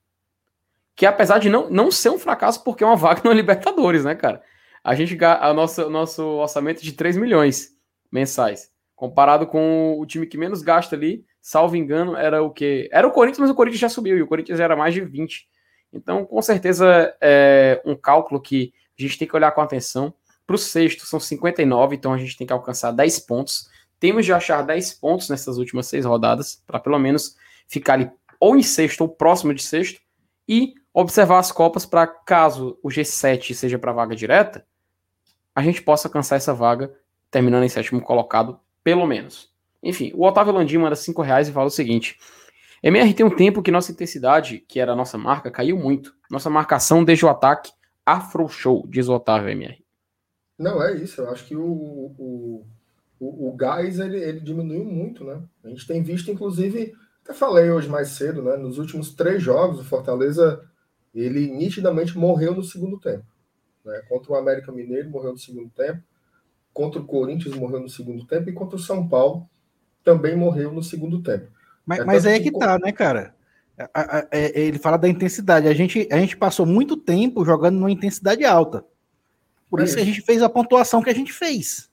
Que 0.94 1.06
apesar 1.06 1.38
de 1.38 1.48
não, 1.48 1.70
não 1.70 1.90
ser 1.90 2.10
um 2.10 2.18
fracasso, 2.18 2.62
porque 2.62 2.84
é 2.84 2.86
uma 2.86 2.96
vaga 2.96 3.22
no 3.24 3.32
Libertadores, 3.32 4.04
né, 4.04 4.14
cara? 4.14 4.42
A 4.88 4.94
gente 4.94 5.22
a 5.22 5.52
nosso, 5.52 5.90
nosso 5.90 6.24
orçamento 6.24 6.82
de 6.82 6.94
3 6.94 7.18
milhões 7.18 7.76
mensais. 8.10 8.70
Comparado 8.96 9.46
com 9.46 10.00
o 10.00 10.06
time 10.06 10.26
que 10.26 10.38
menos 10.38 10.62
gasta 10.62 10.96
ali, 10.96 11.26
salvo 11.42 11.76
engano, 11.76 12.16
era 12.16 12.42
o 12.42 12.50
que? 12.50 12.88
Era 12.90 13.06
o 13.06 13.10
Corinthians, 13.10 13.40
mas 13.40 13.50
o 13.50 13.54
Corinthians 13.54 13.82
já 13.82 13.90
subiu, 13.90 14.16
e 14.16 14.22
o 14.22 14.26
Corinthians 14.26 14.58
era 14.58 14.74
mais 14.74 14.94
de 14.94 15.02
20. 15.02 15.46
Então, 15.92 16.24
com 16.24 16.40
certeza, 16.40 17.14
é 17.20 17.82
um 17.84 17.94
cálculo 17.94 18.40
que 18.40 18.72
a 18.98 19.02
gente 19.02 19.18
tem 19.18 19.28
que 19.28 19.36
olhar 19.36 19.50
com 19.50 19.60
atenção. 19.60 20.14
Para 20.46 20.56
o 20.56 20.58
sexto, 20.58 21.04
são 21.04 21.20
59, 21.20 21.94
então 21.94 22.14
a 22.14 22.16
gente 22.16 22.38
tem 22.38 22.46
que 22.46 22.52
alcançar 22.54 22.90
10 22.90 23.18
pontos. 23.26 23.68
Temos 24.00 24.24
de 24.24 24.32
achar 24.32 24.62
10 24.62 24.94
pontos 24.94 25.28
nessas 25.28 25.58
últimas 25.58 25.86
seis 25.86 26.06
rodadas, 26.06 26.62
para 26.66 26.80
pelo 26.80 26.98
menos 26.98 27.36
ficar 27.66 27.92
ali 27.92 28.10
ou 28.40 28.56
em 28.56 28.62
sexto 28.62 29.02
ou 29.02 29.08
próximo 29.10 29.52
de 29.52 29.62
sexto, 29.62 30.00
e 30.48 30.72
observar 30.94 31.40
as 31.40 31.52
Copas 31.52 31.84
para 31.84 32.06
caso 32.06 32.78
o 32.82 32.88
G7 32.88 33.52
seja 33.52 33.78
para 33.78 33.92
vaga 33.92 34.16
direta, 34.16 34.66
a 35.58 35.62
gente 35.62 35.82
possa 35.82 36.06
alcançar 36.06 36.36
essa 36.36 36.54
vaga 36.54 36.94
terminando 37.32 37.64
em 37.64 37.68
sétimo 37.68 38.00
colocado, 38.00 38.60
pelo 38.84 39.04
menos. 39.04 39.50
Enfim, 39.82 40.12
o 40.14 40.24
Otávio 40.24 40.52
Landim 40.52 40.78
manda 40.78 40.94
5 40.94 41.20
reais 41.20 41.48
e 41.48 41.52
fala 41.52 41.66
o 41.66 41.70
seguinte: 41.70 42.16
MR 42.80 43.12
tem 43.12 43.26
um 43.26 43.34
tempo 43.34 43.60
que 43.60 43.72
nossa 43.72 43.90
intensidade, 43.90 44.64
que 44.68 44.78
era 44.78 44.92
a 44.92 44.96
nossa 44.96 45.18
marca, 45.18 45.50
caiu 45.50 45.76
muito. 45.76 46.14
Nossa 46.30 46.48
marcação 46.48 47.02
desde 47.02 47.26
o 47.26 47.28
ataque 47.28 47.72
afrouxou, 48.06 48.86
diz 48.88 49.08
o 49.08 49.14
Otávio 49.14 49.48
MR. 49.48 49.84
Não, 50.56 50.80
é 50.80 50.94
isso. 50.94 51.22
Eu 51.22 51.30
acho 51.30 51.44
que 51.44 51.56
o, 51.56 51.64
o, 51.66 52.66
o, 53.18 53.48
o 53.48 53.56
gás 53.56 53.98
ele, 53.98 54.16
ele 54.16 54.38
diminuiu 54.38 54.84
muito, 54.84 55.24
né? 55.24 55.42
A 55.64 55.68
gente 55.70 55.88
tem 55.88 56.04
visto, 56.04 56.30
inclusive, 56.30 56.94
até 57.24 57.34
falei 57.34 57.68
hoje 57.68 57.88
mais 57.88 58.10
cedo, 58.10 58.42
né? 58.42 58.56
Nos 58.56 58.78
últimos 58.78 59.12
três 59.12 59.42
jogos, 59.42 59.80
o 59.80 59.84
Fortaleza 59.84 60.64
ele 61.12 61.48
nitidamente 61.50 62.16
morreu 62.16 62.54
no 62.54 62.62
segundo 62.62 62.96
tempo. 63.00 63.24
Né? 63.88 64.02
Contra 64.06 64.32
o 64.32 64.36
América 64.36 64.70
Mineiro 64.70 65.08
morreu 65.08 65.32
no 65.32 65.38
segundo 65.38 65.70
tempo, 65.70 66.02
contra 66.74 67.00
o 67.00 67.04
Corinthians 67.04 67.56
morreu 67.56 67.80
no 67.80 67.88
segundo 67.88 68.24
tempo 68.26 68.50
e 68.50 68.52
contra 68.52 68.76
o 68.76 68.78
São 68.78 69.08
Paulo 69.08 69.48
também 70.04 70.36
morreu 70.36 70.70
no 70.70 70.82
segundo 70.82 71.22
tempo. 71.22 71.48
Mas, 71.84 72.00
é 72.00 72.04
mas 72.04 72.26
aí 72.26 72.34
é 72.34 72.40
que 72.40 72.52
tá, 72.52 72.78
né, 72.78 72.92
cara? 72.92 73.34
É, 74.30 74.60
ele 74.60 74.78
fala 74.78 74.98
da 74.98 75.08
intensidade. 75.08 75.68
A 75.68 75.74
gente, 75.74 76.06
a 76.12 76.18
gente 76.18 76.36
passou 76.36 76.66
muito 76.66 76.96
tempo 76.96 77.44
jogando 77.44 77.76
numa 77.76 77.90
intensidade 77.90 78.44
alta. 78.44 78.84
Por 79.70 79.80
é 79.80 79.84
isso, 79.84 79.90
isso 79.90 79.96
que 79.96 80.02
a 80.02 80.12
gente 80.12 80.22
fez 80.22 80.42
a 80.42 80.48
pontuação 80.48 81.02
que 81.02 81.10
a 81.10 81.14
gente 81.14 81.32
fez. 81.32 81.88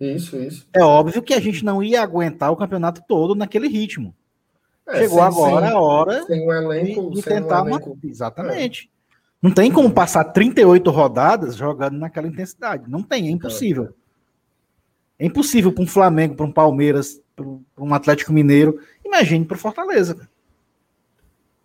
Isso, 0.00 0.36
isso. 0.38 0.66
É 0.72 0.82
óbvio 0.82 1.22
que 1.22 1.34
a 1.34 1.40
gente 1.40 1.64
não 1.64 1.82
ia 1.82 2.02
aguentar 2.02 2.50
o 2.50 2.56
campeonato 2.56 3.02
todo 3.06 3.34
naquele 3.34 3.68
ritmo. 3.68 4.14
É, 4.86 4.98
Chegou 4.98 5.18
sem, 5.18 5.26
agora 5.26 5.66
sem, 5.66 5.74
a 5.74 5.80
hora 5.80 6.22
sem 6.24 6.46
um 6.46 6.52
elenco, 6.52 7.10
de, 7.10 7.16
de 7.16 7.22
tentar 7.22 7.62
um 7.62 7.68
elenco. 7.68 7.90
Uma... 7.90 8.10
Exatamente. 8.10 8.90
É. 9.44 9.48
Não 9.48 9.54
tem 9.54 9.70
como 9.70 9.92
passar 9.92 10.24
38 10.24 10.90
rodadas 10.90 11.54
jogando 11.54 11.98
naquela 11.98 12.26
intensidade. 12.26 12.88
Não 12.88 13.02
tem, 13.02 13.28
é 13.28 13.30
impossível. 13.30 13.94
É 15.18 15.26
impossível 15.26 15.70
para 15.70 15.84
um 15.84 15.86
Flamengo, 15.86 16.34
para 16.34 16.46
um 16.46 16.52
Palmeiras, 16.52 17.20
para 17.36 17.84
um 17.84 17.94
Atlético 17.94 18.32
Mineiro. 18.32 18.80
Imagine 19.04 19.44
para 19.44 19.56
o 19.56 19.60
Fortaleza. 19.60 20.28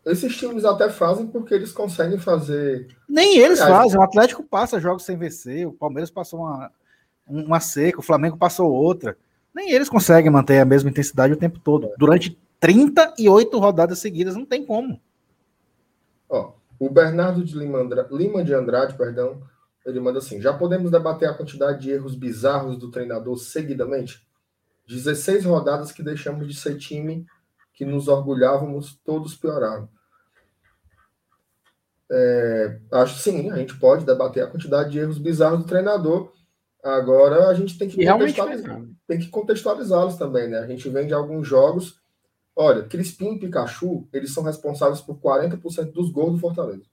Esses 0.06 0.36
times 0.36 0.66
até 0.66 0.90
fazem 0.90 1.28
porque 1.28 1.54
eles 1.54 1.72
conseguem 1.72 2.18
fazer. 2.18 2.88
Nem 3.08 3.38
eles 3.38 3.62
Aliás, 3.62 3.84
fazem. 3.84 4.00
O 4.00 4.04
Atlético 4.04 4.44
passa 4.44 4.80
jogos 4.80 5.04
sem 5.04 5.18
vencer, 5.18 5.68
o 5.68 5.74
Palmeiras 5.74 6.10
passou 6.10 6.40
uma, 6.40 6.72
uma 7.28 7.60
seca, 7.60 8.00
o 8.00 8.04
Flamengo 8.04 8.38
passou 8.38 8.72
outra. 8.72 9.18
Nem 9.54 9.72
eles 9.72 9.90
conseguem 9.90 10.32
manter 10.32 10.60
a 10.60 10.66
mesma 10.66 10.90
intensidade 10.90 11.34
o 11.34 11.38
tempo 11.38 11.60
todo. 11.60 11.92
Durante 11.98 12.38
38 12.60 13.58
rodadas 13.58 14.00
seguidas, 14.00 14.36
não 14.36 14.46
tem 14.46 14.66
como. 14.66 15.00
Ó, 16.30 16.54
o 16.80 16.90
Bernardo 16.90 17.44
de 17.44 17.58
Lima, 17.58 17.80
Lima 18.10 18.44
de 18.44 18.54
Andrade, 18.54 18.98
perdão, 18.98 19.44
ele 19.86 20.00
manda 20.00 20.20
assim: 20.20 20.42
já 20.42 20.54
podemos 20.54 20.90
debater 20.90 21.28
a 21.28 21.34
quantidade 21.34 21.82
de 21.82 21.92
erros 21.92 22.16
bizarros 22.16 22.78
do 22.78 22.90
treinador 22.90 23.38
seguidamente? 23.38 24.26
16 24.88 25.46
rodadas 25.46 25.92
que 25.92 26.02
deixamos 26.02 26.48
de 26.48 26.56
ser 26.56 26.78
time 26.78 27.26
que 27.74 27.86
nos 27.86 28.08
orgulhávamos, 28.08 29.00
todos 29.06 29.36
pioraram. 29.36 29.88
É, 32.12 32.80
acho 32.92 33.20
sim, 33.20 33.52
a 33.52 33.58
gente 33.58 33.78
pode 33.78 34.04
debater 34.04 34.44
a 34.44 34.48
quantidade 34.48 34.90
de 34.90 35.00
erros 35.00 35.20
bizarros 35.20 35.60
do 35.60 35.66
treinador. 35.66 36.34
Agora 36.84 37.50
a 37.50 37.54
gente 37.54 37.78
tem 37.78 37.90
que 39.20 39.30
contextualizá-los 39.30 40.16
também, 40.16 40.48
né? 40.48 40.60
A 40.60 40.68
gente 40.68 40.90
vem 40.90 41.06
de 41.06 41.14
alguns 41.14 41.48
jogos 41.48 42.00
Olha, 42.62 42.84
Crispim 42.84 43.36
e 43.36 43.40
Pikachu, 43.40 44.06
eles 44.12 44.34
são 44.34 44.44
responsáveis 44.44 45.00
por 45.00 45.18
40% 45.18 45.94
dos 45.94 46.12
gols 46.12 46.34
do 46.34 46.40
Fortaleza. 46.40 46.84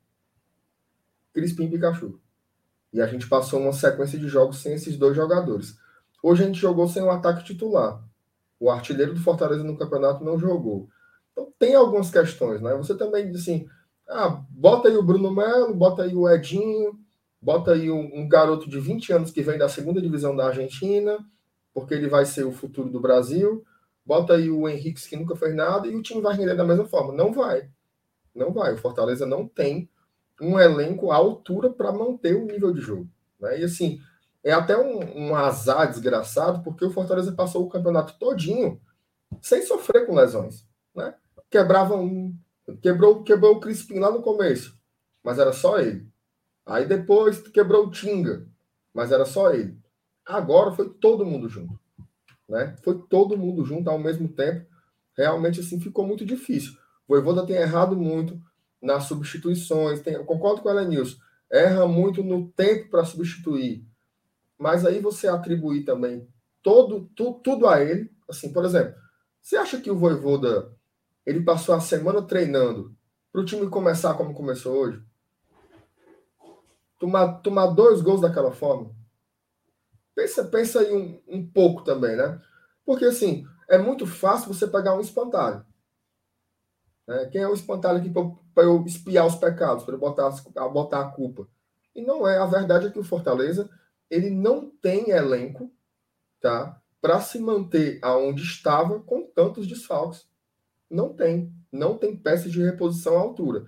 Crispim 1.32 1.64
e 1.64 1.70
Pikachu. 1.70 2.20
E 2.92 3.00
a 3.00 3.06
gente 3.08 3.28
passou 3.28 3.58
uma 3.58 3.72
sequência 3.72 4.16
de 4.16 4.28
jogos 4.28 4.58
sem 4.62 4.74
esses 4.74 4.96
dois 4.96 5.16
jogadores. 5.16 5.76
Hoje 6.22 6.44
a 6.44 6.46
gente 6.46 6.60
jogou 6.60 6.86
sem 6.86 7.02
o 7.02 7.06
um 7.06 7.10
ataque 7.10 7.42
titular. 7.42 8.00
O 8.60 8.70
artilheiro 8.70 9.12
do 9.12 9.20
Fortaleza 9.20 9.64
no 9.64 9.76
campeonato 9.76 10.22
não 10.22 10.38
jogou. 10.38 10.88
Então 11.32 11.52
tem 11.58 11.74
algumas 11.74 12.12
questões, 12.12 12.60
né? 12.60 12.72
Você 12.76 12.96
também 12.96 13.26
diz 13.26 13.40
assim: 13.40 13.66
ah, 14.08 14.40
bota 14.48 14.86
aí 14.86 14.96
o 14.96 15.02
Bruno 15.02 15.34
Melo, 15.34 15.74
bota 15.74 16.04
aí 16.04 16.14
o 16.14 16.30
Edinho, 16.30 16.96
bota 17.42 17.72
aí 17.72 17.90
um, 17.90 18.20
um 18.20 18.28
garoto 18.28 18.70
de 18.70 18.78
20 18.78 19.12
anos 19.12 19.30
que 19.32 19.42
vem 19.42 19.58
da 19.58 19.68
segunda 19.68 20.00
divisão 20.00 20.36
da 20.36 20.46
Argentina, 20.46 21.18
porque 21.74 21.92
ele 21.92 22.08
vai 22.08 22.24
ser 22.24 22.44
o 22.44 22.52
futuro 22.52 22.88
do 22.88 23.00
Brasil 23.00 23.66
bota 24.06 24.34
aí 24.34 24.48
o 24.48 24.68
Henrique 24.68 25.08
que 25.08 25.16
nunca 25.16 25.34
fez 25.34 25.54
nada 25.54 25.88
e 25.88 25.96
o 25.96 26.02
time 26.02 26.20
vai 26.20 26.36
render 26.36 26.54
da 26.54 26.64
mesma 26.64 26.86
forma. 26.86 27.12
Não 27.12 27.32
vai. 27.32 27.68
Não 28.32 28.52
vai. 28.52 28.72
O 28.72 28.78
Fortaleza 28.78 29.26
não 29.26 29.48
tem 29.48 29.90
um 30.40 30.60
elenco 30.60 31.10
à 31.10 31.16
altura 31.16 31.70
para 31.70 31.92
manter 31.92 32.36
o 32.36 32.46
nível 32.46 32.72
de 32.72 32.80
jogo. 32.80 33.08
Né? 33.40 33.60
E 33.60 33.64
assim, 33.64 33.98
é 34.44 34.52
até 34.52 34.78
um, 34.78 35.30
um, 35.30 35.34
azar 35.34 35.90
desgraçado, 35.90 36.62
porque 36.62 36.84
o 36.84 36.90
Fortaleza 36.90 37.32
passou 37.32 37.64
o 37.64 37.68
campeonato 37.68 38.16
todinho 38.18 38.80
sem 39.42 39.62
sofrer 39.62 40.06
com 40.06 40.14
lesões. 40.14 40.64
Né? 40.94 41.12
Quebrava 41.50 41.96
um. 41.96 42.32
Quebrou, 42.80 43.22
quebrou 43.22 43.56
o 43.56 43.60
Crispim 43.60 43.98
lá 43.98 44.10
no 44.10 44.22
começo, 44.22 44.76
mas 45.22 45.38
era 45.38 45.52
só 45.52 45.78
ele. 45.78 46.08
Aí 46.64 46.84
depois 46.84 47.40
quebrou 47.48 47.86
o 47.86 47.90
Tinga, 47.90 48.44
mas 48.92 49.12
era 49.12 49.24
só 49.24 49.52
ele. 49.52 49.78
Agora 50.26 50.72
foi 50.72 50.88
todo 50.88 51.24
mundo 51.24 51.48
junto 51.48 51.78
né? 52.48 52.76
Foi 52.82 52.98
todo 53.08 53.36
mundo 53.36 53.64
junto 53.64 53.88
ao 53.90 53.98
mesmo 53.98 54.28
tempo. 54.28 54.66
Realmente, 55.16 55.60
assim, 55.60 55.80
ficou 55.80 56.06
muito 56.06 56.24
difícil. 56.24 56.72
O 57.08 57.14
Voivoda 57.14 57.46
tem 57.46 57.56
errado 57.56 57.96
muito 57.96 58.40
nas 58.80 59.04
substituições. 59.04 60.00
Tem, 60.00 60.22
concordo 60.24 60.62
com 60.62 60.70
ela 60.70 60.84
nisso. 60.84 61.18
Erra 61.50 61.86
muito 61.86 62.22
no 62.22 62.48
tempo 62.48 62.90
para 62.90 63.04
substituir. 63.04 63.84
Mas 64.58 64.84
aí 64.84 65.00
você 65.00 65.28
atribuir 65.28 65.84
também 65.84 66.26
todo, 66.62 67.08
tu, 67.14 67.34
tudo 67.34 67.68
a 67.68 67.80
ele. 67.80 68.10
Assim, 68.28 68.52
por 68.52 68.64
exemplo, 68.64 68.94
você 69.40 69.56
acha 69.56 69.80
que 69.80 69.90
o 69.90 69.96
Voivoda 69.96 70.72
ele 71.24 71.42
passou 71.42 71.74
a 71.74 71.80
semana 71.80 72.22
treinando 72.22 72.94
para 73.32 73.40
o 73.40 73.44
time 73.44 73.68
começar 73.68 74.14
como 74.14 74.34
começou 74.34 74.74
hoje? 74.76 75.02
Tomar, 76.98 77.40
tomar 77.42 77.66
dois 77.68 78.00
gols 78.00 78.20
daquela 78.20 78.52
forma? 78.52 78.90
Pensa, 80.16 80.44
pensa 80.44 80.80
aí 80.80 80.92
um, 80.92 81.20
um 81.28 81.46
pouco 81.46 81.84
também, 81.84 82.16
né? 82.16 82.40
Porque 82.86 83.04
assim, 83.04 83.46
é 83.68 83.76
muito 83.76 84.06
fácil 84.06 84.52
você 84.52 84.66
pegar 84.66 84.94
um 84.94 85.00
espantalho. 85.00 85.62
Né? 87.06 87.26
Quem 87.26 87.42
é 87.42 87.48
o 87.48 87.52
espantalho 87.52 87.98
aqui 87.98 88.10
para 88.54 88.64
eu 88.64 88.82
espiar 88.86 89.26
os 89.26 89.34
pecados, 89.34 89.84
para 89.84 89.94
eu 89.94 89.98
botar, 89.98 90.30
botar 90.72 91.02
a 91.02 91.10
culpa? 91.10 91.46
E 91.94 92.00
não 92.00 92.26
é. 92.26 92.38
A 92.38 92.46
verdade 92.46 92.86
é 92.86 92.90
que 92.90 92.98
o 92.98 93.04
Fortaleza 93.04 93.68
ele 94.10 94.30
não 94.30 94.70
tem 94.70 95.10
elenco 95.10 95.70
tá, 96.40 96.80
para 97.00 97.20
se 97.20 97.38
manter 97.38 97.98
aonde 98.02 98.42
estava 98.42 99.00
com 99.00 99.26
tantos 99.26 99.66
desfalques. 99.66 100.26
Não 100.90 101.12
tem. 101.12 101.52
Não 101.70 101.98
tem 101.98 102.16
peças 102.16 102.50
de 102.50 102.62
reposição 102.62 103.18
à 103.18 103.20
altura. 103.20 103.66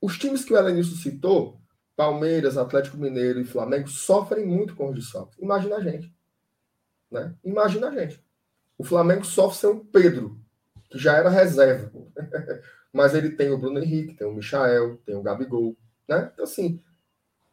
Os 0.00 0.18
times 0.18 0.44
que 0.44 0.52
o 0.52 0.56
Elenilson 0.56 0.96
citou, 0.96 1.59
Palmeiras, 2.00 2.56
Atlético 2.56 2.96
Mineiro 2.96 3.38
e 3.38 3.44
Flamengo 3.44 3.86
sofrem 3.86 4.46
muito 4.46 4.74
com 4.74 4.88
os 4.88 4.94
desfalques. 4.94 5.38
Imagina 5.38 5.76
a 5.76 5.80
gente. 5.82 6.10
Né? 7.10 7.34
Imagina 7.44 7.88
a 7.88 7.90
gente. 7.90 8.24
O 8.78 8.84
Flamengo 8.84 9.22
sofre 9.22 9.58
sem 9.58 9.68
o 9.68 9.84
Pedro, 9.84 10.40
que 10.88 10.98
já 10.98 11.18
era 11.18 11.28
reserva. 11.28 11.92
Mas 12.90 13.14
ele 13.14 13.28
tem 13.28 13.50
o 13.50 13.58
Bruno 13.58 13.78
Henrique, 13.78 14.14
tem 14.14 14.26
o 14.26 14.32
Michael, 14.32 14.96
tem 15.04 15.14
o 15.14 15.20
Gabigol. 15.22 15.76
Né? 16.08 16.30
Então, 16.32 16.44
assim, 16.44 16.82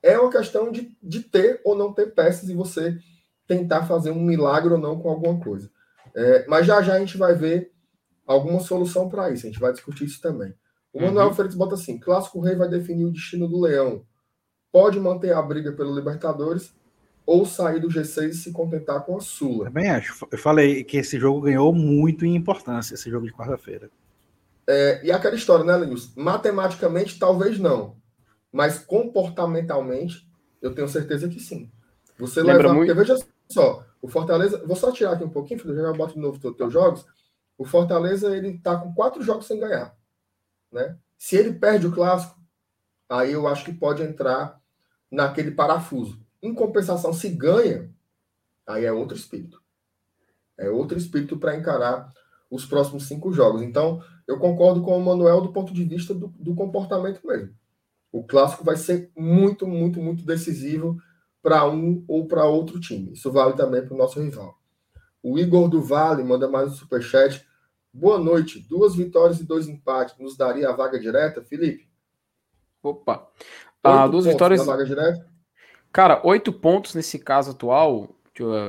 é 0.02 0.18
uma 0.18 0.32
questão 0.32 0.72
de, 0.72 0.98
de 1.04 1.24
ter 1.24 1.60
ou 1.66 1.76
não 1.76 1.92
ter 1.92 2.14
peças 2.16 2.48
e 2.48 2.54
você 2.54 2.98
tentar 3.46 3.86
fazer 3.86 4.12
um 4.12 4.24
milagre 4.24 4.72
ou 4.72 4.80
não 4.80 4.98
com 4.98 5.10
alguma 5.10 5.44
coisa. 5.44 5.70
É, 6.16 6.48
mas 6.48 6.66
já 6.66 6.82
já 6.82 6.94
a 6.94 7.00
gente 7.00 7.18
vai 7.18 7.36
ver 7.36 7.74
alguma 8.26 8.62
solução 8.62 9.10
para 9.10 9.30
isso. 9.30 9.46
A 9.46 9.50
gente 9.50 9.60
vai 9.60 9.74
discutir 9.74 10.06
isso 10.06 10.22
também. 10.22 10.56
O 10.94 11.02
Manuel 11.02 11.28
uhum. 11.28 11.34
Freitas 11.34 11.58
bota 11.58 11.76
assim: 11.76 12.00
Clássico 12.00 12.40
Rei 12.40 12.56
vai 12.56 12.70
definir 12.70 13.04
o 13.04 13.12
destino 13.12 13.46
do 13.46 13.60
Leão 13.60 14.06
pode 14.72 15.00
manter 15.00 15.34
a 15.34 15.42
briga 15.42 15.72
pelo 15.72 15.96
Libertadores 15.96 16.74
ou 17.26 17.46
sair 17.46 17.82
do 17.82 17.90
G6 17.90 18.30
e 18.30 18.34
se 18.34 18.52
contentar 18.52 19.04
com 19.06 19.18
a 19.18 19.20
Sula. 19.20 19.66
Também 19.66 19.90
acho. 19.90 20.26
Eu 20.32 20.38
falei 20.38 20.84
que 20.84 20.98
esse 20.98 21.20
jogo 21.20 21.42
ganhou 21.42 21.74
muito 21.74 22.26
em 22.26 22.36
importância, 22.36 22.94
esse 22.94 23.10
jogo 23.10 23.26
de 23.26 23.34
quarta-feira. 23.34 23.92
É, 24.66 25.06
e 25.06 25.12
aquela 25.12 25.36
história, 25.36 25.66
né, 25.66 25.78
Linus? 25.78 26.14
Matematicamente, 26.16 27.20
talvez 27.20 27.60
não. 27.60 27.98
Mas 28.52 28.80
comportamentalmente, 28.80 30.28
eu 30.62 30.74
tenho 30.74 30.88
certeza 30.88 31.28
que 31.28 31.40
sim. 31.40 31.70
Você 32.18 32.42
Lembra 32.42 32.64
levar. 32.64 32.74
Muito... 32.74 32.94
Porque 32.94 33.00
veja 33.00 33.26
só, 33.50 33.86
o 34.02 34.08
Fortaleza. 34.08 34.64
Vou 34.66 34.76
só 34.76 34.92
tirar 34.92 35.12
aqui 35.12 35.24
um 35.24 35.30
pouquinho, 35.30 35.60
filho, 35.60 35.76
já 35.76 35.94
boto 35.94 36.14
de 36.14 36.20
novo 36.20 36.38
os 36.38 36.56
teus 36.56 36.74
jogos. 36.74 37.06
o 37.58 37.66
Fortaleza 37.66 38.36
ele 38.36 38.50
está 38.50 38.78
com 38.78 38.94
quatro 38.94 39.22
jogos 39.22 39.48
sem 39.48 39.60
ganhar. 39.60 39.96
Né? 40.72 40.98
Se 41.18 41.36
ele 41.36 41.54
perde 41.54 41.88
o 41.88 41.92
clássico, 41.92 42.40
aí 43.10 43.32
eu 43.32 43.48
acho 43.48 43.66
que 43.66 43.74
pode 43.74 44.04
entrar 44.04 44.60
naquele 45.12 45.52
parafuso. 45.52 46.20
Em 46.42 46.54
compensação, 46.54 47.14
se 47.14 47.30
ganha, 47.30 47.90
aí 48.66 48.86
é 48.86 48.92
outro 48.92 49.18
espírito. 49.18 49.62
É 50.58 50.70
outro 50.70 50.98
espírito 50.98 51.38
para 51.38 51.56
encarar 51.56 52.12
os 52.50 52.66
próximos 52.66 53.08
cinco 53.08 53.32
jogos. 53.32 53.62
Então, 53.62 54.02
eu 54.28 54.40
concordo 54.40 54.82
com 54.82 54.98
o 54.98 55.04
Manuel 55.04 55.42
do 55.42 55.52
ponto 55.52 55.74
de 55.74 55.84
vista 55.84 56.14
do, 56.14 56.28
do 56.40 56.56
comportamento 56.56 57.26
mesmo. 57.26 57.54
O 58.12 58.24
clássico 58.24 58.64
vai 58.64 58.76
ser 58.76 59.12
muito, 59.16 59.68
muito, 59.68 60.02
muito 60.02 60.26
decisivo 60.26 60.98
para 61.42 61.70
um 61.70 62.04
ou 62.08 62.28
para 62.28 62.46
outro 62.46 62.80
time. 62.80 63.14
Isso 63.14 63.32
vale 63.32 63.54
também 63.54 63.86
para 63.86 63.94
o 63.94 63.98
nosso 63.98 64.20
rival. 64.20 64.58
O 65.22 65.38
Igor 65.38 65.70
do 65.70 65.82
Vale 65.82 66.24
manda 66.24 66.48
mais 66.48 66.72
um 66.72 66.76
superchat. 66.76 67.46
Boa 67.94 68.18
noite. 68.18 68.60
Duas 68.68 68.96
vitórias 68.96 69.40
e 69.40 69.44
dois 69.44 69.68
empates. 69.68 70.18
Nos 70.18 70.38
daria 70.38 70.70
a 70.70 70.76
vaga 70.76 71.00
direta, 71.00 71.42
Felipe? 71.42 71.87
Opa. 72.90 73.28
Ah, 73.84 74.08
duas 74.08 74.26
vitórias. 74.26 74.62
Cara, 75.92 76.22
oito 76.24 76.52
pontos 76.52 76.96
nesse 76.96 77.20
caso 77.20 77.52
atual. 77.52 78.10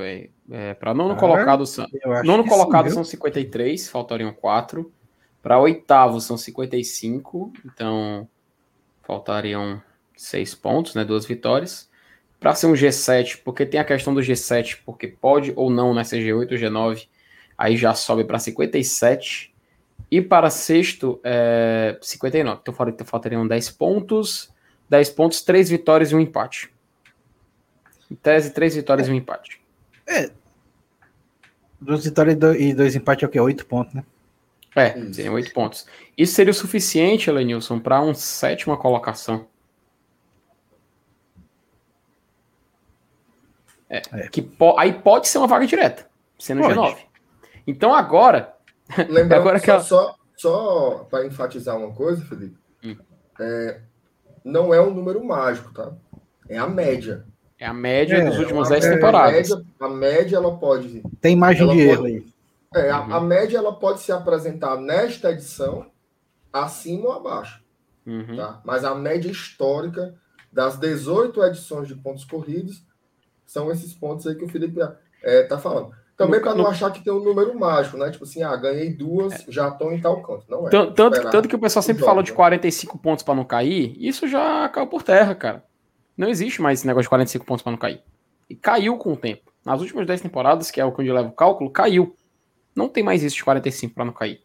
É, 0.03 0.31
é, 0.51 0.75
para 0.75 0.95
nono 0.95 1.13
ah, 1.13 1.17
colocado, 1.17 1.67
são, 1.67 1.87
nono 2.25 2.47
colocado 2.49 2.89
sim, 2.89 2.95
são 2.95 3.05
53, 3.05 3.89
faltariam 3.89 4.33
quatro. 4.33 4.91
Para 5.43 5.59
oitavo 5.61 6.21
são 6.21 6.39
55, 6.39 7.53
então 7.67 8.27
faltariam 9.03 9.83
seis 10.17 10.55
pontos, 10.55 10.95
né? 10.95 11.05
Duas 11.05 11.27
vitórias. 11.27 11.89
Para 12.41 12.55
ser 12.55 12.67
um 12.67 12.73
G7, 12.73 13.41
porque 13.45 13.67
tem 13.67 13.81
a 13.81 13.85
questão 13.85 14.15
do 14.15 14.21
G7, 14.21 14.79
porque 14.87 15.09
pode 15.09 15.53
ou 15.57 15.71
não 15.71 15.93
né, 15.93 16.05
ser 16.05 16.19
G8 16.19 16.53
ou 16.53 16.59
G9, 16.59 17.09
aí 17.57 17.77
já 17.77 17.95
sobe 17.95 18.25
para 18.25 18.39
57. 18.39 19.55
E 20.11 20.23
para 20.23 20.49
sexto, 20.51 21.21
é 21.23 21.99
59. 22.01 22.61
Então 22.63 22.75
faltariam 23.05 23.47
10 23.47 23.71
pontos. 23.71 24.51
10 24.89 25.11
pontos, 25.11 25.43
3 25.43 25.69
vitórias 25.69 26.11
e 26.11 26.15
um 26.15 26.21
empate. 26.21 26.73
Em 28.11 28.15
tese, 28.15 28.51
3 28.53 28.77
vitórias 28.77 29.07
é. 29.07 29.11
e 29.11 29.15
um 29.15 29.17
empate. 29.17 29.61
É. 30.07 30.31
Duas 31.81 32.05
vitórias 32.05 32.37
e 32.59 32.75
dois 32.75 32.97
empates 32.97 33.23
é 33.23 33.27
o 33.27 33.29
quê? 33.29 33.39
8 33.39 33.67
pontos, 33.67 33.95
né? 33.95 34.03
É, 34.75 34.91
seriam 35.13 35.35
8 35.35 35.53
pontos. 35.53 35.87
Isso 36.17 36.35
seria 36.35 36.51
o 36.51 36.55
suficiente, 36.55 37.31
Lenilson, 37.31 37.79
para 37.79 38.01
uma 38.01 38.15
sétima 38.15 38.77
colocação. 38.77 39.47
É, 43.91 44.03
é. 44.13 44.29
Que 44.29 44.43
po 44.43 44.79
aí 44.79 44.93
pode 44.93 45.29
ser 45.29 45.39
uma 45.39 45.47
vaga 45.47 45.67
direta, 45.67 46.09
sendo 46.39 46.63
pode. 46.63 46.75
G9. 46.75 46.97
Então 47.67 47.95
agora. 47.95 48.58
Lembrando 49.09 49.41
agora 49.41 49.61
que 49.61 49.71
ela... 49.71 49.81
só, 49.81 50.17
só 50.37 51.07
para 51.11 51.27
enfatizar 51.27 51.77
uma 51.77 51.93
coisa, 51.93 52.25
Felipe. 52.25 52.57
Hum. 52.85 52.97
É, 53.41 53.81
não 54.45 54.73
é 54.73 54.81
um 54.81 54.93
número 54.93 55.23
mágico, 55.25 55.73
tá? 55.73 55.93
É 56.49 56.57
a 56.59 56.67
média. 56.67 57.27
É 57.59 57.67
a 57.67 57.75
média 57.75 58.17
é, 58.17 58.25
dos 58.25 58.39
últimos 58.39 58.69
10 58.69 58.85
temporadas. 58.85 59.53
A 59.53 59.57
média, 59.57 59.67
a 59.81 59.89
média, 59.89 60.37
ela 60.37 60.57
pode. 60.57 61.03
Tem 61.21 61.37
margem 61.37 61.69
de 61.69 61.81
erro 61.81 62.05
aí. 62.05 62.27
É, 62.75 62.91
a, 62.91 62.99
a, 62.99 63.19
uhum. 63.19 63.27
média 63.27 63.59
ela 63.59 63.75
pode 63.75 64.01
se 64.01 64.13
apresentar 64.13 64.77
nesta 64.77 65.33
edição 65.33 65.87
acima 66.53 67.07
ou 67.07 67.13
abaixo. 67.13 67.63
Uhum. 68.07 68.37
Tá? 68.37 68.61
Mas 68.65 68.85
a 68.85 68.95
média 68.95 69.31
histórica 69.31 70.15
das 70.53 70.79
18 70.79 71.43
edições 71.45 71.89
de 71.89 71.95
pontos 71.95 72.25
corridos 72.25 72.87
são 73.45 73.71
esses 73.71 73.93
pontos 73.93 74.27
aí 74.27 74.35
que 74.35 74.45
o 74.45 74.49
Felipe 74.49 74.81
é, 75.23 75.43
tá 75.43 75.59
falando. 75.59 75.95
Também 76.19 76.41
para 76.41 76.53
não 76.53 76.67
achar 76.67 76.91
que 76.91 77.01
tem 77.01 77.13
um 77.13 77.23
número 77.23 77.57
mágico, 77.57 77.97
né? 77.97 78.11
Tipo 78.11 78.25
assim, 78.25 78.43
ah, 78.43 78.57
ganhei 78.57 78.93
duas, 78.93 79.35
é. 79.35 79.45
já 79.47 79.69
estou 79.69 79.93
em 79.93 80.01
tal 80.01 80.21
canto. 80.21 80.45
Não 80.49 80.67
é. 80.67 80.71
Tanto, 80.71 81.31
tanto, 81.31 81.49
que 81.49 81.55
o 81.55 81.61
pessoal 81.61 81.81
sempre 81.81 82.05
falou 82.05 82.25
de 82.25 82.33
45 82.33 82.97
né? 82.97 83.01
pontos 83.01 83.23
para 83.23 83.37
não 83.37 83.45
cair, 83.45 83.97
isso 83.97 84.27
já 84.27 84.69
caiu 84.69 84.89
por 84.89 85.05
terra, 85.05 85.33
cara. 85.37 85.65
Não 86.17 86.29
existe 86.29 86.61
mais 86.61 86.81
esse 86.81 86.87
negócio 86.89 87.05
de 87.05 87.11
45 87.11 87.47
pontos 87.47 87.63
para 87.63 87.71
não 87.71 87.79
cair. 87.79 88.03
E 88.51 88.57
caiu 88.57 88.99
com 88.99 89.13
o 89.13 89.17
tempo. 89.17 89.53
Nas 89.65 89.81
últimas 89.81 90.09
10 90.09 90.23
temporadas, 90.23 90.73
que 90.73 90.81
é 90.81 90.85
o 90.85 90.91
que 90.91 91.09
eu 91.09 91.15
levo 91.15 91.29
o 91.29 91.33
cálculo, 91.33 91.71
caiu. 91.71 92.17
Não 92.75 92.89
tem 92.89 93.05
mais 93.05 93.23
isso 93.23 93.37
de 93.37 93.45
45 93.45 93.95
para 93.95 94.05
não 94.05 94.13
cair. 94.13 94.41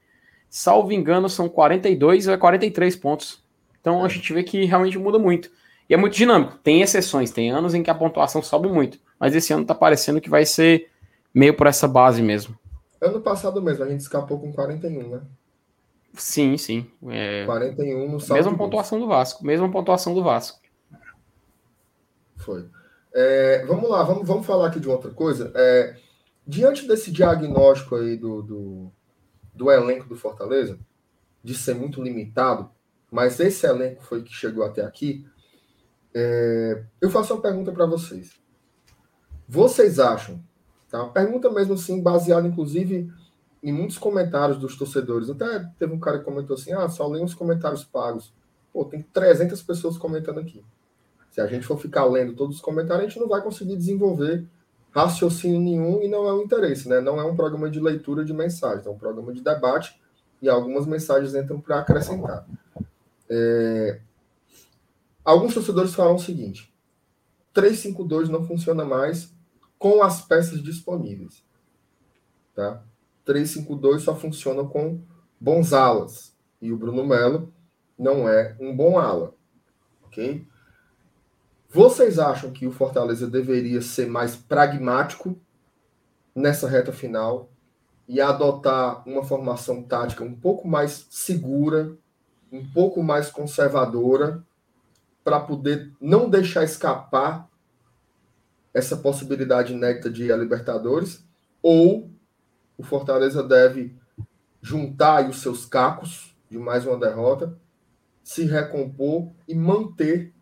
Salvo 0.47 0.93
engano, 0.93 1.28
são 1.28 1.49
42 1.49 2.28
ou 2.28 2.38
43 2.38 2.95
pontos. 2.97 3.43
Então 3.82 4.05
a 4.05 4.07
gente 4.07 4.32
vê 4.32 4.43
que 4.43 4.63
realmente 4.65 4.99
muda 4.99 5.17
muito. 5.17 5.49
E 5.89 5.95
é 5.95 5.97
muito 5.97 6.15
dinâmico. 6.15 6.59
Tem 6.63 6.84
exceções, 6.84 7.32
tem 7.32 7.49
anos 7.49 7.74
em 7.74 7.82
que 7.82 7.89
a 7.89 7.95
pontuação 7.95 8.43
sobe 8.43 8.69
muito. 8.69 8.99
Mas 9.19 9.34
esse 9.34 9.51
ano 9.51 9.65
tá 9.65 9.74
parecendo 9.74 10.21
que 10.21 10.30
vai 10.30 10.45
ser 10.45 10.93
meio 11.34 11.56
por 11.56 11.68
essa 11.68 11.88
base 11.88 12.22
mesmo. 12.22 12.58
Ano 13.02 13.22
passado 13.22 13.62
mesmo, 13.62 13.84
a 13.84 13.90
gente 13.90 14.02
escapou 14.02 14.40
com 14.40 14.52
41, 14.54 15.10
né? 15.10 15.22
Sim, 16.14 16.58
sim. 16.58 16.86
É... 17.10 17.46
41 17.46 18.12
no 18.12 18.20
saldo. 18.20 18.36
Mesma 18.36 18.58
pontuação 18.58 19.00
do 19.00 19.08
Vasco. 19.08 19.46
Mesma 19.46 19.70
pontuação 19.72 20.14
do 20.14 20.24
Vasco. 20.24 20.60
Foi. 22.38 22.70
É, 23.14 23.66
vamos 23.66 23.90
lá, 23.90 24.04
vamos, 24.04 24.28
vamos 24.28 24.46
falar 24.46 24.68
aqui 24.68 24.80
de 24.80 24.90
outra 24.90 25.12
coisa. 25.12 25.52
É, 25.56 25.96
diante 26.46 26.88
desse 26.88 27.12
diagnóstico 27.12 27.96
aí 27.96 28.18
do, 28.18 28.42
do, 28.42 28.92
do 29.54 29.72
elenco 29.72 30.08
do 30.08 30.16
Fortaleza, 30.16 30.80
de 31.44 31.56
ser 31.56 31.76
muito 31.76 32.02
limitado, 32.02 32.70
mas 33.12 33.40
esse 33.40 33.66
elenco 33.66 34.04
foi 34.04 34.24
que 34.24 34.34
chegou 34.34 34.64
até 34.64 34.84
aqui, 34.84 35.26
é, 36.14 36.84
eu 37.02 37.10
faço 37.10 37.34
uma 37.34 37.42
pergunta 37.42 37.72
para 37.72 37.86
vocês. 37.86 38.40
Vocês 39.48 40.00
acham, 40.00 40.44
tá? 40.94 41.04
Pergunta 41.06 41.50
mesmo 41.50 41.74
assim, 41.74 42.00
baseada 42.00 42.48
inclusive 42.48 43.12
em 43.64 43.74
muitos 43.74 43.98
comentários 43.98 44.60
dos 44.60 44.78
torcedores. 44.78 45.28
Até 45.28 45.68
teve 45.80 45.91
um 45.91 46.00
cara 46.00 46.20
que 46.20 46.26
comentou 46.26 46.56
assim: 46.56 46.72
ah, 46.72 46.88
só 46.88 47.08
leio 47.08 47.26
os 47.26 47.34
comentários 47.34 47.84
pagos. 47.84 48.32
Pô, 48.72 48.86
tem 48.86 49.02
300 49.02 49.60
pessoas 49.64 49.98
comentando 49.98 50.39
aqui. 50.39 50.64
Se 51.32 51.41
a 51.41 51.48
gente 51.48 51.66
for 51.66 51.80
ficar 51.80 52.06
lendo 52.06 52.36
todos 52.36 52.58
os 52.58 52.62
comentários, 52.62 53.06
a 53.06 53.10
gente 53.10 53.20
não 53.20 53.28
vai 53.28 53.41
conseguir 53.41 53.76
desenvolver 53.76 54.46
raciocínio 54.91 55.60
nenhum 55.60 56.04
e 56.04 56.08
não 56.08 56.28
é 56.28 56.34
um 56.34 56.44
interesse, 56.44 56.88
né? 56.88 57.02
Não 57.02 57.20
é 57.20 57.24
um 57.24 57.36
programa 57.36 57.72
de 57.72 57.80
leitura 57.80 58.24
de 58.24 58.32
mensagens, 58.32 58.86
é 58.86 58.89
um 58.91 58.98
programa 58.98 59.34
de 59.34 59.41
debate 59.41 60.00
e 60.39 60.48
algumas 60.48 60.86
mensagens 60.86 61.34
entram 61.34 61.60
para 61.60 61.80
acrescentar. 61.80 62.46
É... 63.28 64.00
Alguns 65.26 65.56
torcedores 65.56 65.96
falam 65.96 66.16
o 66.16 66.20
seguinte: 66.20 66.72
352 67.52 68.30
não 68.30 68.46
funciona 68.46 68.86
mais 68.86 69.33
com 69.84 70.02
as 70.02 70.22
peças 70.22 70.64
disponíveis. 70.64 71.44
Tá? 72.56 72.82
352 73.26 74.02
só 74.02 74.16
funciona 74.16 74.64
com 74.64 75.02
bons 75.38 75.74
alas. 75.74 76.34
E 76.62 76.72
o 76.72 76.78
Bruno 76.78 77.06
Melo 77.06 77.54
não 78.00 78.30
é 78.30 78.56
um 78.62 78.74
bom 78.74 78.98
ala. 78.98 79.36
Ok? 80.06 80.48
Vocês 81.70 82.18
acham 82.18 82.50
que 82.50 82.66
o 82.66 82.72
Fortaleza 82.72 83.30
deveria 83.30 83.82
ser 83.82 84.08
mais 84.08 84.38
pragmático 84.38 85.38
nessa 86.34 86.70
reta 86.70 86.94
final 86.94 87.50
e 88.08 88.22
adotar 88.22 89.06
uma 89.06 89.26
formação 89.26 89.84
tática 89.84 90.24
um 90.24 90.34
pouco 90.34 90.66
mais 90.66 91.08
segura, 91.10 91.94
um 92.50 92.66
pouco 92.72 93.04
mais 93.04 93.30
conservadora, 93.30 94.42
para 95.26 95.42
poder 95.42 95.92
não 96.00 96.30
deixar 96.30 96.64
escapar 96.64 97.50
essa 98.74 98.97
possibilidade 98.97 99.74
inédita 99.74 100.09
de 100.09 100.32
a 100.32 100.38
Libertadores? 100.38 101.26
Ou 101.61 102.09
o 102.78 102.84
Fortaleza 102.84 103.43
deve 103.43 103.95
juntar 104.61 105.30
os 105.30 105.41
seus 105.41 105.65
cacos 105.65 106.36
de 106.49 106.57
mais 106.57 106.86
uma 106.86 106.97
derrota, 106.97 107.57
se 108.24 108.45
recompor 108.45 109.32
e 109.47 109.53
manter 109.53 110.34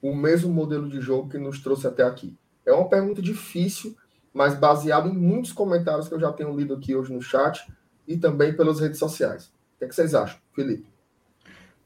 o 0.00 0.14
mesmo 0.14 0.52
modelo 0.52 0.88
de 0.88 1.00
jogo 1.00 1.28
que 1.28 1.38
nos 1.38 1.60
trouxe 1.60 1.86
até 1.86 2.02
aqui? 2.02 2.36
É 2.64 2.72
uma 2.72 2.88
pergunta 2.88 3.20
difícil, 3.20 3.96
mas 4.32 4.54
baseada 4.54 5.08
em 5.08 5.14
muitos 5.14 5.52
comentários 5.52 6.08
que 6.08 6.14
eu 6.14 6.20
já 6.20 6.32
tenho 6.32 6.56
lido 6.56 6.74
aqui 6.74 6.94
hoje 6.94 7.12
no 7.12 7.22
chat 7.22 7.66
e 8.06 8.16
também 8.16 8.54
pelas 8.54 8.80
redes 8.80 8.98
sociais. 8.98 9.46
O 9.46 9.78
que, 9.78 9.84
é 9.84 9.88
que 9.88 9.94
vocês 9.94 10.14
acham, 10.14 10.38
Felipe? 10.54 10.86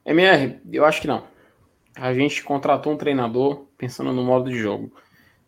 MR, 0.05 0.61
eu 0.72 0.84
acho 0.84 1.01
que 1.01 1.07
não. 1.07 1.24
A 1.95 2.12
gente 2.14 2.43
contratou 2.43 2.93
um 2.93 2.97
treinador 2.97 3.66
pensando 3.76 4.12
no 4.12 4.24
modo 4.24 4.51
de 4.51 4.59
jogo. 4.59 4.93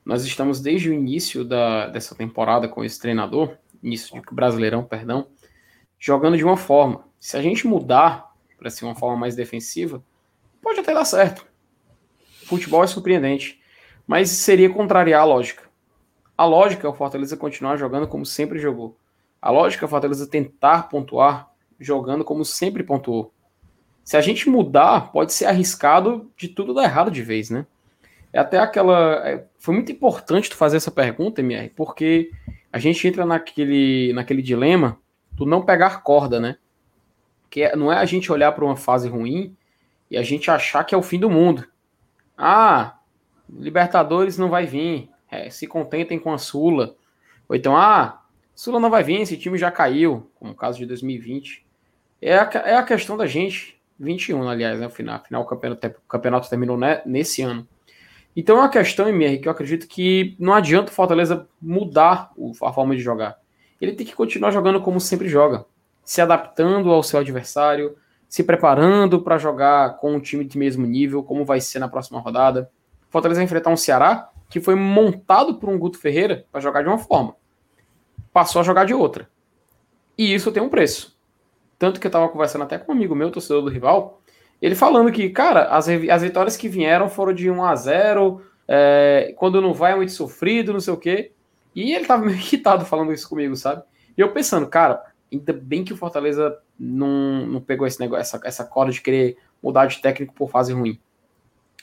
Nós 0.05 0.25
estamos 0.25 0.61
desde 0.61 0.91
o 0.91 0.93
início 0.93 1.45
da, 1.45 1.87
dessa 1.89 2.15
temporada 2.15 2.69
com 2.69 2.85
esse 2.85 3.01
treinador, 3.01 3.57
início 3.83 4.15
de 4.15 4.35
Brasileirão, 4.35 4.85
perdão, 4.85 5.27
jogando 5.99 6.37
de 6.37 6.45
uma 6.45 6.57
forma. 6.57 7.05
Se 7.19 7.37
a 7.37 7.43
gente 7.43 7.67
mudar 7.67 8.33
para 8.59 8.71
ser 8.71 8.85
uma 8.85 8.95
forma 8.95 9.17
mais 9.17 9.37
defensiva, 9.37 10.03
pode 10.61 10.81
até 10.81 10.93
dar 10.93 11.05
certo 11.05 11.53
futebol 12.57 12.85
é 12.85 12.87
surpreendente, 12.87 13.61
mas 14.07 14.31
seria 14.31 14.69
contrariar 14.71 15.23
a 15.23 15.25
lógica. 15.25 15.65
A 16.37 16.45
lógica 16.45 16.87
é 16.87 16.91
o 16.91 16.95
Fortaleza 16.95 17.37
continuar 17.37 17.77
jogando 17.77 18.07
como 18.07 18.27
sempre 18.27 18.59
jogou. 18.59 18.97
A 19.41 19.51
lógica 19.51 19.85
é 19.85 19.87
o 19.87 19.89
Fortaleza 19.89 20.27
tentar 20.27 20.89
pontuar 20.89 21.51
jogando 21.79 22.25
como 22.25 22.45
sempre 22.45 22.83
pontuou. 22.83 23.33
Se 24.05 24.17
a 24.17 24.21
gente 24.21 24.49
mudar, 24.49 25.13
pode 25.13 25.33
ser 25.33 25.47
arriscado 25.47 26.31
de 26.37 26.49
tudo 26.49 26.75
dar 26.75 26.85
errado 26.85 27.11
de 27.11 27.23
vez, 27.23 27.51
né? 27.51 27.67
É 28.33 28.39
até 28.39 28.59
aquela. 28.59 29.28
É, 29.28 29.45
foi 29.59 29.74
muito 29.74 29.93
importante 29.93 30.49
tu 30.49 30.57
fazer 30.57 30.78
essa 30.78 30.91
pergunta, 30.91 31.41
MR, 31.41 31.70
porque 31.70 32.30
a 32.72 32.78
gente 32.78 33.07
entra 33.07 33.26
naquele, 33.26 34.12
naquele 34.14 34.41
dilema 34.41 34.99
do 35.30 35.45
não 35.45 35.62
pegar 35.62 36.03
corda, 36.03 36.41
né? 36.41 36.57
Que 37.51 37.62
é, 37.62 37.76
não 37.76 37.93
é 37.93 37.99
a 37.99 38.05
gente 38.05 38.33
olhar 38.33 38.53
para 38.53 38.64
uma 38.64 38.76
fase 38.76 39.09
ruim 39.09 39.55
e 40.11 40.16
a 40.16 40.22
gente 40.22 40.51
achar 40.51 40.85
que 40.85 40.95
é 40.95 40.99
o 40.99 41.03
fim 41.03 41.18
do 41.18 41.28
mundo. 41.28 41.66
Ah, 42.37 42.99
Libertadores 43.49 44.39
não 44.39 44.49
vai 44.49 44.66
vir. 44.66 45.11
É, 45.30 45.51
se 45.51 45.66
contentem 45.66 46.18
com 46.18 46.33
a 46.33 46.39
Sula. 46.39 46.95
Ou 47.49 47.57
então, 47.57 47.76
ah, 47.76 48.22
Sula 48.55 48.80
não 48.80 48.91
vai 48.91 49.03
vir, 49.03 49.20
esse 49.20 49.37
time 49.37 49.59
já 49.59 49.70
caiu, 49.70 50.30
como 50.35 50.53
o 50.53 50.55
caso 50.55 50.78
de 50.78 50.87
2020. 50.87 51.64
É 52.20 52.37
a, 52.37 52.51
é 52.64 52.74
a 52.76 52.83
questão 52.83 53.16
da 53.16 53.26
gente. 53.26 53.80
21, 53.99 54.49
aliás, 54.49 54.80
né? 54.80 54.89
Final, 54.89 55.22
final 55.22 55.43
o 55.43 55.47
campeonato, 55.47 55.87
o 55.87 56.09
campeonato 56.09 56.49
terminou 56.49 56.76
né, 56.76 57.03
nesse 57.05 57.43
ano. 57.43 57.66
Então 58.35 58.57
é 58.57 58.61
uma 58.61 58.68
questão, 58.68 59.09
MR, 59.09 59.39
que 59.39 59.49
eu 59.49 59.53
acredito 59.53 59.87
que 59.87 60.35
não 60.39 60.55
adianta 60.55 60.91
o 60.91 60.95
Fortaleza 60.95 61.47
mudar 61.61 62.33
a 62.62 62.72
forma 62.72 62.97
de 62.97 63.03
jogar. 63.03 63.37
Ele 63.80 63.93
tem 63.93 64.07
que 64.07 64.14
continuar 64.14 64.51
jogando 64.51 64.80
como 64.80 65.01
sempre 65.01 65.28
joga, 65.28 65.66
se 66.05 66.20
adaptando 66.20 66.91
ao 66.91 67.03
seu 67.03 67.20
adversário, 67.20 67.97
se 68.28 68.43
preparando 68.43 69.20
para 69.20 69.37
jogar 69.37 69.99
com 69.99 70.14
um 70.14 70.20
time 70.20 70.45
de 70.45 70.57
mesmo 70.57 70.87
nível, 70.87 71.22
como 71.22 71.45
vai 71.45 71.61
ser 71.61 71.78
na 71.78 71.89
próxima 71.89 72.18
rodada. 72.18 72.70
O 73.09 73.12
Fortaleza 73.12 73.41
vai 73.41 73.45
enfrentar 73.45 73.70
um 73.70 73.76
Ceará 73.76 74.30
que 74.49 74.61
foi 74.61 74.74
montado 74.74 75.57
por 75.57 75.68
um 75.68 75.78
Guto 75.78 75.99
Ferreira 75.99 76.47
para 76.51 76.61
jogar 76.61 76.83
de 76.83 76.89
uma 76.89 76.99
forma. 76.99 77.35
Passou 78.33 78.61
a 78.61 78.62
jogar 78.62 78.85
de 78.85 78.95
outra. 78.95 79.28
E 80.16 80.33
isso 80.33 80.53
tem 80.53 80.62
um 80.62 80.68
preço. 80.68 81.18
Tanto 81.78 81.99
que 81.99 82.07
eu 82.07 82.11
estava 82.11 82.28
conversando 82.28 82.62
até 82.62 82.78
com 82.78 82.93
um 82.93 82.95
amigo 82.95 83.14
meu, 83.14 83.30
torcedor 83.30 83.62
do 83.62 83.68
rival, 83.68 84.22
ele 84.63 84.77
falando 84.77 85.11
que, 85.11 85.29
cara, 85.29 85.65
as, 85.65 85.89
as 85.89 86.23
vitórias 86.23 86.57
que 86.57 86.69
vieram 86.69 87.09
foram 87.09 87.33
de 87.33 87.51
1 87.51 87.65
a 87.65 87.75
0 87.75 88.41
é, 88.69 89.35
quando 89.37 89.61
não 89.61 89.75
vai 89.75 89.93
é 89.93 89.97
muito 89.97 90.13
sofrido, 90.13 90.73
não 90.73 90.79
sei 90.79 90.95
o 90.95 90.97
quê. 90.97 91.33
E 91.75 91.93
ele 91.93 92.07
tava 92.07 92.23
meio 92.25 92.39
irritado 92.39 92.87
falando 92.87 93.13
isso 93.13 93.29
comigo, 93.29 93.57
sabe? 93.57 93.83
E 94.17 94.21
eu 94.21 94.33
pensando, 94.33 94.69
cara, 94.69 95.03
ainda 95.33 95.53
bem 95.53 95.83
que 95.83 95.93
o 95.93 95.97
Fortaleza 95.97 96.57
não, 96.79 97.45
não 97.45 97.61
pegou 97.61 97.89
esse 97.89 97.99
negócio, 97.99 98.21
essa, 98.21 98.41
essa 98.45 98.65
corda 98.65 98.93
de 98.93 99.01
querer 99.01 99.37
mudar 99.61 99.87
de 99.87 100.01
técnico 100.01 100.33
por 100.33 100.49
fase 100.49 100.73
ruim. 100.73 100.97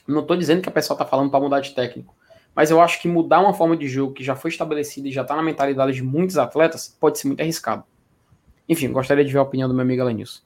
Não 0.07 0.23
tô 0.23 0.35
dizendo 0.37 0.61
que 0.61 0.69
a 0.69 0.71
pessoa 0.71 0.97
tá 0.97 1.05
falando 1.05 1.29
para 1.29 1.39
mudar 1.41 1.59
de 1.59 1.75
técnico, 1.75 2.15
mas 2.55 2.71
eu 2.71 2.79
acho 2.79 3.01
que 3.01 3.09
mudar 3.09 3.41
uma 3.41 3.53
forma 3.53 3.75
de 3.75 3.89
jogo 3.89 4.13
que 4.13 4.23
já 4.23 4.35
foi 4.35 4.51
estabelecida 4.51 5.07
e 5.07 5.11
já 5.11 5.23
tá 5.23 5.35
na 5.35 5.43
mentalidade 5.43 5.93
de 5.93 6.03
muitos 6.03 6.37
atletas 6.37 6.95
pode 6.99 7.19
ser 7.19 7.27
muito 7.27 7.41
arriscado. 7.41 7.83
Enfim, 8.67 8.91
gostaria 8.91 9.25
de 9.25 9.33
ver 9.33 9.39
a 9.39 9.43
opinião 9.43 9.67
do 9.67 9.75
meu 9.75 9.83
amigo 9.83 10.01
Alanilson. 10.01 10.41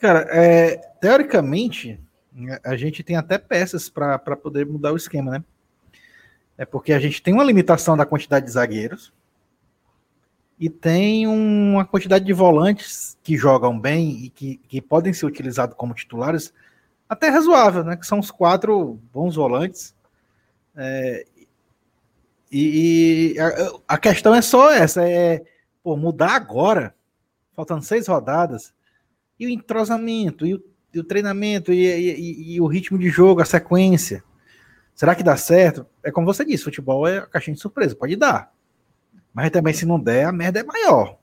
Cara, 0.00 0.26
é, 0.30 0.76
teoricamente, 0.98 2.00
a 2.64 2.74
gente 2.74 3.02
tem 3.02 3.16
até 3.16 3.36
peças 3.36 3.90
para 3.90 4.18
poder 4.18 4.64
mudar 4.64 4.92
o 4.92 4.96
esquema, 4.96 5.30
né? 5.32 5.44
É 6.56 6.64
porque 6.64 6.94
a 6.94 6.98
gente 6.98 7.22
tem 7.22 7.34
uma 7.34 7.44
limitação 7.44 7.98
da 7.98 8.06
quantidade 8.06 8.46
de 8.46 8.52
zagueiros 8.52 9.12
e 10.58 10.70
tem 10.70 11.26
uma 11.26 11.84
quantidade 11.84 12.24
de 12.24 12.32
volantes 12.32 13.18
que 13.22 13.36
jogam 13.36 13.78
bem 13.78 14.24
e 14.24 14.30
que, 14.30 14.56
que 14.68 14.80
podem 14.80 15.12
ser 15.12 15.26
utilizados 15.26 15.76
como 15.76 15.92
titulares 15.92 16.52
até 17.06 17.28
razoável, 17.28 17.84
né? 17.84 17.94
Que 17.94 18.06
são 18.06 18.18
os 18.18 18.30
quatro 18.30 18.98
bons 19.12 19.36
volantes. 19.36 19.94
É, 20.74 21.26
e, 22.50 23.34
e 23.34 23.40
a, 23.40 23.94
a, 23.94 23.98
questão 23.98 24.34
é 24.34 24.40
só 24.40 24.72
essa: 24.72 25.06
é 25.06 25.44
pô, 25.82 25.94
mudar 25.94 26.32
agora, 26.32 26.94
faltando 27.54 27.82
seis 27.82 28.06
rodadas 28.06 28.72
e 29.40 29.46
o 29.46 29.48
entrosamento, 29.48 30.46
e 30.46 30.54
o, 30.54 30.62
e 30.92 31.00
o 31.00 31.04
treinamento, 31.04 31.72
e, 31.72 31.86
e, 31.86 32.54
e, 32.54 32.60
o 32.60 32.66
ritmo 32.66 32.98
de 32.98 33.08
jogo, 33.08 33.40
a 33.40 33.46
sequência. 33.46 34.22
Será 34.94 35.14
que 35.14 35.22
dá 35.22 35.34
certo? 35.34 35.86
É 36.04 36.10
como 36.10 36.26
você 36.26 36.44
disse, 36.44 36.64
futebol 36.64 37.08
é 37.08 37.22
caixinha 37.22 37.54
de 37.54 37.60
surpresa, 37.60 37.96
pode 37.96 38.16
dar. 38.16 38.52
Mas 39.32 39.50
também, 39.50 39.72
se 39.72 39.86
não 39.86 39.98
der, 39.98 40.26
a 40.26 40.32
merda 40.32 40.60
é 40.60 40.62
maior. 40.62 41.16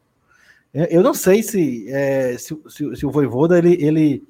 Eu 0.73 1.03
não 1.03 1.13
sei 1.13 1.43
se, 1.43 1.87
é, 1.91 2.37
se, 2.37 2.57
se, 2.67 2.95
se, 2.95 3.05
o 3.05 3.11
Voivoda 3.11 3.57
ele, 3.57 3.73
ele, 3.83 4.23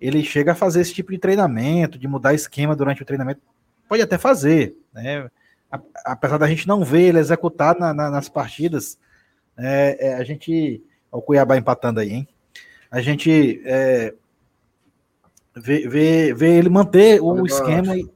ele 0.00 0.22
chega 0.22 0.52
a 0.52 0.56
fazer 0.56 0.80
esse 0.80 0.94
tipo 0.94 1.10
de 1.10 1.18
treinamento, 1.18 1.98
de 1.98 2.06
mudar 2.06 2.34
esquema 2.34 2.76
durante 2.76 3.02
o 3.02 3.04
treinamento. 3.04 3.40
Pode 3.88 4.02
até 4.02 4.16
fazer, 4.16 4.76
né? 4.92 5.28
Apesar 6.04 6.38
da 6.38 6.48
gente 6.48 6.66
não 6.68 6.84
ver 6.84 7.02
ele 7.02 7.18
executar 7.18 7.76
na, 7.78 7.92
na, 7.92 8.10
nas 8.10 8.28
partidas, 8.28 8.98
é, 9.56 10.08
é, 10.08 10.14
a 10.14 10.24
gente. 10.24 10.82
Olha 11.10 11.20
o 11.20 11.22
Cuiabá 11.22 11.56
empatando 11.56 12.00
aí, 12.00 12.12
hein? 12.12 12.28
A 12.96 13.02
gente 13.02 13.60
é, 13.66 14.14
vê, 15.54 15.86
vê, 15.86 16.32
vê, 16.32 16.56
ele 16.56 16.70
manter 16.70 17.20
o 17.20 17.44
esquema 17.44 17.94
e, 17.94 18.08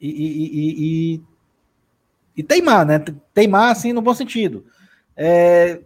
e, 0.00 0.08
e, 0.08 1.14
e, 1.16 1.22
e, 2.36 2.42
teimar, 2.44 2.86
né? 2.86 3.00
Teimar 3.34 3.72
assim 3.72 3.92
no 3.92 4.00
bom 4.00 4.14
sentido. 4.14 4.64
É, 5.16 5.80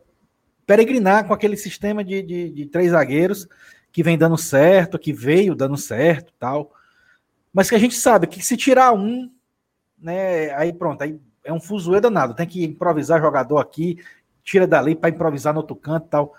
peregrinar 0.67 1.27
com 1.27 1.33
aquele 1.33 1.57
sistema 1.57 2.05
de, 2.05 2.21
de, 2.21 2.51
de, 2.51 2.67
três 2.67 2.91
zagueiros 2.91 3.49
que 3.91 4.03
vem 4.03 4.19
dando 4.19 4.37
certo, 4.37 4.99
que 4.99 5.11
veio 5.11 5.55
dando 5.55 5.79
certo 5.79 6.35
tal. 6.39 6.71
Mas 7.51 7.71
que 7.71 7.77
a 7.77 7.79
gente 7.79 7.95
sabe 7.95 8.27
que 8.27 8.45
se 8.45 8.59
tirar 8.59 8.93
um, 8.93 9.33
né? 9.99 10.51
Aí 10.57 10.71
pronto, 10.71 11.01
aí 11.01 11.19
é 11.43 11.51
um 11.51 11.61
fuzuê 11.61 11.99
danado. 11.99 12.35
Tem 12.35 12.47
que 12.47 12.63
improvisar 12.63 13.23
jogador 13.23 13.57
aqui, 13.57 13.99
tira 14.45 14.67
dali 14.67 14.95
para 14.95 15.09
improvisar 15.09 15.55
no 15.55 15.61
outro 15.61 15.75
canto 15.75 16.09
tal 16.09 16.35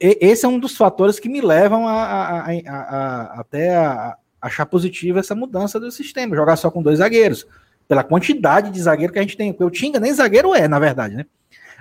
esse 0.00 0.46
é 0.46 0.48
um 0.48 0.58
dos 0.58 0.76
fatores 0.76 1.20
que 1.20 1.28
me 1.28 1.40
levam 1.42 1.86
a, 1.86 2.02
a, 2.02 2.50
a, 2.50 2.54
a 2.68 3.40
até 3.40 4.16
achar 4.40 4.64
positiva 4.64 5.20
essa 5.20 5.34
mudança 5.34 5.78
do 5.78 5.90
sistema, 5.90 6.34
jogar 6.34 6.56
só 6.56 6.70
com 6.70 6.82
dois 6.82 6.98
zagueiros, 6.98 7.46
pela 7.86 8.02
quantidade 8.02 8.70
de 8.70 8.80
zagueiro 8.80 9.12
que 9.12 9.18
a 9.18 9.22
gente 9.22 9.36
tem. 9.36 9.54
O 9.58 9.70
Tinga 9.70 10.00
nem 10.00 10.12
zagueiro 10.12 10.54
é, 10.54 10.66
na 10.66 10.78
verdade, 10.78 11.14
né? 11.14 11.26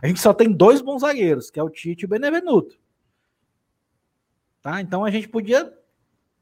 A 0.01 0.07
gente 0.07 0.19
só 0.19 0.33
tem 0.33 0.51
dois 0.51 0.81
bons 0.81 1.01
zagueiros, 1.01 1.49
que 1.49 1.59
é 1.59 1.63
o 1.63 1.69
Tite 1.69 2.03
e 2.03 2.05
o 2.05 2.09
Benevenuto. 2.09 2.77
Tá? 4.61 4.81
Então 4.81 5.05
a 5.05 5.11
gente 5.11 5.27
podia 5.27 5.73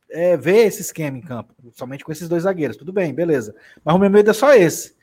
é, 0.09 0.37
ver 0.37 0.65
esse 0.67 0.81
esquema 0.81 1.17
em 1.17 1.21
campo, 1.21 1.53
somente 1.73 2.03
com 2.03 2.11
esses 2.11 2.29
dois 2.29 2.43
zagueiros. 2.43 2.77
Tudo 2.77 2.93
bem, 2.93 3.13
beleza. 3.13 3.55
Mas 3.83 3.95
o 3.95 3.99
meu 3.99 4.09
medo 4.09 4.29
é 4.29 4.33
só 4.33 4.53
esse. 4.53 4.95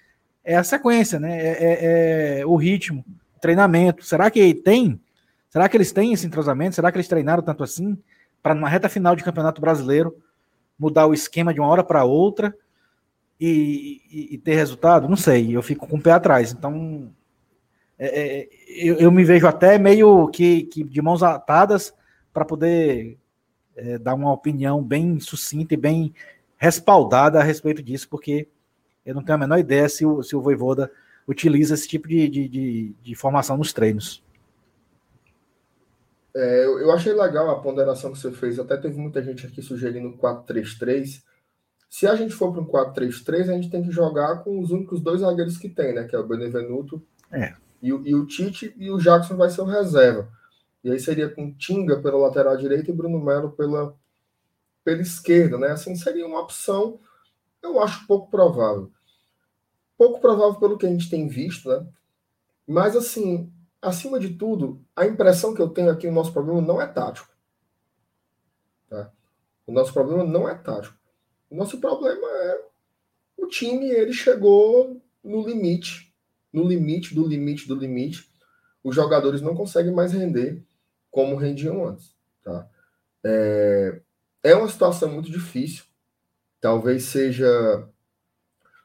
É 0.45 0.57
a 0.57 0.65
sequência, 0.65 1.19
né? 1.19 1.39
É, 1.39 1.51
é, 1.51 2.41
é 2.41 2.47
o 2.47 2.57
ritmo, 2.57 3.05
treinamento. 3.41 4.05
Será 4.05 4.31
que 4.31 4.55
tem 4.55 5.01
Será 5.55 5.69
que 5.69 5.77
eles 5.77 5.93
têm 5.93 6.13
esse 6.13 6.27
entrosamento? 6.27 6.75
Será 6.75 6.91
que 6.91 6.97
eles 6.97 7.07
treinaram 7.07 7.41
tanto 7.41 7.63
assim 7.63 7.97
para 8.43 8.57
numa 8.57 8.69
reta 8.69 8.89
final 8.89 9.15
de 9.15 9.23
Campeonato 9.23 9.61
Brasileiro 9.61 10.21
mudar 10.77 11.07
o 11.07 11.15
esquema 11.15 11.55
de 11.55 11.61
uma 11.61 11.69
hora 11.69 11.85
para 11.85 12.03
outra 12.03 12.53
e, 13.39 14.03
e, 14.11 14.35
e, 14.35 14.39
ter 14.39 14.57
resultado? 14.57 15.09
Não 15.09 15.15
sei, 15.17 15.57
eu 15.57 15.63
fico 15.63 15.87
com 15.87 15.97
o 15.97 16.03
pé 16.03 16.11
atrás. 16.11 16.51
Então, 16.51 17.09
é, 17.97 18.41
é, 18.41 18.49
eu, 18.69 18.97
eu, 18.97 19.13
me 19.13 19.23
vejo 19.23 19.47
até 19.47 19.79
meio 19.79 20.27
que, 20.27 20.65
que 20.65 20.83
de 20.83 21.01
mãos 21.01 21.23
atadas 21.23 21.95
para 22.33 22.45
poder 22.45 23.17
é, 23.77 23.97
dar 23.97 24.15
uma 24.15 24.33
opinião 24.33 24.83
bem 24.83 25.21
sucinta 25.21 25.75
e 25.75 25.77
bem 25.77 26.13
respaldada 26.57 27.39
a 27.39 27.45
respeito 27.45 27.81
disso, 27.81 28.09
porque 28.09 28.49
eu 29.07 29.15
não 29.15 29.23
tenho 29.23 29.37
a 29.37 29.39
menor 29.39 29.61
ideia 29.61 29.89
se 29.89 30.05
o, 30.05 30.21
se 30.21 30.35
o 30.35 30.43
Voivoda 30.43 30.91
utiliza 31.29 31.75
esse 31.75 31.87
tipo 31.87 32.09
de, 32.09 32.29
de, 32.29 32.49
de, 32.49 32.95
de 33.01 33.15
formação 33.15 33.57
nos 33.57 33.73
treinos. 33.73 34.24
É, 36.35 36.65
eu, 36.65 36.81
eu, 36.81 36.91
achei 36.91 37.13
legal 37.13 37.49
a 37.49 37.61
ponderação 37.61 38.13
que 38.13 38.19
você 38.19 38.33
fez. 38.33 38.59
Até 38.59 38.77
teve 38.77 38.99
muita 38.99 39.23
gente 39.23 39.47
aqui 39.47 39.63
sugerindo 39.63 40.17
4-3-3. 40.19 41.23
Se 41.89 42.09
a 42.09 42.17
gente 42.17 42.35
for 42.35 42.53
para 42.53 42.61
um 42.61 42.67
4-3-3, 42.67 43.43
a 43.43 43.53
gente 43.53 43.71
tem 43.71 43.83
que 43.83 43.93
jogar 43.93 44.43
com 44.43 44.59
os 44.59 44.71
únicos 44.71 45.01
dois 45.01 45.21
zagueiros 45.21 45.57
que 45.57 45.69
tem, 45.69 45.95
né? 45.95 46.05
Que 46.05 46.17
é 46.17 46.19
o 46.19 46.27
Benevenuto 46.27 47.01
é. 47.31 47.55
e, 47.81 47.89
e, 47.89 48.15
o 48.15 48.27
Tite, 48.27 48.75
e 48.77 48.91
o 48.91 48.99
Jackson 48.99 49.37
vai 49.37 49.49
ser 49.49 49.61
o 49.61 49.67
reserva. 49.67 50.29
E 50.83 50.91
aí 50.91 50.99
seria 50.99 51.29
com 51.29 51.55
Tinga 51.55 52.01
pela 52.01 52.19
lateral 52.19 52.57
direita 52.57 52.91
e 52.91 52.95
Bruno 52.95 53.25
Melo 53.25 53.53
pela, 53.53 53.97
pela 54.85 55.03
esquerda, 55.03 55.57
né? 55.57 55.69
Assim, 55.69 55.95
seria 55.95 56.27
uma 56.27 56.41
opção, 56.41 56.99
eu 57.63 57.81
acho 57.81 58.07
pouco 58.09 58.29
provável. 58.29 58.91
Pouco 59.97 60.21
provável 60.21 60.57
pelo 60.57 60.77
que 60.77 60.85
a 60.85 60.91
gente 60.91 61.09
tem 61.09 61.29
visto, 61.29 61.69
né? 61.69 61.87
Mas, 62.67 62.97
assim, 62.97 63.53
acima 63.85 64.19
de 64.19 64.31
tudo, 64.31 64.83
a 64.97 65.07
impressão 65.07 65.55
que 65.55 65.61
eu 65.61 65.69
tenho 65.69 65.91
aqui, 65.91 66.07
o 66.07 66.13
nosso 66.13 66.33
problema 66.33 66.61
não 66.61 66.81
é 66.81 66.87
tático. 66.87 67.29
Tá? 68.89 69.13
O 69.67 69.73
nosso 69.73 69.93
problema 69.93 70.25
não 70.25 70.49
é 70.49 70.55
tático. 70.55 70.97
O 71.51 71.55
nosso 71.55 71.79
problema 71.79 72.27
é 72.27 72.65
o 73.37 73.47
time, 73.47 73.87
ele 73.91 74.13
chegou 74.13 75.01
no 75.23 75.47
limite, 75.47 76.13
no 76.53 76.67
limite 76.67 77.15
do 77.15 77.27
limite 77.27 77.69
do 77.69 77.75
limite. 77.75 78.29
Os 78.83 78.95
jogadores 78.95 79.41
não 79.41 79.55
conseguem 79.55 79.93
mais 79.93 80.13
render 80.13 80.65
como 81.11 81.37
rendiam 81.37 81.87
antes. 81.87 82.15
Tá? 82.43 82.69
É, 83.23 84.01
é 84.43 84.55
uma 84.55 84.69
situação 84.69 85.11
muito 85.11 85.31
difícil. 85.31 85.85
Talvez 86.61 87.05
seja 87.05 87.87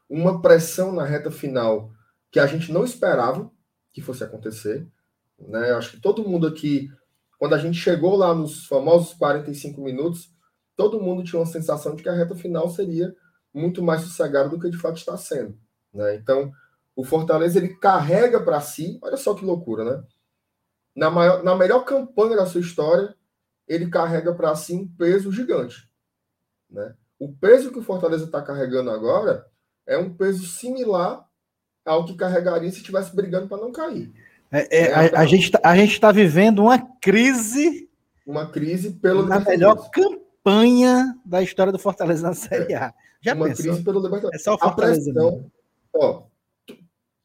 uma 0.09 0.41
pressão 0.41 0.91
na 0.91 1.05
reta 1.05 1.31
final 1.31 1.91
que 2.31 2.39
a 2.39 2.45
gente 2.45 2.71
não 2.71 2.83
esperava 2.83 3.49
que 3.91 4.01
fosse 4.01 4.23
acontecer. 4.23 4.87
Né? 5.37 5.71
Acho 5.71 5.91
que 5.91 6.01
todo 6.01 6.27
mundo 6.27 6.47
aqui, 6.47 6.89
quando 7.37 7.55
a 7.55 7.57
gente 7.57 7.77
chegou 7.77 8.15
lá 8.15 8.33
nos 8.33 8.65
famosos 8.65 9.13
45 9.13 9.81
minutos, 9.81 10.31
todo 10.75 11.01
mundo 11.01 11.23
tinha 11.23 11.39
uma 11.39 11.45
sensação 11.45 11.95
de 11.95 12.03
que 12.03 12.09
a 12.09 12.13
reta 12.13 12.35
final 12.35 12.69
seria 12.69 13.15
muito 13.53 13.81
mais 13.81 14.01
sossegada 14.01 14.49
do 14.49 14.59
que 14.59 14.69
de 14.69 14.77
fato 14.77 14.97
está 14.97 15.17
sendo. 15.17 15.57
Né? 15.93 16.15
Então, 16.15 16.51
o 16.95 17.03
Fortaleza 17.03 17.57
ele 17.57 17.75
carrega 17.75 18.39
para 18.39 18.61
si, 18.61 18.99
olha 19.01 19.17
só 19.17 19.33
que 19.33 19.45
loucura, 19.45 19.83
né? 19.83 20.03
na, 20.99 21.09
maior, 21.09 21.43
na 21.43 21.55
melhor 21.55 21.85
campanha 21.85 22.35
da 22.35 22.45
sua 22.45 22.59
história, 22.59 23.15
ele 23.67 23.89
carrega 23.89 24.33
para 24.33 24.53
si 24.55 24.73
um 24.73 24.87
peso 24.87 25.31
gigante. 25.31 25.89
Né? 26.69 26.93
O 27.17 27.31
peso 27.33 27.71
que 27.71 27.79
o 27.79 27.83
Fortaleza 27.83 28.25
está 28.25 28.41
carregando 28.41 28.91
agora 28.91 29.47
é 29.85 29.97
um 29.97 30.13
peso 30.13 30.45
similar 30.45 31.25
ao 31.85 32.05
que 32.05 32.15
carregaria 32.15 32.69
se 32.71 32.77
estivesse 32.77 33.15
brigando 33.15 33.47
para 33.47 33.61
não 33.61 33.71
cair. 33.71 34.11
É, 34.51 34.77
é, 34.77 34.81
é 34.87 34.93
a, 34.93 35.21
a, 35.21 35.25
gente 35.25 35.51
tá, 35.51 35.59
a 35.63 35.75
gente 35.75 35.93
está 35.93 36.11
vivendo 36.11 36.59
uma 36.59 36.79
crise. 36.79 37.89
Uma 38.25 38.49
crise 38.49 38.91
pelo 38.91 39.25
na 39.25 39.39
melhor 39.39 39.89
campanha 39.89 41.15
da 41.25 41.41
história 41.41 41.71
do 41.71 41.79
Fortaleza 41.79 42.27
na 42.27 42.33
Série 42.33 42.73
A. 42.73 42.93
Já 43.21 43.33
uma 43.33 43.47
pensou? 43.47 43.65
crise 43.65 43.83
pelo 43.83 44.01
Libertadores. 44.01 44.39
É 44.39 44.43
só 44.43 44.55
o 44.55 44.57
Fortaleza. 44.57 45.11
A 45.11 45.13
pressão, 45.13 45.51
ó, 45.93 46.23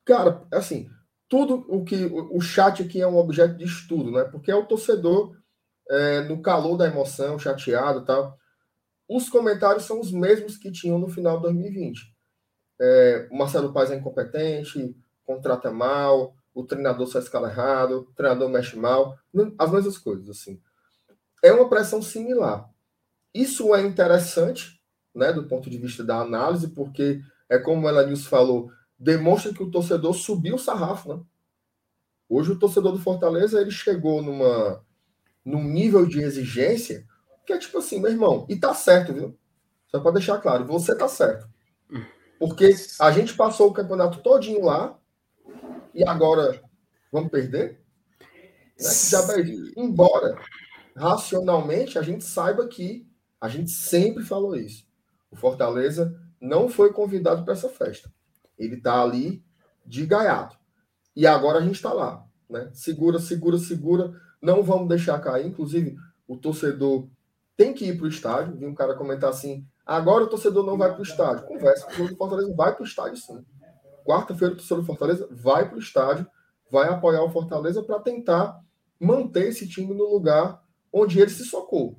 cara, 0.05 0.43
assim, 0.53 0.89
tudo 1.29 1.65
o 1.69 1.85
que 1.85 2.05
o 2.07 2.41
chat 2.41 2.83
aqui 2.83 3.01
é 3.01 3.07
um 3.07 3.17
objeto 3.17 3.57
de 3.57 3.65
estudo, 3.65 4.11
né? 4.11 4.25
Porque 4.25 4.51
é 4.51 4.55
o 4.55 4.67
torcedor 4.67 5.37
é, 5.91 6.23
no 6.23 6.41
calor 6.41 6.77
da 6.77 6.87
emoção, 6.87 7.39
chateado, 7.39 8.05
tal. 8.05 8.39
Os 9.09 9.29
comentários 9.29 9.85
são 9.85 10.01
os 10.01 10.11
mesmos 10.11 10.57
que 10.57 10.73
tinham 10.73 10.99
no 10.99 11.09
final 11.09 11.37
de 11.37 11.43
2020. 11.43 12.14
É, 12.81 13.29
o 13.31 13.37
Marcelo 13.37 13.73
Paz 13.73 13.91
é 13.91 13.97
incompetente, 13.97 14.97
contrata 15.25 15.71
mal, 15.71 16.35
o 16.55 16.65
treinador 16.65 17.07
só 17.07 17.19
escala 17.19 17.51
errado, 17.51 18.01
o 18.01 18.15
treinador 18.15 18.49
mexe 18.49 18.77
mal, 18.77 19.19
as 19.59 19.71
mesmas 19.71 19.99
coisas, 19.99 20.29
assim. 20.29 20.61
É 21.43 21.53
uma 21.53 21.69
pressão 21.69 22.01
similar. 22.01 22.71
Isso 23.33 23.75
é 23.75 23.83
interessante, 23.83 24.81
né, 25.15 25.33
do 25.33 25.45
ponto 25.45 25.69
de 25.69 25.79
vista 25.79 26.05
da 26.05 26.21
análise, 26.21 26.69
porque 26.69 27.21
é 27.49 27.59
como 27.59 27.89
ela 27.89 28.01
Elanils 28.01 28.27
falou, 28.27 28.71
demonstra 28.99 29.53
que 29.53 29.63
o 29.63 29.71
torcedor 29.71 30.15
subiu 30.15 30.55
o 30.55 30.59
sarrafo, 30.59 31.15
né? 31.15 31.23
Hoje 32.29 32.53
o 32.53 32.59
torcedor 32.59 32.93
do 32.93 32.99
Fortaleza, 32.99 33.61
ele 33.61 33.71
chegou 33.71 34.23
numa 34.23 34.83
num 35.45 35.63
nível 35.63 36.07
de 36.07 36.23
exigência 36.23 37.07
que 37.47 37.53
é 37.53 37.59
tipo 37.59 37.77
assim, 37.79 38.01
meu 38.01 38.11
irmão, 38.11 38.47
e 38.49 38.57
tá 38.57 38.73
certo, 38.75 39.13
viu? 39.13 39.39
Só 39.89 40.01
para 40.01 40.13
deixar 40.13 40.39
claro, 40.39 40.65
você 40.65 40.97
tá 40.97 41.07
certo. 41.07 41.47
Porque 42.39 42.75
a 43.01 43.11
gente 43.11 43.35
passou 43.35 43.69
o 43.69 43.73
campeonato 43.73 44.21
todinho 44.21 44.65
lá 44.65 44.99
e 45.95 46.07
agora 46.07 46.63
vamos 47.13 47.31
perder? 47.31 47.81
Né? 48.79 48.91
Embora 49.77 50.37
racionalmente 50.97 51.99
a 51.99 52.03
gente 52.03 52.25
saiba 52.25 52.67
que 52.67 53.07
a 53.41 53.49
gente 53.49 53.71
sempre 53.71 54.25
falou 54.25 54.57
isso. 54.57 54.87
O 55.31 55.37
Fortaleza 55.37 56.19
não 56.41 56.69
foi 56.69 56.93
convidado 56.93 57.45
para 57.45 57.55
essa 57.55 57.69
festa. 57.69 58.13
Ele 58.59 58.77
está 58.77 59.03
ali 59.03 59.45
de 59.85 60.07
gaiato. 60.07 60.57
E 61.15 61.27
agora 61.27 61.59
a 61.59 61.63
gente 61.63 61.77
está 61.77 61.93
lá. 61.93 62.25
Né? 62.49 62.71
Segura, 62.73 63.19
segura, 63.19 63.59
segura. 63.59 64.13
Não 64.41 64.63
vamos 64.63 64.89
deixar 64.89 65.19
cair. 65.21 65.47
Inclusive, 65.47 65.97
o 66.27 66.37
torcedor 66.37 67.09
tem 67.57 67.73
que 67.73 67.87
ir 67.87 67.97
para 67.97 68.07
o 68.07 68.09
estádio. 68.09 68.57
Vi 68.57 68.67
um 68.67 68.75
cara 68.75 68.95
comentar 68.95 69.31
assim: 69.31 69.67
agora 69.85 70.25
o 70.25 70.29
torcedor 70.29 70.65
não 70.65 70.77
vai 70.77 70.91
para 70.91 71.01
o 71.01 71.05
estádio. 71.05 71.47
Conversa, 71.47 71.85
o 71.85 71.89
torcedor 71.89 72.09
do 72.11 72.17
Fortaleza 72.17 72.55
vai 72.55 72.75
para 72.75 72.83
o 72.83 72.87
estádio 72.87 73.17
sim. 73.17 73.45
Quarta-feira, 74.05 74.55
o 74.55 74.57
torcedor 74.57 74.83
do 74.83 74.87
Fortaleza 74.87 75.29
vai 75.31 75.69
para 75.69 75.77
o 75.77 75.81
estádio, 75.81 76.27
vai 76.71 76.89
apoiar 76.89 77.23
o 77.23 77.31
Fortaleza 77.31 77.83
para 77.83 78.01
tentar 78.01 78.61
manter 79.01 79.49
esse 79.49 79.69
time 79.69 79.95
no 79.95 80.05
lugar 80.05 80.63
onde 80.93 81.21
ele 81.21 81.31
se 81.31 81.45
socou. 81.45 81.99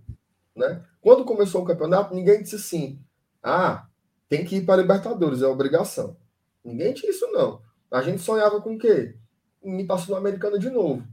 Né? 0.55 0.83
Quando 1.01 1.25
começou 1.25 1.61
o 1.61 1.65
campeonato, 1.65 2.13
ninguém 2.13 2.41
disse 2.41 2.55
assim: 2.55 2.99
ah, 3.43 3.87
tem 4.29 4.45
que 4.45 4.57
ir 4.57 4.65
para 4.65 4.75
a 4.75 4.77
Libertadores, 4.77 5.41
é 5.41 5.47
obrigação. 5.47 6.17
Ninguém 6.63 6.93
tinha 6.93 7.11
isso, 7.11 7.27
não. 7.31 7.61
A 7.91 8.01
gente 8.01 8.21
sonhava 8.21 8.61
com 8.61 8.75
o 8.75 8.77
quê? 8.77 9.15
Em 9.63 9.81
ir 9.81 9.99
Sul-Americana 9.99 10.57
de 10.57 10.69
novo. 10.69 11.05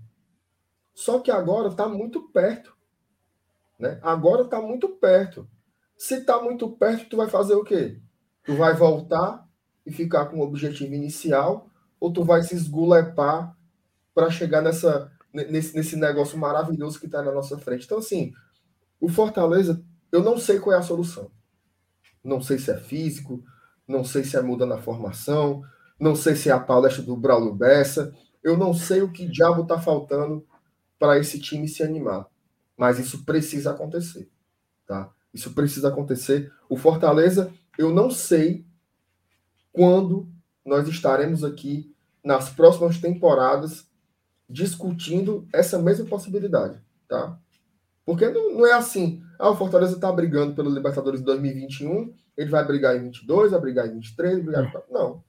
Só 0.94 1.20
que 1.20 1.30
agora 1.30 1.68
está 1.68 1.88
muito 1.88 2.28
perto. 2.30 2.74
Né? 3.78 3.98
Agora 4.02 4.42
está 4.42 4.60
muito 4.60 4.88
perto. 4.88 5.48
Se 6.02 6.16
está 6.16 6.42
muito 6.42 6.68
perto, 6.68 7.10
tu 7.10 7.16
vai 7.16 7.28
fazer 7.28 7.54
o 7.54 7.62
quê? 7.62 7.96
Tu 8.44 8.56
vai 8.56 8.74
voltar 8.74 9.48
e 9.86 9.92
ficar 9.92 10.26
com 10.26 10.40
o 10.40 10.42
objetivo 10.42 10.92
inicial 10.92 11.70
ou 12.00 12.12
tu 12.12 12.24
vai 12.24 12.42
se 12.42 12.56
esgulepar 12.56 13.56
para 14.12 14.28
chegar 14.28 14.60
nessa, 14.62 15.12
nesse, 15.32 15.76
nesse 15.76 15.94
negócio 15.94 16.36
maravilhoso 16.36 16.98
que 16.98 17.06
está 17.06 17.22
na 17.22 17.30
nossa 17.30 17.56
frente? 17.56 17.84
Então, 17.84 17.98
assim, 17.98 18.32
o 19.00 19.08
Fortaleza, 19.08 19.80
eu 20.10 20.24
não 20.24 20.38
sei 20.38 20.58
qual 20.58 20.74
é 20.74 20.78
a 20.80 20.82
solução. 20.82 21.30
Não 22.24 22.40
sei 22.40 22.58
se 22.58 22.72
é 22.72 22.76
físico, 22.76 23.40
não 23.86 24.04
sei 24.04 24.24
se 24.24 24.36
é 24.36 24.42
muda 24.42 24.66
na 24.66 24.78
formação, 24.78 25.62
não 26.00 26.16
sei 26.16 26.34
se 26.34 26.48
é 26.48 26.52
a 26.52 26.58
palestra 26.58 27.04
do 27.04 27.16
Braulio 27.16 27.54
Bessa, 27.54 28.12
eu 28.42 28.58
não 28.58 28.74
sei 28.74 29.02
o 29.02 29.12
que 29.12 29.28
diabo 29.28 29.62
está 29.62 29.80
faltando 29.80 30.44
para 30.98 31.16
esse 31.16 31.38
time 31.38 31.68
se 31.68 31.80
animar. 31.80 32.26
Mas 32.76 32.98
isso 32.98 33.24
precisa 33.24 33.70
acontecer, 33.70 34.28
tá? 34.84 35.08
Isso 35.32 35.52
precisa 35.52 35.88
acontecer. 35.88 36.52
O 36.68 36.76
Fortaleza, 36.76 37.52
eu 37.78 37.92
não 37.92 38.10
sei 38.10 38.64
quando 39.72 40.28
nós 40.64 40.86
estaremos 40.88 41.42
aqui 41.42 41.94
nas 42.22 42.50
próximas 42.50 42.98
temporadas 42.98 43.88
discutindo 44.48 45.46
essa 45.52 45.78
mesma 45.78 46.04
possibilidade, 46.06 46.78
tá? 47.08 47.38
Porque 48.04 48.28
não, 48.28 48.54
não 48.54 48.66
é 48.66 48.72
assim, 48.72 49.22
ah, 49.38 49.50
o 49.50 49.56
Fortaleza 49.56 49.94
está 49.94 50.12
brigando 50.12 50.54
pelo 50.54 50.70
Libertadores 50.70 51.20
de 51.20 51.26
2021, 51.26 52.12
ele 52.36 52.50
vai 52.50 52.64
brigar 52.64 52.96
em 52.96 53.04
22, 53.04 53.52
vai 53.52 53.60
brigar 53.60 53.86
em 53.86 53.94
23, 53.94 54.34
vai 54.34 54.42
brigar 54.42 54.64
em... 54.64 54.92
Não. 54.92 55.24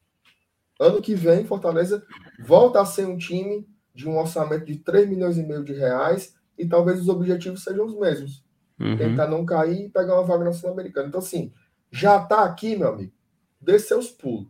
Ano 0.79 1.01
que 1.01 1.15
vem, 1.15 1.45
Fortaleza 1.45 2.03
volta 2.39 2.81
a 2.81 2.85
ser 2.85 3.05
um 3.05 3.17
time 3.17 3.67
de 3.93 4.09
um 4.09 4.17
orçamento 4.17 4.65
de 4.65 4.77
3 4.77 5.07
milhões 5.07 5.37
e 5.37 5.43
meio 5.43 5.63
de 5.63 5.73
reais 5.73 6.35
e 6.57 6.67
talvez 6.67 6.99
os 6.99 7.07
objetivos 7.07 7.63
sejam 7.63 7.85
os 7.85 7.95
mesmos. 7.97 8.42
Uhum. 8.83 8.97
Tentar 8.97 9.27
não 9.27 9.45
cair 9.45 9.85
e 9.85 9.89
pegar 9.89 10.15
uma 10.15 10.25
vaga 10.25 10.43
na 10.43 10.51
Sul-Americana. 10.51 11.07
Então, 11.07 11.19
assim, 11.19 11.53
já 11.89 12.21
está 12.21 12.43
aqui, 12.43 12.75
meu 12.75 12.89
amigo, 12.89 13.13
dê 13.61 13.79
seus 13.79 14.09
pulos, 14.09 14.49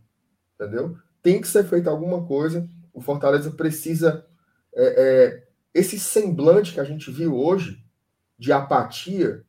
entendeu? 0.55 0.97
Tem 1.21 1.39
que 1.39 1.47
ser 1.47 1.63
feita 1.65 1.89
alguma 1.89 2.25
coisa. 2.25 2.67
O 2.91 2.99
Fortaleza 2.99 3.51
precisa. 3.51 4.25
É, 4.75 4.85
é, 4.85 5.47
esse 5.73 5.99
semblante 5.99 6.73
que 6.73 6.79
a 6.79 6.83
gente 6.83 7.11
viu 7.11 7.35
hoje, 7.35 7.83
de 8.37 8.51
apatia, 8.51 9.43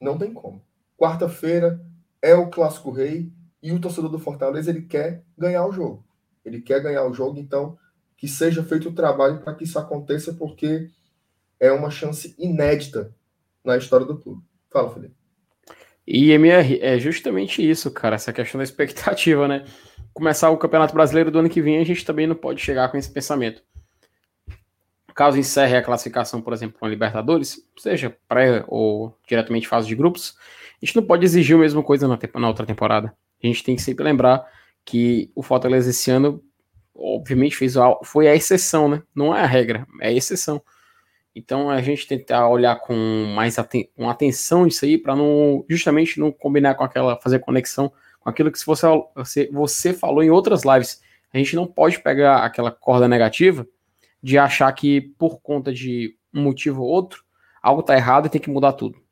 não 0.00 0.18
tem 0.18 0.32
como. 0.32 0.64
Quarta-feira 0.98 1.80
é 2.20 2.34
o 2.34 2.50
Clássico 2.50 2.90
Rei 2.90 3.32
e 3.62 3.72
o 3.72 3.80
torcedor 3.80 4.10
do 4.10 4.18
Fortaleza 4.18 4.70
ele 4.70 4.82
quer 4.82 5.24
ganhar 5.38 5.66
o 5.66 5.72
jogo. 5.72 6.04
Ele 6.44 6.60
quer 6.60 6.82
ganhar 6.82 7.04
o 7.04 7.14
jogo, 7.14 7.38
então 7.38 7.78
que 8.16 8.28
seja 8.28 8.62
feito 8.62 8.88
o 8.88 8.94
trabalho 8.94 9.40
para 9.40 9.54
que 9.54 9.64
isso 9.64 9.78
aconteça, 9.78 10.32
porque 10.34 10.90
é 11.58 11.70
uma 11.72 11.90
chance 11.90 12.34
inédita 12.38 13.14
na 13.64 13.76
história 13.76 14.06
do 14.06 14.18
clube. 14.18 14.42
Fala, 14.70 14.92
Felipe. 14.92 15.14
E 16.06 16.32
MR, 16.32 16.78
é 16.82 16.98
justamente 16.98 17.68
isso, 17.68 17.90
cara, 17.90 18.16
essa 18.16 18.32
questão 18.32 18.58
da 18.58 18.64
expectativa, 18.64 19.48
né? 19.48 19.64
Começar 20.12 20.50
o 20.50 20.58
Campeonato 20.58 20.94
Brasileiro 20.94 21.30
do 21.30 21.38
ano 21.38 21.48
que 21.48 21.62
vem, 21.62 21.78
a 21.78 21.84
gente 21.84 22.04
também 22.04 22.26
não 22.26 22.36
pode 22.36 22.60
chegar 22.60 22.90
com 22.90 22.98
esse 22.98 23.10
pensamento 23.10 23.62
caso 25.14 25.38
encerre 25.38 25.76
a 25.76 25.82
classificação, 25.82 26.42
por 26.42 26.52
exemplo, 26.52 26.78
com 26.78 26.84
a 26.84 26.88
Libertadores, 26.88 27.64
seja 27.78 28.14
pré 28.28 28.64
ou 28.66 29.16
diretamente 29.26 29.68
fase 29.68 29.86
de 29.86 29.94
grupos, 29.94 30.36
a 30.82 30.84
gente 30.84 30.96
não 30.96 31.04
pode 31.04 31.24
exigir 31.24 31.56
a 31.56 31.60
mesma 31.60 31.82
coisa 31.82 32.08
na, 32.08 32.18
na, 32.34 32.48
outra 32.48 32.66
temporada. 32.66 33.14
A 33.42 33.46
gente 33.46 33.62
tem 33.62 33.76
que 33.76 33.82
sempre 33.82 34.04
lembrar 34.04 34.44
que 34.84 35.30
o 35.34 35.42
Fortaleza 35.42 35.90
esse 35.90 36.10
ano, 36.10 36.42
obviamente, 36.94 37.56
fez 37.56 37.76
a, 37.76 37.96
foi 38.02 38.26
a 38.26 38.34
exceção, 38.34 38.88
né? 38.88 39.02
Não 39.14 39.34
é 39.34 39.40
a 39.40 39.46
regra, 39.46 39.86
é 40.00 40.08
a 40.08 40.12
exceção. 40.12 40.60
Então 41.34 41.68
a 41.68 41.82
gente 41.82 42.06
tentar 42.06 42.48
olhar 42.48 42.76
com 42.76 42.94
mais 43.34 43.58
aten 43.58 43.90
com 43.96 44.08
atenção 44.08 44.66
isso 44.66 44.84
aí 44.84 44.96
para 44.96 45.16
não 45.16 45.64
justamente 45.68 46.20
não 46.20 46.30
combinar 46.30 46.74
com 46.74 46.84
aquela 46.84 47.16
fazer 47.20 47.40
conexão 47.40 47.92
com 48.20 48.30
aquilo 48.30 48.52
que 48.52 48.58
se 48.58 48.64
você, 48.64 48.86
você 49.14 49.50
você 49.52 49.92
falou 49.92 50.22
em 50.22 50.30
outras 50.30 50.62
lives. 50.64 51.02
A 51.32 51.38
gente 51.38 51.56
não 51.56 51.66
pode 51.66 52.00
pegar 52.00 52.44
aquela 52.44 52.70
corda 52.70 53.08
negativa 53.08 53.66
de 54.22 54.38
achar 54.38 54.72
que 54.72 55.00
por 55.18 55.40
conta 55.40 55.72
de 55.72 56.16
um 56.32 56.42
motivo 56.42 56.82
ou 56.82 56.88
outro, 56.88 57.24
algo 57.60 57.80
está 57.80 57.94
errado 57.94 58.26
e 58.26 58.30
tem 58.30 58.40
que 58.40 58.50
mudar 58.50 58.72
tudo. 58.72 59.02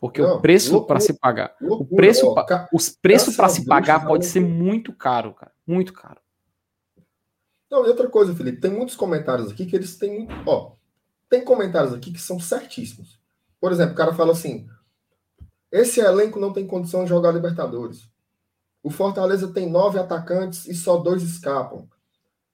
Porque 0.00 0.20
não, 0.20 0.38
o 0.38 0.40
preço 0.40 0.84
para 0.84 0.98
se 0.98 1.16
pagar, 1.16 1.54
loucura, 1.60 1.92
o 1.92 1.96
preço, 1.96 2.26
ó, 2.26 2.66
os 2.72 2.88
preços 2.88 3.36
para 3.36 3.48
se 3.48 3.64
pagar 3.64 4.04
pode 4.04 4.26
ser 4.26 4.40
muito 4.40 4.92
caro, 4.92 5.32
cara, 5.32 5.52
muito 5.64 5.92
caro. 5.92 6.18
Não, 7.70 7.86
e 7.86 7.88
outra 7.88 8.08
coisa, 8.08 8.34
Felipe, 8.34 8.60
tem 8.60 8.70
muitos 8.70 8.96
comentários 8.96 9.52
aqui 9.52 9.64
que 9.64 9.76
eles 9.76 9.96
têm, 9.96 10.26
ó, 10.44 10.72
tem 11.32 11.42
comentários 11.42 11.94
aqui 11.94 12.12
que 12.12 12.20
são 12.20 12.38
certíssimos. 12.38 13.18
Por 13.58 13.72
exemplo, 13.72 13.94
o 13.94 13.96
cara 13.96 14.12
fala 14.12 14.32
assim: 14.32 14.68
esse 15.70 15.98
elenco 15.98 16.38
não 16.38 16.52
tem 16.52 16.66
condição 16.66 17.04
de 17.04 17.08
jogar 17.08 17.32
Libertadores. 17.32 18.06
O 18.82 18.90
Fortaleza 18.90 19.50
tem 19.50 19.70
nove 19.70 19.98
atacantes 19.98 20.66
e 20.66 20.74
só 20.74 20.98
dois 20.98 21.22
escapam. 21.22 21.88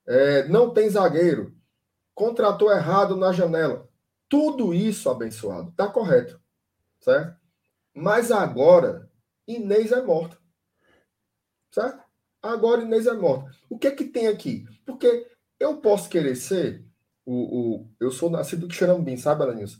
É, 0.06 0.46
não 0.46 0.70
tem 0.70 0.88
zagueiro 0.88 1.58
contratou 2.14 2.72
errado 2.72 3.16
na 3.16 3.32
janela. 3.32 3.88
Tudo 4.28 4.74
isso, 4.74 5.08
abençoado, 5.08 5.70
está 5.70 5.86
correto. 5.86 6.40
Certo? 7.00 7.36
Mas 7.94 8.32
agora, 8.32 9.08
Inês 9.46 9.92
é 9.92 10.02
morta. 10.02 10.36
Certo? 11.70 12.02
Agora 12.42 12.82
Inês 12.82 13.06
é 13.06 13.12
morta. 13.12 13.52
O 13.70 13.78
que 13.78 13.86
é 13.86 13.92
que 13.92 14.04
tem 14.04 14.26
aqui? 14.26 14.66
Porque 14.84 15.28
eu 15.60 15.76
posso 15.76 16.08
querer 16.08 16.34
ser 16.34 16.87
o, 17.30 17.74
o, 17.74 17.86
eu 18.00 18.10
sou 18.10 18.30
nascido 18.30 18.66
de 18.66 18.74
Xerambim, 18.74 19.18
sabe, 19.18 19.42
Alanilson? 19.42 19.78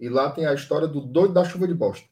E 0.00 0.08
lá 0.08 0.30
tem 0.30 0.46
a 0.46 0.52
história 0.52 0.88
do 0.88 1.00
doido 1.00 1.32
da 1.32 1.44
chuva 1.44 1.68
de 1.68 1.74
bosta. 1.74 2.04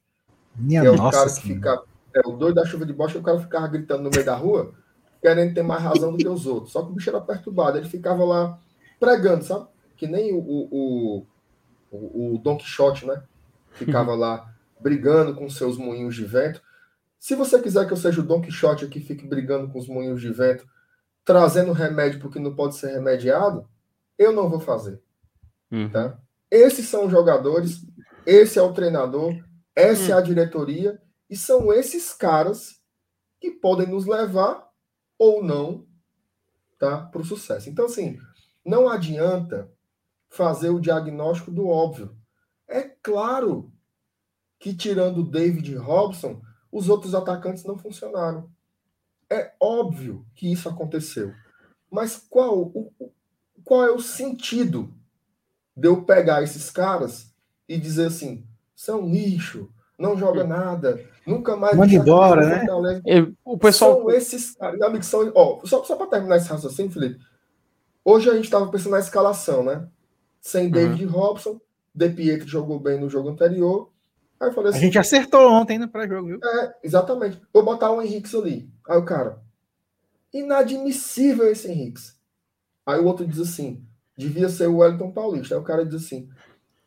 Minha 0.55 0.83
que 0.83 0.87
é 0.87 0.91
o 0.91 0.97
nossa 0.97 1.19
cara 1.19 1.31
que 1.31 1.41
senhora. 1.41 1.81
fica. 1.81 1.83
É 2.15 2.29
o 2.29 2.37
doido 2.37 2.55
da 2.55 2.65
chuva 2.65 2.87
de 2.87 2.93
bosta, 2.93 3.19
o 3.19 3.23
cara 3.23 3.41
ficava 3.41 3.67
gritando 3.67 4.05
no 4.05 4.11
meio 4.11 4.25
da 4.25 4.37
rua, 4.37 4.73
querendo 5.21 5.53
ter 5.53 5.63
mais 5.63 5.83
razão 5.83 6.13
do 6.13 6.19
que 6.19 6.29
os 6.29 6.47
outros. 6.47 6.73
Só 6.73 6.83
que 6.83 6.93
o 6.93 6.95
bicho 6.95 7.11
era 7.11 7.21
perturbado, 7.21 7.77
ele 7.77 7.89
ficava 7.89 8.25
lá 8.25 8.61
pregando, 9.01 9.43
sabe? 9.45 9.67
Que 9.97 10.07
nem 10.07 10.33
o, 10.33 10.39
o, 10.39 11.27
o, 11.91 12.35
o 12.35 12.39
Don 12.39 12.57
Quixote, 12.57 13.07
né? 13.07 13.25
Ficava 13.73 14.15
lá 14.15 14.55
brigando 14.81 15.35
com 15.35 15.51
seus 15.51 15.77
moinhos 15.77 16.15
de 16.15 16.25
vento. 16.25 16.63
Se 17.19 17.35
você 17.35 17.61
quiser 17.61 17.89
que 17.89 17.93
eu 17.93 17.97
seja 17.97 18.21
o 18.21 18.25
Don 18.25 18.41
Quixote 18.41 18.85
aqui, 18.85 19.01
fique 19.01 19.27
brigando 19.27 19.69
com 19.69 19.81
os 19.81 19.89
moinhos 19.89 20.21
de 20.21 20.31
vento, 20.31 20.65
trazendo 21.25 21.73
remédio 21.73 22.21
porque 22.21 22.39
não 22.39 22.55
pode 22.55 22.77
ser 22.77 22.93
remediado, 22.93 23.69
eu 24.19 24.33
não 24.33 24.49
vou 24.49 24.61
fazer. 24.61 25.01
Uhum. 25.71 25.91
Tá? 25.91 26.19
Esses 26.51 26.89
são 26.89 27.07
os 27.07 27.11
jogadores, 27.11 27.85
esse 28.25 28.59
é 28.59 28.63
o 28.63 28.73
treinador, 28.73 29.35
essa 29.75 30.13
é 30.13 30.15
a 30.15 30.21
diretoria, 30.21 31.01
e 31.29 31.37
são 31.37 31.73
esses 31.73 32.13
caras 32.13 32.81
que 33.41 33.51
podem 33.51 33.87
nos 33.87 34.07
levar 34.07 34.71
ou 35.19 35.43
não 35.43 35.87
tá, 36.79 37.03
para 37.03 37.21
o 37.21 37.25
sucesso. 37.25 37.69
Então, 37.69 37.87
assim, 37.87 38.19
não 38.65 38.89
adianta 38.89 39.71
fazer 40.29 40.71
o 40.71 40.81
diagnóstico 40.81 41.51
do 41.51 41.67
óbvio. 41.67 42.17
É 42.69 42.83
claro 42.83 43.73
que, 44.59 44.75
tirando 44.75 45.19
o 45.19 45.31
David 45.31 45.75
Robson, 45.77 46.41
os 46.71 46.89
outros 46.89 47.15
atacantes 47.15 47.65
não 47.65 47.79
funcionaram. 47.79 48.51
É 49.31 49.55
óbvio 49.61 50.27
que 50.35 50.51
isso 50.51 50.69
aconteceu. 50.69 51.33
Mas 51.91 52.17
qual, 52.17 52.61
o, 52.61 52.93
qual 53.67 53.85
é 53.85 53.91
o 53.91 53.99
sentido 53.99 54.89
de 55.77 55.89
eu 55.89 56.05
pegar 56.05 56.41
esses 56.43 56.71
caras 56.71 57.35
e 57.69 57.77
dizer 57.77 58.07
assim: 58.07 58.47
são 58.77 59.07
lixo, 59.07 59.69
não 59.99 60.17
joga 60.17 60.45
nada, 60.45 61.05
nunca 61.27 61.57
mais. 61.57 61.77
Manda 61.77 61.93
a 61.93 61.97
embora, 61.97 62.47
né? 62.47 62.65
O 63.45 63.59
pessoal. 63.59 63.97
São 63.97 64.11
esses 64.11 64.53
caras. 64.53 64.79
Meu 64.79 64.89
amigo, 64.89 65.05
são. 65.05 65.33
Ó, 65.35 65.61
só 65.67 65.83
só 65.83 65.97
para 65.97 66.07
terminar 66.07 66.37
esse 66.37 66.49
raciocínio, 66.49 66.93
Felipe. 66.93 67.19
Hoje 68.05 68.31
a 68.31 68.35
gente 68.35 68.45
estava 68.45 68.71
pensando 68.71 68.93
na 68.93 69.01
escalação, 69.01 69.65
né? 69.65 69.89
Sem 70.41 70.71
David 70.71 71.05
Robson, 71.07 71.61
De 71.93 72.09
Pietro 72.09 72.47
jogou 72.47 72.79
bem 72.79 73.01
no 73.01 73.11
jogo 73.11 73.31
anterior. 73.31 73.91
Aí 74.39 74.49
eu 74.49 74.53
falei 74.53 74.71
A 74.71 74.77
assim: 74.77 74.87
gente 74.87 74.99
acertou 74.99 75.51
ontem 75.51 75.77
no 75.77 75.89
pré-jogo, 75.89 76.29
viu? 76.29 76.39
é, 76.41 76.75
exatamente. 76.85 77.43
Vou 77.53 77.65
botar 77.65 77.91
o 77.91 78.01
Henrique 78.01 78.35
ali. 78.37 78.71
Aí 78.89 78.97
o 78.97 79.05
cara, 79.05 79.43
inadmissível 80.33 81.51
esse 81.51 81.69
Henrique. 81.69 82.16
Aí 82.87 83.01
o 83.01 83.05
outro 83.05 83.27
diz 83.27 83.41
assim, 83.41 83.85
devia 84.17 84.49
ser 84.49 84.69
o 84.69 84.79
Wellington 84.79 85.11
Paulista. 85.11 85.55
Aí 85.55 85.61
o 85.61 85.65
cara 85.65 85.85
diz 85.85 86.05
assim, 86.07 86.31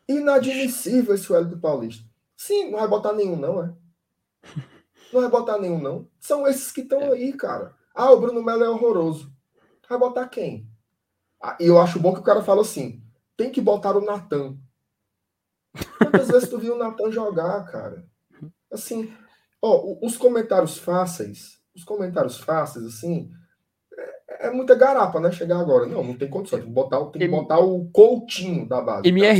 inadmissível 0.08 1.14
esse 1.14 1.30
Wellington 1.30 1.60
Paulista. 1.60 2.04
Sim, 2.36 2.70
não 2.70 2.78
vai 2.78 2.88
botar 2.88 3.12
nenhum 3.12 3.36
não, 3.36 3.62
é? 3.62 3.74
Não 5.12 5.20
vai 5.20 5.28
botar 5.30 5.58
nenhum 5.58 5.80
não. 5.80 6.08
São 6.18 6.46
esses 6.46 6.72
que 6.72 6.80
estão 6.80 7.12
aí, 7.12 7.32
cara. 7.34 7.74
Ah, 7.94 8.10
o 8.10 8.20
Bruno 8.20 8.42
Melo 8.42 8.64
é 8.64 8.68
horroroso. 8.70 9.30
Vai 9.88 9.98
botar 9.98 10.28
quem? 10.28 10.66
Ah, 11.42 11.56
E 11.60 11.66
eu 11.66 11.78
acho 11.80 12.00
bom 12.00 12.14
que 12.14 12.20
o 12.20 12.24
cara 12.24 12.42
fala 12.42 12.62
assim, 12.62 13.02
tem 13.36 13.50
que 13.50 13.60
botar 13.60 13.96
o 13.96 14.00
Natan. 14.00 14.56
Quantas 15.98 16.28
vezes 16.28 16.48
tu 16.48 16.58
viu 16.58 16.74
o 16.74 16.78
Natan 16.78 17.10
jogar, 17.10 17.64
cara? 17.64 18.06
Assim, 18.72 19.12
ó, 19.60 19.96
os 20.02 20.16
comentários 20.16 20.78
fáceis, 20.78 21.60
os 21.74 21.84
comentários 21.84 22.38
fáceis, 22.38 22.84
assim, 22.86 23.30
é, 24.40 24.50
muita 24.50 24.74
garapa, 24.74 25.20
né? 25.20 25.30
Chegar 25.32 25.58
agora. 25.60 25.86
Não, 25.86 26.02
não 26.02 26.14
tem 26.14 26.28
condição. 26.28 26.58
Tem 26.58 26.66
que 26.68 26.72
botar, 26.74 26.98
o- 26.98 27.06
tem 27.10 27.20
que 27.20 27.28
botar 27.28 27.58
o 27.60 27.84
Coutinho 27.92 28.66
da 28.68 28.80
base. 28.80 29.08
MR, 29.08 29.38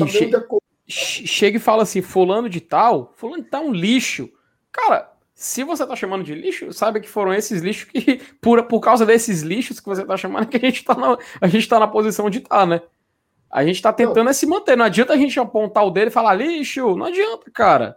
che- 0.87 1.27
chega 1.27 1.57
e 1.57 1.61
fala 1.61 1.83
assim, 1.85 2.03
fulano 2.03 2.49
de 2.49 2.61
tal, 2.61 3.13
fulano 3.17 3.43
de 3.43 3.49
tal 3.49 3.65
é 3.65 3.67
um 3.67 3.73
lixo. 3.73 4.29
Cara, 4.73 5.11
se 5.35 5.65
você 5.65 5.87
tá 5.87 5.97
chamando 5.97 6.23
de 6.25 6.35
lixo, 6.35 6.73
saiba 6.73 7.01
que 7.01 7.09
foram 7.09 7.33
esses 7.33 7.63
lixos 7.63 7.85
que, 7.91 8.21
por, 8.41 8.63
por 8.65 8.81
causa 8.81 9.07
desses 9.07 9.43
lixos 9.43 9.81
que 9.81 9.87
você 9.87 10.05
tá 10.05 10.17
chamando, 10.17 10.47
que 10.49 10.57
a 10.57 10.61
gente 10.61 10.85
tá 10.85 10.95
na, 10.95 11.17
a 11.41 11.47
gente 11.49 11.69
tá 11.69 11.79
na 11.81 11.89
posição 11.89 12.29
de 12.29 12.41
tá, 12.41 12.67
né? 12.67 12.83
A 13.51 13.65
gente 13.65 13.83
tá 13.83 13.93
tentando 13.93 14.31
é 14.31 14.33
se 14.33 14.47
manter. 14.47 14.77
Não 14.77 14.85
adianta 14.85 15.13
a 15.13 15.17
gente 15.17 15.39
apontar 15.41 15.85
o 15.85 15.91
dedo 15.91 16.09
e 16.09 16.13
falar 16.13 16.35
lixo. 16.35 16.95
Não 16.97 17.07
adianta, 17.07 17.51
cara. 17.53 17.97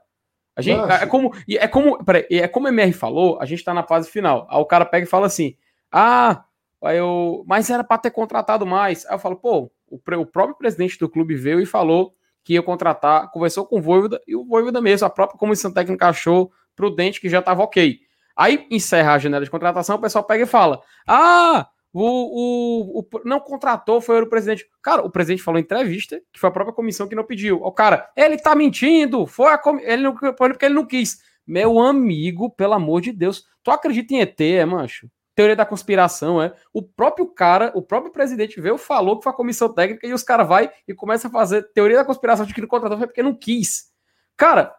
A 0.56 0.62
gente, 0.62 0.80
é 1.04 1.06
como, 1.08 1.32
e 1.48 1.58
é 1.58 1.68
como, 1.68 2.04
peraí, 2.04 2.26
é 2.32 2.48
como 2.48 2.66
o 2.68 2.70
MR 2.70 2.92
falou, 2.94 3.40
a 3.40 3.46
gente 3.46 3.64
tá 3.64 3.74
na 3.74 3.84
fase 3.84 4.10
final. 4.10 4.48
Aí 4.50 4.60
o 4.60 4.66
cara 4.66 4.86
pega 4.86 5.06
e 5.06 5.10
fala 5.10 5.26
assim: 5.28 5.56
"Ah, 5.92 6.44
aí 6.86 6.98
eu, 6.98 7.44
mas 7.48 7.70
era 7.70 7.84
para 7.84 7.98
ter 7.98 8.12
contratado 8.12 8.66
mais". 8.66 9.06
Aí 9.06 9.16
eu 9.16 9.20
falo: 9.20 9.36
"Pô, 9.38 9.72
o, 9.90 9.98
o 9.98 10.26
próprio 10.26 10.56
presidente 10.58 10.98
do 11.00 11.10
clube 11.10 11.36
veio 11.36 11.60
e 11.62 11.66
falou 11.66 12.14
que 12.44 12.54
ia 12.54 12.62
contratar, 12.64 13.32
conversou 13.32 13.66
com 13.66 13.78
o 13.80 13.82
Voivoda 13.82 14.22
e 14.28 14.36
o 14.36 14.44
Voivoda 14.46 14.82
mesmo, 14.82 15.08
a 15.08 15.10
própria 15.10 15.38
comissão 15.40 15.72
técnica 15.72 16.08
achou 16.10 16.52
prudente 16.76 17.22
que 17.22 17.30
já 17.30 17.42
tava 17.42 17.64
OK. 17.64 18.00
Aí 18.36 18.66
encerra 18.72 19.14
a 19.14 19.20
janela 19.20 19.46
de 19.46 19.52
contratação, 19.52 19.96
o 19.98 20.02
pessoal 20.02 20.24
pega 20.24 20.44
e 20.44 20.48
fala: 20.48 20.82
"Ah, 21.08 21.68
o, 21.94 23.00
o, 23.00 23.00
o- 23.00 23.22
não 23.24 23.40
contratou, 23.40 24.02
foi 24.02 24.22
o 24.22 24.28
presidente. 24.30 24.66
Cara, 24.82 25.04
o 25.04 25.12
presidente 25.12 25.44
falou 25.44 25.60
em 25.60 25.64
entrevista 25.64 26.20
que 26.32 26.40
foi 26.40 26.50
a 26.50 26.54
própria 26.54 26.74
comissão 26.76 27.08
que 27.08 27.16
não 27.16 27.24
pediu. 27.24 27.58
O 27.64 27.72
cara, 27.72 28.10
ele 28.16 28.38
tá 28.38 28.56
mentindo, 28.56 29.26
foi 29.28 29.48
a 29.54 29.62
ele 29.84 30.04
não 30.04 30.16
porque 30.16 30.66
ele 30.66 30.74
não 30.76 30.86
quis. 30.86 31.20
Meu 31.46 31.80
amigo, 31.80 32.50
pelo 32.50 32.74
amor 32.74 33.02
de 33.02 33.12
Deus, 33.12 33.46
tu 33.64 33.70
acredita 33.70 34.14
em 34.16 34.22
ET, 34.22 34.40
é, 34.42 34.66
mancho? 34.66 35.08
Teoria 35.36 35.56
da 35.56 35.66
conspiração, 35.66 36.42
é? 36.42 36.54
O 36.72 36.82
próprio 36.82 37.26
cara, 37.26 37.72
o 37.74 37.82
próprio 37.82 38.12
presidente 38.12 38.62
veio, 38.62 38.78
falou 38.78 39.18
que 39.18 39.24
foi 39.24 39.32
a 39.32 39.36
comissão 39.36 39.68
técnica 39.74 40.06
e 40.06 40.14
os 40.14 40.22
caras 40.24 40.48
vai 40.48 40.72
e 40.88 40.94
começa 40.94 41.28
a 41.28 41.32
fazer 41.32 41.64
teoria 41.74 41.98
da 41.98 42.06
conspiração 42.06 42.46
de 42.46 42.54
que 42.54 42.62
não 42.62 42.68
contratou 42.68 42.98
foi 43.00 43.08
porque 43.08 43.24
não 43.24 43.34
quis. 43.34 43.92
Cara, 44.38 44.76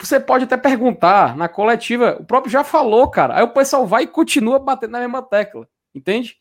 você 0.00 0.20
pode 0.20 0.44
até 0.44 0.56
perguntar 0.56 1.36
na 1.36 1.48
coletiva, 1.48 2.16
o 2.20 2.24
próprio 2.24 2.52
já 2.52 2.62
falou, 2.62 3.10
cara. 3.10 3.36
Aí 3.36 3.42
o 3.42 3.48
pessoal 3.52 3.86
vai 3.86 4.04
e 4.04 4.06
continua 4.06 4.58
batendo 4.58 4.92
na 4.92 5.00
mesma 5.00 5.22
tecla, 5.22 5.66
entende? 5.94 6.36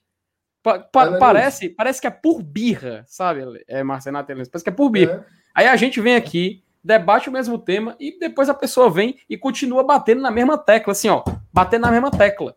Pa- 0.62 0.80
pa- 0.80 1.08
é 1.16 1.18
parece, 1.20 1.70
parece 1.70 2.02
que 2.02 2.08
é 2.08 2.12
por 2.12 2.42
birra, 2.44 3.04
sabe, 3.08 3.64
é, 3.68 3.82
Marcelo 3.84 4.14
Natelense? 4.18 4.50
Parece 4.50 4.64
que 4.64 4.70
é 4.70 4.74
por 4.74 4.90
birra. 4.90 5.26
É. 5.28 5.36
Aí 5.56 5.68
a 5.68 5.76
gente 5.76 6.02
vem 6.02 6.16
aqui, 6.16 6.64
debate 6.84 7.30
o 7.30 7.32
mesmo 7.32 7.58
tema 7.58 7.96
e 8.00 8.20
depois 8.20 8.50
a 8.50 8.54
pessoa 8.54 8.90
vem 8.92 9.18
e 9.30 9.38
continua 9.38 9.84
batendo 9.84 10.22
na 10.22 10.30
mesma 10.30 10.58
tecla, 10.58 10.92
assim, 10.92 11.08
ó, 11.10 11.24
batendo 11.54 11.82
na 11.84 11.92
mesma 11.92 12.12
tecla. 12.12 12.56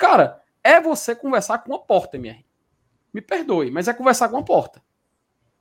Cara, 0.00 0.40
é 0.64 0.80
você 0.80 1.14
conversar 1.14 1.58
com 1.58 1.72
uma 1.72 1.78
porta, 1.78 2.16
MR. 2.16 2.42
Me 3.12 3.20
perdoe, 3.20 3.70
mas 3.70 3.86
é 3.86 3.92
conversar 3.92 4.30
com 4.30 4.36
uma 4.36 4.44
porta. 4.44 4.80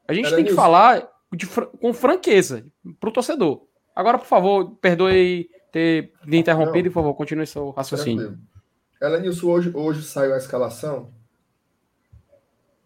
A 0.07 0.13
gente 0.13 0.27
Era 0.27 0.37
tem 0.37 0.45
que 0.45 0.51
isso. 0.51 0.55
falar 0.55 1.11
de 1.33 1.45
com 1.45 1.93
franqueza 1.93 2.65
pro 3.01 3.11
torcedor. 3.11 3.67
Agora, 3.93 4.17
por 4.17 4.25
favor, 4.25 4.77
perdoe 4.77 5.49
ter 5.73 6.13
me 6.25 6.37
interrompido 6.37 6.87
e, 6.87 6.89
por 6.89 7.01
favor, 7.01 7.13
continue 7.15 7.45
seu 7.45 7.71
raciocínio. 7.71 8.27
Tranquilo. 8.27 8.47
Elenilson, 9.01 9.47
hoje, 9.47 9.71
hoje 9.75 10.03
saiu 10.03 10.33
a 10.33 10.37
escalação. 10.37 11.13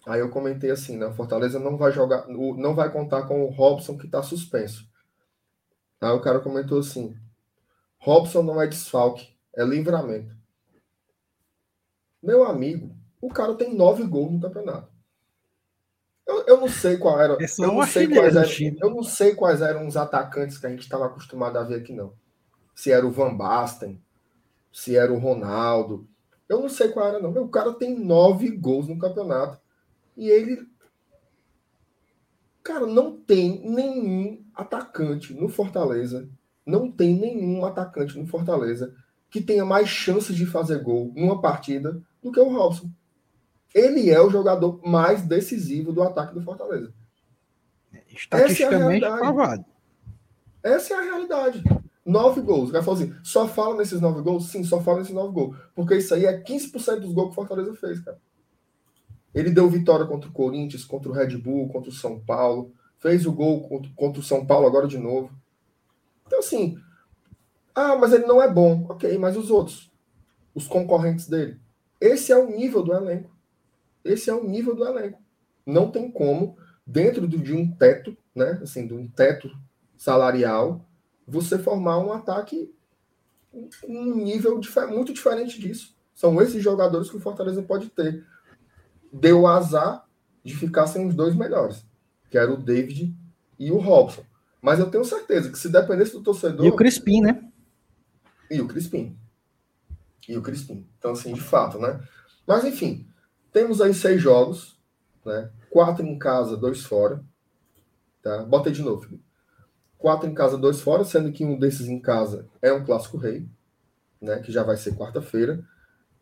Aí 0.08 0.22
eu 0.22 0.30
comentei 0.30 0.72
assim, 0.72 0.97
né? 0.97 1.06
O 1.06 1.14
Fortaleza 1.14 1.60
não 1.60 1.78
vai 1.78 1.91
jogar, 1.91 2.28
não 2.28 2.74
vai 2.74 2.91
contar 2.91 3.28
com 3.28 3.43
o 3.43 3.51
Robson 3.51 3.95
que 3.95 4.08
está 4.08 4.24
suspenso. 4.24 4.89
Aí 6.01 6.10
o 6.10 6.20
cara 6.20 6.39
comentou 6.39 6.80
assim: 6.80 7.16
Robson 7.99 8.41
não 8.41 8.60
é 8.60 8.66
desfalque, 8.66 9.38
é 9.56 9.64
livramento. 9.64 10.42
Meu 12.24 12.45
amigo, 12.45 12.95
o 13.19 13.28
cara 13.28 13.53
tem 13.53 13.76
nove 13.76 14.03
gols 14.03 14.32
no 14.32 14.39
campeonato. 14.39 14.88
Eu, 16.26 16.45
eu 16.47 16.61
não 16.61 16.69
sei 16.69 16.95
qual 16.95 17.19
era. 17.19 17.34
É 17.34 17.45
eu, 17.59 17.74
não 17.74 17.86
sei 17.86 18.07
quais 18.07 18.34
eram, 18.34 18.78
eu 18.82 18.89
não 18.89 19.03
sei 19.03 19.36
quais 19.36 19.61
eram 19.61 19.86
os 19.86 19.97
atacantes 19.97 20.57
que 20.57 20.65
a 20.65 20.69
gente 20.69 20.84
estava 20.84 21.07
acostumado 21.07 21.57
a 21.57 21.63
ver 21.63 21.82
aqui, 21.82 21.91
não. 21.91 22.13
Se 22.74 22.93
era 22.93 23.05
o 23.05 23.11
Van 23.11 23.36
Basten, 23.36 24.01
se 24.71 24.95
era 24.95 25.11
o 25.11 25.19
Ronaldo. 25.19 26.07
Eu 26.47 26.61
não 26.61 26.69
sei 26.69 26.89
qual 26.89 27.09
era, 27.09 27.19
não. 27.19 27.30
Meu, 27.30 27.43
o 27.43 27.49
cara 27.49 27.74
tem 27.74 27.99
nove 27.99 28.49
gols 28.51 28.88
no 28.88 28.97
campeonato. 28.97 29.59
E 30.15 30.30
ele. 30.30 30.65
Cara, 32.63 32.88
não 32.88 33.17
tem 33.17 33.69
nenhum 33.69 34.45
atacante 34.55 35.34
no 35.34 35.49
Fortaleza. 35.49 36.30
Não 36.65 36.89
tem 36.89 37.13
nenhum 37.19 37.65
atacante 37.65 38.17
no 38.17 38.26
Fortaleza 38.26 38.95
que 39.34 39.41
tenha 39.41 39.65
mais 39.65 39.89
chances 39.89 40.36
de 40.36 40.45
fazer 40.45 40.84
gol 40.84 41.11
numa 41.15 41.41
partida 41.41 41.99
do 42.21 42.31
que 42.31 42.39
o 42.39 42.49
Robson. 42.49 42.88
Ele 43.73 44.11
é 44.11 44.21
o 44.21 44.29
jogador 44.29 44.79
mais 44.86 45.23
decisivo 45.23 45.91
do 45.91 46.03
ataque 46.03 46.36
do 46.36 46.43
Fortaleza. 46.43 46.93
Estatisticamente 48.11 48.99
realidade. 48.99 49.17
provado. 49.17 49.65
Essa 50.61 50.93
é 50.93 50.97
a 50.97 51.01
realidade. 51.01 51.63
Nove 52.05 52.41
gols. 52.41 52.69
O 52.69 52.71
cara 52.73 52.84
falou 52.84 53.01
assim: 53.01 53.15
só 53.23 53.47
fala 53.47 53.75
nesses 53.75 53.99
nove 53.99 54.21
gols? 54.21 54.51
Sim, 54.51 54.63
só 54.63 54.79
fala 54.79 54.99
nesses 54.99 55.15
nove 55.15 55.34
gols. 55.34 55.57
Porque 55.73 55.95
isso 55.95 56.13
aí 56.13 56.27
é 56.27 56.39
15% 56.39 56.99
dos 56.99 57.11
gols 57.11 57.29
que 57.29 57.31
o 57.31 57.36
Fortaleza 57.36 57.73
fez, 57.73 58.01
cara. 58.01 58.21
Ele 59.34 59.49
deu 59.49 59.67
vitória 59.67 60.05
contra 60.05 60.29
o 60.29 60.34
Corinthians, 60.34 60.86
contra 60.86 61.09
o 61.09 61.13
Red 61.13 61.36
Bull, 61.38 61.69
contra 61.69 61.89
o 61.89 61.93
São 61.93 62.19
Paulo. 62.19 62.71
Fez 62.99 63.25
o 63.25 63.34
gol 63.34 63.67
contra, 63.67 63.91
contra 63.95 64.19
o 64.19 64.23
São 64.23 64.45
Paulo 64.45 64.67
agora 64.67 64.88
de 64.88 64.99
novo. 64.99 65.31
Então, 66.27 66.38
assim. 66.38 66.77
Ah, 67.76 67.95
mas 67.95 68.13
ele 68.13 68.26
não 68.26 68.41
é 68.41 68.51
bom. 68.51 68.86
Ok, 68.89 69.17
mas 69.17 69.36
os 69.36 69.49
outros? 69.49 69.91
Os 70.53 70.67
concorrentes 70.67 71.28
dele? 71.28 71.59
Esse 71.99 72.32
é 72.32 72.38
o 72.38 72.49
nível 72.49 72.84
do 72.84 72.93
elenco. 72.93 73.32
Esse 74.03 74.30
é 74.30 74.34
o 74.34 74.43
nível 74.43 74.76
do 74.76 74.86
elenco. 74.86 75.21
Não 75.65 75.89
tem 75.89 76.11
como 76.11 76.57
dentro 76.86 77.28
de 77.28 77.53
um 77.53 77.71
teto, 77.71 78.15
né? 78.36 78.59
Assim, 78.61 78.86
de 78.86 78.93
um 78.93 79.07
teto 79.07 79.49
salarial, 79.97 80.86
você 81.26 81.57
formar 81.57 81.99
um 81.99 82.11
ataque 82.11 82.74
um 83.88 84.15
nível 84.15 84.59
muito 84.89 85.13
diferente 85.13 85.59
disso. 85.59 85.95
São 86.13 86.41
esses 86.41 86.61
jogadores 86.61 87.09
que 87.09 87.17
o 87.17 87.19
Fortaleza 87.19 87.61
pode 87.61 87.89
ter. 87.89 88.26
Deu 89.11 89.45
azar 89.45 90.07
de 90.43 90.55
ficar 90.55 90.88
sem 90.88 91.07
os 91.07 91.15
dois 91.15 91.36
melhores, 91.36 91.86
que 92.30 92.38
era 92.38 92.51
o 92.51 92.57
David 92.57 93.15
e 93.59 93.71
o 93.71 93.78
Robson. 93.78 94.24
Mas 94.61 94.80
eu 94.80 94.89
tenho 94.89 95.05
certeza 95.05 95.51
que 95.51 95.57
se 95.57 95.69
dependesse 95.69 96.13
do 96.13 96.24
torcedor. 96.24 96.65
E 96.65 96.69
o 96.69 96.76
Crispim, 96.76 97.21
né? 97.21 97.47
E 98.54 98.62
o 98.62 98.68
Crispim. 98.68 99.18
E 100.30 100.38
o 100.38 100.41
Crispim. 100.43 100.88
Então, 100.99 101.14
assim, 101.14 101.34
de 101.34 101.41
fato, 101.41 101.80
né? 101.80 101.99
Mas, 102.45 102.64
enfim, 102.64 103.08
temos 103.51 103.82
aí 103.82 103.95
seis 103.95 104.22
jogos, 104.22 104.80
né? 105.26 105.49
Quatro 105.72 106.06
em 106.06 106.20
casa, 106.20 106.56
dois 106.56 106.84
fora. 106.84 107.24
Tá? 108.22 108.43
Bota 108.43 108.70
aí 108.70 108.76
de 108.76 108.84
novo. 108.84 109.20
Quatro 109.97 110.30
em 110.30 110.36
casa, 110.36 110.56
dois 110.56 110.80
fora, 110.82 111.04
sendo 111.04 111.32
que 111.32 111.43
um 111.43 111.58
desses 111.58 111.88
em 111.88 111.99
casa 111.99 112.47
é 112.62 112.72
um 112.72 112.86
clássico 112.86 113.18
rei, 113.18 113.49
né? 114.22 114.39
Que 114.39 114.51
já 114.51 114.62
vai 114.62 114.78
ser 114.78 114.95
quarta-feira. 114.95 115.68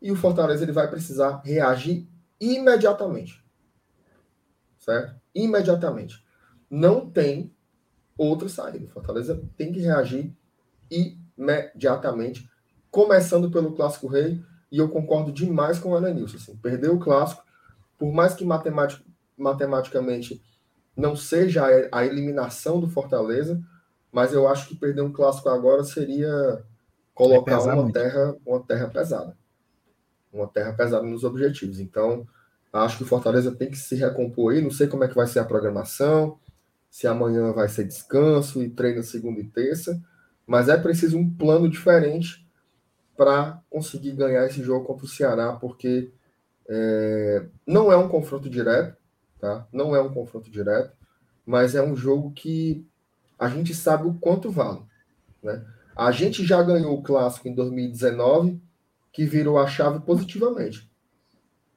E 0.02 0.10
o 0.10 0.16
Fortaleza 0.16 0.64
ele 0.64 0.72
vai 0.72 0.90
precisar 0.90 1.42
reagir 1.44 2.08
imediatamente. 2.40 3.44
Certo? 4.80 5.20
Imediatamente. 5.36 6.26
Não 6.70 7.10
tem 7.10 7.54
outra 8.18 8.48
saída. 8.48 8.86
O 8.86 8.90
Fortaleza 8.90 9.44
tem 9.58 9.74
que 9.74 9.82
reagir 9.82 10.34
imediatamente, 10.90 11.21
começando 12.90 13.50
pelo 13.50 13.74
Clássico 13.74 14.08
Rei, 14.08 14.42
e 14.72 14.78
eu 14.78 14.88
concordo 14.88 15.32
demais 15.32 15.80
com 15.80 15.92
o 15.92 15.98
Elenilson. 15.98 16.38
Assim, 16.38 16.56
perder 16.58 16.90
o 16.90 17.00
Clássico, 17.00 17.44
por 17.98 18.14
mais 18.14 18.34
que 18.34 18.46
matematic, 18.46 19.02
matematicamente 19.38 20.42
não 20.96 21.16
seja 21.16 21.66
a 21.92 22.06
eliminação 22.06 22.80
do 22.80 22.90
Fortaleza, 22.90 23.62
mas 24.12 24.34
eu 24.34 24.48
acho 24.48 24.68
que 24.68 24.76
perder 24.76 25.02
um 25.02 25.12
Clássico 25.12 25.50
agora 25.50 25.84
seria 25.84 26.64
colocar 27.14 27.60
uma 27.62 27.92
terra, 27.92 28.36
uma 28.46 28.60
terra 28.62 28.88
pesada. 28.88 29.38
Uma 30.32 30.48
terra 30.48 30.74
pesada 30.74 31.06
nos 31.06 31.24
objetivos. 31.24 31.80
Então, 31.80 32.26
acho 32.72 32.98
que 32.98 33.04
o 33.04 33.08
Fortaleza 33.08 33.52
tem 33.52 33.70
que 33.70 33.78
se 33.78 33.96
recompor 33.96 34.54
aí. 34.54 34.62
Não 34.62 34.72
sei 34.72 34.88
como 34.88 35.04
é 35.04 35.08
que 35.08 35.16
vai 35.16 35.28
ser 35.28 35.40
a 35.40 35.46
programação, 35.46 36.40
se 36.90 37.08
amanhã 37.08 37.52
vai 37.52 37.70
ser 37.70 37.86
descanso 37.86 38.62
e 38.62 38.70
treino 38.70 39.04
segunda 39.04 39.40
e 39.40 39.46
terça, 39.46 40.02
mas 40.46 40.70
é 40.70 40.78
preciso 40.78 41.18
um 41.18 41.30
plano 41.30 41.70
diferente 41.70 42.46
para 43.16 43.62
conseguir 43.70 44.14
ganhar 44.14 44.46
esse 44.46 44.64
jogo 44.64 44.86
contra 44.86 45.06
o 45.06 45.10
Ceará, 45.10 45.54
porque 45.54 46.12
é, 46.68 47.46
não 47.66 47.92
é 47.92 47.98
um 47.98 48.08
confronto 48.08 48.50
direto, 48.50 48.98
tá? 49.40 49.68
Não 49.72 49.96
é 49.96 50.02
um 50.02 50.14
confronto 50.14 50.50
direto, 50.50 50.96
mas 51.46 51.76
é 51.76 51.82
um 51.82 51.96
jogo 51.96 52.32
que 52.32 52.86
a 53.38 53.50
gente 53.50 53.74
sabe 53.74 54.08
o 54.08 54.14
quanto 54.16 54.50
vale, 54.50 54.82
né? 55.42 55.66
A 55.96 56.12
gente 56.12 56.46
já 56.46 56.64
ganhou 56.64 56.98
o 56.98 57.04
clássico 57.04 57.48
em 57.48 57.54
2019, 57.54 58.62
que 59.12 59.26
virou 59.26 59.60
a 59.60 59.68
chave 59.68 60.00
positivamente. 60.00 60.90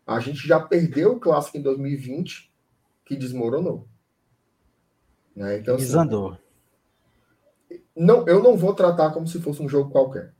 A 0.07 0.21
gente 0.21 0.47
já 0.47 0.61
perdeu 0.61 1.12
o 1.12 1.21
clássico 1.21 1.59
em 1.59 1.62
2020, 1.62 2.53
que 3.05 3.17
desmoronou. 3.17 3.89
Né? 5.35 5.59
Então, 5.59 5.75
assim, 5.75 5.85
Desandou. 5.85 6.39
Não, 7.97 8.26
eu 8.26 8.42
não 8.42 8.57
vou 8.57 8.74
tratar 8.74 9.11
como 9.11 9.26
se 9.26 9.40
fosse 9.40 9.62
um 9.62 9.68
jogo 9.68 9.90
qualquer. 9.90 10.32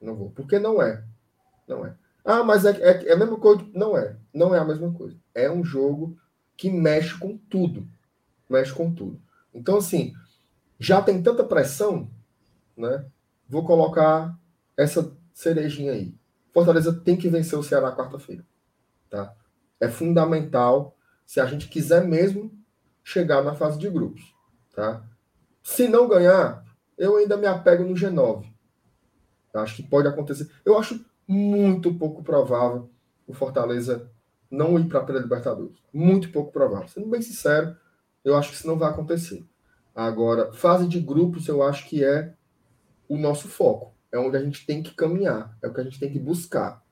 Não 0.00 0.14
vou, 0.14 0.30
porque 0.30 0.58
não 0.58 0.80
é. 0.80 1.04
Não 1.66 1.84
é. 1.84 1.94
Ah, 2.24 2.42
mas 2.42 2.64
é, 2.64 2.70
é, 2.70 3.08
é 3.08 3.12
a 3.12 3.16
mesma 3.16 3.38
coisa. 3.38 3.64
Não 3.74 3.96
é. 3.96 4.16
Não 4.32 4.54
é 4.54 4.58
a 4.58 4.64
mesma 4.64 4.92
coisa. 4.92 5.16
É 5.34 5.50
um 5.50 5.64
jogo 5.64 6.16
que 6.56 6.70
mexe 6.70 7.18
com 7.18 7.36
tudo. 7.36 7.88
Mexe 8.48 8.72
com 8.72 8.92
tudo. 8.92 9.20
Então, 9.52 9.78
assim, 9.78 10.12
já 10.78 11.02
tem 11.02 11.22
tanta 11.22 11.44
pressão, 11.44 12.08
né? 12.76 13.04
Vou 13.48 13.64
colocar 13.64 14.36
essa 14.76 15.12
cerejinha 15.32 15.92
aí. 15.92 16.14
Fortaleza 16.52 16.92
tem 16.92 17.16
que 17.16 17.28
vencer 17.28 17.58
o 17.58 17.62
Ceará 17.62 17.94
quarta-feira. 17.94 18.44
Tá? 19.10 19.34
É 19.80 19.88
fundamental 19.88 20.96
se 21.26 21.40
a 21.40 21.46
gente 21.46 21.68
quiser 21.68 22.04
mesmo 22.06 22.52
chegar 23.02 23.42
na 23.42 23.54
fase 23.54 23.78
de 23.78 23.88
grupos. 23.88 24.34
Tá? 24.74 25.02
Se 25.62 25.88
não 25.88 26.08
ganhar, 26.08 26.61
eu 26.96 27.16
ainda 27.16 27.36
me 27.36 27.46
apego 27.46 27.84
no 27.84 27.94
G9. 27.94 28.44
Acho 29.54 29.76
que 29.76 29.82
pode 29.82 30.08
acontecer. 30.08 30.50
Eu 30.64 30.78
acho 30.78 31.04
muito 31.26 31.92
pouco 31.94 32.22
provável 32.22 32.90
o 33.26 33.32
Fortaleza 33.32 34.10
não 34.50 34.78
ir 34.78 34.86
para 34.86 35.00
a 35.00 35.20
Libertadores. 35.20 35.76
Muito 35.92 36.30
pouco 36.30 36.52
provável. 36.52 36.88
Sendo 36.88 37.08
bem 37.08 37.22
sincero, 37.22 37.76
eu 38.24 38.36
acho 38.36 38.50
que 38.50 38.56
isso 38.56 38.66
não 38.66 38.78
vai 38.78 38.90
acontecer. 38.90 39.44
Agora, 39.94 40.52
fase 40.52 40.86
de 40.86 41.00
grupos, 41.00 41.48
eu 41.48 41.62
acho 41.62 41.88
que 41.88 42.04
é 42.04 42.34
o 43.08 43.16
nosso 43.16 43.48
foco. 43.48 43.94
É 44.10 44.18
onde 44.18 44.36
a 44.36 44.42
gente 44.42 44.66
tem 44.66 44.82
que 44.82 44.94
caminhar. 44.94 45.56
É 45.62 45.68
o 45.68 45.72
que 45.72 45.80
a 45.80 45.84
gente 45.84 45.98
tem 45.98 46.10
que 46.10 46.18
buscar. 46.18 46.82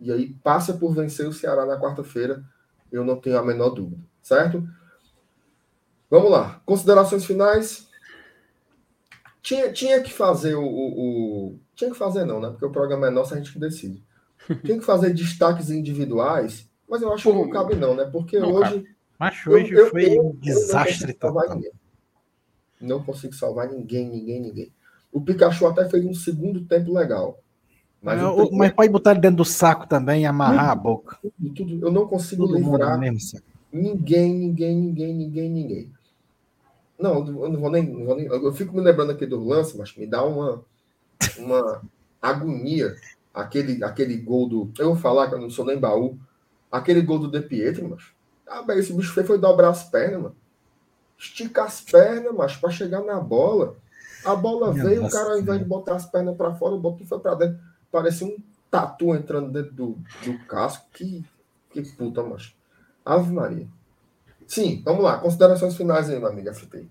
E 0.00 0.12
aí 0.12 0.34
passa 0.42 0.74
por 0.74 0.92
vencer 0.92 1.26
o 1.26 1.32
Ceará 1.32 1.64
na 1.64 1.80
quarta-feira. 1.80 2.44
Eu 2.90 3.04
não 3.04 3.20
tenho 3.20 3.38
a 3.38 3.44
menor 3.44 3.70
dúvida. 3.70 4.02
Certo? 4.20 4.66
Vamos 6.10 6.30
lá. 6.30 6.60
Considerações 6.64 7.24
finais. 7.24 7.88
Tinha, 9.44 9.70
tinha 9.70 10.02
que 10.02 10.10
fazer 10.10 10.54
o, 10.54 10.64
o, 10.64 11.48
o, 11.48 11.58
Tinha 11.76 11.90
que 11.90 11.98
fazer, 11.98 12.24
não, 12.24 12.40
né? 12.40 12.48
Porque 12.48 12.64
o 12.64 12.70
programa 12.70 13.08
é 13.08 13.10
nosso, 13.10 13.34
a 13.34 13.36
gente 13.36 13.52
que 13.52 13.58
decide. 13.58 14.02
Tinha 14.64 14.78
que 14.78 14.84
fazer 14.84 15.12
destaques 15.12 15.70
individuais, 15.70 16.66
mas 16.88 17.02
eu 17.02 17.12
acho 17.12 17.30
que 17.30 17.36
não 17.36 17.50
cabe, 17.50 17.74
não, 17.74 17.94
né? 17.94 18.08
Porque 18.10 18.38
não, 18.38 18.54
hoje. 18.54 18.86
Mas 19.18 19.46
hoje 19.46 19.70
eu, 19.74 19.90
foi 19.90 20.16
eu, 20.16 20.28
um 20.28 20.34
desastre 20.36 21.12
total. 21.12 21.60
Não 22.80 23.02
consigo 23.02 23.34
salvar 23.34 23.68
ninguém, 23.68 24.08
ninguém, 24.08 24.40
ninguém. 24.40 24.72
O 25.12 25.20
Pikachu 25.20 25.66
até 25.66 25.88
fez 25.90 26.04
um 26.06 26.14
segundo 26.14 26.64
tempo 26.64 26.92
legal. 26.92 27.38
Mas, 28.02 28.20
eu, 28.20 28.50
mas 28.50 28.72
pode 28.72 28.90
botar 28.90 29.10
ele 29.12 29.20
dentro 29.20 29.36
do 29.36 29.44
saco 29.44 29.86
também 29.86 30.22
e 30.22 30.26
amarrar 30.26 30.70
a 30.70 30.74
boca. 30.74 31.18
Tudo, 31.20 31.54
tudo. 31.54 31.86
Eu 31.86 31.92
não 31.92 32.06
consigo 32.06 32.46
Todo 32.46 32.56
livrar 32.56 32.98
ninguém, 32.98 34.34
ninguém, 34.34 34.74
ninguém, 34.74 35.14
ninguém, 35.14 35.50
ninguém. 35.50 35.92
Não, 37.04 37.18
eu 37.18 37.50
não 37.50 37.60
vou 37.60 37.70
nem. 37.70 37.86
Não 37.86 38.06
vou 38.06 38.16
nem 38.16 38.24
eu 38.24 38.52
fico 38.54 38.74
me 38.74 38.80
lembrando 38.80 39.12
aqui 39.12 39.26
do 39.26 39.44
lance, 39.44 39.76
mas 39.76 39.94
me 39.94 40.06
dá 40.06 40.24
uma, 40.24 40.64
uma 41.36 41.82
agonia. 42.20 42.96
Aquele, 43.34 43.84
aquele 43.84 44.16
gol 44.16 44.48
do. 44.48 44.72
Eu 44.78 44.86
vou 44.86 44.96
falar 44.96 45.28
que 45.28 45.34
eu 45.34 45.40
não 45.40 45.50
sou 45.50 45.66
nem 45.66 45.78
baú. 45.78 46.18
Aquele 46.72 47.02
gol 47.02 47.18
do 47.18 47.30
De 47.30 47.42
Pietro, 47.42 47.86
mas. 47.90 48.04
Ah, 48.46 48.62
bem, 48.62 48.78
esse 48.78 48.92
bicho 48.94 49.12
foi 49.12 49.38
dobrar 49.38 49.68
as 49.68 49.84
pernas, 49.84 50.22
mano. 50.22 50.36
Estica 51.18 51.64
as 51.64 51.82
pernas, 51.82 52.32
mas 52.34 52.56
para 52.56 52.70
chegar 52.70 53.02
na 53.02 53.20
bola. 53.20 53.76
A 54.24 54.34
bola 54.34 54.72
Minha 54.72 54.84
veio, 54.84 55.04
o 55.04 55.10
cara, 55.10 55.32
ao 55.32 55.38
invés 55.38 55.58
de 55.58 55.66
botar 55.66 55.96
as 55.96 56.06
pernas 56.06 56.36
para 56.36 56.54
fora, 56.54 56.74
botou 56.78 57.06
foi 57.06 57.20
para 57.20 57.34
dentro. 57.34 57.58
Parecia 57.92 58.26
um 58.26 58.36
tatu 58.70 59.14
entrando 59.14 59.52
dentro 59.52 59.74
do, 59.74 59.98
do 60.24 60.38
casco. 60.46 60.86
Que, 60.94 61.22
que 61.70 61.82
puta, 61.82 62.22
macho. 62.22 62.54
Ave 63.04 63.30
Maria. 63.30 63.68
Sim, 64.46 64.82
vamos 64.84 65.02
lá. 65.02 65.18
Considerações 65.18 65.76
finais 65.76 66.08
aí, 66.08 66.18
meu 66.18 66.28
amigo 66.28 66.52
FT. 66.52 66.86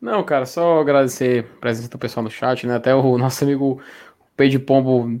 Não, 0.00 0.24
cara, 0.24 0.46
só 0.46 0.80
agradecer 0.80 1.44
a 1.44 1.60
presença 1.60 1.88
do 1.88 1.98
pessoal 1.98 2.24
no 2.24 2.30
chat, 2.30 2.66
né? 2.66 2.76
Até 2.76 2.94
o 2.94 3.16
nosso 3.18 3.44
amigo 3.44 3.80
P 4.36 4.48
de 4.48 4.58
Pombo 4.58 5.20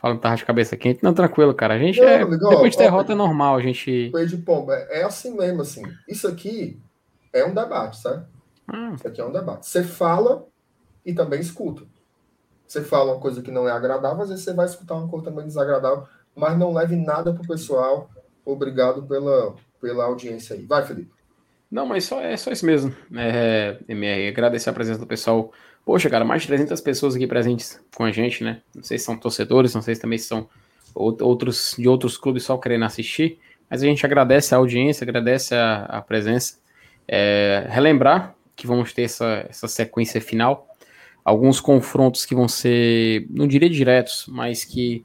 falando 0.00 0.16
que 0.16 0.22
tava 0.22 0.36
de 0.36 0.44
cabeça 0.44 0.76
quente. 0.76 1.02
Não, 1.02 1.12
tranquilo, 1.12 1.52
cara. 1.52 1.74
A 1.74 1.78
gente 1.78 2.00
não, 2.00 2.08
é. 2.08 2.22
Amigo, 2.22 2.48
depois 2.48 2.72
de 2.72 2.78
derrota 2.78 3.12
ó, 3.12 3.14
é 3.14 3.16
normal, 3.16 3.56
a 3.56 3.60
gente. 3.60 4.10
P 4.10 4.26
de 4.26 4.38
Pombo, 4.38 4.72
é, 4.72 5.00
é, 5.00 5.02
assim 5.04 5.36
mesmo, 5.36 5.60
assim. 5.60 5.82
Isso 6.08 6.26
aqui 6.26 6.80
é 7.32 7.44
um 7.44 7.52
debate, 7.52 7.98
sabe? 7.98 8.24
Ah. 8.66 8.92
Isso 8.94 9.06
aqui 9.06 9.20
é 9.20 9.24
um 9.24 9.32
debate. 9.32 9.66
Você 9.66 9.82
fala 9.82 10.46
e 11.04 11.12
também 11.12 11.40
escuta. 11.40 11.82
Você 12.66 12.82
fala 12.82 13.12
uma 13.12 13.20
coisa 13.20 13.42
que 13.42 13.50
não 13.50 13.68
é 13.68 13.72
agradável, 13.72 14.22
às 14.22 14.30
vezes 14.30 14.44
você 14.44 14.52
vai 14.52 14.66
escutar 14.66 14.94
uma 14.94 15.08
coisa 15.08 15.26
também 15.26 15.46
desagradável, 15.46 16.04
mas 16.34 16.58
não 16.58 16.72
leve 16.72 16.96
nada 16.96 17.32
pro 17.32 17.46
pessoal. 17.46 18.10
Obrigado 18.44 19.02
pela, 19.04 19.54
pela 19.80 20.04
audiência 20.04 20.56
aí. 20.56 20.64
Vai, 20.64 20.86
Felipe. 20.86 21.10
Não, 21.70 21.84
mas 21.84 22.04
só, 22.04 22.20
é 22.20 22.36
só 22.36 22.50
isso 22.50 22.64
mesmo. 22.64 22.94
É, 23.14 23.78
MR, 23.88 24.28
agradecer 24.28 24.70
a 24.70 24.72
presença 24.72 25.00
do 25.00 25.06
pessoal. 25.06 25.52
Poxa, 25.84 26.08
cara, 26.08 26.24
mais 26.24 26.42
de 26.42 26.48
300 26.48 26.80
pessoas 26.80 27.14
aqui 27.14 27.26
presentes 27.26 27.80
com 27.94 28.04
a 28.04 28.12
gente, 28.12 28.42
né? 28.42 28.62
Não 28.74 28.82
sei 28.82 28.98
se 28.98 29.04
são 29.04 29.16
torcedores, 29.16 29.74
não 29.74 29.82
sei 29.82 29.94
se 29.94 30.00
também 30.00 30.18
são 30.18 30.48
outros 30.94 31.74
de 31.78 31.88
outros 31.88 32.16
clubes 32.16 32.44
só 32.44 32.56
querendo 32.56 32.84
assistir, 32.84 33.38
mas 33.68 33.82
a 33.82 33.86
gente 33.86 34.04
agradece 34.06 34.54
a 34.54 34.58
audiência, 34.58 35.04
agradece 35.04 35.54
a, 35.54 35.84
a 35.84 36.02
presença. 36.02 36.58
É, 37.06 37.66
relembrar 37.68 38.34
que 38.54 38.66
vamos 38.66 38.92
ter 38.92 39.02
essa, 39.02 39.46
essa 39.48 39.68
sequência 39.68 40.20
final, 40.20 40.66
alguns 41.24 41.60
confrontos 41.60 42.24
que 42.24 42.34
vão 42.34 42.48
ser, 42.48 43.26
não 43.30 43.46
diria 43.46 43.68
diretos, 43.68 44.24
mas 44.28 44.64
que 44.64 45.04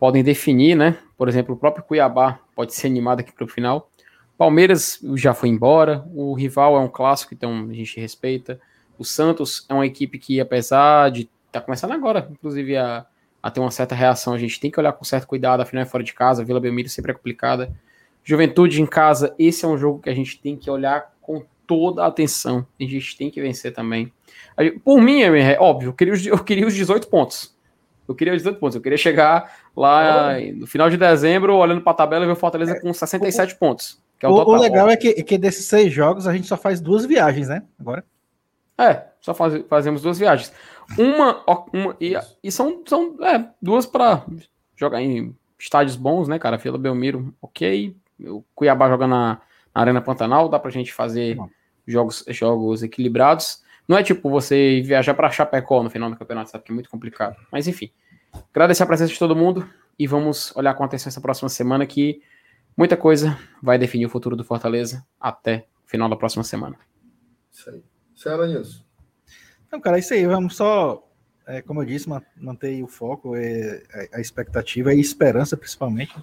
podem 0.00 0.24
definir, 0.24 0.74
né? 0.74 0.96
Por 1.16 1.28
exemplo, 1.28 1.54
o 1.54 1.58
próprio 1.58 1.84
Cuiabá 1.84 2.40
pode 2.54 2.74
ser 2.74 2.86
animado 2.86 3.20
aqui 3.20 3.32
para 3.32 3.44
o 3.44 3.48
final. 3.48 3.90
Palmeiras 4.36 5.00
já 5.14 5.32
foi 5.32 5.48
embora, 5.48 6.04
o 6.14 6.34
rival 6.34 6.76
é 6.76 6.80
um 6.80 6.88
clássico, 6.88 7.32
então 7.32 7.68
a 7.70 7.72
gente 7.72 7.98
respeita. 7.98 8.60
O 8.98 9.04
Santos 9.04 9.64
é 9.68 9.74
uma 9.74 9.86
equipe 9.86 10.18
que, 10.18 10.40
apesar 10.40 11.10
de 11.10 11.28
tá 11.50 11.60
começando 11.60 11.92
agora, 11.92 12.28
inclusive, 12.30 12.76
a, 12.76 13.06
a 13.42 13.50
ter 13.50 13.60
uma 13.60 13.70
certa 13.70 13.94
reação, 13.94 14.34
a 14.34 14.38
gente 14.38 14.60
tem 14.60 14.70
que 14.70 14.78
olhar 14.78 14.92
com 14.92 15.04
certo 15.04 15.26
cuidado, 15.26 15.60
afinal 15.62 15.82
é 15.82 15.86
fora 15.86 16.04
de 16.04 16.12
casa, 16.12 16.44
Vila 16.44 16.60
Belmiro 16.60 16.88
sempre 16.88 17.12
é 17.12 17.14
complicada. 17.14 17.74
Juventude 18.22 18.82
em 18.82 18.86
casa, 18.86 19.34
esse 19.38 19.64
é 19.64 19.68
um 19.68 19.78
jogo 19.78 20.00
que 20.00 20.10
a 20.10 20.14
gente 20.14 20.38
tem 20.40 20.56
que 20.56 20.70
olhar 20.70 21.12
com 21.20 21.44
toda 21.66 22.02
a 22.02 22.08
atenção. 22.08 22.66
A 22.80 22.84
gente 22.84 23.16
tem 23.16 23.30
que 23.30 23.40
vencer 23.40 23.72
também. 23.72 24.12
Por 24.84 25.00
mim, 25.00 25.22
é 25.22 25.58
óbvio, 25.60 25.90
eu 25.90 25.92
queria, 25.92 26.12
os, 26.12 26.26
eu 26.26 26.42
queria 26.42 26.66
os 26.66 26.74
18 26.74 27.08
pontos. 27.08 27.56
Eu 28.08 28.14
queria 28.14 28.32
os 28.32 28.38
18 28.38 28.58
pontos. 28.58 28.76
Eu 28.76 28.82
queria 28.82 28.98
chegar 28.98 29.52
lá 29.76 30.38
no 30.54 30.66
final 30.66 30.88
de 30.88 30.96
dezembro, 30.96 31.56
olhando 31.56 31.80
para 31.80 31.92
a 31.92 31.96
tabela 31.96 32.24
e 32.24 32.26
ver 32.26 32.32
o 32.32 32.36
Fortaleza 32.36 32.72
é, 32.72 32.80
com 32.80 32.92
67 32.92 33.54
o, 33.54 33.58
pontos. 33.58 34.00
É 34.20 34.28
o, 34.28 34.32
o, 34.32 34.48
o, 34.48 34.56
legal 34.56 34.88
é 34.88 34.96
que, 34.96 35.22
que 35.22 35.36
desses 35.36 35.66
seis 35.66 35.92
jogos 35.92 36.26
a 36.26 36.32
gente 36.32 36.46
só 36.46 36.56
faz 36.56 36.80
duas 36.80 37.04
viagens, 37.04 37.48
né? 37.48 37.62
Agora. 37.78 38.04
É, 38.78 39.04
só 39.20 39.34
faz, 39.34 39.62
fazemos 39.68 40.02
duas 40.02 40.18
viagens. 40.18 40.52
Uma, 40.98 41.42
uma 41.72 41.96
e, 42.00 42.14
e 42.42 42.52
são, 42.52 42.82
são 42.86 43.16
é, 43.22 43.48
duas 43.60 43.86
para 43.86 44.24
jogar 44.76 45.00
em 45.00 45.34
estádios 45.58 45.96
bons, 45.96 46.28
né, 46.28 46.38
cara? 46.38 46.58
Fila 46.58 46.78
Belmiro, 46.78 47.34
ok. 47.40 47.96
O 48.20 48.42
Cuiabá 48.54 48.88
joga 48.88 49.06
na, 49.06 49.40
na 49.74 49.80
Arena 49.80 50.00
Pantanal, 50.00 50.48
dá 50.48 50.58
pra 50.58 50.70
gente 50.70 50.92
fazer 50.92 51.38
jogos, 51.86 52.24
jogos 52.28 52.82
equilibrados. 52.82 53.62
Não 53.88 53.96
é 53.96 54.02
tipo 54.02 54.28
você 54.28 54.82
viajar 54.82 55.14
para 55.14 55.30
Chapecó 55.30 55.82
no 55.82 55.90
final 55.90 56.10
do 56.10 56.16
campeonato, 56.16 56.50
sabe 56.50 56.64
que 56.64 56.72
é 56.72 56.74
muito 56.74 56.90
complicado. 56.90 57.36
Mas 57.52 57.68
enfim, 57.68 57.90
agradecer 58.52 58.82
a 58.82 58.86
presença 58.86 59.12
de 59.12 59.18
todo 59.18 59.36
mundo 59.36 59.68
e 59.98 60.06
vamos 60.06 60.54
olhar 60.56 60.74
com 60.74 60.84
atenção 60.84 61.08
essa 61.08 61.20
próxima 61.20 61.48
semana 61.48 61.86
que 61.86 62.20
muita 62.76 62.96
coisa 62.96 63.38
vai 63.62 63.78
definir 63.78 64.06
o 64.06 64.10
futuro 64.10 64.36
do 64.36 64.44
Fortaleza 64.44 65.04
até 65.20 65.66
o 65.84 65.90
final 65.90 66.08
da 66.08 66.16
próxima 66.16 66.44
semana. 66.44 66.76
Isso 67.52 67.70
aí. 67.70 67.82
Senhora 68.14 68.46
Nilson. 68.46 68.84
Não, 69.70 69.80
cara, 69.80 69.96
é 69.96 70.00
isso 70.00 70.14
aí. 70.14 70.26
Vamos 70.26 70.56
só, 70.56 71.06
é, 71.46 71.62
como 71.62 71.82
eu 71.82 71.86
disse, 71.86 72.08
manter 72.36 72.82
o 72.82 72.86
foco, 72.86 73.36
é, 73.36 73.82
a 74.12 74.20
expectativa 74.20 74.94
e 74.94 75.00
esperança, 75.00 75.56
principalmente. 75.56 76.14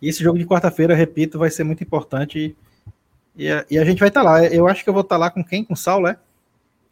E 0.00 0.08
esse 0.08 0.22
jogo 0.22 0.38
de 0.38 0.46
quarta-feira, 0.46 0.94
repito, 0.94 1.38
vai 1.38 1.50
ser 1.50 1.64
muito 1.64 1.82
importante. 1.82 2.56
E 3.36 3.48
a, 3.50 3.64
e 3.70 3.78
a 3.78 3.84
gente 3.84 3.98
vai 3.98 4.08
estar 4.08 4.22
tá 4.22 4.30
lá. 4.30 4.44
Eu 4.44 4.68
acho 4.68 4.82
que 4.84 4.88
eu 4.88 4.94
vou 4.94 5.02
estar 5.02 5.16
tá 5.16 5.20
lá 5.20 5.30
com 5.30 5.44
quem? 5.44 5.64
Com 5.64 5.74
o 5.74 5.76
Saulo, 5.76 6.06
é? 6.06 6.18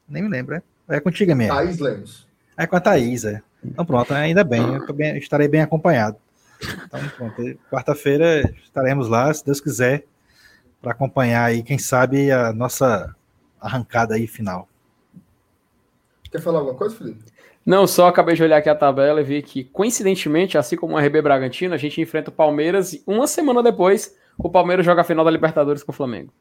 Nem 0.09 0.23
me 0.23 0.29
lembro, 0.29 0.57
é? 0.57 0.63
É 0.89 1.01
contigo 1.01 1.35
mesmo. 1.35 1.55
Thaís 1.55 1.79
Lemos. 1.79 2.27
É 2.57 2.67
com 2.67 2.77
a 2.77 2.81
Thaís, 2.81 3.25
é. 3.25 3.43
Então 3.65 3.85
pronto, 3.85 4.13
ainda 4.13 4.43
bem, 4.43 4.63
bem 4.95 5.19
estarei 5.19 5.47
bem 5.47 5.61
acompanhado. 5.61 6.17
Então 6.61 7.01
pronto, 7.17 7.59
quarta-feira 7.71 8.43
estaremos 8.63 9.09
lá, 9.09 9.33
se 9.33 9.45
Deus 9.45 9.61
quiser, 9.61 10.05
para 10.81 10.93
acompanhar 10.93 11.45
aí, 11.45 11.63
quem 11.63 11.79
sabe, 11.79 12.31
a 12.31 12.53
nossa 12.53 13.15
arrancada 13.61 14.15
aí 14.15 14.27
final. 14.27 14.69
Quer 16.31 16.41
falar 16.41 16.59
alguma 16.59 16.77
coisa, 16.77 16.97
Felipe? 16.97 17.25
Não, 17.65 17.87
só 17.87 18.09
acabei 18.09 18.35
de 18.35 18.43
olhar 18.43 18.57
aqui 18.57 18.69
a 18.69 18.75
tabela 18.75 19.21
e 19.21 19.25
vi 19.25 19.43
que, 19.43 19.65
coincidentemente, 19.65 20.57
assim 20.57 20.77
como 20.77 20.95
o 20.95 20.99
RB 20.99 21.21
Bragantino, 21.21 21.75
a 21.75 21.77
gente 21.77 22.01
enfrenta 22.01 22.31
o 22.31 22.33
Palmeiras 22.33 22.95
e 22.95 23.03
uma 23.07 23.27
semana 23.27 23.63
depois 23.63 24.17
o 24.39 24.49
Palmeiras 24.49 24.85
joga 24.85 25.03
a 25.03 25.05
final 25.05 25.25
da 25.25 25.31
Libertadores 25.31 25.83
com 25.83 25.93
o 25.93 25.95
Flamengo. 25.95 26.33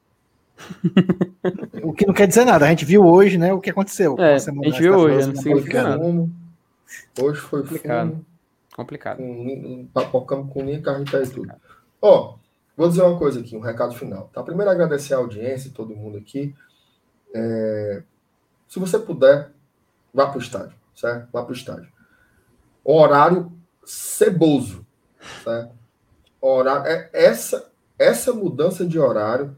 o 1.83 1.93
que 1.93 2.05
não 2.05 2.13
quer 2.13 2.27
dizer 2.27 2.45
nada, 2.45 2.65
a 2.65 2.69
gente 2.69 2.85
viu 2.85 3.05
hoje, 3.05 3.37
né, 3.37 3.53
o 3.53 3.59
que 3.59 3.69
aconteceu. 3.69 4.15
É, 4.19 4.35
a 4.35 4.39
gente 4.39 4.79
viu 4.79 4.95
hoje, 4.95 5.27
não 5.27 5.35
significa 5.35 5.83
nada. 5.83 6.29
Hoje 7.21 7.39
foi 7.41 7.61
complicado. 7.61 8.25
Complicado. 8.79 9.17
Com, 9.17 9.89
papocamos 9.93 10.53
com 10.53 10.63
linha, 10.63 10.81
carro 10.81 11.03
e 11.03 11.29
tudo. 11.29 11.53
Ó, 12.01 12.37
vou 12.77 12.87
dizer 12.87 13.03
uma 13.03 13.19
coisa 13.19 13.41
aqui, 13.41 13.57
um 13.57 13.59
recado 13.59 13.93
final. 13.93 14.29
Tá? 14.33 14.41
Primeiro 14.41 14.71
agradecer 14.71 15.13
a 15.13 15.17
audiência, 15.17 15.73
todo 15.75 15.93
mundo 15.93 16.17
aqui. 16.17 16.55
É, 17.35 18.01
se 18.69 18.79
você 18.79 18.97
puder, 18.97 19.51
vá 20.13 20.27
para 20.27 20.37
o 20.37 20.41
estádio, 20.41 20.77
certo? 20.95 21.27
Vá 21.33 21.43
para 21.43 21.51
o 21.51 21.55
estádio. 21.55 21.91
Horário 22.81 23.51
ceboso, 23.83 24.85
certo? 25.43 25.75
Horário, 26.39 26.87
é, 26.87 27.09
essa, 27.11 27.69
essa 27.97 28.31
mudança 28.31 28.85
de 28.85 28.97
horário, 28.97 29.57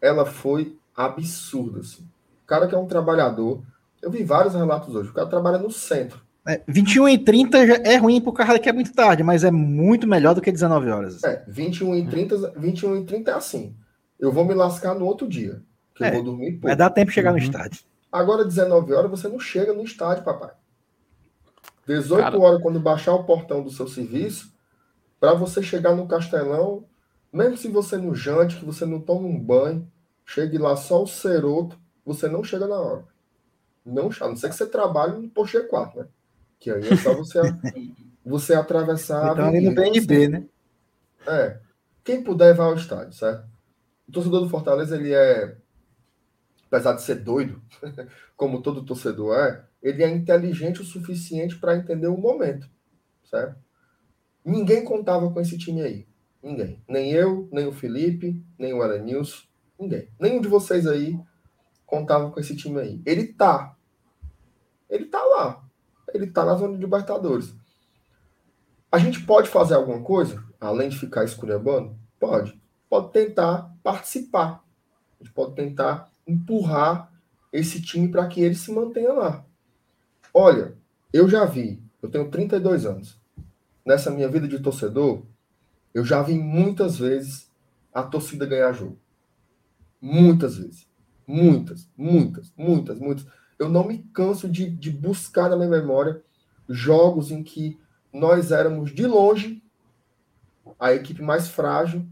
ela 0.00 0.24
foi 0.24 0.78
absurda, 0.94 1.80
assim. 1.80 2.04
O 2.44 2.46
cara 2.46 2.68
que 2.68 2.74
é 2.76 2.78
um 2.78 2.86
trabalhador, 2.86 3.64
eu 4.00 4.12
vi 4.12 4.22
vários 4.22 4.54
relatos 4.54 4.94
hoje, 4.94 5.10
o 5.10 5.14
cara 5.14 5.26
trabalha 5.26 5.58
no 5.58 5.72
centro. 5.72 6.29
É, 6.46 6.62
21 6.66 7.08
e 7.08 7.18
30 7.18 7.58
é 7.58 7.96
ruim 7.96 8.20
pro 8.20 8.32
cara 8.32 8.58
que 8.58 8.68
é 8.68 8.72
muito 8.72 8.92
tarde, 8.92 9.22
mas 9.22 9.44
é 9.44 9.50
muito 9.50 10.06
melhor 10.06 10.34
do 10.34 10.40
que 10.40 10.50
19 10.50 10.90
horas. 10.90 11.22
É, 11.22 11.44
21 11.46 11.94
e 11.96 12.06
30, 12.06 12.52
21 12.56 12.96
e 12.96 13.04
30 13.04 13.30
é 13.30 13.34
assim. 13.34 13.76
Eu 14.18 14.32
vou 14.32 14.44
me 14.44 14.54
lascar 14.54 14.94
no 14.94 15.04
outro 15.04 15.28
dia, 15.28 15.62
que 15.94 16.02
é, 16.02 16.08
eu 16.08 16.14
vou 16.14 16.24
dormir 16.24 16.52
pouco. 16.52 16.66
Vai 16.66 16.76
dar 16.76 16.90
tempo 16.90 17.08
de 17.08 17.14
chegar 17.14 17.30
uhum. 17.30 17.38
no 17.38 17.42
estádio. 17.42 17.82
Agora, 18.10 18.44
19 18.44 18.92
horas, 18.92 19.10
você 19.10 19.28
não 19.28 19.38
chega 19.38 19.72
no 19.72 19.82
estádio, 19.82 20.24
papai. 20.24 20.50
18 21.86 22.22
Cara... 22.22 22.38
horas, 22.38 22.62
quando 22.62 22.80
baixar 22.80 23.14
o 23.14 23.24
portão 23.24 23.62
do 23.62 23.70
seu 23.70 23.86
serviço, 23.86 24.52
para 25.18 25.34
você 25.34 25.62
chegar 25.62 25.94
no 25.94 26.08
Castelão, 26.08 26.84
mesmo 27.32 27.56
se 27.56 27.68
você 27.68 27.96
não 27.96 28.14
jante, 28.14 28.56
que 28.56 28.64
você 28.64 28.86
não 28.86 29.00
toma 29.00 29.28
um 29.28 29.38
banho, 29.38 29.86
chegue 30.24 30.58
lá 30.58 30.74
só 30.74 31.02
o 31.02 31.06
ceroto, 31.06 31.78
você 32.04 32.28
não 32.28 32.42
chega 32.42 32.66
na 32.66 32.78
hora. 32.78 33.04
Não, 33.84 34.10
a 34.20 34.28
não 34.28 34.36
ser 34.36 34.48
que 34.48 34.54
você 34.54 34.66
trabalhe 34.66 35.20
no 35.20 35.28
Porsche 35.28 35.60
4, 35.60 36.00
né? 36.00 36.08
Que 36.60 36.70
aí 36.70 36.88
é 36.88 36.96
só 36.96 37.14
você, 37.14 37.40
você 38.24 38.54
atravessar 38.54 39.32
então, 39.32 39.46
a 39.46 39.48
ali 39.48 39.60
no 39.60 39.74
BNB, 39.74 40.28
né? 40.28 40.46
É. 41.26 41.58
Quem 42.04 42.22
puder, 42.22 42.54
vai 42.54 42.66
ao 42.66 42.76
estádio, 42.76 43.12
certo? 43.12 43.48
O 44.08 44.12
torcedor 44.12 44.42
do 44.42 44.48
Fortaleza, 44.48 44.96
ele 44.96 45.12
é 45.12 45.56
apesar 46.70 46.92
de 46.92 47.02
ser 47.02 47.16
doido, 47.16 47.60
como 48.36 48.62
todo 48.62 48.84
torcedor 48.84 49.36
é, 49.36 49.64
ele 49.82 50.04
é 50.04 50.08
inteligente 50.08 50.80
o 50.80 50.84
suficiente 50.84 51.58
para 51.58 51.76
entender 51.76 52.06
o 52.06 52.16
momento, 52.16 52.70
certo? 53.24 53.58
Ninguém 54.44 54.84
contava 54.84 55.30
com 55.30 55.40
esse 55.40 55.58
time 55.58 55.82
aí. 55.82 56.06
Ninguém. 56.42 56.82
Nem 56.88 57.12
eu, 57.12 57.48
nem 57.52 57.66
o 57.66 57.72
Felipe, 57.72 58.42
nem 58.58 58.72
o 58.72 58.82
Elenilson, 58.82 59.42
ninguém. 59.78 60.08
Nenhum 60.18 60.40
de 60.40 60.48
vocês 60.48 60.86
aí 60.86 61.18
contava 61.84 62.30
com 62.30 62.40
esse 62.40 62.56
time 62.56 62.80
aí. 62.80 63.02
Ele 63.04 63.26
tá. 63.26 63.76
Ele 64.88 65.06
tá 65.06 65.22
lá. 65.22 65.69
Ele 66.14 66.26
tá 66.26 66.44
na 66.44 66.54
zona 66.54 66.74
de 66.74 66.80
Libertadores. 66.80 67.54
A 68.90 68.98
gente 68.98 69.22
pode 69.24 69.48
fazer 69.48 69.74
alguma 69.74 70.02
coisa, 70.02 70.42
além 70.60 70.88
de 70.88 70.98
ficar 70.98 71.24
esculhambando? 71.24 71.96
Pode. 72.18 72.60
Pode 72.88 73.12
tentar 73.12 73.72
participar. 73.82 74.64
A 75.20 75.24
gente 75.24 75.32
pode 75.32 75.54
tentar 75.54 76.10
empurrar 76.26 77.12
esse 77.52 77.80
time 77.80 78.08
para 78.08 78.26
que 78.26 78.40
ele 78.40 78.54
se 78.54 78.72
mantenha 78.72 79.12
lá. 79.12 79.44
Olha, 80.32 80.76
eu 81.12 81.28
já 81.28 81.44
vi, 81.44 81.82
eu 82.02 82.08
tenho 82.08 82.30
32 82.30 82.86
anos. 82.86 83.20
Nessa 83.84 84.10
minha 84.10 84.28
vida 84.28 84.46
de 84.46 84.58
torcedor, 84.58 85.22
eu 85.92 86.04
já 86.04 86.22
vi 86.22 86.34
muitas 86.34 86.98
vezes 86.98 87.50
a 87.92 88.02
torcida 88.02 88.46
ganhar 88.46 88.72
jogo. 88.72 88.98
Muitas 90.00 90.56
vezes. 90.56 90.88
Muitas, 91.26 91.88
muitas, 91.96 92.52
muitas, 92.56 92.98
muitas. 92.98 93.26
Eu 93.60 93.68
não 93.68 93.86
me 93.86 93.98
canso 94.12 94.48
de, 94.48 94.68
de 94.68 94.90
buscar 94.90 95.48
na 95.48 95.56
minha 95.56 95.68
memória 95.68 96.20
jogos 96.68 97.30
em 97.30 97.44
que 97.44 97.78
nós 98.12 98.50
éramos 98.50 98.92
de 98.92 99.06
longe 99.06 99.62
a 100.78 100.92
equipe 100.92 101.22
mais 101.22 101.46
frágil 101.46 102.04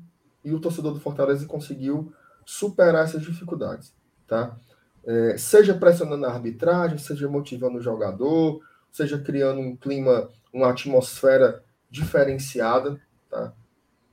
e 0.44 0.52
o 0.52 0.60
torcedor 0.60 0.92
do 0.92 1.00
Fortaleza 1.00 1.46
conseguiu 1.46 2.12
superar 2.44 3.04
essas 3.04 3.22
dificuldades 3.22 3.92
tá? 4.28 4.56
É, 5.04 5.36
seja 5.38 5.74
pressionando 5.74 6.26
a 6.26 6.30
arbitragem, 6.30 6.98
seja 6.98 7.26
motivando 7.26 7.78
o 7.78 7.82
jogador, 7.82 8.60
seja 8.92 9.18
criando 9.18 9.60
um 9.60 9.74
clima, 9.74 10.28
uma 10.52 10.70
atmosfera 10.70 11.64
diferenciada, 11.90 13.00
tá? 13.30 13.52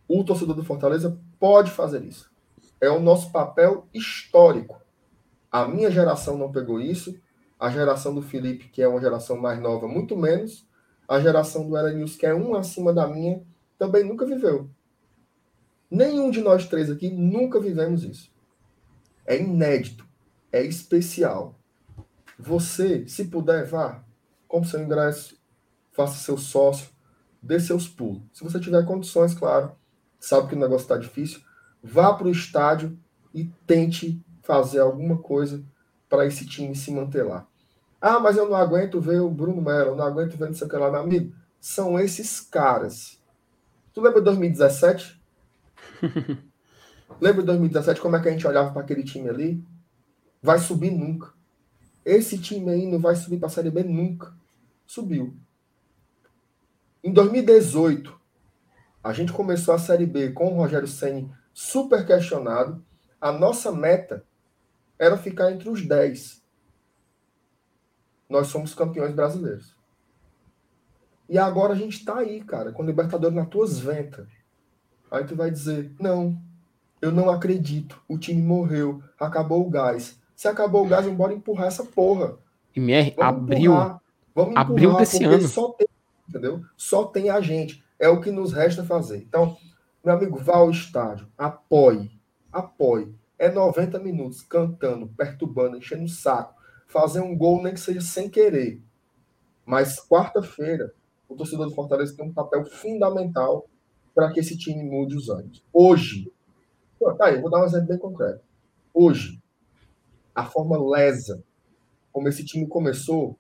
O 0.08 0.24
torcedor 0.24 0.56
do 0.56 0.64
Fortaleza 0.64 1.20
pode 1.38 1.70
fazer 1.70 2.04
isso. 2.04 2.32
É 2.80 2.90
o 2.90 3.00
nosso 3.00 3.32
papel 3.32 3.88
histórico. 3.94 4.82
A 5.52 5.68
minha 5.68 5.92
geração 5.92 6.38
não 6.38 6.52
pegou 6.52 6.80
isso, 6.80 7.20
a 7.60 7.70
geração 7.70 8.14
do 8.14 8.22
Felipe, 8.22 8.70
que 8.70 8.82
é 8.82 8.88
uma 8.88 9.00
geração 9.00 9.38
mais 9.38 9.60
nova, 9.60 9.88
muito 9.88 10.16
menos, 10.16 10.68
a 11.08 11.20
geração 11.20 11.68
do 11.68 11.78
Elenius, 11.78 12.16
que 12.16 12.26
é 12.26 12.34
um 12.34 12.56
acima 12.56 12.94
da 12.94 13.08
minha, 13.08 13.44
também 13.78 14.04
nunca 14.04 14.26
viveu. 14.26 14.70
Nenhum 15.90 16.32
de 16.32 16.42
nós 16.42 16.68
três 16.68 16.90
aqui 16.90 17.10
nunca 17.10 17.60
vivemos 17.60 18.04
isso. 18.04 18.32
É 19.26 19.40
inédito, 19.40 20.06
é 20.52 20.64
especial. 20.64 21.60
Você, 22.38 23.08
se 23.08 23.26
puder, 23.26 23.66
vá, 23.66 24.04
compre 24.48 24.70
seu 24.70 24.82
ingresso, 24.82 25.38
faça 25.92 26.18
seu 26.18 26.38
sócio, 26.38 26.90
dê 27.42 27.60
seus 27.60 27.88
pulos. 27.88 28.24
Se 28.34 28.44
você 28.44 28.60
tiver 28.60 28.86
condições, 28.86 29.34
claro, 29.34 29.72
sabe 30.20 30.50
que 30.50 30.56
o 30.56 30.60
negócio 30.60 30.84
está 30.84 30.98
difícil, 30.98 31.42
vá 31.82 32.14
para 32.14 32.28
o 32.28 32.32
estádio 32.32 32.98
e 33.34 33.46
tente 33.66 34.22
fazer 34.42 34.80
alguma 34.80 35.18
coisa 35.18 35.64
para 36.16 36.26
esse 36.26 36.46
time 36.46 36.74
se 36.74 36.92
manter 36.92 37.24
lá. 37.24 37.46
Ah, 38.00 38.20
mas 38.20 38.38
eu 38.38 38.48
não 38.48 38.56
aguento 38.56 39.02
ver 39.02 39.20
o 39.20 39.30
Bruno 39.30 39.62
Melo, 39.62 39.90
eu 39.90 39.96
não 39.96 40.06
aguento 40.06 40.38
ver 40.38 40.48
não 40.48 40.54
sei 40.54 40.66
o 40.66 40.70
que 40.70 40.78
lá, 40.78 40.90
meu 40.90 41.02
amigo. 41.02 41.36
São 41.60 42.00
esses 42.00 42.40
caras. 42.40 43.22
Tu 43.94 44.00
lembra 44.00 44.20
de 44.20 44.26
2017? 44.26 45.22
Lembra 47.22 47.42
de 47.42 47.48
2017 47.48 48.02
como 48.02 48.16
é 48.16 48.22
que 48.22 48.28
a 48.28 48.32
gente 48.32 48.46
olhava 48.48 48.72
para 48.72 48.82
aquele 48.82 49.04
time 49.04 49.30
ali? 49.30 49.64
Vai 50.42 50.60
subir 50.60 50.92
nunca. 50.92 51.34
Esse 52.04 52.38
time 52.38 52.70
aí 52.72 52.86
não 52.86 53.00
vai 53.00 53.16
subir 53.16 53.38
para 53.38 53.48
a 53.48 53.52
Série 53.52 53.72
B 53.72 53.84
nunca. 53.84 54.34
Subiu. 54.86 55.36
Em 57.04 57.14
2018, 57.14 58.20
a 59.04 59.14
gente 59.14 59.32
começou 59.32 59.74
a 59.74 59.80
Série 59.80 60.06
B 60.06 60.32
com 60.32 60.48
o 60.48 60.58
Rogério 60.58 60.88
Senni 60.88 61.32
super 61.54 62.06
questionado. 62.06 62.84
A 63.22 63.32
nossa 63.32 63.72
meta 63.72 64.26
era 64.98 65.18
ficar 65.18 65.52
entre 65.52 65.70
os 65.70 65.86
10. 65.86 66.44
Nós 68.30 68.48
somos 68.48 68.74
campeões 68.74 69.14
brasileiros. 69.14 69.76
E 71.28 71.38
agora 71.38 71.74
a 71.74 71.76
gente 71.76 71.98
está 71.98 72.20
aí, 72.20 72.44
cara, 72.44 72.72
com 72.72 72.84
o 72.84 72.86
Libertadores 72.86 73.36
nas 73.36 73.48
tuas 73.48 73.80
ventas. 73.80 74.28
Aí 75.10 75.24
tu 75.24 75.36
vai 75.36 75.50
dizer: 75.50 75.92
não, 76.00 76.40
eu 77.02 77.12
não 77.12 77.30
acredito. 77.30 78.02
O 78.08 78.18
time 78.18 78.42
morreu, 78.42 79.02
acabou 79.20 79.66
o 79.66 79.70
gás. 79.70 80.20
Se 80.36 80.48
acabou 80.48 80.86
o 80.86 80.88
gás, 80.88 81.08
bora 81.08 81.34
empurrar 81.34 81.68
essa 81.68 81.84
porra. 81.84 82.38
MR 82.76 83.16
abriu. 83.18 83.72
Empurrar, 83.72 84.02
vamos 84.34 84.52
empurrar, 84.52 84.72
abril 84.72 84.98
desse 84.98 85.24
ano. 85.24 85.48
Só 85.48 85.70
tem, 85.70 85.88
entendeu? 86.28 86.62
Só 86.76 87.06
tem 87.06 87.30
a 87.30 87.42
gente. 87.42 87.84
É 87.98 88.10
o 88.10 88.20
que 88.20 88.32
nos 88.32 88.52
resta 88.52 88.84
fazer. 88.84 89.18
Então, 89.18 89.58
meu 90.04 90.14
amigo, 90.14 90.38
vá 90.38 90.58
ao 90.58 90.70
estádio, 90.70 91.28
apoie, 91.38 92.12
apoie. 92.52 93.16
É 93.38 93.50
90 93.50 94.00
minutos 94.00 94.42
cantando, 94.42 95.08
perturbando, 95.08 95.78
enchendo 95.78 96.06
o 96.06 96.10
saco, 96.10 96.56
fazer 96.88 97.20
um 97.20 97.38
gol 97.38 97.62
nem 97.62 97.74
que 97.74 97.80
seja 97.80 98.02
sem 98.02 98.30
querer. 98.30 98.82
Mas 99.66 100.00
quarta-feira, 100.00 100.94
o 101.28 101.36
torcedor 101.36 101.68
do 101.68 101.76
Fortaleza 101.76 102.16
tem 102.16 102.26
um 102.26 102.34
papel 102.34 102.66
fundamental 102.66 103.68
para 104.14 104.32
que 104.32 104.40
esse 104.40 104.58
time 104.58 104.84
mude 104.84 105.18
os 105.18 105.30
anos. 105.30 105.64
Hoje, 105.74 106.32
tá 107.18 107.26
aí, 107.26 107.42
vou 107.42 107.50
dar 107.50 107.62
um 107.62 107.66
exemplo 107.66 107.88
bem 107.88 107.98
concreto. 107.98 108.42
Hoje, 108.94 109.42
a 110.34 110.46
forma 110.46 110.78
lesa 110.78 111.44
como 112.16 112.30
esse 112.30 112.46
time 112.46 112.66
começou, 112.66 113.38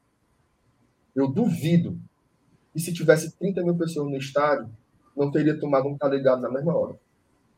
eu 1.15 1.29
duvido 1.29 1.97
que 2.73 2.79
se 2.81 2.93
tivesse 2.93 3.31
30 3.37 3.63
mil 3.63 3.77
pessoas 3.77 4.11
no 4.11 4.17
estádio, 4.17 4.69
não 5.15 5.31
teria 5.31 5.57
tomado 5.57 5.87
um 5.87 5.97
tá 5.97 6.09
ligado 6.09 6.41
na 6.41 6.51
mesma 6.51 6.75
hora. 6.75 6.99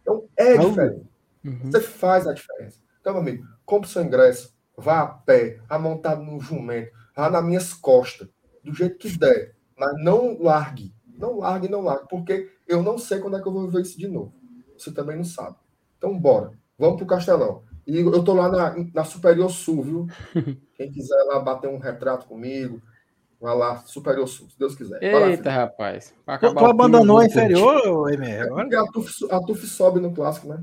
Então, 0.03 0.25
é 0.37 0.55
diferente. 0.55 1.07
Uhum. 1.47 1.71
Você 1.71 1.79
faz 1.79 2.27
a 2.27 2.33
diferença. 2.33 2.79
Então, 2.99 3.13
meu 3.13 3.21
amigo, 3.21 3.47
compre 3.65 3.89
seu 3.89 4.03
ingresso, 4.03 4.53
vá 4.75 5.01
a 5.01 5.07
pé, 5.07 5.61
amontado 5.69 6.21
no 6.21 6.39
jumento, 6.39 6.91
vá 7.15 7.29
nas 7.29 7.43
minhas 7.43 7.73
costas, 7.73 8.27
do 8.63 8.73
jeito 8.73 8.97
que 8.97 9.17
der. 9.17 9.55
Mas 9.77 9.93
não 10.03 10.37
largue. 10.41 10.93
Não 11.17 11.39
largue, 11.39 11.69
não 11.69 11.81
largue, 11.81 12.07
porque 12.09 12.51
eu 12.67 12.83
não 12.83 12.97
sei 12.97 13.19
quando 13.19 13.37
é 13.37 13.41
que 13.41 13.47
eu 13.47 13.53
vou 13.53 13.69
ver 13.69 13.81
isso 13.81 13.97
de 13.97 14.07
novo. 14.07 14.33
Você 14.77 14.91
também 14.91 15.15
não 15.15 15.23
sabe. 15.23 15.55
Então, 15.97 16.17
bora. 16.19 16.51
Vamos 16.77 16.97
pro 16.97 17.07
Castelão. 17.07 17.63
E 17.87 17.99
eu 17.99 18.23
tô 18.23 18.33
lá 18.33 18.49
na, 18.49 18.75
na 18.93 19.03
Superior 19.05 19.49
Sul, 19.49 19.81
viu? 19.81 20.07
Quem 20.75 20.91
quiser 20.91 21.23
lá 21.23 21.39
bater 21.39 21.69
um 21.69 21.79
retrato 21.79 22.27
comigo, 22.27 22.81
vai 23.39 23.55
lá, 23.55 23.77
Superior 23.77 24.27
Sul, 24.27 24.49
se 24.49 24.59
Deus 24.59 24.75
quiser. 24.75 25.01
Eita, 25.01 25.49
rapaz. 25.49 26.13
Tu, 26.39 26.65
abandonou 26.65 27.19
a 27.19 27.25
inferior? 27.25 28.09
Agora? 28.43 28.67
É 28.71 28.77
a 28.77 28.85
TUF, 28.85 29.31
a 29.31 29.39
TUF 29.39 29.65
sobe 29.65 29.99
no 30.01 30.13
clássico, 30.13 30.49
né? 30.49 30.61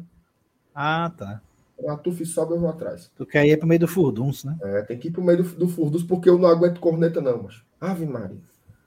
Ah, 0.75 1.13
tá. 1.17 1.41
A 1.89 1.97
TUF 1.97 2.25
sobe, 2.25 2.53
eu 2.55 2.61
vou 2.61 2.71
atrás. 2.71 3.11
Tu 3.17 3.27
quer 3.27 3.47
ir 3.47 3.59
pro 3.59 3.67
meio 3.67 3.81
do 3.81 3.89
Furduns, 3.89 4.45
né? 4.45 4.57
É, 4.63 4.83
tem 4.83 4.99
que 4.99 5.09
ir 5.09 5.11
pro 5.11 5.23
meio 5.23 5.43
do, 5.43 5.49
do 5.57 5.69
Furduns, 5.69 6.03
porque 6.03 6.29
eu 6.29 6.39
não 6.39 6.49
aguento 6.49 6.81
corneta, 6.81 7.21
não, 7.21 7.43
mas. 7.43 7.63
Ave 7.81 8.07
Maria. 8.07 8.39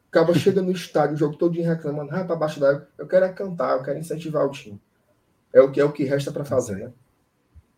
Acaba 0.09 0.33
chega 0.33 0.61
no 0.61 0.71
estádio, 0.71 1.15
o 1.15 1.17
jogo 1.17 1.35
todo 1.35 1.53
reclamando, 1.61 2.15
ah, 2.15 2.23
para 2.23 2.35
baixo 2.35 2.59
da 2.59 2.69
água. 2.69 2.87
Eu 2.97 3.07
quero 3.07 3.25
é 3.25 3.29
cantar, 3.29 3.77
eu 3.77 3.83
quero 3.83 3.99
incentivar 3.99 4.45
o 4.45 4.51
time. 4.51 4.79
É 5.53 5.61
o 5.61 5.71
que 5.71 5.79
é 5.79 5.85
o 5.85 5.91
que 5.91 6.03
resta 6.05 6.31
para 6.31 6.45
fazer, 6.45 6.77
né? 6.77 6.91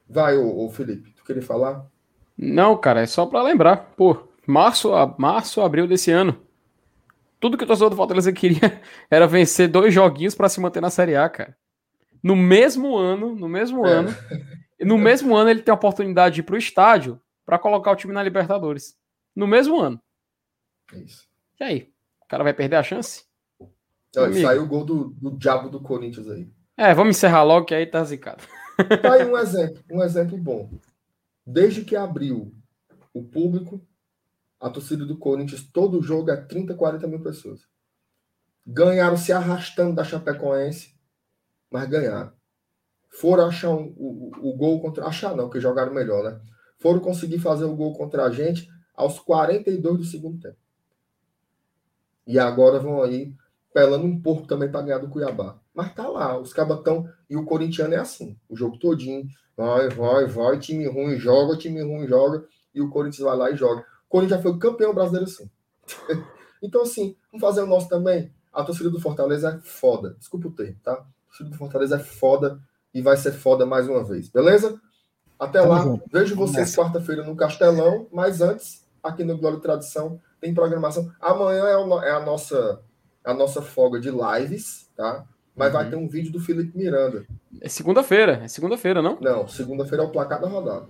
Vai, 0.07 0.37
ô, 0.37 0.65
ô, 0.65 0.69
Felipe, 0.69 1.11
tu 1.11 1.23
queria 1.23 1.41
falar? 1.41 1.85
Não, 2.37 2.77
cara, 2.77 3.01
é 3.01 3.05
só 3.05 3.25
para 3.25 3.43
lembrar. 3.43 3.93
Pô, 3.97 4.17
março, 4.45 4.91
março, 5.17 5.61
abril 5.61 5.87
desse 5.87 6.11
ano. 6.11 6.39
Tudo 7.39 7.57
que 7.57 7.63
o 7.63 7.67
torcedor 7.67 7.89
do 7.89 7.95
Fortaleza 7.95 8.31
queria 8.31 8.81
era 9.09 9.27
vencer 9.27 9.67
dois 9.67 9.93
joguinhos 9.93 10.35
para 10.35 10.49
se 10.49 10.59
manter 10.59 10.81
na 10.81 10.89
Série 10.89 11.15
A, 11.15 11.27
cara. 11.29 11.55
No 12.21 12.35
mesmo 12.35 12.97
ano, 12.97 13.35
no 13.35 13.47
mesmo 13.47 13.85
é. 13.85 13.91
ano, 13.91 14.15
no 14.81 14.97
mesmo 14.97 15.35
ano 15.35 15.49
ele 15.49 15.61
tem 15.61 15.71
a 15.71 15.75
oportunidade 15.75 16.35
de 16.35 16.41
ir 16.41 16.43
pro 16.43 16.57
estádio 16.57 17.19
para 17.45 17.59
colocar 17.59 17.91
o 17.91 17.95
time 17.95 18.13
na 18.13 18.23
Libertadores. 18.23 18.97
No 19.35 19.47
mesmo 19.47 19.79
ano. 19.79 20.01
É 20.93 20.99
isso. 20.99 21.27
E 21.59 21.63
aí? 21.63 21.93
cara 22.29 22.43
vai 22.43 22.53
perder 22.53 22.77
a 22.77 22.83
chance? 22.83 23.25
Olha, 24.15 24.41
saiu 24.41 24.63
o 24.63 24.67
gol 24.67 24.85
do, 24.85 25.09
do 25.19 25.37
diabo 25.37 25.69
do 25.69 25.81
Corinthians 25.81 26.29
aí. 26.29 26.47
É, 26.77 26.93
vamos 26.93 27.17
encerrar 27.17 27.43
logo 27.43 27.65
que 27.65 27.75
aí 27.75 27.85
tá 27.85 28.01
zicado. 28.03 28.43
Tá 29.01 29.15
aí 29.15 29.25
um 29.25 29.37
exemplo, 29.37 29.83
um 29.91 30.01
exemplo 30.01 30.37
bom. 30.37 30.71
Desde 31.45 31.83
que 31.83 31.97
abriu 31.97 32.55
o 33.13 33.21
público, 33.21 33.85
a 34.57 34.69
torcida 34.69 35.05
do 35.05 35.17
Corinthians, 35.17 35.67
todo 35.69 36.01
jogo 36.01 36.31
é 36.31 36.37
30, 36.37 36.75
40 36.75 37.05
mil 37.05 37.19
pessoas. 37.19 37.59
Ganharam 38.65 39.17
se 39.17 39.33
arrastando 39.33 39.93
da 39.93 40.05
Chapecoense, 40.05 40.95
mas 41.71 41.87
ganharam. 41.89 42.31
Foram 43.09 43.47
achar 43.47 43.69
um, 43.69 43.93
o, 43.97 44.31
o, 44.49 44.55
gol 44.55 44.79
contra. 44.81 45.05
Achar 45.05 45.35
não, 45.35 45.45
porque 45.45 45.59
jogaram 45.59 45.93
melhor, 45.93 46.23
né? 46.23 46.39
Foram 46.77 46.99
conseguir 46.99 47.39
fazer 47.39 47.65
o 47.65 47.75
gol 47.75 47.93
contra 47.93 48.23
a 48.23 48.29
gente 48.29 48.69
aos 48.95 49.19
42 49.19 49.97
do 49.97 50.03
segundo 50.03 50.39
tempo. 50.39 50.57
E 52.27 52.37
agora 52.37 52.79
vão 52.79 53.01
aí 53.01 53.33
pelando 53.73 54.05
um 54.05 54.21
pouco 54.21 54.47
também 54.47 54.69
para 54.69 54.81
ganhar 54.81 54.99
do 54.99 55.09
Cuiabá. 55.09 55.59
Mas 55.73 55.93
tá 55.93 56.07
lá, 56.07 56.37
os 56.39 56.53
cabatão 56.53 57.09
e 57.29 57.35
o 57.35 57.45
corintiano 57.45 57.93
é 57.93 57.97
assim, 57.97 58.37
o 58.47 58.55
jogo 58.55 58.77
todinho, 58.77 59.27
vai, 59.55 59.89
vai, 59.89 60.25
vai, 60.25 60.59
time 60.59 60.87
ruim 60.87 61.17
joga, 61.17 61.57
time 61.57 61.81
ruim 61.81 62.07
joga, 62.07 62.45
e 62.73 62.81
o 62.81 62.89
Corinthians 62.89 63.23
vai 63.23 63.37
lá 63.37 63.51
e 63.51 63.55
joga. 63.55 63.81
O 63.81 64.09
Corinthians 64.09 64.41
já 64.41 64.43
foi 64.43 64.57
campeão 64.59 64.93
brasileiro 64.93 65.25
assim. 65.25 65.49
então 66.61 66.81
assim, 66.81 67.15
vamos 67.31 67.41
fazer 67.41 67.63
o 67.63 67.67
nosso 67.67 67.89
também. 67.89 68.31
A 68.51 68.63
torcida 68.63 68.89
do 68.89 68.99
Fortaleza 68.99 69.49
é 69.49 69.59
foda, 69.67 70.15
desculpa 70.19 70.47
o 70.47 70.51
termo, 70.51 70.77
tá? 70.83 71.05
A 71.29 71.37
torcida 71.37 71.49
do 71.49 71.57
Fortaleza 71.57 71.95
é 71.95 71.99
foda 71.99 72.59
e 72.93 73.01
vai 73.01 73.15
ser 73.15 73.31
foda 73.31 73.65
mais 73.65 73.87
uma 73.87 74.03
vez, 74.03 74.29
beleza? 74.29 74.79
Até 75.39 75.59
Tamo 75.59 75.71
lá, 75.71 75.81
junto. 75.81 76.03
vejo 76.11 76.35
vocês 76.35 76.75
quarta-feira 76.75 77.23
no 77.23 77.35
Castelão, 77.35 78.07
mas 78.11 78.41
antes, 78.41 78.85
aqui 79.01 79.23
no 79.23 79.37
Glória 79.37 79.57
e 79.57 79.61
Tradição, 79.61 80.19
tem 80.41 80.53
programação. 80.53 81.09
Amanhã 81.21 81.65
é, 81.65 81.77
o, 81.77 82.01
é 82.01 82.11
a 82.11 82.19
nossa 82.19 82.81
a 83.23 83.33
nossa 83.33 83.61
folga 83.61 83.99
de 83.99 84.09
lives, 84.09 84.89
tá? 84.95 85.25
Mas 85.55 85.67
uhum. 85.67 85.73
vai 85.73 85.89
ter 85.89 85.95
um 85.95 86.07
vídeo 86.07 86.31
do 86.31 86.39
Felipe 86.39 86.77
Miranda. 86.77 87.25
É 87.61 87.69
segunda-feira, 87.69 88.41
é 88.43 88.47
segunda-feira, 88.47 89.01
não? 89.01 89.17
Não, 89.19 89.47
segunda-feira 89.47 90.03
é 90.03 90.07
o 90.07 90.09
placar 90.09 90.41
da 90.41 90.47
rodada. 90.47 90.87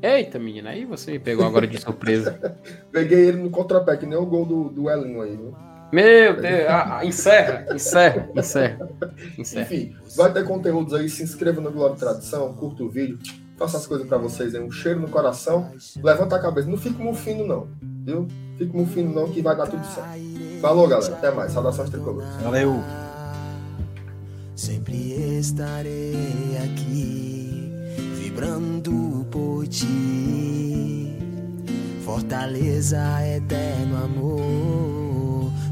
Eita, 0.00 0.38
menina, 0.38 0.70
aí 0.70 0.84
você 0.84 1.18
pegou 1.18 1.46
agora 1.46 1.66
de 1.66 1.80
surpresa. 1.80 2.38
Peguei 2.92 3.28
ele 3.28 3.38
no 3.38 3.50
contrapé, 3.50 3.96
que 3.96 4.06
nem 4.06 4.18
o 4.18 4.26
gol 4.26 4.44
do, 4.44 4.68
do 4.68 4.90
Elinho 4.90 5.22
aí, 5.22 5.36
viu? 5.36 5.54
Meu 5.94 6.40
Deus, 6.40 6.68
ah, 6.68 6.98
ah, 6.98 7.06
encerra, 7.06 7.66
encerra, 7.72 8.28
encerra, 8.34 8.90
encerra. 9.38 9.62
Enfim, 9.62 9.94
vai 10.16 10.32
ter 10.32 10.42
conteúdos 10.42 10.92
aí, 10.92 11.08
se 11.08 11.22
inscreva 11.22 11.60
no 11.60 11.70
Glória 11.70 11.94
Tradição, 11.94 12.52
curta 12.52 12.82
o 12.82 12.90
vídeo, 12.90 13.16
faça 13.56 13.76
as 13.76 13.86
coisas 13.86 14.04
para 14.04 14.18
vocês 14.18 14.56
aí, 14.56 14.60
um 14.60 14.72
cheiro 14.72 14.98
no 14.98 15.08
coração, 15.08 15.70
levanta 16.02 16.34
a 16.34 16.40
cabeça, 16.40 16.68
não 16.68 16.76
fica 16.76 17.00
mufino 17.00 17.46
não, 17.46 17.68
viu? 18.04 18.26
Fica 18.58 18.76
mufino 18.76 19.14
não 19.14 19.30
que 19.30 19.40
vai 19.40 19.56
dar 19.56 19.68
tudo 19.68 19.86
certo. 19.86 20.60
Falou, 20.60 20.88
galera, 20.88 21.14
até 21.14 21.30
mais, 21.30 21.52
saudações 21.52 21.88
tricolores. 21.90 22.42
Valeu. 22.42 22.82
Sempre 24.56 25.38
estarei 25.38 26.58
aqui, 26.64 27.72
vibrando 28.16 29.24
por 29.30 29.64
ti. 29.68 31.16
Fortaleza, 32.04 32.98
eterno 33.24 34.04
amor. 34.04 34.93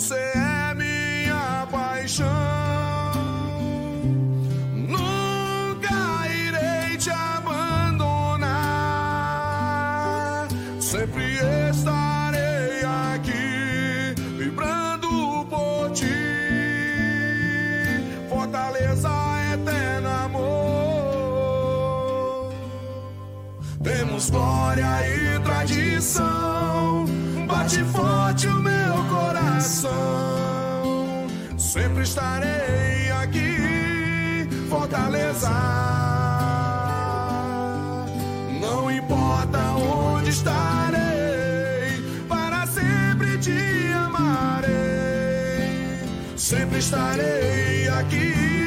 Fortaleza 0.00 0.37
eterno 0.37 0.37
estarei 46.78 47.88
aqui, 47.88 48.57